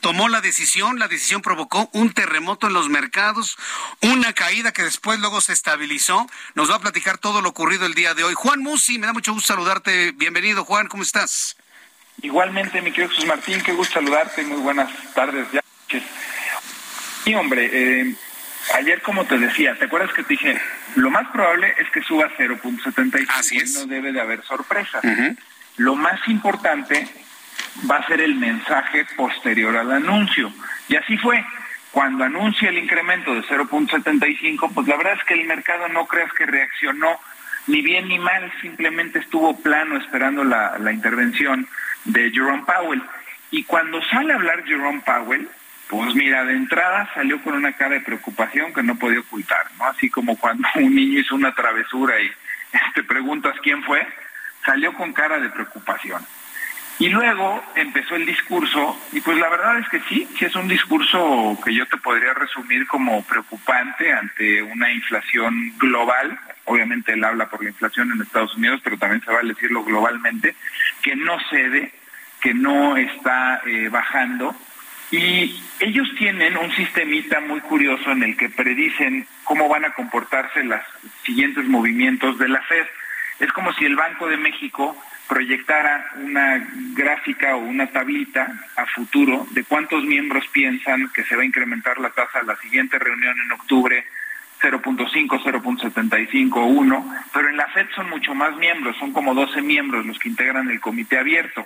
tomó 0.01 0.29
la 0.29 0.41
decisión, 0.41 0.99
la 0.99 1.07
decisión 1.07 1.41
provocó 1.41 1.89
un 1.93 2.13
terremoto 2.13 2.67
en 2.67 2.73
los 2.73 2.89
mercados, 2.89 3.57
una 4.01 4.33
caída 4.33 4.71
que 4.71 4.83
después 4.83 5.19
luego 5.19 5.41
se 5.41 5.53
estabilizó. 5.53 6.27
Nos 6.55 6.69
va 6.71 6.75
a 6.75 6.79
platicar 6.79 7.17
todo 7.17 7.41
lo 7.41 7.49
ocurrido 7.49 7.85
el 7.85 7.93
día 7.93 8.13
de 8.13 8.23
hoy. 8.23 8.33
Juan 8.35 8.61
Musi, 8.61 8.99
me 8.99 9.07
da 9.07 9.13
mucho 9.13 9.33
gusto 9.33 9.53
saludarte. 9.53 10.11
Bienvenido, 10.13 10.65
Juan, 10.65 10.87
¿cómo 10.87 11.03
estás? 11.03 11.57
Igualmente, 12.21 12.81
mi 12.81 12.91
querido 12.91 13.09
Jesús 13.09 13.25
Martín, 13.25 13.61
qué 13.61 13.73
gusto 13.73 13.95
saludarte. 13.95 14.43
Muy 14.43 14.59
buenas 14.59 14.91
tardes. 15.13 15.47
Ya. 15.51 15.61
Y 17.25 17.35
hombre, 17.35 17.69
eh, 17.71 18.15
ayer 18.75 19.01
como 19.01 19.25
te 19.25 19.37
decía, 19.37 19.77
¿te 19.77 19.85
acuerdas 19.85 20.13
que 20.13 20.23
te 20.23 20.29
dije? 20.29 20.61
Lo 20.95 21.09
más 21.09 21.29
probable 21.31 21.73
es 21.77 21.89
que 21.91 22.01
suba 22.01 22.29
0.75 22.37 23.27
Así 23.29 23.57
es. 23.57 23.73
no 23.73 23.85
debe 23.85 24.11
de 24.11 24.21
haber 24.21 24.43
sorpresa. 24.45 25.01
Lo 25.75 25.95
más 25.95 26.19
importante 26.27 27.07
va 27.89 27.97
a 27.97 28.07
ser 28.07 28.21
el 28.21 28.35
mensaje 28.35 29.05
posterior 29.15 29.75
al 29.75 29.91
anuncio. 29.91 30.51
Y 30.87 30.95
así 30.95 31.17
fue. 31.17 31.43
Cuando 31.91 32.25
anuncia 32.25 32.69
el 32.69 32.77
incremento 32.77 33.33
de 33.33 33.41
0.75, 33.43 34.71
pues 34.73 34.87
la 34.87 34.97
verdad 34.97 35.13
es 35.13 35.23
que 35.23 35.33
el 35.33 35.45
mercado 35.47 35.87
no 35.87 36.05
creas 36.05 36.31
que 36.33 36.45
reaccionó 36.45 37.17
ni 37.67 37.81
bien 37.81 38.07
ni 38.07 38.17
mal, 38.17 38.51
simplemente 38.61 39.19
estuvo 39.19 39.57
plano 39.57 39.97
esperando 39.97 40.43
la, 40.43 40.91
intervención 40.91 41.67
de 42.05 42.31
Jerome 42.31 42.63
Powell. 42.65 43.01
Y 43.51 43.63
cuando 43.63 44.01
sale 44.03 44.33
a 44.33 44.35
hablar 44.35 44.63
Jerome 44.65 45.01
Powell, 45.05 45.49
pues 45.89 46.15
mira, 46.15 46.43
de 46.45 46.53
entrada 46.53 47.09
salió 47.13 47.41
con 47.41 47.55
una 47.55 47.73
cara 47.73 47.95
de 47.95 48.01
preocupación 48.01 48.73
que 48.73 48.83
no 48.83 48.95
podía 48.95 49.19
ocultar, 49.19 49.65
¿no? 49.77 49.85
Así 49.85 50.09
como 50.09 50.37
cuando 50.37 50.67
un 50.75 50.95
niño 50.95 51.19
hizo 51.19 51.35
una 51.35 51.53
travesura 51.53 52.19
y 52.21 52.29
te 52.93 53.03
preguntas 53.03 53.55
quién 53.61 53.83
fue, 53.83 54.05
salió 54.65 54.93
con 54.93 55.13
cara 55.13 55.39
de 55.39 55.49
preocupación. 55.49 56.25
Y 56.99 57.09
luego 57.09 57.63
empezó 57.75 58.15
el 58.15 58.25
discurso, 58.25 58.99
y 59.11 59.21
pues 59.21 59.37
la 59.37 59.49
verdad 59.49 59.77
es 59.77 59.87
que 59.89 59.99
sí, 60.09 60.27
sí 60.37 60.45
es 60.45 60.55
un 60.55 60.67
discurso 60.67 61.55
que 61.63 61.73
yo 61.73 61.85
te 61.85 61.97
podría 61.97 62.33
resumir 62.33 62.87
como 62.87 63.23
preocupante 63.23 64.11
ante 64.11 64.63
una 64.63 64.91
inflación 64.91 65.77
global. 65.77 66.39
Obviamente 66.65 67.13
él 67.13 67.23
habla 67.23 67.49
por 67.49 67.61
la 67.61 67.69
inflación 67.69 68.11
en 68.11 68.21
Estados 68.21 68.55
Unidos, 68.55 68.81
pero 68.83 68.97
también 68.97 69.21
se 69.23 69.31
va 69.31 69.39
a 69.39 69.43
decirlo 69.43 69.83
globalmente, 69.83 70.55
que 71.03 71.15
no 71.15 71.37
cede, 71.51 71.93
que 72.41 72.55
no 72.55 72.97
está 72.97 73.61
eh, 73.67 73.89
bajando. 73.89 74.55
Y 75.11 75.63
ellos 75.79 76.07
tienen 76.17 76.57
un 76.57 76.71
sistemita 76.71 77.39
muy 77.41 77.61
curioso 77.61 78.11
en 78.11 78.23
el 78.23 78.35
que 78.35 78.49
predicen 78.49 79.27
cómo 79.43 79.69
van 79.69 79.85
a 79.85 79.93
comportarse 79.93 80.63
los 80.63 80.81
siguientes 81.23 81.65
movimientos 81.65 82.39
de 82.39 82.49
la 82.49 82.61
Fed. 82.63 82.85
Es 83.39 83.51
como 83.53 83.71
si 83.73 83.85
el 83.85 83.95
Banco 83.95 84.27
de 84.27 84.37
México 84.37 84.97
proyectara 85.27 86.11
una 86.15 86.65
gráfica 86.93 87.55
o 87.55 87.59
una 87.59 87.87
tablita 87.87 88.47
a 88.75 88.85
futuro 88.85 89.45
de 89.51 89.63
cuántos 89.63 90.03
miembros 90.03 90.47
piensan 90.47 91.09
que 91.13 91.23
se 91.23 91.35
va 91.35 91.41
a 91.41 91.45
incrementar 91.45 91.99
la 91.99 92.09
tasa 92.11 92.39
a 92.39 92.43
la 92.43 92.55
siguiente 92.57 92.97
reunión 92.97 93.39
en 93.39 93.51
octubre 93.51 94.05
0.5, 94.61 95.43
0.75 95.43 96.65
1, 96.65 97.15
pero 97.33 97.49
en 97.49 97.57
la 97.57 97.67
FED 97.67 97.87
son 97.95 98.09
mucho 98.09 98.33
más 98.33 98.55
miembros, 98.57 98.97
son 98.97 99.13
como 99.13 99.35
12 99.35 99.61
miembros 99.61 100.05
los 100.05 100.17
que 100.17 100.29
integran 100.29 100.69
el 100.69 100.79
comité 100.79 101.19
abierto. 101.19 101.65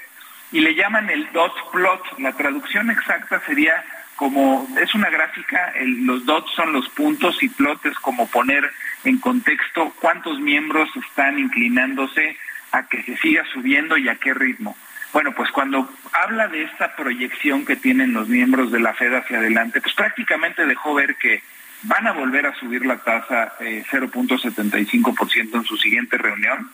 y 0.53 0.59
le 0.59 0.75
llaman 0.75 1.09
el 1.09 1.31
dot 1.31 1.53
plot. 1.71 2.19
La 2.19 2.33
traducción 2.33 2.91
exacta 2.91 3.41
sería 3.45 3.85
como, 4.17 4.67
es 4.81 4.93
una 4.93 5.09
gráfica, 5.09 5.73
los 5.81 6.25
dots 6.25 6.51
son 6.51 6.73
los 6.73 6.89
puntos 6.89 7.41
y 7.41 7.47
plot 7.47 7.85
es 7.85 7.97
como 7.99 8.27
poner 8.27 8.69
en 9.05 9.17
contexto 9.19 9.93
cuántos 10.01 10.39
miembros 10.39 10.89
están 10.97 11.39
inclinándose 11.39 12.37
a 12.71 12.83
que 12.87 13.03
se 13.03 13.17
siga 13.17 13.43
subiendo 13.53 13.97
y 13.97 14.09
a 14.09 14.15
qué 14.15 14.33
ritmo. 14.33 14.75
Bueno, 15.13 15.33
pues 15.33 15.51
cuando 15.51 15.89
habla 16.13 16.47
de 16.47 16.63
esta 16.63 16.95
proyección 16.95 17.65
que 17.65 17.75
tienen 17.75 18.13
los 18.13 18.29
miembros 18.29 18.71
de 18.71 18.79
la 18.79 18.93
Fed 18.93 19.13
hacia 19.13 19.39
adelante, 19.39 19.81
pues 19.81 19.93
prácticamente 19.93 20.65
dejó 20.65 20.93
ver 20.93 21.15
que 21.15 21.43
van 21.83 22.07
a 22.07 22.13
volver 22.13 22.45
a 22.45 22.55
subir 22.55 22.85
la 22.85 22.97
tasa 22.97 23.53
eh, 23.59 23.83
0.75% 23.91 25.55
en 25.55 25.63
su 25.63 25.77
siguiente 25.77 26.17
reunión. 26.17 26.71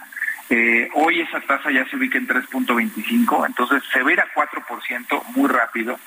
Eh, 0.49 0.90
hoy 0.94 1.22
esa 1.22 1.41
tasa 1.41 1.72
ya 1.72 1.86
se 1.90 1.98
ubica 1.98 2.18
en 2.18 2.28
3.25, 2.28 3.48
entonces 3.48 3.84
se 3.91 4.02
va 4.02 4.10
a 4.10 4.14
ir 4.14 4.19
a 4.22 4.34
4% 4.34 5.24
muy 5.36 5.49
rápido. 5.49 5.99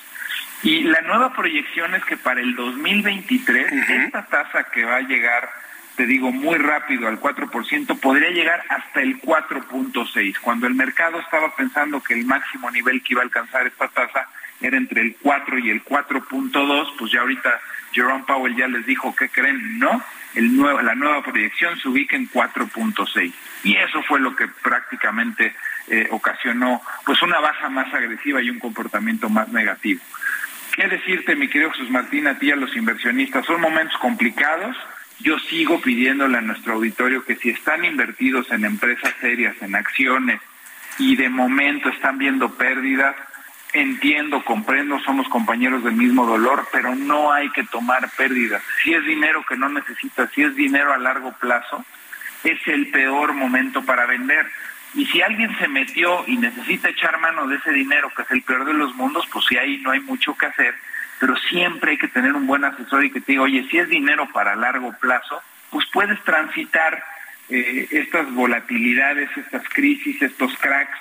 Y 0.63 0.83
la 0.83 1.01
nueva 1.01 1.33
proyección 1.33 1.93
es 1.95 2.05
que 2.05 2.17
para 2.17 2.39
el 2.39 2.55
2023 2.55 3.71
esta 3.71 4.25
tasa 4.25 4.63
que 4.71 4.85
va 4.85 4.97
a 4.97 5.01
llegar 5.01 5.49
te 5.95 6.05
digo, 6.05 6.31
muy 6.31 6.57
rápido 6.57 7.07
al 7.07 7.19
4%, 7.19 7.99
podría 7.99 8.29
llegar 8.29 8.63
hasta 8.69 9.01
el 9.01 9.21
4.6%, 9.21 10.39
cuando 10.41 10.67
el 10.67 10.75
mercado 10.75 11.19
estaba 11.19 11.55
pensando 11.55 12.01
que 12.01 12.13
el 12.13 12.25
máximo 12.25 12.71
nivel 12.71 13.01
que 13.03 13.13
iba 13.13 13.21
a 13.21 13.25
alcanzar 13.25 13.67
esta 13.67 13.87
tasa 13.89 14.27
era 14.61 14.77
entre 14.77 15.01
el 15.01 15.15
4 15.21 15.59
y 15.59 15.69
el 15.69 15.83
4.2, 15.83 16.95
pues 16.97 17.11
ya 17.11 17.21
ahorita 17.21 17.59
Jerome 17.91 18.23
Powell 18.25 18.55
ya 18.55 18.67
les 18.67 18.85
dijo 18.85 19.15
que 19.15 19.29
creen, 19.29 19.79
no, 19.79 20.01
el 20.35 20.55
nuevo, 20.55 20.81
la 20.81 20.95
nueva 20.95 21.23
proyección 21.23 21.77
se 21.79 21.89
ubica 21.89 22.15
en 22.15 22.29
4.6 22.29 23.33
y 23.63 23.75
eso 23.75 24.01
fue 24.03 24.19
lo 24.19 24.35
que 24.35 24.47
prácticamente 24.47 25.53
eh, 25.87 26.07
ocasionó 26.11 26.81
pues 27.05 27.21
una 27.21 27.39
baja 27.39 27.69
más 27.69 27.93
agresiva 27.93 28.41
y 28.41 28.49
un 28.49 28.59
comportamiento 28.59 29.29
más 29.29 29.49
negativo. 29.49 30.01
¿Qué 30.75 30.87
decirte, 30.87 31.35
mi 31.35 31.49
querido 31.49 31.71
Jesús 31.71 31.89
Martín, 31.89 32.27
a 32.27 32.39
ti 32.39 32.49
a 32.49 32.55
los 32.55 32.75
inversionistas? 32.77 33.45
Son 33.45 33.59
momentos 33.59 33.97
complicados, 33.97 34.77
yo 35.21 35.39
sigo 35.39 35.81
pidiéndole 35.81 36.37
a 36.37 36.41
nuestro 36.41 36.73
auditorio 36.73 37.23
que 37.23 37.35
si 37.35 37.49
están 37.49 37.85
invertidos 37.85 38.51
en 38.51 38.65
empresas 38.65 39.13
serias, 39.19 39.55
en 39.61 39.75
acciones, 39.75 40.41
y 40.97 41.15
de 41.15 41.29
momento 41.29 41.89
están 41.89 42.17
viendo 42.17 42.51
pérdidas, 42.55 43.15
entiendo, 43.73 44.43
comprendo, 44.43 44.99
somos 44.99 45.27
compañeros 45.29 45.83
del 45.83 45.93
mismo 45.93 46.25
dolor, 46.25 46.67
pero 46.71 46.95
no 46.95 47.31
hay 47.31 47.49
que 47.51 47.63
tomar 47.63 48.09
pérdidas. 48.17 48.61
Si 48.83 48.93
es 48.93 49.03
dinero 49.05 49.43
que 49.47 49.55
no 49.55 49.69
necesitas, 49.69 50.29
si 50.33 50.43
es 50.43 50.55
dinero 50.55 50.93
a 50.93 50.97
largo 50.97 51.31
plazo, 51.33 51.85
es 52.43 52.59
el 52.67 52.89
peor 52.91 53.33
momento 53.33 53.83
para 53.83 54.05
vender. 54.05 54.45
Y 54.93 55.05
si 55.05 55.21
alguien 55.21 55.57
se 55.57 55.67
metió 55.67 56.25
y 56.27 56.37
necesita 56.37 56.89
echar 56.89 57.19
mano 57.19 57.47
de 57.47 57.55
ese 57.55 57.71
dinero, 57.71 58.11
que 58.15 58.23
es 58.23 58.31
el 58.31 58.41
peor 58.41 58.65
de 58.65 58.73
los 58.73 58.93
mundos, 58.95 59.25
pues 59.31 59.45
si 59.45 59.57
ahí 59.57 59.77
no 59.77 59.91
hay 59.91 60.01
mucho 60.01 60.35
que 60.37 60.47
hacer, 60.47 60.75
pero 61.21 61.37
siempre 61.37 61.91
hay 61.91 61.97
que 61.99 62.07
tener 62.07 62.33
un 62.33 62.47
buen 62.47 62.65
asesor 62.65 63.05
y 63.05 63.11
que 63.11 63.21
te 63.21 63.33
diga, 63.33 63.43
oye, 63.43 63.63
si 63.69 63.77
es 63.77 63.87
dinero 63.87 64.27
para 64.33 64.55
largo 64.55 64.91
plazo, 64.99 65.39
pues 65.69 65.85
puedes 65.93 66.19
transitar 66.23 67.03
eh, 67.47 67.87
estas 67.91 68.33
volatilidades, 68.33 69.29
estas 69.37 69.61
crisis, 69.69 70.19
estos 70.19 70.51
cracks, 70.57 70.97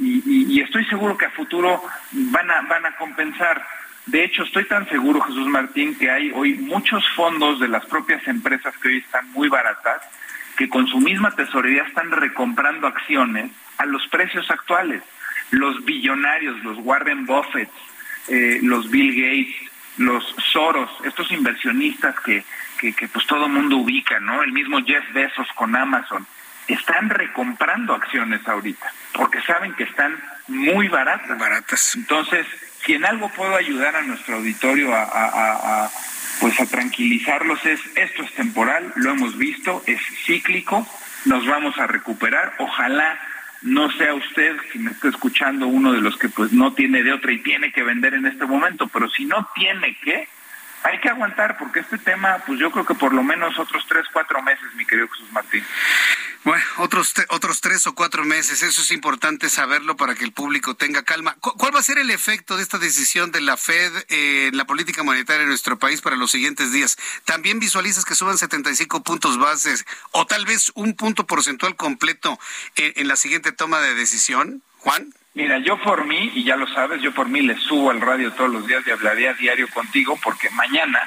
y, 0.00 0.60
estoy 0.60 0.84
seguro 0.86 1.16
que 1.16 1.26
a 1.26 1.30
futuro 1.30 1.82
van 2.10 2.50
a, 2.50 2.62
van 2.62 2.86
a 2.86 2.96
compensar. 2.96 3.64
De 4.06 4.24
hecho, 4.24 4.42
estoy 4.42 4.64
tan 4.64 4.88
seguro, 4.88 5.20
Jesús 5.20 5.46
Martín, 5.46 5.96
que 5.96 6.10
hay 6.10 6.32
hoy 6.34 6.54
muchos 6.54 7.06
fondos 7.14 7.60
de 7.60 7.68
las 7.68 7.84
propias 7.86 8.26
empresas 8.26 8.76
que 8.78 8.88
hoy 8.88 8.96
están 8.96 9.30
muy 9.32 9.48
baratas, 9.48 10.02
que 10.56 10.68
con 10.68 10.86
su 10.88 10.98
misma 10.98 11.30
tesorería 11.36 11.82
están 11.82 12.10
recomprando 12.10 12.88
acciones 12.88 13.52
a 13.76 13.84
los 13.86 14.04
precios 14.08 14.50
actuales. 14.50 15.02
Los 15.50 15.84
billonarios, 15.84 16.64
los 16.64 16.78
Warren 16.78 17.26
Buffett, 17.26 17.68
eh, 18.30 18.60
los 18.62 18.88
Bill 18.90 19.14
Gates, 19.14 19.70
los 19.98 20.24
Soros, 20.52 20.88
estos 21.04 21.30
inversionistas 21.32 22.14
que, 22.20 22.44
que, 22.78 23.08
pues 23.08 23.26
todo 23.26 23.48
mundo 23.48 23.78
ubica, 23.78 24.20
¿no? 24.20 24.42
El 24.42 24.52
mismo 24.52 24.78
Jeff 24.84 25.04
Bezos 25.12 25.48
con 25.54 25.76
Amazon, 25.76 26.26
están 26.68 27.10
recomprando 27.10 27.94
acciones 27.94 28.46
ahorita, 28.46 28.92
porque 29.12 29.42
saben 29.42 29.74
que 29.74 29.82
están 29.82 30.16
muy 30.46 30.88
baratas. 30.88 31.36
Baratas. 31.38 31.94
Entonces, 31.96 32.46
si 32.84 32.94
en 32.94 33.04
algo 33.04 33.28
puedo 33.30 33.56
ayudar 33.56 33.96
a 33.96 34.02
nuestro 34.02 34.36
auditorio 34.36 34.94
a, 34.94 35.02
a, 35.02 35.90
pues 36.40 36.58
a 36.60 36.66
tranquilizarlos 36.66 37.64
es 37.66 37.80
esto 37.96 38.22
es 38.22 38.32
temporal, 38.34 38.92
lo 38.96 39.10
hemos 39.10 39.36
visto, 39.36 39.82
es 39.86 40.00
cíclico, 40.24 40.86
nos 41.24 41.44
vamos 41.46 41.76
a 41.78 41.86
recuperar, 41.86 42.54
ojalá 42.58 43.18
no 43.62 43.90
sea 43.92 44.14
usted, 44.14 44.56
si 44.72 44.78
me 44.78 44.90
está 44.90 45.08
escuchando, 45.08 45.66
uno 45.66 45.92
de 45.92 46.00
los 46.00 46.16
que 46.16 46.28
pues 46.28 46.52
no 46.52 46.72
tiene 46.72 47.02
de 47.02 47.12
otra 47.12 47.32
y 47.32 47.42
tiene 47.42 47.72
que 47.72 47.82
vender 47.82 48.14
en 48.14 48.26
este 48.26 48.46
momento, 48.46 48.88
pero 48.88 49.08
si 49.10 49.24
no 49.24 49.48
tiene 49.54 49.96
que, 50.02 50.28
hay 50.82 50.98
que 50.98 51.10
aguantar 51.10 51.58
porque 51.58 51.80
este 51.80 51.98
tema, 51.98 52.38
pues 52.46 52.58
yo 52.58 52.70
creo 52.70 52.86
que 52.86 52.94
por 52.94 53.12
lo 53.12 53.22
menos 53.22 53.58
otros 53.58 53.84
tres, 53.86 54.06
cuatro 54.12 54.42
meses, 54.42 54.64
mi 54.76 54.86
querido 54.86 55.08
Jesús 55.08 55.30
Martín. 55.32 55.62
Bueno, 56.42 56.64
otros, 56.78 57.12
otros 57.28 57.60
tres 57.60 57.86
o 57.86 57.94
cuatro 57.94 58.24
meses, 58.24 58.62
eso 58.62 58.80
es 58.80 58.90
importante 58.92 59.50
saberlo 59.50 59.96
para 59.96 60.14
que 60.14 60.24
el 60.24 60.32
público 60.32 60.74
tenga 60.74 61.02
calma. 61.02 61.36
¿Cuál 61.40 61.74
va 61.74 61.80
a 61.80 61.82
ser 61.82 61.98
el 61.98 62.10
efecto 62.10 62.56
de 62.56 62.62
esta 62.62 62.78
decisión 62.78 63.30
de 63.30 63.42
la 63.42 63.58
Fed 63.58 63.92
en 64.08 64.56
la 64.56 64.64
política 64.64 65.02
monetaria 65.02 65.42
en 65.42 65.48
nuestro 65.48 65.78
país 65.78 66.00
para 66.00 66.16
los 66.16 66.30
siguientes 66.30 66.72
días? 66.72 66.96
¿También 67.26 67.60
visualizas 67.60 68.06
que 68.06 68.14
suban 68.14 68.38
75 68.38 69.02
puntos 69.02 69.38
bases 69.38 69.84
o 70.12 70.26
tal 70.26 70.46
vez 70.46 70.72
un 70.74 70.94
punto 70.94 71.26
porcentual 71.26 71.76
completo 71.76 72.38
en, 72.74 72.94
en 72.96 73.08
la 73.08 73.16
siguiente 73.16 73.52
toma 73.52 73.80
de 73.80 73.94
decisión, 73.94 74.62
Juan? 74.78 75.12
Mira, 75.34 75.58
yo 75.58 75.80
por 75.82 76.06
mí, 76.06 76.32
y 76.34 76.44
ya 76.44 76.56
lo 76.56 76.66
sabes, 76.68 77.02
yo 77.02 77.12
por 77.12 77.28
mí 77.28 77.42
le 77.42 77.56
subo 77.60 77.90
al 77.90 78.00
radio 78.00 78.32
todos 78.32 78.50
los 78.50 78.66
días 78.66 78.82
y 78.86 78.90
hablaré 78.90 79.28
a 79.28 79.34
diario 79.34 79.68
contigo 79.68 80.18
porque 80.22 80.48
mañana 80.50 81.00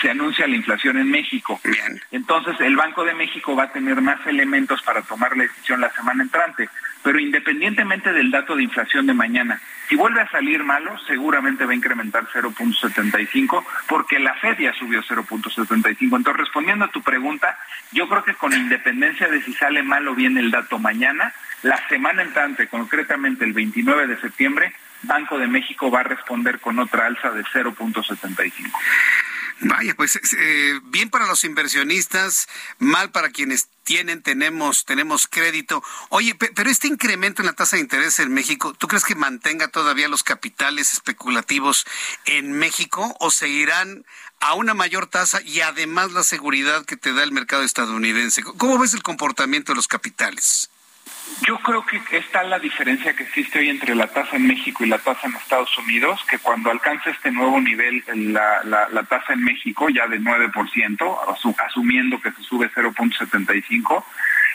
se 0.00 0.10
anuncia 0.10 0.46
la 0.46 0.56
inflación 0.56 0.98
en 0.98 1.10
México. 1.10 1.60
Bien. 1.64 2.00
Entonces, 2.10 2.56
el 2.60 2.76
Banco 2.76 3.04
de 3.04 3.14
México 3.14 3.54
va 3.54 3.64
a 3.64 3.72
tener 3.72 4.00
más 4.00 4.26
elementos 4.26 4.82
para 4.82 5.02
tomar 5.02 5.36
la 5.36 5.44
decisión 5.44 5.80
la 5.80 5.92
semana 5.92 6.22
entrante. 6.22 6.68
Pero 7.02 7.20
independientemente 7.20 8.12
del 8.12 8.32
dato 8.32 8.56
de 8.56 8.64
inflación 8.64 9.06
de 9.06 9.14
mañana, 9.14 9.60
si 9.88 9.94
vuelve 9.94 10.20
a 10.20 10.30
salir 10.30 10.64
malo, 10.64 10.98
seguramente 11.06 11.64
va 11.64 11.70
a 11.70 11.76
incrementar 11.76 12.26
0.75, 12.26 13.64
porque 13.86 14.18
la 14.18 14.34
Fed 14.34 14.58
ya 14.58 14.72
subió 14.72 15.02
0.75. 15.02 15.96
Entonces, 16.00 16.36
respondiendo 16.36 16.86
a 16.86 16.90
tu 16.90 17.02
pregunta, 17.02 17.56
yo 17.92 18.08
creo 18.08 18.24
que 18.24 18.34
con 18.34 18.52
independencia 18.52 19.28
de 19.28 19.40
si 19.42 19.52
sale 19.52 19.84
mal 19.84 20.08
o 20.08 20.16
bien 20.16 20.36
el 20.36 20.50
dato 20.50 20.80
mañana, 20.80 21.32
la 21.62 21.80
semana 21.88 22.22
entrante, 22.22 22.66
concretamente 22.66 23.44
el 23.44 23.52
29 23.52 24.08
de 24.08 24.20
septiembre, 24.20 24.74
Banco 25.02 25.38
de 25.38 25.46
México 25.46 25.90
va 25.90 26.00
a 26.00 26.04
responder 26.04 26.58
con 26.58 26.78
otra 26.78 27.06
alza 27.06 27.30
de 27.30 27.44
0.75. 27.44 28.52
Vaya, 29.60 29.94
pues 29.94 30.20
eh, 30.38 30.80
bien 30.84 31.08
para 31.08 31.26
los 31.26 31.42
inversionistas, 31.44 32.46
mal 32.78 33.10
para 33.10 33.30
quienes 33.30 33.68
tienen, 33.84 34.22
tenemos, 34.22 34.84
tenemos 34.84 35.26
crédito. 35.26 35.82
Oye, 36.10 36.34
pero 36.34 36.68
este 36.68 36.88
incremento 36.88 37.40
en 37.40 37.46
la 37.46 37.54
tasa 37.54 37.76
de 37.76 37.82
interés 37.82 38.18
en 38.18 38.34
México, 38.34 38.74
¿tú 38.74 38.86
crees 38.86 39.04
que 39.04 39.14
mantenga 39.14 39.68
todavía 39.68 40.08
los 40.08 40.22
capitales 40.22 40.92
especulativos 40.92 41.86
en 42.26 42.52
México 42.52 43.16
o 43.18 43.30
seguirán 43.30 44.04
a 44.40 44.52
una 44.52 44.74
mayor 44.74 45.06
tasa 45.06 45.40
y 45.40 45.62
además 45.62 46.12
la 46.12 46.22
seguridad 46.22 46.84
que 46.84 46.98
te 46.98 47.14
da 47.14 47.22
el 47.22 47.32
mercado 47.32 47.62
estadounidense? 47.62 48.42
¿Cómo 48.42 48.78
ves 48.78 48.92
el 48.92 49.02
comportamiento 49.02 49.72
de 49.72 49.76
los 49.76 49.88
capitales? 49.88 50.68
Yo 51.46 51.58
creo 51.58 51.84
que 51.86 52.16
está 52.16 52.42
la 52.42 52.58
diferencia 52.58 53.14
que 53.14 53.22
existe 53.22 53.60
hoy 53.60 53.68
entre 53.68 53.94
la 53.94 54.08
tasa 54.08 54.34
en 54.36 54.46
México 54.46 54.84
y 54.84 54.88
la 54.88 54.98
tasa 54.98 55.28
en 55.28 55.36
Estados 55.36 55.76
Unidos, 55.78 56.20
que 56.28 56.38
cuando 56.38 56.70
alcance 56.70 57.10
este 57.10 57.30
nuevo 57.30 57.60
nivel, 57.60 58.02
la, 58.32 58.62
la, 58.64 59.02
tasa 59.04 59.34
en 59.34 59.44
México 59.44 59.88
ya 59.88 60.08
de 60.08 60.18
9%, 60.18 61.54
asumiendo 61.64 62.20
que 62.20 62.32
se 62.32 62.42
sube 62.42 62.70
0.75, 62.70 64.04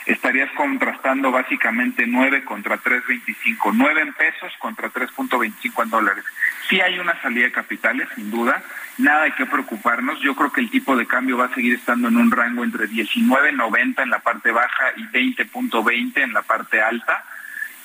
estarías 0.06 0.50
contrastando 0.52 1.30
básicamente 1.30 2.06
9 2.06 2.44
contra 2.44 2.76
3.25, 2.76 3.72
9 3.74 4.02
en 4.02 4.12
pesos 4.12 4.52
contra 4.58 4.90
3.25 4.90 5.82
en 5.82 5.90
dólares. 5.90 6.24
Sí 6.68 6.80
hay 6.80 6.98
una 6.98 7.20
salida 7.20 7.46
de 7.46 7.52
capitales, 7.52 8.08
sin 8.14 8.30
duda, 8.30 8.62
nada 8.98 9.24
hay 9.24 9.32
que 9.32 9.46
preocuparnos. 9.46 10.20
Yo 10.20 10.34
creo 10.34 10.52
que 10.52 10.60
el 10.60 10.70
tipo 10.70 10.96
de 10.96 11.06
cambio 11.06 11.36
va 11.36 11.46
a 11.46 11.54
seguir 11.54 11.74
estando 11.74 12.08
en 12.08 12.16
un 12.16 12.30
rango 12.30 12.64
entre 12.64 12.88
19.90 12.88 14.02
en 14.02 14.10
la 14.10 14.20
parte 14.20 14.50
baja 14.50 14.92
y 14.96 15.02
20.20 15.04 16.22
en 16.22 16.32
la 16.32 16.42
parte 16.42 16.80
alta. 16.80 17.24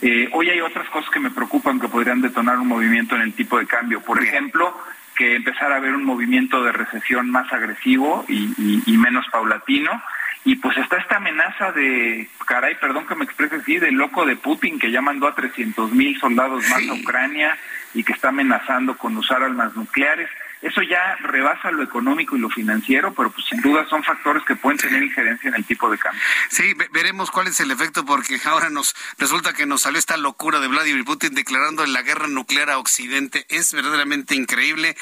Eh, 0.01 0.29
hoy 0.33 0.49
hay 0.49 0.61
otras 0.61 0.87
cosas 0.89 1.09
que 1.09 1.19
me 1.19 1.31
preocupan 1.31 1.79
que 1.79 1.87
podrían 1.87 2.21
detonar 2.21 2.57
un 2.59 2.67
movimiento 2.67 3.15
en 3.15 3.21
el 3.23 3.33
tipo 3.33 3.57
de 3.57 3.65
cambio. 3.65 4.01
Por 4.01 4.21
ejemplo, 4.21 4.75
que 5.17 5.35
empezar 5.35 5.71
a 5.71 5.77
haber 5.77 5.95
un 5.95 6.05
movimiento 6.05 6.63
de 6.63 6.71
recesión 6.71 7.29
más 7.31 7.51
agresivo 7.51 8.23
y, 8.27 8.97
menos 8.97 9.25
paulatino. 9.31 10.01
Y 10.47 10.55
pues 10.55 10.77
está 10.77 10.95
esta 10.95 11.17
amenaza 11.17 11.73
de, 11.73 12.29
caray, 12.45 12.75
perdón 12.75 13.05
que 13.05 13.15
me 13.15 13.25
exprese 13.25 13.55
así, 13.55 13.79
de 13.79 13.91
loco 13.91 14.25
de 14.25 14.37
Putin 14.37 14.79
que 14.79 14.89
ya 14.89 15.01
mandó 15.01 15.27
a 15.27 15.35
300 15.35 15.91
mil 15.91 16.17
soldados 16.21 16.63
más 16.69 16.87
a 16.87 16.93
Ucrania 16.93 17.57
y 17.93 18.01
que 18.01 18.13
está 18.13 18.29
amenazando 18.29 18.97
con 18.97 19.17
usar 19.17 19.43
armas 19.43 19.75
nucleares. 19.75 20.29
Eso 20.61 20.81
ya 20.81 21.15
rebasa 21.21 21.71
lo 21.71 21.83
económico 21.83 22.35
y 22.35 22.39
lo 22.39 22.49
financiero, 22.49 23.13
pero 23.13 23.31
pues 23.31 23.45
sin 23.47 23.61
duda 23.61 23.87
son 23.89 24.03
factores 24.03 24.43
que 24.43 24.55
pueden 24.55 24.79
tener 24.79 25.03
injerencia 25.03 25.49
en 25.49 25.55
el 25.55 25.65
tipo 25.65 25.89
de 25.89 25.97
cambio. 25.97 26.21
Sí, 26.49 26.73
veremos 26.91 27.29
cuál 27.31 27.47
es 27.47 27.59
el 27.59 27.71
efecto 27.71 28.05
porque 28.05 28.39
ahora 28.45 28.69
nos 28.69 28.95
resulta 29.17 29.53
que 29.53 29.65
nos 29.65 29.81
salió 29.81 29.99
esta 29.99 30.17
locura 30.17 30.59
de 30.59 30.67
Vladimir 30.67 31.05
Putin 31.05 31.35
declarando 31.35 31.85
la 31.85 32.01
guerra 32.01 32.27
nuclear 32.27 32.69
a 32.69 32.79
Occidente. 32.79 33.45
Es 33.49 33.73
verdaderamente 33.73 34.35
increíble, 34.35 34.97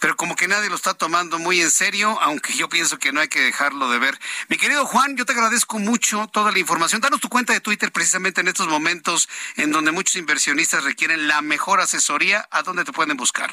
pero 0.00 0.16
como 0.16 0.34
que 0.34 0.48
nadie 0.48 0.68
lo 0.68 0.76
está 0.76 0.94
tomando 0.94 1.38
muy 1.38 1.60
en 1.60 1.70
serio, 1.70 2.18
aunque 2.20 2.52
yo 2.54 2.68
pienso 2.68 2.98
que 2.98 3.12
no 3.12 3.20
hay 3.20 3.28
que 3.28 3.40
dejarlo 3.40 3.90
de 3.90 3.98
ver. 3.98 4.18
Mi 4.48 4.56
querido 4.56 4.86
Juan, 4.86 5.16
yo 5.16 5.24
te 5.24 5.32
agradezco 5.32 5.78
mucho 5.78 6.26
toda 6.32 6.50
la 6.50 6.58
información. 6.58 7.00
Danos 7.00 7.20
tu 7.20 7.28
cuenta 7.28 7.52
de 7.52 7.60
Twitter 7.60 7.92
precisamente 7.92 8.40
en 8.40 8.48
estos 8.48 8.68
momentos 8.68 9.28
en 9.56 9.70
donde 9.70 9.92
muchos 9.92 10.16
inversionistas 10.16 10.84
requieren 10.84 11.28
la 11.28 11.42
mejor 11.42 11.80
asesoría. 11.80 12.46
¿A 12.50 12.62
dónde 12.62 12.84
te 12.84 12.92
pueden 12.92 13.16
buscar? 13.16 13.50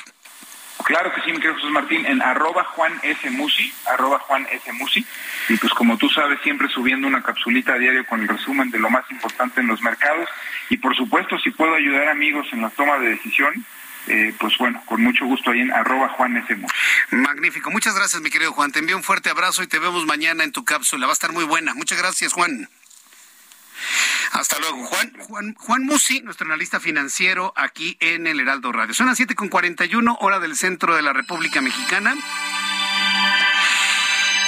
Claro 0.84 1.14
que 1.14 1.22
sí, 1.22 1.32
mi 1.32 1.38
querido 1.38 1.56
Jesús 1.56 1.72
Martín, 1.72 2.06
en 2.06 2.22
arroba 2.22 2.64
Juan 2.64 3.00
S. 3.04 3.30
Musi, 3.30 3.74
arroba 3.86 4.20
Juan 4.20 4.46
S. 4.52 4.72
Musi. 4.74 5.06
Y 5.50 5.58
pues 5.58 5.74
como 5.74 5.98
tú 5.98 6.10
sabes, 6.10 6.40
siempre 6.42 6.68
subiendo 6.68 7.08
una 7.08 7.22
capsulita 7.22 7.74
a 7.74 7.78
diario 7.78 8.06
con 8.06 8.22
el 8.22 8.28
resumen 8.28 8.70
de 8.70 8.80
lo 8.80 8.90
más 8.90 9.10
importante 9.12 9.62
en 9.62 9.68
los 9.68 9.82
mercados. 9.82 10.28
Y 10.70 10.78
por 10.78 10.96
supuesto, 10.96 11.38
si 11.40 11.52
puedo 11.52 11.76
ayudar 11.76 12.10
amigos 12.10 12.48
en 12.52 12.62
la 12.62 12.70
toma 12.70 12.98
de 13.00 13.10
decisión, 13.10 13.66
eh, 14.08 14.34
pues 14.38 14.58
bueno, 14.58 14.82
con 14.86 15.02
mucho 15.02 15.26
gusto 15.26 15.52
ahí 15.52 15.62
en 15.62 15.72
arroba 15.72 16.10
Juan 16.10 16.36
S. 16.38 16.56
Musi. 16.56 16.76
Magnífico, 17.12 17.72
muchas 17.72 17.96
gracias 17.96 18.22
mi 18.22 18.30
querido 18.30 18.52
Juan. 18.52 18.72
Te 18.72 18.80
envío 18.80 18.98
un 18.98 19.04
fuerte 19.04 19.30
abrazo 19.30 19.64
y 19.64 19.68
te 19.68 19.80
vemos 19.80 20.06
mañana 20.06 20.44
en 20.44 20.52
tu 20.52 20.66
cápsula. 20.66 21.06
Va 21.06 21.14
a 21.14 21.14
estar 21.14 21.32
muy 21.32 21.46
buena. 21.46 21.74
Muchas 21.74 21.98
gracias, 21.98 22.34
Juan. 22.34 22.68
Hasta 24.32 24.60
luego. 24.60 24.86
Juan, 24.86 25.14
Juan, 25.20 25.56
Juan 25.56 25.84
Musi, 25.84 26.22
nuestro 26.22 26.46
analista 26.46 26.80
financiero 26.80 27.54
aquí 27.56 27.98
en 28.00 28.28
el 28.28 28.40
Heraldo 28.40 28.72
Radio. 28.72 28.94
Son 28.94 29.08
las 29.08 29.20
7.41 29.20 30.18
hora 30.20 30.40
del 30.40 30.56
centro 30.56 30.96
de 30.96 31.02
la 31.02 31.14
República 31.14 31.62
Mexicana. 31.62 32.16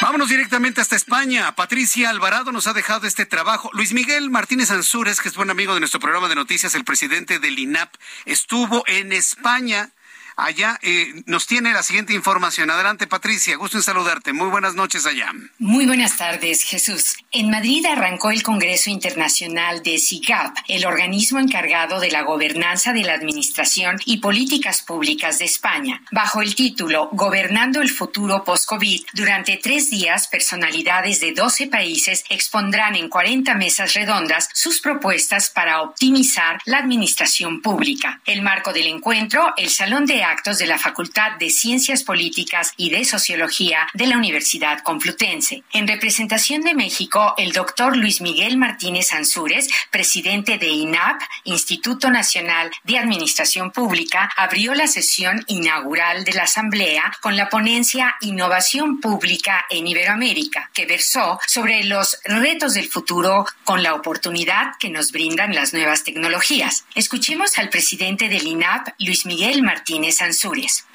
Vámonos 0.01 0.29
directamente 0.29 0.81
hasta 0.81 0.95
España. 0.95 1.55
Patricia 1.55 2.09
Alvarado 2.09 2.51
nos 2.51 2.67
ha 2.67 2.73
dejado 2.73 3.07
este 3.07 3.25
trabajo. 3.25 3.71
Luis 3.73 3.93
Miguel 3.93 4.29
Martínez 4.29 4.69
Ansúrez, 4.69 5.19
que 5.19 5.29
es 5.29 5.35
buen 5.35 5.49
amigo 5.49 5.73
de 5.73 5.79
nuestro 5.79 5.99
programa 5.99 6.27
de 6.29 6.35
noticias, 6.35 6.75
el 6.75 6.83
presidente 6.83 7.39
del 7.39 7.57
INAP, 7.57 7.91
estuvo 8.25 8.83
en 8.87 9.13
España 9.13 9.91
allá 10.35 10.79
eh, 10.81 11.23
nos 11.25 11.47
tiene 11.47 11.73
la 11.73 11.83
siguiente 11.83 12.13
información. 12.13 12.69
Adelante, 12.69 13.07
Patricia, 13.07 13.55
gusto 13.57 13.77
en 13.77 13.83
saludarte. 13.83 14.33
Muy 14.33 14.49
buenas 14.49 14.75
noches 14.75 15.05
allá. 15.05 15.31
Muy 15.59 15.85
buenas 15.85 16.17
tardes, 16.17 16.63
Jesús. 16.63 17.17
En 17.31 17.49
Madrid 17.49 17.85
arrancó 17.85 18.31
el 18.31 18.43
Congreso 18.43 18.89
Internacional 18.89 19.83
de 19.83 19.97
SIGAP, 19.97 20.57
el 20.67 20.85
organismo 20.85 21.39
encargado 21.39 21.99
de 21.99 22.11
la 22.11 22.23
gobernanza 22.23 22.93
de 22.93 23.03
la 23.03 23.13
administración 23.13 23.97
y 24.05 24.17
políticas 24.17 24.81
públicas 24.81 25.39
de 25.39 25.45
España. 25.45 26.01
Bajo 26.11 26.41
el 26.41 26.55
título 26.55 27.09
Gobernando 27.11 27.81
el 27.81 27.89
futuro 27.89 28.43
post-COVID, 28.43 29.05
durante 29.13 29.57
tres 29.57 29.89
días, 29.89 30.27
personalidades 30.27 31.19
de 31.19 31.33
12 31.33 31.67
países 31.67 32.23
expondrán 32.29 32.95
en 32.95 33.09
40 33.09 33.53
mesas 33.55 33.93
redondas 33.93 34.49
sus 34.53 34.81
propuestas 34.81 35.49
para 35.49 35.81
optimizar 35.81 36.59
la 36.65 36.79
administración 36.79 37.61
pública. 37.61 38.21
El 38.25 38.41
marco 38.41 38.73
del 38.73 38.87
encuentro, 38.87 39.53
el 39.57 39.69
Salón 39.69 40.05
de 40.05 40.24
actos 40.25 40.57
de 40.57 40.67
la 40.67 40.77
Facultad 40.77 41.37
de 41.39 41.49
Ciencias 41.49 42.03
Políticas 42.03 42.73
y 42.75 42.89
de 42.89 43.05
Sociología 43.05 43.87
de 43.93 44.07
la 44.07 44.17
Universidad 44.17 44.79
Complutense. 44.81 45.63
En 45.71 45.87
representación 45.87 46.61
de 46.61 46.73
México, 46.73 47.33
el 47.37 47.53
doctor 47.53 47.95
Luis 47.95 48.19
Miguel 48.19 48.57
Martínez 48.57 49.13
Ansúrez, 49.13 49.69
presidente 49.91 50.57
de 50.57 50.67
INAP, 50.67 51.21
Instituto 51.43 52.09
Nacional 52.09 52.71
de 52.83 52.97
Administración 52.97 53.71
Pública, 53.71 54.29
abrió 54.35 54.73
la 54.73 54.87
sesión 54.87 55.43
inaugural 55.47 56.25
de 56.25 56.33
la 56.33 56.43
Asamblea 56.43 57.13
con 57.21 57.37
la 57.37 57.49
ponencia 57.49 58.15
Innovación 58.21 58.99
Pública 58.99 59.65
en 59.69 59.87
Iberoamérica, 59.87 60.69
que 60.73 60.85
versó 60.85 61.39
sobre 61.47 61.83
los 61.83 62.19
retos 62.25 62.73
del 62.73 62.89
futuro 62.89 63.45
con 63.63 63.83
la 63.83 63.93
oportunidad 63.93 64.73
que 64.79 64.89
nos 64.89 65.11
brindan 65.11 65.53
las 65.53 65.73
nuevas 65.73 66.03
tecnologías. 66.03 66.85
Escuchemos 66.95 67.57
al 67.57 67.69
presidente 67.69 68.29
del 68.29 68.47
INAP, 68.47 68.89
Luis 68.99 69.25
Miguel 69.25 69.61
Martínez 69.63 70.14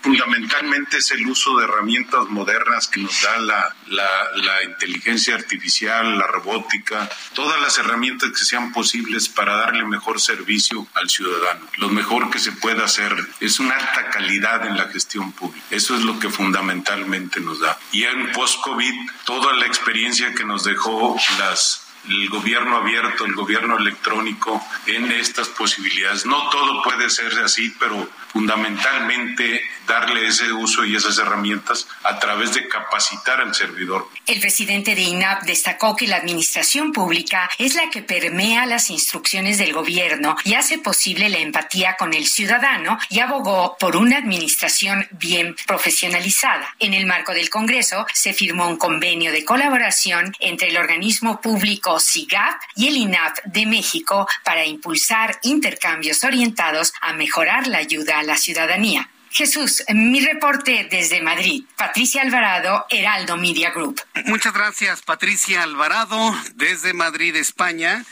Fundamentalmente 0.03 0.99
es 0.99 1.11
el 1.11 1.27
uso 1.27 1.57
de 1.59 1.65
herramientas 1.65 2.27
modernas 2.29 2.89
que 2.89 3.01
nos 3.01 3.23
da 3.23 3.39
la, 3.39 3.77
la, 3.89 4.65
inteligencia 4.65 5.35
artificial, 5.35 6.19
la 6.19 6.27
robótica, 6.27 7.09
todas 7.35 7.61
las 7.61 7.79
herramientas 7.79 8.31
que 8.31 8.45
sean 8.45 8.73
posibles 8.73 9.29
para 9.29 9.57
darle 9.57 9.85
mejor 9.85 10.21
servicio 10.21 10.87
al 10.95 11.09
ciudadano. 11.11 11.67
Lo 11.77 11.89
mejor 11.89 12.31
que 12.31 12.39
se 12.39 12.53
puede 12.53 12.83
hacer 12.83 13.15
es 13.41 13.61
una 13.61 13.75
alta 13.75 14.11
calidad 14.11 14.67
en 14.67 14.77
la 14.77 14.89
gestión 14.89 15.33
pública. 15.33 15.65
Eso 15.71 15.95
es 15.97 16.03
lo 16.03 16.19
que 16.19 16.31
fundamentalmente 16.31 17.41
nos 17.41 17.61
da. 17.61 17.79
Y 17.93 18.05
en 18.05 18.33
post-COVID, 18.33 18.95
toda 19.25 19.53
la 19.55 19.67
experiencia 19.67 20.35
que 20.35 20.45
nos 20.45 20.65
dejó 20.65 21.17
las 21.39 21.90
el 22.09 22.29
gobierno 22.29 22.77
abierto, 22.77 23.25
el 23.25 23.35
gobierno 23.35 23.79
electrónico 23.79 24.65
en 24.87 25.11
estas 25.13 25.49
posibilidades. 25.49 26.27
No 26.27 26.49
todo 26.51 26.83
puede 26.83 27.11
ser 27.11 27.33
así, 27.41 27.75
pero 27.79 28.09
fundamentalmente 28.33 29.63
darle 29.87 30.27
ese 30.27 30.53
uso 30.53 30.85
y 30.85 30.95
esas 30.95 31.19
herramientas 31.19 31.89
a 32.05 32.19
través 32.19 32.55
de 32.55 32.69
capacitar 32.69 33.41
al 33.41 33.55
servidor. 33.55 34.09
El 34.27 34.41
presidente 34.41 34.95
de 34.95 35.03
INAP 35.03 35.43
destacó 35.43 35.97
que 35.97 36.07
la 36.07 36.17
administración 36.17 36.93
pública 36.93 37.51
es 37.59 37.75
la 37.75 37.91
que 37.91 38.03
permea 38.03 38.67
las 38.67 38.91
instrucciones 38.91 39.59
del 39.59 39.73
gobierno 39.73 40.37
y 40.45 40.55
hace 40.55 40.79
posible 40.79 41.29
la 41.29 41.39
empatía 41.39 41.97
con 41.97 42.15
el 42.15 42.27
ciudadano 42.27 42.99
y 43.09 43.19
abogó 43.19 43.77
por 43.79 43.97
una 43.97 44.19
administración 44.19 45.09
bien 45.11 45.57
profesionalizada. 45.67 46.75
En 46.79 46.95
el 46.95 47.07
marco 47.07 47.33
del 47.33 47.51
Congreso 47.51 48.07
se 48.15 48.33
firmó 48.33 48.69
un 48.69 48.77
convenio 48.77 49.33
de 49.33 49.45
colaboración 49.45 50.33
entre 50.39 50.69
el 50.69 50.77
organismo 50.77 51.41
público 51.41 51.90
SIGAP 51.99 52.61
y 52.77 52.89
el 52.89 52.97
INAP 52.97 53.39
de 53.45 53.67
México 53.67 54.29
para 54.45 54.65
impulsar 54.65 55.39
intercambios 55.43 56.23
orientados 56.23 56.93
a 57.01 57.13
mejorar 57.15 57.67
la 57.67 57.79
ayuda 57.79 58.19
a 58.19 58.23
la 58.23 58.37
ciudadanía. 58.37 59.11
Jesús, 59.33 59.85
mi 59.95 60.21
reporte 60.21 60.89
desde 60.91 61.23
Madrid. 61.23 61.65
Patricia 61.77 62.23
Alvarado, 62.23 62.85
Heraldo 62.91 63.37
Media 63.37 63.71
Group. 63.71 64.01
Muchas 64.27 64.53
gracias, 64.53 65.03
Patricia 65.03 65.63
Alvarado, 65.63 66.35
desde 66.55 66.93
Madrid, 66.95 67.37
España. 67.37 68.05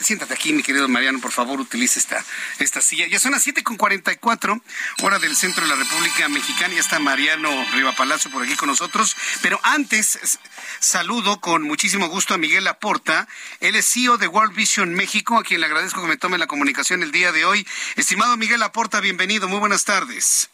Siéntate 0.00 0.34
aquí, 0.34 0.52
mi 0.52 0.62
querido 0.62 0.88
Mariano, 0.88 1.20
por 1.20 1.30
favor, 1.30 1.60
utilice 1.60 1.98
esta, 1.98 2.24
esta 2.58 2.80
silla. 2.80 3.06
Ya 3.06 3.20
son 3.20 3.32
las 3.32 3.46
7.44, 3.46 4.60
hora 5.02 5.18
del 5.18 5.36
centro 5.36 5.62
de 5.62 5.68
la 5.68 5.76
República 5.76 6.28
Mexicana. 6.28 6.74
Ya 6.74 6.80
está 6.80 6.98
Mariano 6.98 7.50
Riva 7.72 7.92
Palacio 7.92 8.30
por 8.30 8.42
aquí 8.42 8.56
con 8.56 8.68
nosotros. 8.68 9.16
Pero 9.42 9.60
antes, 9.62 10.38
saludo 10.80 11.40
con 11.40 11.62
muchísimo 11.62 12.08
gusto 12.08 12.34
a 12.34 12.38
Miguel 12.38 12.64
Laporta. 12.64 13.28
Él 13.60 13.76
es 13.76 13.86
CEO 13.92 14.18
de 14.18 14.26
World 14.26 14.54
Vision 14.54 14.92
México, 14.94 15.38
a 15.38 15.44
quien 15.44 15.60
le 15.60 15.66
agradezco 15.66 16.02
que 16.02 16.08
me 16.08 16.16
tome 16.16 16.38
la 16.38 16.46
comunicación 16.48 17.02
el 17.02 17.12
día 17.12 17.30
de 17.30 17.44
hoy. 17.44 17.66
Estimado 17.94 18.36
Miguel 18.36 18.60
Laporta, 18.60 19.00
bienvenido. 19.00 19.48
Muy 19.48 19.60
buenas 19.60 19.84
tardes. 19.84 20.50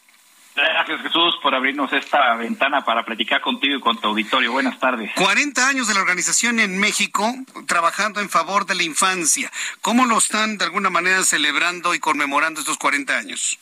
Gracias 0.55 1.01
Jesús 1.01 1.35
por 1.41 1.55
abrirnos 1.55 1.91
esta 1.93 2.35
ventana 2.35 2.85
para 2.85 3.03
platicar 3.03 3.41
contigo 3.41 3.77
y 3.77 3.79
con 3.79 3.99
tu 3.99 4.09
auditorio. 4.09 4.51
Buenas 4.51 4.79
tardes. 4.79 5.11
40 5.15 5.67
años 5.67 5.87
de 5.87 5.95
la 5.95 6.01
organización 6.01 6.59
en 6.59 6.77
México 6.77 7.33
trabajando 7.67 8.21
en 8.21 8.29
favor 8.29 8.67
de 8.67 8.75
la 8.75 8.83
infancia. 8.83 9.51
¿Cómo 9.81 10.05
lo 10.05 10.19
están 10.19 10.57
de 10.57 10.65
alguna 10.65 10.91
manera 10.91 11.23
celebrando 11.23 11.95
y 11.95 11.99
conmemorando 11.99 12.59
estos 12.59 12.77
40 12.77 13.17
años? 13.17 13.57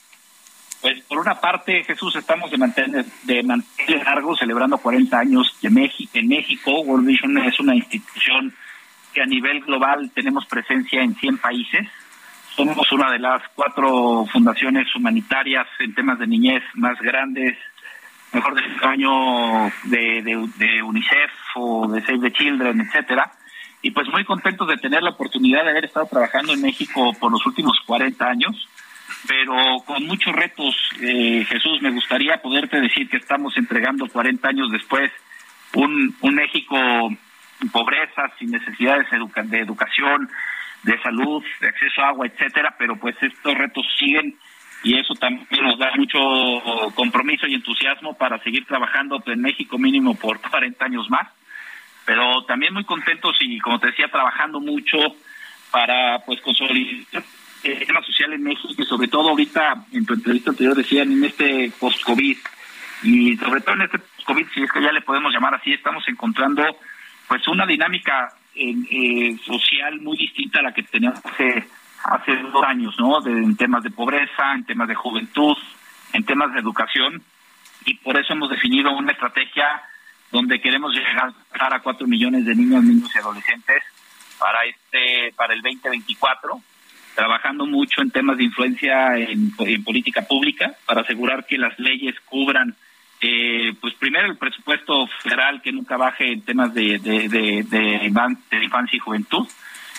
Pues 0.82 1.02
por 1.04 1.20
una 1.20 1.40
parte, 1.40 1.84
Jesús, 1.86 2.16
estamos 2.16 2.52
de 2.52 2.58
mantener, 2.58 3.06
de 3.24 3.44
mantener 3.44 4.04
largo 4.04 4.36
celebrando 4.36 4.78
40 4.78 5.18
años 5.18 5.56
de 5.62 5.70
México. 5.70 6.12
En 6.16 6.28
México, 6.28 6.82
World 6.82 7.06
Vision 7.06 7.38
es 7.38 7.60
una 7.60 7.76
institución 7.76 8.54
que 9.14 9.22
a 9.22 9.26
nivel 9.26 9.62
global 9.62 10.12
tenemos 10.14 10.46
presencia 10.46 11.02
en 11.04 11.16
100 11.16 11.38
países 11.38 11.88
somos 12.56 12.92
una 12.92 13.12
de 13.12 13.20
las 13.20 13.42
cuatro 13.56 14.26
fundaciones 14.32 14.94
humanitarias 14.96 15.68
en 15.80 15.94
temas 15.94 16.20
de 16.20 16.28
niñez 16.28 16.64
más 16.76 17.00
grandes, 17.00 17.58
mejor 18.34 18.62
año 18.84 19.72
de, 19.86 20.48
de, 20.58 20.84
UNICEF 20.84 21.32
o 21.56 21.88
de 21.88 22.02
Save 22.02 22.20
the 22.20 22.32
Children, 22.32 22.82
etcétera. 22.82 23.32
Y 23.82 23.92
pues 23.92 24.08
muy 24.10 24.24
contentos 24.26 24.68
de 24.68 24.78
tener 24.78 25.02
la 25.02 25.12
oportunidad 25.12 25.64
de 25.64 25.72
haber 25.72 25.86
estado 25.86 26.06
trabajando 26.06 26.54
en 26.54 26.62
México 26.62 27.14
por 27.20 27.32
los 27.32 27.46
últimos 27.46 27.80
40 27.86 28.24
años, 28.26 28.70
pero 29.28 29.80
con 29.86 30.06
muchos 30.06 30.34
retos. 30.34 30.76
Eh, 31.02 31.46
Jesús, 31.48 31.82
me 31.82 31.90
gustaría 31.90 32.42
poderte 32.42 32.80
decir 32.80 33.10
que 33.10 33.18
estamos 33.18 33.58
entregando 33.58 34.08
40 34.08 34.48
años 34.48 34.72
después 34.72 35.12
un, 35.74 36.16
un 36.22 36.36
México 36.36 36.78
sin 37.60 37.70
pobreza, 37.70 38.24
sin 38.38 38.52
necesidades 38.52 39.08
de 39.46 39.60
educación, 39.60 40.30
de 40.84 41.00
salud, 41.02 41.44
de 41.60 41.68
acceso 41.68 42.02
a 42.02 42.10
agua, 42.10 42.28
etcétera, 42.28 42.76
pero 42.78 42.96
pues 42.98 43.16
estos 43.22 43.58
retos 43.58 43.86
siguen 43.98 44.36
y 44.84 44.98
eso 44.98 45.14
también 45.14 45.48
nos 45.62 45.78
da 45.78 45.92
mucho 45.96 46.20
compromiso 46.96 47.46
y 47.46 47.54
entusiasmo 47.54 48.18
para 48.18 48.40
seguir 48.40 48.66
trabajando 48.66 49.22
en 49.28 49.42
México 49.42 49.78
mínimo 49.78 50.16
por 50.16 50.42
40 50.50 50.84
años 50.86 51.10
más, 51.10 51.28
pero 52.06 52.44
también 52.46 52.74
muy 52.74 52.84
contentos 52.84 53.38
y 53.42 53.60
como 53.60 53.80
te 53.80 53.88
decía 53.88 54.08
trabajando 54.08 54.60
mucho 54.60 54.98
para 55.72 56.20
pues 56.26 56.42
consolidar 56.42 57.24
el 57.64 57.86
tema 57.86 58.02
social 58.02 58.34
en 58.34 58.44
México 58.44 58.74
y 58.76 58.86
sobre 58.86 59.08
todo 59.08 59.30
ahorita 59.30 59.86
en 59.92 60.06
tu 60.06 60.16
entrevista 60.16 60.50
anterior 60.50 60.76
decían 60.76 61.12
en 61.12 61.24
este 61.24 61.72
post-COVID 61.80 62.38
y 63.04 63.38
sobre 63.38 63.62
todo 63.62 63.76
en 63.76 63.82
este 63.84 64.00
COVID, 64.26 64.48
si 64.54 64.64
es 64.64 64.72
que 64.72 64.82
ya 64.82 64.92
le 64.92 65.02
podemos 65.02 65.32
llamar 65.32 65.56
así, 65.56 65.74
estamos 65.74 66.04
encontrando 66.08 66.64
pues 67.28 67.48
una 67.48 67.66
dinámica 67.66 68.34
eh, 68.56 69.38
social 69.46 70.00
muy 70.02 70.18
distinta 70.18 70.60
a 70.60 70.64
la 70.64 70.74
que 70.74 70.84
teníamos 70.84 71.20
hace, 71.26 71.68
hace 72.04 72.36
dos 72.38 72.64
años, 72.66 72.96
¿no? 73.00 73.26
en 73.26 73.56
temas 73.56 73.84
de 73.84 73.92
pobreza, 73.92 74.54
en 74.54 74.66
temas 74.66 74.88
de 74.88 74.96
juventud, 74.96 75.58
en 76.14 76.24
temas 76.24 76.54
de 76.54 76.60
educación, 76.60 77.24
y 77.86 77.96
por 77.96 78.20
eso 78.20 78.34
hemos 78.34 78.50
definido 78.50 78.92
una 78.92 79.12
estrategia 79.12 79.82
donde 80.32 80.62
queremos 80.62 80.94
llegar 80.94 81.34
a 81.60 81.80
cuatro 81.82 82.08
millones 82.08 82.46
de 82.46 82.56
niños, 82.56 82.84
niños 82.84 83.12
y 83.14 83.20
adolescentes 83.20 83.84
para 84.40 84.66
este 84.66 85.34
para 85.36 85.54
el 85.54 85.62
2024 85.62 86.62
trabajando 87.16 87.66
mucho 87.66 88.02
en 88.02 88.12
temas 88.12 88.38
de 88.38 88.46
influencia 88.46 89.18
en, 89.18 89.52
política 89.84 90.22
pública 90.24 90.74
para 90.86 91.02
asegurar 91.02 91.46
que 91.46 91.58
las 91.58 91.78
leyes 91.78 92.16
cubran 92.26 92.76
eh, 93.22 93.74
pues 93.80 93.94
primero 93.96 94.26
el 94.26 94.38
presupuesto 94.38 95.08
federal 95.22 95.62
que 95.62 95.72
nunca 95.72 95.96
baje 95.96 96.34
en 96.34 96.42
temas 96.42 96.74
de, 96.74 96.98
de, 96.98 97.30
de, 97.64 98.06
infancia 98.64 98.98
y 98.98 99.00
juventud, 99.00 99.48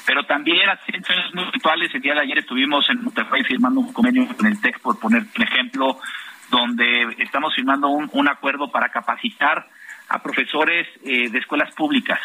pero 0.04 0.24
también 0.24 0.68
acciones 0.68 1.34
muy 1.34 1.44
puntuales. 1.52 1.94
El 1.94 2.02
día 2.02 2.14
de 2.14 2.20
ayer 2.20 2.38
estuvimos 2.38 2.88
en 2.90 3.04
Monterrey 3.04 3.44
firmando 3.44 3.80
un 3.80 3.92
convenio 3.92 4.26
con 4.36 4.46
el 4.46 4.60
TEC, 4.60 4.80
por 4.80 4.98
poner 4.98 5.22
un 5.36 5.42
ejemplo, 5.42 6.00
donde 6.50 7.14
estamos 7.18 7.54
firmando 7.54 7.88
un, 7.88 8.10
un 8.12 8.28
acuerdo 8.28 8.70
para 8.70 8.88
capacitar 8.88 9.68
a 10.08 10.22
profesores 10.22 10.86
eh, 11.04 11.30
de 11.30 11.38
escuelas 11.38 11.72
públicas 11.74 12.20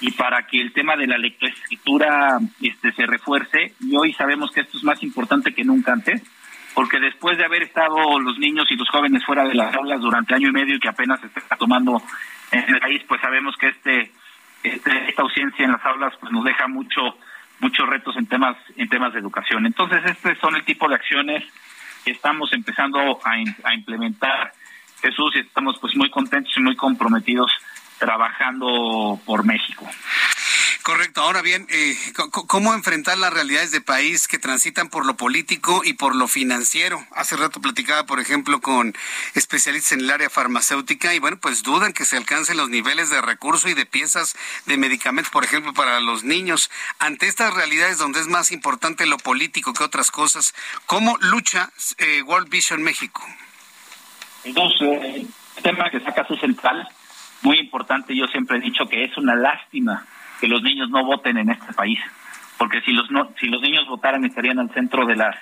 y 0.00 0.12
para 0.12 0.46
que 0.46 0.60
el 0.60 0.72
tema 0.72 0.96
de 0.96 1.06
la 1.06 1.18
lectoescritura 1.18 2.38
este, 2.60 2.92
se 2.92 3.06
refuerce. 3.06 3.74
Y 3.80 3.96
hoy 3.96 4.12
sabemos 4.12 4.50
que 4.52 4.60
esto 4.60 4.78
es 4.78 4.84
más 4.84 5.02
importante 5.02 5.52
que 5.52 5.64
nunca 5.64 5.92
antes, 5.92 6.22
porque 6.76 7.00
después 7.00 7.38
de 7.38 7.44
haber 7.46 7.62
estado 7.62 8.20
los 8.20 8.38
niños 8.38 8.66
y 8.68 8.76
los 8.76 8.90
jóvenes 8.90 9.24
fuera 9.24 9.44
de 9.44 9.54
las 9.54 9.74
aulas 9.74 9.98
durante 9.98 10.34
año 10.34 10.50
y 10.50 10.52
medio 10.52 10.74
y 10.76 10.78
que 10.78 10.90
apenas 10.90 11.18
se 11.20 11.26
está 11.28 11.56
tomando 11.56 12.02
en 12.50 12.68
el 12.68 12.80
país, 12.80 13.02
pues 13.08 13.18
sabemos 13.22 13.56
que 13.56 13.68
este, 13.68 14.12
este, 14.62 15.08
esta 15.08 15.22
ausencia 15.22 15.64
en 15.64 15.72
las 15.72 15.82
aulas 15.86 16.12
pues 16.20 16.30
nos 16.30 16.44
deja 16.44 16.68
mucho 16.68 17.16
muchos 17.60 17.88
retos 17.88 18.14
en 18.18 18.26
temas 18.26 18.58
en 18.76 18.90
temas 18.90 19.14
de 19.14 19.20
educación. 19.20 19.64
Entonces, 19.64 20.02
estos 20.04 20.36
son 20.38 20.54
el 20.54 20.66
tipo 20.66 20.86
de 20.86 20.96
acciones 20.96 21.44
que 22.04 22.10
estamos 22.10 22.52
empezando 22.52 23.22
a, 23.24 23.32
a 23.64 23.74
implementar. 23.74 24.52
Jesús, 25.00 25.34
y 25.34 25.38
estamos 25.38 25.78
pues 25.80 25.96
muy 25.96 26.10
contentos 26.10 26.52
y 26.58 26.60
muy 26.60 26.76
comprometidos 26.76 27.50
trabajando 27.98 29.18
por 29.24 29.46
México. 29.46 29.88
Correcto. 30.86 31.20
Ahora 31.20 31.42
bien, 31.42 31.66
eh, 31.68 31.96
¿cómo 32.30 32.72
enfrentar 32.72 33.18
las 33.18 33.32
realidades 33.32 33.72
de 33.72 33.80
país 33.80 34.28
que 34.28 34.38
transitan 34.38 34.88
por 34.88 35.04
lo 35.04 35.16
político 35.16 35.82
y 35.84 35.94
por 35.94 36.14
lo 36.14 36.28
financiero? 36.28 37.04
Hace 37.10 37.36
rato 37.36 37.60
platicaba, 37.60 38.06
por 38.06 38.20
ejemplo, 38.20 38.60
con 38.60 38.94
especialistas 39.34 39.90
en 39.90 40.02
el 40.02 40.10
área 40.12 40.30
farmacéutica 40.30 41.12
y 41.12 41.18
bueno, 41.18 41.38
pues 41.42 41.64
dudan 41.64 41.92
que 41.92 42.04
se 42.04 42.16
alcancen 42.16 42.56
los 42.56 42.68
niveles 42.68 43.10
de 43.10 43.20
recursos 43.20 43.68
y 43.68 43.74
de 43.74 43.84
piezas 43.84 44.36
de 44.66 44.76
medicamentos, 44.76 45.32
por 45.32 45.42
ejemplo, 45.42 45.74
para 45.74 45.98
los 45.98 46.22
niños. 46.22 46.70
Ante 47.00 47.26
estas 47.26 47.52
realidades 47.52 47.98
donde 47.98 48.20
es 48.20 48.28
más 48.28 48.52
importante 48.52 49.06
lo 49.06 49.18
político 49.18 49.72
que 49.72 49.82
otras 49.82 50.12
cosas, 50.12 50.54
¿cómo 50.86 51.18
lucha 51.18 51.72
eh, 51.98 52.22
World 52.22 52.48
Vision 52.48 52.84
México? 52.84 53.26
Entonces, 54.44 55.26
el 55.56 55.62
tema 55.64 55.90
que 55.90 55.98
saca 55.98 56.24
su 56.28 56.36
central 56.36 56.86
muy 57.42 57.58
importante, 57.58 58.14
yo 58.14 58.28
siempre 58.28 58.58
he 58.58 58.60
dicho 58.60 58.88
que 58.88 59.02
es 59.02 59.16
una 59.16 59.34
lástima 59.34 60.06
que 60.40 60.48
los 60.48 60.62
niños 60.62 60.90
no 60.90 61.04
voten 61.04 61.38
en 61.38 61.50
este 61.50 61.72
país, 61.72 61.98
porque 62.58 62.80
si 62.82 62.92
los 62.92 63.10
no, 63.10 63.32
si 63.38 63.46
los 63.46 63.60
niños 63.62 63.86
votaran 63.88 64.24
estarían 64.24 64.58
al 64.58 64.70
centro 64.70 65.06
de 65.06 65.16
las 65.16 65.36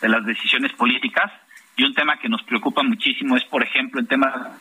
de 0.00 0.08
las 0.08 0.24
decisiones 0.24 0.72
políticas. 0.72 1.32
Y 1.76 1.84
un 1.84 1.94
tema 1.94 2.16
que 2.18 2.28
nos 2.28 2.42
preocupa 2.42 2.82
muchísimo 2.82 3.36
es 3.36 3.44
por 3.44 3.62
ejemplo 3.62 4.00
el 4.00 4.08
tema 4.08 4.58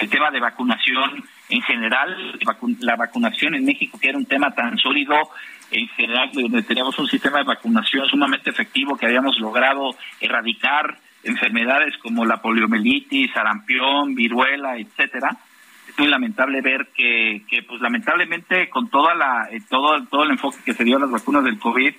el 0.00 0.08
tema 0.08 0.30
de 0.30 0.40
vacunación 0.40 1.24
en 1.48 1.62
general, 1.62 2.38
la 2.80 2.96
vacunación 2.96 3.54
en 3.54 3.64
México 3.64 3.98
que 4.00 4.08
era 4.08 4.18
un 4.18 4.26
tema 4.26 4.50
tan 4.52 4.78
sólido 4.78 5.14
en 5.70 5.88
general 5.88 6.30
donde 6.32 6.62
teníamos 6.62 6.98
un 6.98 7.08
sistema 7.08 7.38
de 7.38 7.44
vacunación 7.44 8.08
sumamente 8.08 8.50
efectivo 8.50 8.96
que 8.96 9.06
habíamos 9.06 9.38
logrado 9.38 9.94
erradicar 10.20 10.98
enfermedades 11.24 11.96
como 11.98 12.24
la 12.24 12.40
poliomielitis, 12.40 13.32
sarampión, 13.32 14.14
viruela, 14.14 14.76
etcétera 14.76 15.36
muy 15.98 16.08
lamentable 16.08 16.60
ver 16.60 16.88
que, 16.94 17.42
pues 17.66 17.80
lamentablemente 17.80 18.68
con 18.68 18.88
toda 18.88 19.14
la 19.14 19.48
eh, 19.50 19.60
todo 19.68 20.04
todo 20.06 20.24
el 20.24 20.30
enfoque 20.30 20.58
que 20.64 20.74
se 20.74 20.84
dio 20.84 20.96
a 20.96 21.00
las 21.00 21.10
vacunas 21.10 21.44
del 21.44 21.58
covid 21.58 21.94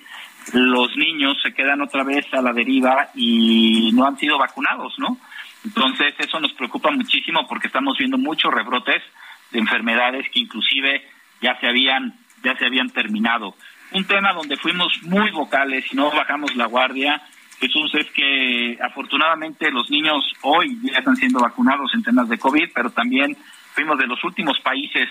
los 0.54 0.96
niños 0.96 1.36
se 1.42 1.52
quedan 1.52 1.82
otra 1.82 2.02
vez 2.02 2.26
a 2.32 2.42
la 2.42 2.52
deriva 2.52 3.10
y 3.14 3.90
no 3.92 4.06
han 4.06 4.18
sido 4.18 4.38
vacunados 4.38 4.98
no 4.98 5.18
entonces 5.64 6.14
eso 6.18 6.40
nos 6.40 6.52
preocupa 6.54 6.90
muchísimo 6.90 7.46
porque 7.46 7.66
estamos 7.66 7.98
viendo 7.98 8.16
muchos 8.16 8.52
rebrotes 8.52 9.02
de 9.50 9.58
enfermedades 9.58 10.26
que 10.32 10.40
inclusive 10.40 11.06
ya 11.40 11.58
se 11.60 11.68
habían 11.68 12.14
ya 12.42 12.56
se 12.56 12.64
habían 12.64 12.88
terminado. 12.88 13.54
Un 13.92 14.06
tema 14.06 14.32
donde 14.32 14.56
fuimos 14.56 15.02
muy 15.02 15.30
vocales 15.30 15.84
y 15.92 15.96
no 15.96 16.10
bajamos 16.10 16.56
la 16.56 16.64
guardia 16.64 17.20
Jesús, 17.60 17.94
es 17.94 18.10
que 18.12 18.78
afortunadamente 18.80 19.70
los 19.70 19.90
niños 19.90 20.24
hoy 20.40 20.78
ya 20.82 20.98
están 20.98 21.16
siendo 21.16 21.40
vacunados 21.40 21.92
en 21.94 22.02
temas 22.02 22.26
de 22.30 22.38
COVID, 22.38 22.70
pero 22.74 22.90
también 22.90 23.36
fuimos 23.80 23.98
de 23.98 24.06
los 24.06 24.22
últimos 24.24 24.60
países, 24.60 25.08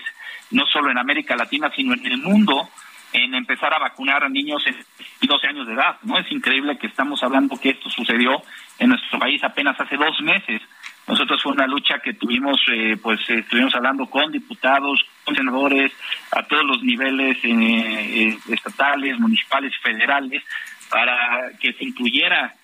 no 0.52 0.64
solo 0.66 0.92
en 0.92 0.98
América 0.98 1.34
Latina, 1.34 1.72
sino 1.74 1.92
en 1.92 2.06
el 2.06 2.18
mundo, 2.18 2.68
en 3.12 3.34
empezar 3.34 3.74
a 3.74 3.80
vacunar 3.80 4.22
a 4.22 4.28
niños 4.28 4.62
en 4.64 4.76
12 5.26 5.46
años 5.48 5.66
de 5.66 5.72
edad. 5.72 5.96
No 6.04 6.16
es 6.16 6.30
increíble 6.30 6.78
que 6.78 6.86
estamos 6.86 7.20
hablando 7.24 7.58
que 7.58 7.70
esto 7.70 7.90
sucedió 7.90 8.40
en 8.78 8.90
nuestro 8.90 9.18
país 9.18 9.42
apenas 9.42 9.80
hace 9.80 9.96
dos 9.96 10.20
meses. 10.22 10.62
Nosotros 11.08 11.42
fue 11.42 11.50
una 11.50 11.66
lucha 11.66 11.98
que 11.98 12.14
tuvimos, 12.14 12.60
eh, 12.72 12.96
pues 13.02 13.18
estuvimos 13.28 13.74
hablando 13.74 14.06
con 14.06 14.30
diputados, 14.30 15.04
con 15.24 15.34
senadores, 15.34 15.90
a 16.30 16.44
todos 16.44 16.64
los 16.64 16.82
niveles 16.84 17.38
eh, 17.42 17.48
eh, 17.50 18.38
estatales, 18.50 19.18
municipales 19.18 19.72
federales, 19.82 20.44
para 20.88 21.50
que 21.60 21.72
se 21.72 21.86
incluyera 21.86 22.54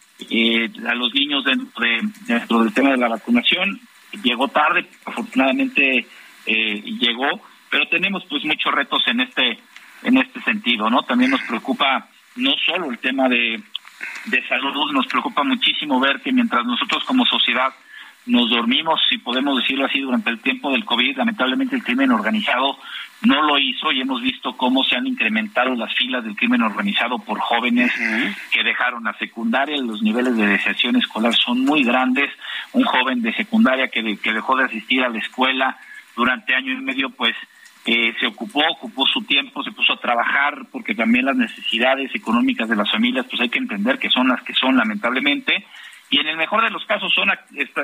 a 0.88 0.94
los 0.94 1.12
niños 1.12 1.44
dentro, 1.44 1.84
de, 1.84 1.98
dentro 2.28 2.62
del 2.62 2.72
tema 2.72 2.90
de 2.90 2.96
la 2.96 3.08
vacunación 3.08 3.80
llegó 4.22 4.48
tarde, 4.48 4.88
afortunadamente 5.04 6.06
eh, 6.46 6.82
llegó, 7.00 7.40
pero 7.70 7.88
tenemos 7.88 8.24
pues 8.28 8.44
muchos 8.44 8.72
retos 8.72 9.02
en 9.06 9.20
este 9.20 9.58
en 10.02 10.18
este 10.18 10.40
sentido, 10.42 10.90
¿no? 10.90 11.02
También 11.02 11.30
nos 11.30 11.42
preocupa 11.42 12.08
no 12.36 12.52
solo 12.66 12.90
el 12.90 12.98
tema 12.98 13.28
de, 13.28 13.60
de 14.26 14.48
salud, 14.48 14.92
nos 14.92 15.06
preocupa 15.06 15.42
muchísimo 15.42 15.98
ver 15.98 16.20
que 16.20 16.32
mientras 16.32 16.64
nosotros 16.64 17.02
como 17.04 17.24
sociedad 17.24 17.72
nos 18.26 18.50
dormimos, 18.50 19.00
si 19.08 19.18
podemos 19.18 19.60
decirlo 19.60 19.86
así, 19.86 20.00
durante 20.00 20.30
el 20.30 20.40
tiempo 20.40 20.70
del 20.70 20.84
COVID, 20.84 21.16
lamentablemente 21.16 21.76
el 21.76 21.84
crimen 21.84 22.10
organizado 22.10 22.76
no 23.22 23.42
lo 23.42 23.58
hizo 23.58 23.92
y 23.92 24.00
hemos 24.00 24.20
visto 24.20 24.56
cómo 24.56 24.84
se 24.84 24.96
han 24.96 25.06
incrementado 25.06 25.74
las 25.74 25.94
filas 25.94 26.24
del 26.24 26.36
crimen 26.36 26.62
organizado 26.62 27.18
por 27.18 27.38
jóvenes 27.38 27.92
que 28.52 28.62
dejaron 28.62 29.04
la 29.04 29.14
secundaria, 29.14 29.76
los 29.80 30.02
niveles 30.02 30.36
de 30.36 30.46
deserción 30.46 30.96
escolar 30.96 31.34
son 31.34 31.64
muy 31.64 31.82
grandes, 31.82 32.30
un 32.72 32.84
joven 32.84 33.22
de 33.22 33.32
secundaria 33.34 33.88
que, 33.88 34.16
que 34.18 34.32
dejó 34.32 34.56
de 34.56 34.64
asistir 34.64 35.02
a 35.02 35.08
la 35.08 35.18
escuela 35.18 35.78
durante 36.14 36.54
año 36.54 36.72
y 36.72 36.82
medio, 36.82 37.10
pues 37.10 37.36
eh, 37.86 38.12
se 38.18 38.26
ocupó, 38.26 38.62
ocupó 38.68 39.06
su 39.06 39.22
tiempo, 39.22 39.62
se 39.62 39.70
puso 39.70 39.92
a 39.92 40.00
trabajar, 40.00 40.66
porque 40.72 40.94
también 40.94 41.24
las 41.24 41.36
necesidades 41.36 42.12
económicas 42.14 42.68
de 42.68 42.74
las 42.74 42.90
familias, 42.90 43.26
pues 43.30 43.40
hay 43.40 43.48
que 43.48 43.60
entender 43.60 43.98
que 43.98 44.10
son 44.10 44.26
las 44.28 44.42
que 44.42 44.54
son, 44.54 44.76
lamentablemente, 44.76 45.64
y 46.10 46.20
en 46.20 46.28
el 46.28 46.36
mejor 46.36 46.62
de 46.62 46.70
los 46.70 46.84
casos 46.86 47.12
son 47.12 47.30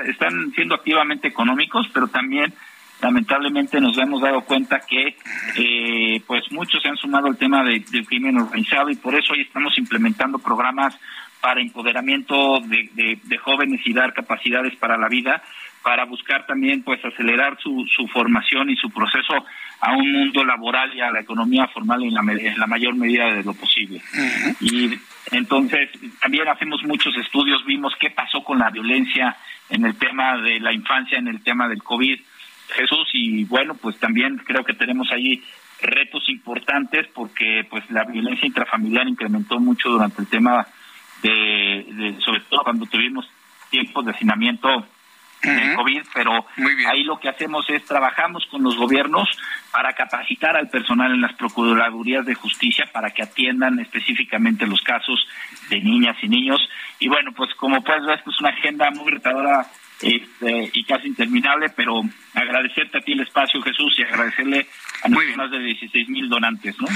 están 0.07 0.51
siendo 0.51 0.75
activamente 0.75 1.27
económicos, 1.27 1.87
pero 1.93 2.07
también 2.07 2.53
lamentablemente 3.01 3.81
nos 3.81 3.97
hemos 3.97 4.21
dado 4.21 4.41
cuenta 4.41 4.79
que 4.79 5.17
eh, 5.57 6.21
pues 6.25 6.49
muchos 6.51 6.81
se 6.81 6.89
han 6.89 6.95
sumado 6.95 7.27
al 7.27 7.37
tema 7.37 7.63
del 7.63 8.05
crimen 8.05 8.37
organizado 8.37 8.89
y 8.89 8.95
por 8.95 9.13
eso 9.15 9.33
hoy 9.33 9.41
estamos 9.41 9.77
implementando 9.77 10.39
programas 10.39 10.97
para 11.41 11.59
empoderamiento 11.59 12.61
de, 12.61 13.19
de, 13.21 13.37
jóvenes 13.37 13.81
y 13.83 13.93
dar 13.93 14.13
capacidades 14.13 14.77
para 14.77 14.97
la 14.97 15.09
vida 15.09 15.43
para 15.83 16.05
buscar 16.05 16.45
también 16.47 16.81
pues 16.81 17.03
acelerar 17.03 17.57
su, 17.61 17.85
su 17.93 18.07
formación 18.07 18.69
y 18.69 18.75
su 18.77 18.89
proceso 18.89 19.45
a 19.81 19.91
un 19.91 20.11
mundo 20.11 20.45
laboral 20.45 20.95
y 20.95 21.01
a 21.01 21.11
la 21.11 21.19
economía 21.19 21.67
formal 21.67 22.03
en 22.03 22.13
la, 22.13 22.21
en 22.21 22.57
la 22.57 22.67
mayor 22.67 22.95
medida 22.95 23.25
de 23.33 23.43
lo 23.43 23.53
posible. 23.53 24.01
Y 24.61 24.97
entonces 25.31 25.89
también 26.21 26.47
hacemos 26.47 26.81
muchos 26.83 27.15
estudios, 27.17 27.65
vimos 27.65 27.93
qué 27.99 28.09
pasó 28.09 28.43
con 28.43 28.59
la 28.59 28.69
violencia 28.69 29.35
en 29.69 29.85
el 29.85 29.95
tema 29.97 30.37
de 30.37 30.59
la 30.61 30.71
infancia, 30.71 31.17
en 31.17 31.27
el 31.27 31.43
tema 31.43 31.67
del 31.67 31.83
COVID, 31.83 32.19
Jesús, 32.69 33.09
y 33.13 33.43
bueno, 33.43 33.75
pues 33.75 33.99
también 33.99 34.37
creo 34.37 34.63
que 34.63 34.73
tenemos 34.73 35.11
ahí 35.11 35.43
retos 35.81 36.29
importantes 36.29 37.07
porque 37.13 37.67
pues 37.69 37.83
la 37.91 38.05
violencia 38.05 38.47
intrafamiliar 38.47 39.07
incrementó 39.07 39.59
mucho 39.59 39.89
durante 39.89 40.21
el 40.21 40.27
tema 40.27 40.65
de, 41.21 42.15
sobre 42.19 42.41
todo 42.41 42.63
cuando 42.63 42.85
tuvimos 42.85 43.29
tiempos 43.69 44.05
de 44.05 44.11
hacinamiento 44.11 44.85
del 45.43 45.75
COVID, 45.75 46.03
pero 46.13 46.45
ahí 46.89 47.03
lo 47.03 47.19
que 47.19 47.29
hacemos 47.29 47.69
es 47.69 47.83
trabajamos 47.85 48.45
con 48.49 48.63
los 48.63 48.77
gobiernos 48.77 49.29
para 49.71 49.93
capacitar 49.93 50.55
al 50.55 50.69
personal 50.69 51.11
en 51.11 51.21
las 51.21 51.33
procuradurías 51.33 52.25
de 52.25 52.35
justicia 52.35 52.85
para 52.91 53.11
que 53.11 53.23
atiendan 53.23 53.79
específicamente 53.79 54.65
los 54.65 54.81
casos 54.81 55.27
de 55.69 55.79
niñas 55.79 56.17
y 56.21 56.29
niños. 56.29 56.61
Y 56.99 57.07
bueno, 57.07 57.31
pues 57.33 57.53
como 57.55 57.83
puedes 57.83 58.05
ver, 58.05 58.23
es 58.25 58.39
una 58.39 58.49
agenda 58.49 58.89
muy 58.91 59.11
retadora 59.11 59.65
este, 60.03 60.69
y 60.73 60.83
casi 60.83 61.07
interminable, 61.07 61.69
pero 61.69 62.01
agradecerte 62.33 62.97
a 62.97 63.01
ti 63.01 63.13
el 63.13 63.21
espacio, 63.21 63.61
Jesús, 63.61 63.95
y 63.97 64.03
agradecerle 64.03 64.67
a 65.01 65.09
nuestros 65.09 65.37
más 65.37 65.51
de 65.51 65.59
16 65.59 66.09
mil 66.09 66.29
donantes, 66.29 66.75
¿no? 66.79 66.87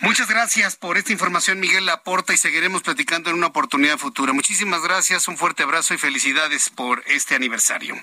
Muchas 0.00 0.28
gracias 0.28 0.76
por 0.76 0.96
esta 0.96 1.12
información, 1.12 1.58
Miguel 1.58 1.86
Laporta, 1.86 2.32
y 2.32 2.36
seguiremos 2.36 2.82
platicando 2.82 3.30
en 3.30 3.36
una 3.36 3.48
oportunidad 3.48 3.98
futura. 3.98 4.32
Muchísimas 4.32 4.82
gracias, 4.82 5.26
un 5.28 5.36
fuerte 5.36 5.62
abrazo 5.62 5.94
y 5.94 5.98
felicidades 5.98 6.70
por 6.70 7.02
este 7.06 7.34
aniversario. 7.34 7.96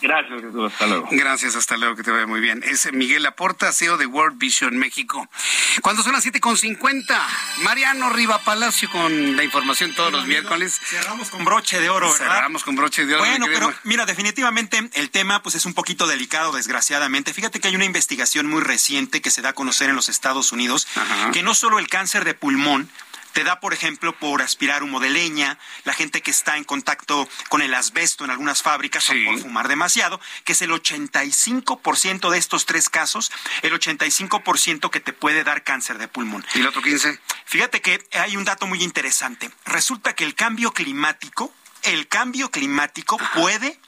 Gracias, 0.00 0.40
Jesús. 0.40 0.72
Hasta 0.72 0.86
luego. 0.86 1.08
Gracias, 1.10 1.56
hasta 1.56 1.76
luego, 1.76 1.96
que 1.96 2.02
te 2.02 2.10
vaya 2.10 2.26
muy 2.26 2.40
bien. 2.40 2.62
Es 2.64 2.92
Miguel 2.92 3.22
Laporta, 3.22 3.72
CEO 3.72 3.96
de 3.96 4.06
World 4.06 4.38
Vision 4.38 4.76
México. 4.76 5.28
Cuando 5.82 6.02
son 6.02 6.12
las 6.12 6.24
7.50, 6.24 7.04
Mariano 7.62 8.10
Riva 8.10 8.38
Palacio 8.44 8.90
con 8.90 9.36
la 9.36 9.44
información 9.44 9.94
todos 9.94 10.12
los 10.12 10.26
miércoles. 10.26 10.80
Cerramos 10.84 11.30
con 11.30 11.44
broche 11.44 11.80
de 11.80 11.88
oro, 11.88 12.10
¿verdad? 12.12 12.34
Cerramos 12.34 12.64
con 12.64 12.76
broche 12.76 13.06
de 13.06 13.14
oro. 13.14 13.24
Bueno, 13.24 13.46
pero 13.46 13.72
mira, 13.84 14.06
definitivamente 14.06 14.90
el 14.94 15.10
tema 15.10 15.42
pues 15.42 15.54
es 15.54 15.66
un 15.66 15.74
poquito 15.74 16.06
delicado, 16.06 16.52
desgraciadamente. 16.52 17.32
Fíjate 17.32 17.60
que 17.60 17.68
hay 17.68 17.76
una 17.76 17.84
investigación 17.84 18.46
muy 18.46 18.60
reciente 18.60 19.20
que 19.20 19.30
se 19.30 19.42
da 19.42 19.50
a 19.50 19.52
conocer 19.54 19.88
en 19.88 19.96
los 19.96 20.08
Estados 20.08 20.52
Unidos, 20.52 20.86
que 21.32 21.42
no 21.42 21.54
solo 21.54 21.78
el 21.78 21.88
cáncer 21.88 22.24
de 22.24 22.34
pulmón, 22.34 22.90
te 23.36 23.44
da, 23.44 23.60
por 23.60 23.74
ejemplo, 23.74 24.18
por 24.18 24.40
aspirar 24.40 24.82
humo 24.82 24.98
de 24.98 25.10
leña, 25.10 25.58
la 25.84 25.92
gente 25.92 26.22
que 26.22 26.30
está 26.30 26.56
en 26.56 26.64
contacto 26.64 27.28
con 27.50 27.60
el 27.60 27.74
asbesto 27.74 28.24
en 28.24 28.30
algunas 28.30 28.62
fábricas 28.62 29.10
o 29.10 29.12
por 29.26 29.38
fumar 29.38 29.68
demasiado, 29.68 30.18
que 30.44 30.52
es 30.52 30.62
el 30.62 30.70
85% 30.70 32.30
de 32.30 32.38
estos 32.38 32.64
tres 32.64 32.88
casos, 32.88 33.30
el 33.60 33.74
85% 33.74 34.88
que 34.88 35.00
te 35.00 35.12
puede 35.12 35.44
dar 35.44 35.64
cáncer 35.64 35.98
de 35.98 36.08
pulmón. 36.08 36.46
¿Y 36.54 36.60
el 36.60 36.66
otro 36.66 36.80
15? 36.80 37.20
Fíjate 37.44 37.82
que 37.82 38.02
hay 38.12 38.38
un 38.38 38.46
dato 38.46 38.66
muy 38.66 38.82
interesante. 38.82 39.50
Resulta 39.66 40.14
que 40.14 40.24
el 40.24 40.34
cambio 40.34 40.72
climático, 40.72 41.52
el 41.82 42.08
cambio 42.08 42.50
climático 42.50 43.18
puede 43.34 43.78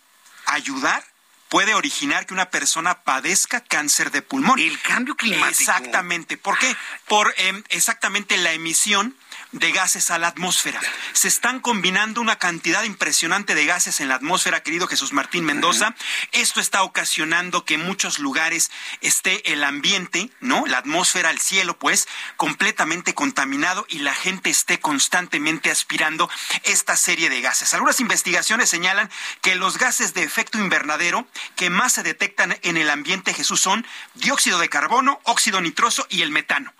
ayudar 0.44 1.02
puede 1.48 1.72
originar 1.72 2.26
que 2.26 2.34
una 2.34 2.50
persona 2.50 3.02
padezca 3.04 3.62
cáncer 3.62 4.10
de 4.10 4.20
pulmón. 4.20 4.58
El 4.58 4.78
cambio 4.82 5.16
climático. 5.16 5.48
Exactamente. 5.48 6.36
¿Por 6.36 6.58
qué? 6.58 6.76
Por 7.06 7.32
em, 7.38 7.64
exactamente 7.70 8.36
la 8.36 8.52
emisión 8.52 9.16
de 9.52 9.72
gases 9.72 10.10
a 10.10 10.18
la 10.18 10.28
atmósfera. 10.28 10.80
Se 11.12 11.28
están 11.28 11.60
combinando 11.60 12.20
una 12.20 12.36
cantidad 12.36 12.82
impresionante 12.84 13.54
de 13.54 13.64
gases 13.64 14.00
en 14.00 14.08
la 14.08 14.16
atmósfera, 14.16 14.62
querido 14.62 14.86
Jesús 14.86 15.12
Martín 15.12 15.44
Mendoza. 15.44 15.94
Esto 16.32 16.60
está 16.60 16.82
ocasionando 16.82 17.64
que 17.64 17.74
en 17.74 17.84
muchos 17.84 18.18
lugares 18.18 18.70
esté 19.00 19.52
el 19.52 19.64
ambiente, 19.64 20.30
¿no? 20.40 20.66
La 20.66 20.78
atmósfera, 20.78 21.30
el 21.30 21.40
cielo, 21.40 21.78
pues, 21.78 22.08
completamente 22.36 23.14
contaminado 23.14 23.86
y 23.88 24.00
la 24.00 24.14
gente 24.14 24.50
esté 24.50 24.80
constantemente 24.80 25.70
aspirando 25.70 26.30
esta 26.64 26.96
serie 26.96 27.30
de 27.30 27.40
gases. 27.40 27.72
Algunas 27.74 28.00
investigaciones 28.00 28.68
señalan 28.68 29.10
que 29.40 29.54
los 29.54 29.78
gases 29.78 30.14
de 30.14 30.22
efecto 30.22 30.58
invernadero 30.58 31.26
que 31.56 31.70
más 31.70 31.94
se 31.94 32.02
detectan 32.02 32.58
en 32.62 32.76
el 32.76 32.90
ambiente, 32.90 33.34
Jesús, 33.34 33.60
son 33.60 33.86
dióxido 34.14 34.58
de 34.58 34.68
carbono, 34.68 35.20
óxido 35.24 35.60
nitroso 35.60 36.06
y 36.10 36.22
el 36.22 36.30
metano. 36.30 36.72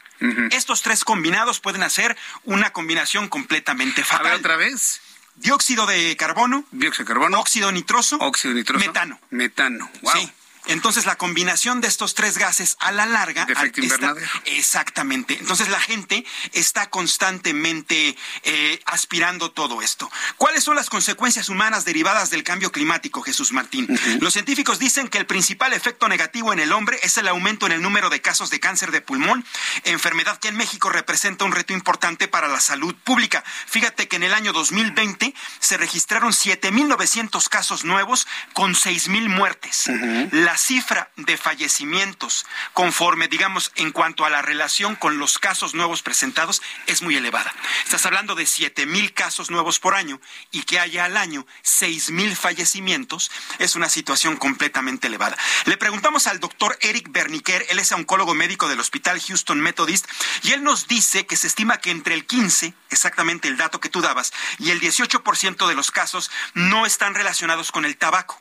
Estos 0.51 0.83
tres 0.83 1.05
combinados 1.05 1.61
pueden 1.61 1.83
hacer 1.83 2.17
una 2.45 2.71
combinación 2.73 3.29
completamente 3.29 4.03
fatal. 4.05 4.27
A 4.27 4.31
ver, 4.31 4.39
otra 4.39 4.57
vez. 4.57 5.01
Dióxido 5.37 5.87
de 5.87 6.17
carbono. 6.17 6.65
Dióxido 6.73 7.05
de 7.05 7.09
carbono. 7.09 7.41
Óxido 7.41 7.71
nitroso. 7.71 8.17
Óxido 8.21 8.55
nitroso. 8.55 8.85
Metano. 8.85 9.21
Metano. 9.31 9.91
Wow. 10.03 10.13
Sí. 10.15 10.33
Entonces 10.69 11.07
la 11.07 11.17
combinación 11.17 11.81
de 11.81 11.89
estos 11.89 12.15
tres 12.15 12.39
gases 12.39 12.77
a 12.81 12.93
la 12.93 13.07
larga... 13.07 13.45
De 13.47 13.55
efecto 13.55 13.81
invernadero. 13.81 14.29
exactamente. 14.45 15.37
Entonces 15.39 15.69
la 15.69 15.81
gente 15.81 16.25
está 16.53 16.91
constantemente 16.91 18.17
eh, 18.43 18.81
aspirando 18.85 19.51
todo 19.51 19.83
esto. 19.83 20.11
¿Cuáles 20.37 20.65
son 20.65 20.77
las 20.77 20.91
consecuencias 20.91 21.49
humanas 21.49 21.85
derivadas 21.85 22.31
del 22.31 22.45
cambio 22.45 22.71
climático, 22.71 23.23
Jesús 23.23 23.53
Martín? 23.53 23.89
Los 24.21 24.35
científicos 24.35 24.79
dicen 24.79 25.09
que 25.09 25.19
el 25.19 25.27
principal 25.27 25.73
efecto 25.73 26.07
negativo 26.09 26.53
en 26.53 26.61
el 26.61 26.73
hombre 26.73 26.99
es 27.03 27.17
el 27.17 27.29
aumento 27.29 27.67
en 27.67 27.73
el 27.73 27.83
número 27.83 28.11
de 28.11 28.21
casos 28.21 28.51
de 28.51 28.61
cáncer 28.61 28.91
de 28.91 29.01
pulmón, 29.01 29.45
enfermedad 29.85 30.39
que 30.39 30.49
en 30.49 30.57
México 30.57 30.91
representa 30.91 31.47
un 31.47 31.53
reto 31.53 31.73
importante 31.73 32.29
para 32.29 32.49
la 32.49 32.61
salud 32.61 32.95
pública. 33.05 33.43
Fíjate 33.67 34.07
que 34.07 34.17
en 34.17 34.23
el 34.23 34.35
año 34.35 34.53
2020 34.53 35.35
se 35.61 35.77
registraron 35.79 36.33
7.900 36.33 37.49
casos 37.49 37.85
nuevos 37.85 38.27
con 38.53 38.75
6.000 38.75 39.29
muertes. 39.29 39.85
La 40.33 40.58
cifra 40.59 41.11
de 41.17 41.37
fallecimientos 41.37 42.45
conforme, 42.73 43.29
digamos, 43.29 43.73
en 43.77 43.93
cuanto 43.93 44.25
a 44.25 44.31
la 44.31 44.43
relación 44.43 44.97
con 44.97 45.19
los 45.19 45.39
casos 45.39 45.75
nuevos 45.75 46.03
presentados 46.03 46.61
es 46.87 47.03
muy 47.03 47.17
elevada. 47.17 47.55
Estás 47.85 48.05
hablando 48.07 48.35
de 48.35 48.47
7 48.47 48.87
mil 48.87 49.15
casos 49.15 49.51
nuevos 49.51 49.79
por 49.79 49.95
año 49.95 50.21
y 50.51 50.63
que 50.63 50.79
haya 50.79 51.05
al 51.05 51.17
año 51.17 51.47
6 51.63 52.11
mil 52.11 52.37
fallecimientos 52.37 53.31
es 53.59 53.77
una 53.77 53.89
situación 53.89 54.37
completamente 54.37 55.07
elevada. 55.07 55.39
Le 55.65 55.77
preguntamos 55.77 56.27
al 56.27 56.41
doctor 56.41 56.77
Eric 56.81 57.11
Berniquer, 57.11 57.67
él 57.71 57.79
es 57.79 57.93
oncólogo 57.93 58.35
médico 58.35 58.69
del 58.69 58.81
Hospital 58.81 59.21
Houston 59.21 59.61
Methodist, 59.61 60.07
y 60.43 60.53
él 60.53 60.63
nos 60.63 60.89
dice 60.89 61.27
que 61.27 61.37
se 61.37 61.47
estima 61.47 61.79
que 61.79 61.91
entre 61.91 62.15
el 62.15 62.27
15, 62.27 62.75
exactamente 62.91 63.49
el 63.49 63.57
dato 63.57 63.81
que 63.81 63.89
tú 63.89 64.01
dabas, 64.01 64.33
y 64.59 64.71
el 64.71 64.81
18% 64.81 65.69
de 65.69 65.75
los 65.75 65.91
casos 65.91 66.31
no 66.55 66.87
están 66.87 67.15
relacionados 67.15 67.73
con 67.73 67.85
el 67.85 67.97
tabaco 67.97 68.41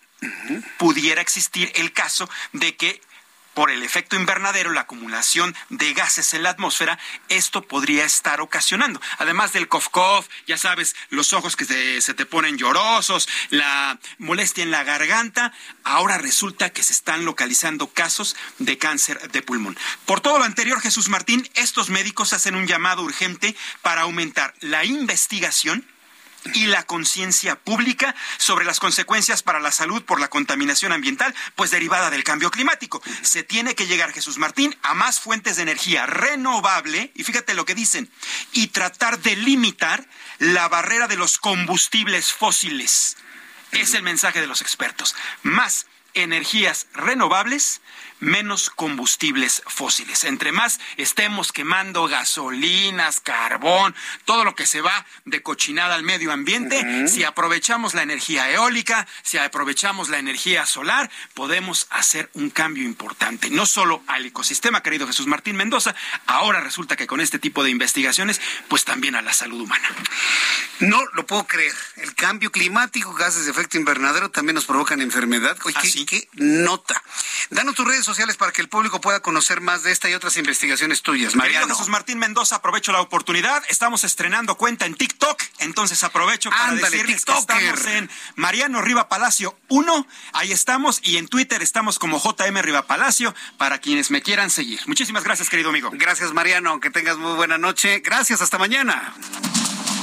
pudiera 0.77 1.21
existir 1.21 1.71
el 1.75 1.93
caso 1.93 2.29
de 2.53 2.75
que 2.75 3.01
por 3.57 3.71
el 3.71 3.81
efecto 3.81 4.15
invernadero, 4.15 4.69
la 4.69 4.81
acumulación 4.81 5.55
de 5.69 5.91
gases 5.95 6.35
en 6.35 6.43
la 6.43 6.51
atmósfera, 6.51 6.99
esto 7.27 7.63
podría 7.63 8.05
estar 8.05 8.39
ocasionando. 8.39 9.01
Además 9.17 9.51
del 9.51 9.67
cough-cough, 9.67 10.27
ya 10.45 10.59
sabes, 10.59 10.95
los 11.09 11.33
ojos 11.33 11.55
que 11.55 11.65
se, 11.65 12.13
te 12.13 12.25
ponen 12.27 12.59
llorosos, 12.59 13.27
la 13.49 13.97
molestia 14.19 14.63
en 14.63 14.69
la 14.69 14.83
garganta, 14.83 15.53
ahora 15.83 16.19
resulta 16.19 16.69
que 16.69 16.83
se 16.83 16.93
están 16.93 17.25
localizando 17.25 17.87
casos 17.87 18.35
de 18.59 18.77
cáncer 18.77 19.31
de 19.31 19.41
pulmón. 19.41 19.75
Por 20.05 20.21
todo 20.21 20.37
lo 20.37 20.45
anterior, 20.45 20.79
Jesús 20.79 21.09
Martín, 21.09 21.49
estos 21.55 21.89
médicos 21.89 22.33
hacen 22.33 22.53
un 22.53 22.67
llamado 22.67 23.01
urgente 23.01 23.55
para 23.81 24.01
aumentar 24.01 24.53
la 24.59 24.85
investigación 24.85 25.83
y 26.53 26.67
la 26.67 26.83
conciencia 26.83 27.55
pública 27.55 28.15
sobre 28.37 28.65
las 28.65 28.79
consecuencias 28.79 29.43
para 29.43 29.59
la 29.59 29.71
salud 29.71 30.03
por 30.03 30.19
la 30.19 30.29
contaminación 30.29 30.91
ambiental, 30.91 31.33
pues 31.55 31.71
derivada 31.71 32.09
del 32.09 32.23
cambio 32.23 32.51
climático. 32.51 33.01
Se 33.21 33.43
tiene 33.43 33.75
que 33.75 33.87
llegar, 33.87 34.11
Jesús 34.11 34.37
Martín, 34.37 34.75
a 34.83 34.93
más 34.93 35.19
fuentes 35.19 35.55
de 35.55 35.63
energía 35.63 36.05
renovable, 36.05 37.11
y 37.15 37.23
fíjate 37.23 37.53
lo 37.53 37.65
que 37.65 37.75
dicen, 37.75 38.11
y 38.51 38.67
tratar 38.67 39.19
de 39.19 39.35
limitar 39.35 40.07
la 40.39 40.67
barrera 40.67 41.07
de 41.07 41.17
los 41.17 41.37
combustibles 41.37 42.33
fósiles. 42.33 43.17
Es 43.71 43.93
el 43.93 44.03
mensaje 44.03 44.41
de 44.41 44.47
los 44.47 44.61
expertos. 44.61 45.15
Más 45.43 45.87
energías 46.13 46.87
renovables 46.93 47.81
menos 48.19 48.69
combustibles 48.69 49.63
fósiles. 49.67 50.23
Entre 50.23 50.51
más 50.51 50.79
estemos 50.97 51.51
quemando 51.51 52.07
gasolinas, 52.07 53.19
carbón, 53.19 53.95
todo 54.25 54.43
lo 54.43 54.55
que 54.55 54.65
se 54.65 54.81
va 54.81 55.05
de 55.25 55.41
cochinada 55.41 55.95
al 55.95 56.03
medio 56.03 56.31
ambiente, 56.31 57.07
si 57.07 57.23
aprovechamos 57.23 57.93
la 57.93 58.03
energía 58.03 58.49
eólica, 58.51 59.07
si 59.23 59.37
aprovechamos 59.37 60.09
la 60.09 60.19
energía 60.19 60.65
solar, 60.65 61.09
podemos 61.33 61.87
hacer 61.89 62.29
un 62.33 62.49
cambio 62.49 62.83
importante, 62.83 63.49
no 63.49 63.65
solo 63.65 64.03
al 64.07 64.25
ecosistema, 64.25 64.83
querido 64.83 65.07
Jesús 65.07 65.27
Martín 65.27 65.55
Mendoza, 65.55 65.95
ahora 66.25 66.61
resulta 66.61 66.95
que 66.95 67.07
con 67.07 67.21
este 67.21 67.39
tipo 67.39 67.63
de 67.63 67.69
investigaciones, 67.69 68.41
pues 68.67 68.85
también 68.85 69.15
a 69.15 69.21
la 69.21 69.33
salud 69.33 69.61
humana. 69.61 69.87
No 70.79 71.03
lo 71.13 71.25
puedo 71.25 71.47
creer. 71.47 71.73
El 71.95 72.13
cambio 72.13 72.51
climático, 72.51 73.13
gases 73.13 73.45
de 73.45 73.51
efecto 73.51 73.77
invernadero 73.77 74.29
también 74.29 74.55
nos 74.55 74.65
provocan 74.65 75.01
enfermedad. 75.01 75.57
Oye, 75.63 75.75
¿qué, 75.81 76.05
qué 76.05 76.29
nota? 76.33 77.01
Danos 77.49 77.75
tus 77.75 77.87
redes 77.87 78.06
sociales 78.07 78.37
para 78.37 78.51
que 78.51 78.61
el 78.61 78.69
público 78.69 79.01
pueda 79.01 79.19
conocer 79.19 79.61
más 79.61 79.83
de 79.83 79.91
esta 79.91 80.09
y 80.09 80.13
otras 80.13 80.37
investigaciones 80.37 81.03
tuyas. 81.03 81.35
Mariano. 81.35 81.67
Jesús 81.67 81.89
Martín 81.89 82.17
Mendoza, 82.17 82.55
aprovecho 82.55 82.91
la 82.91 83.01
oportunidad. 83.01 83.63
Estamos 83.69 84.03
estrenando 84.03 84.55
cuenta 84.55 84.85
en 84.85 84.95
TikTok, 84.95 85.43
entonces 85.59 86.03
aprovecho 86.03 86.49
para 86.49 86.73
decirles 86.73 87.25
que 87.25 87.33
estamos 87.33 87.85
en 87.85 88.09
Mariano 88.35 88.81
Riva 88.81 89.09
Palacio 89.09 89.57
1, 89.67 90.07
ahí 90.33 90.51
estamos, 90.51 91.01
y 91.03 91.17
en 91.17 91.27
Twitter 91.27 91.61
estamos 91.61 91.99
como 91.99 92.19
JM 92.19 92.57
Riva 92.61 92.87
Palacio 92.87 93.35
para 93.57 93.79
quienes 93.79 94.09
me 94.09 94.21
quieran 94.21 94.49
seguir. 94.49 94.79
Muchísimas 94.87 95.23
gracias, 95.23 95.49
querido 95.49 95.69
amigo. 95.69 95.89
Gracias, 95.93 96.33
Mariano. 96.33 96.79
Que 96.79 96.89
tengas 96.89 97.17
muy 97.17 97.35
buena 97.35 97.57
noche. 97.57 97.99
Gracias, 97.99 98.41
hasta 98.41 98.57
mañana. 98.57 99.13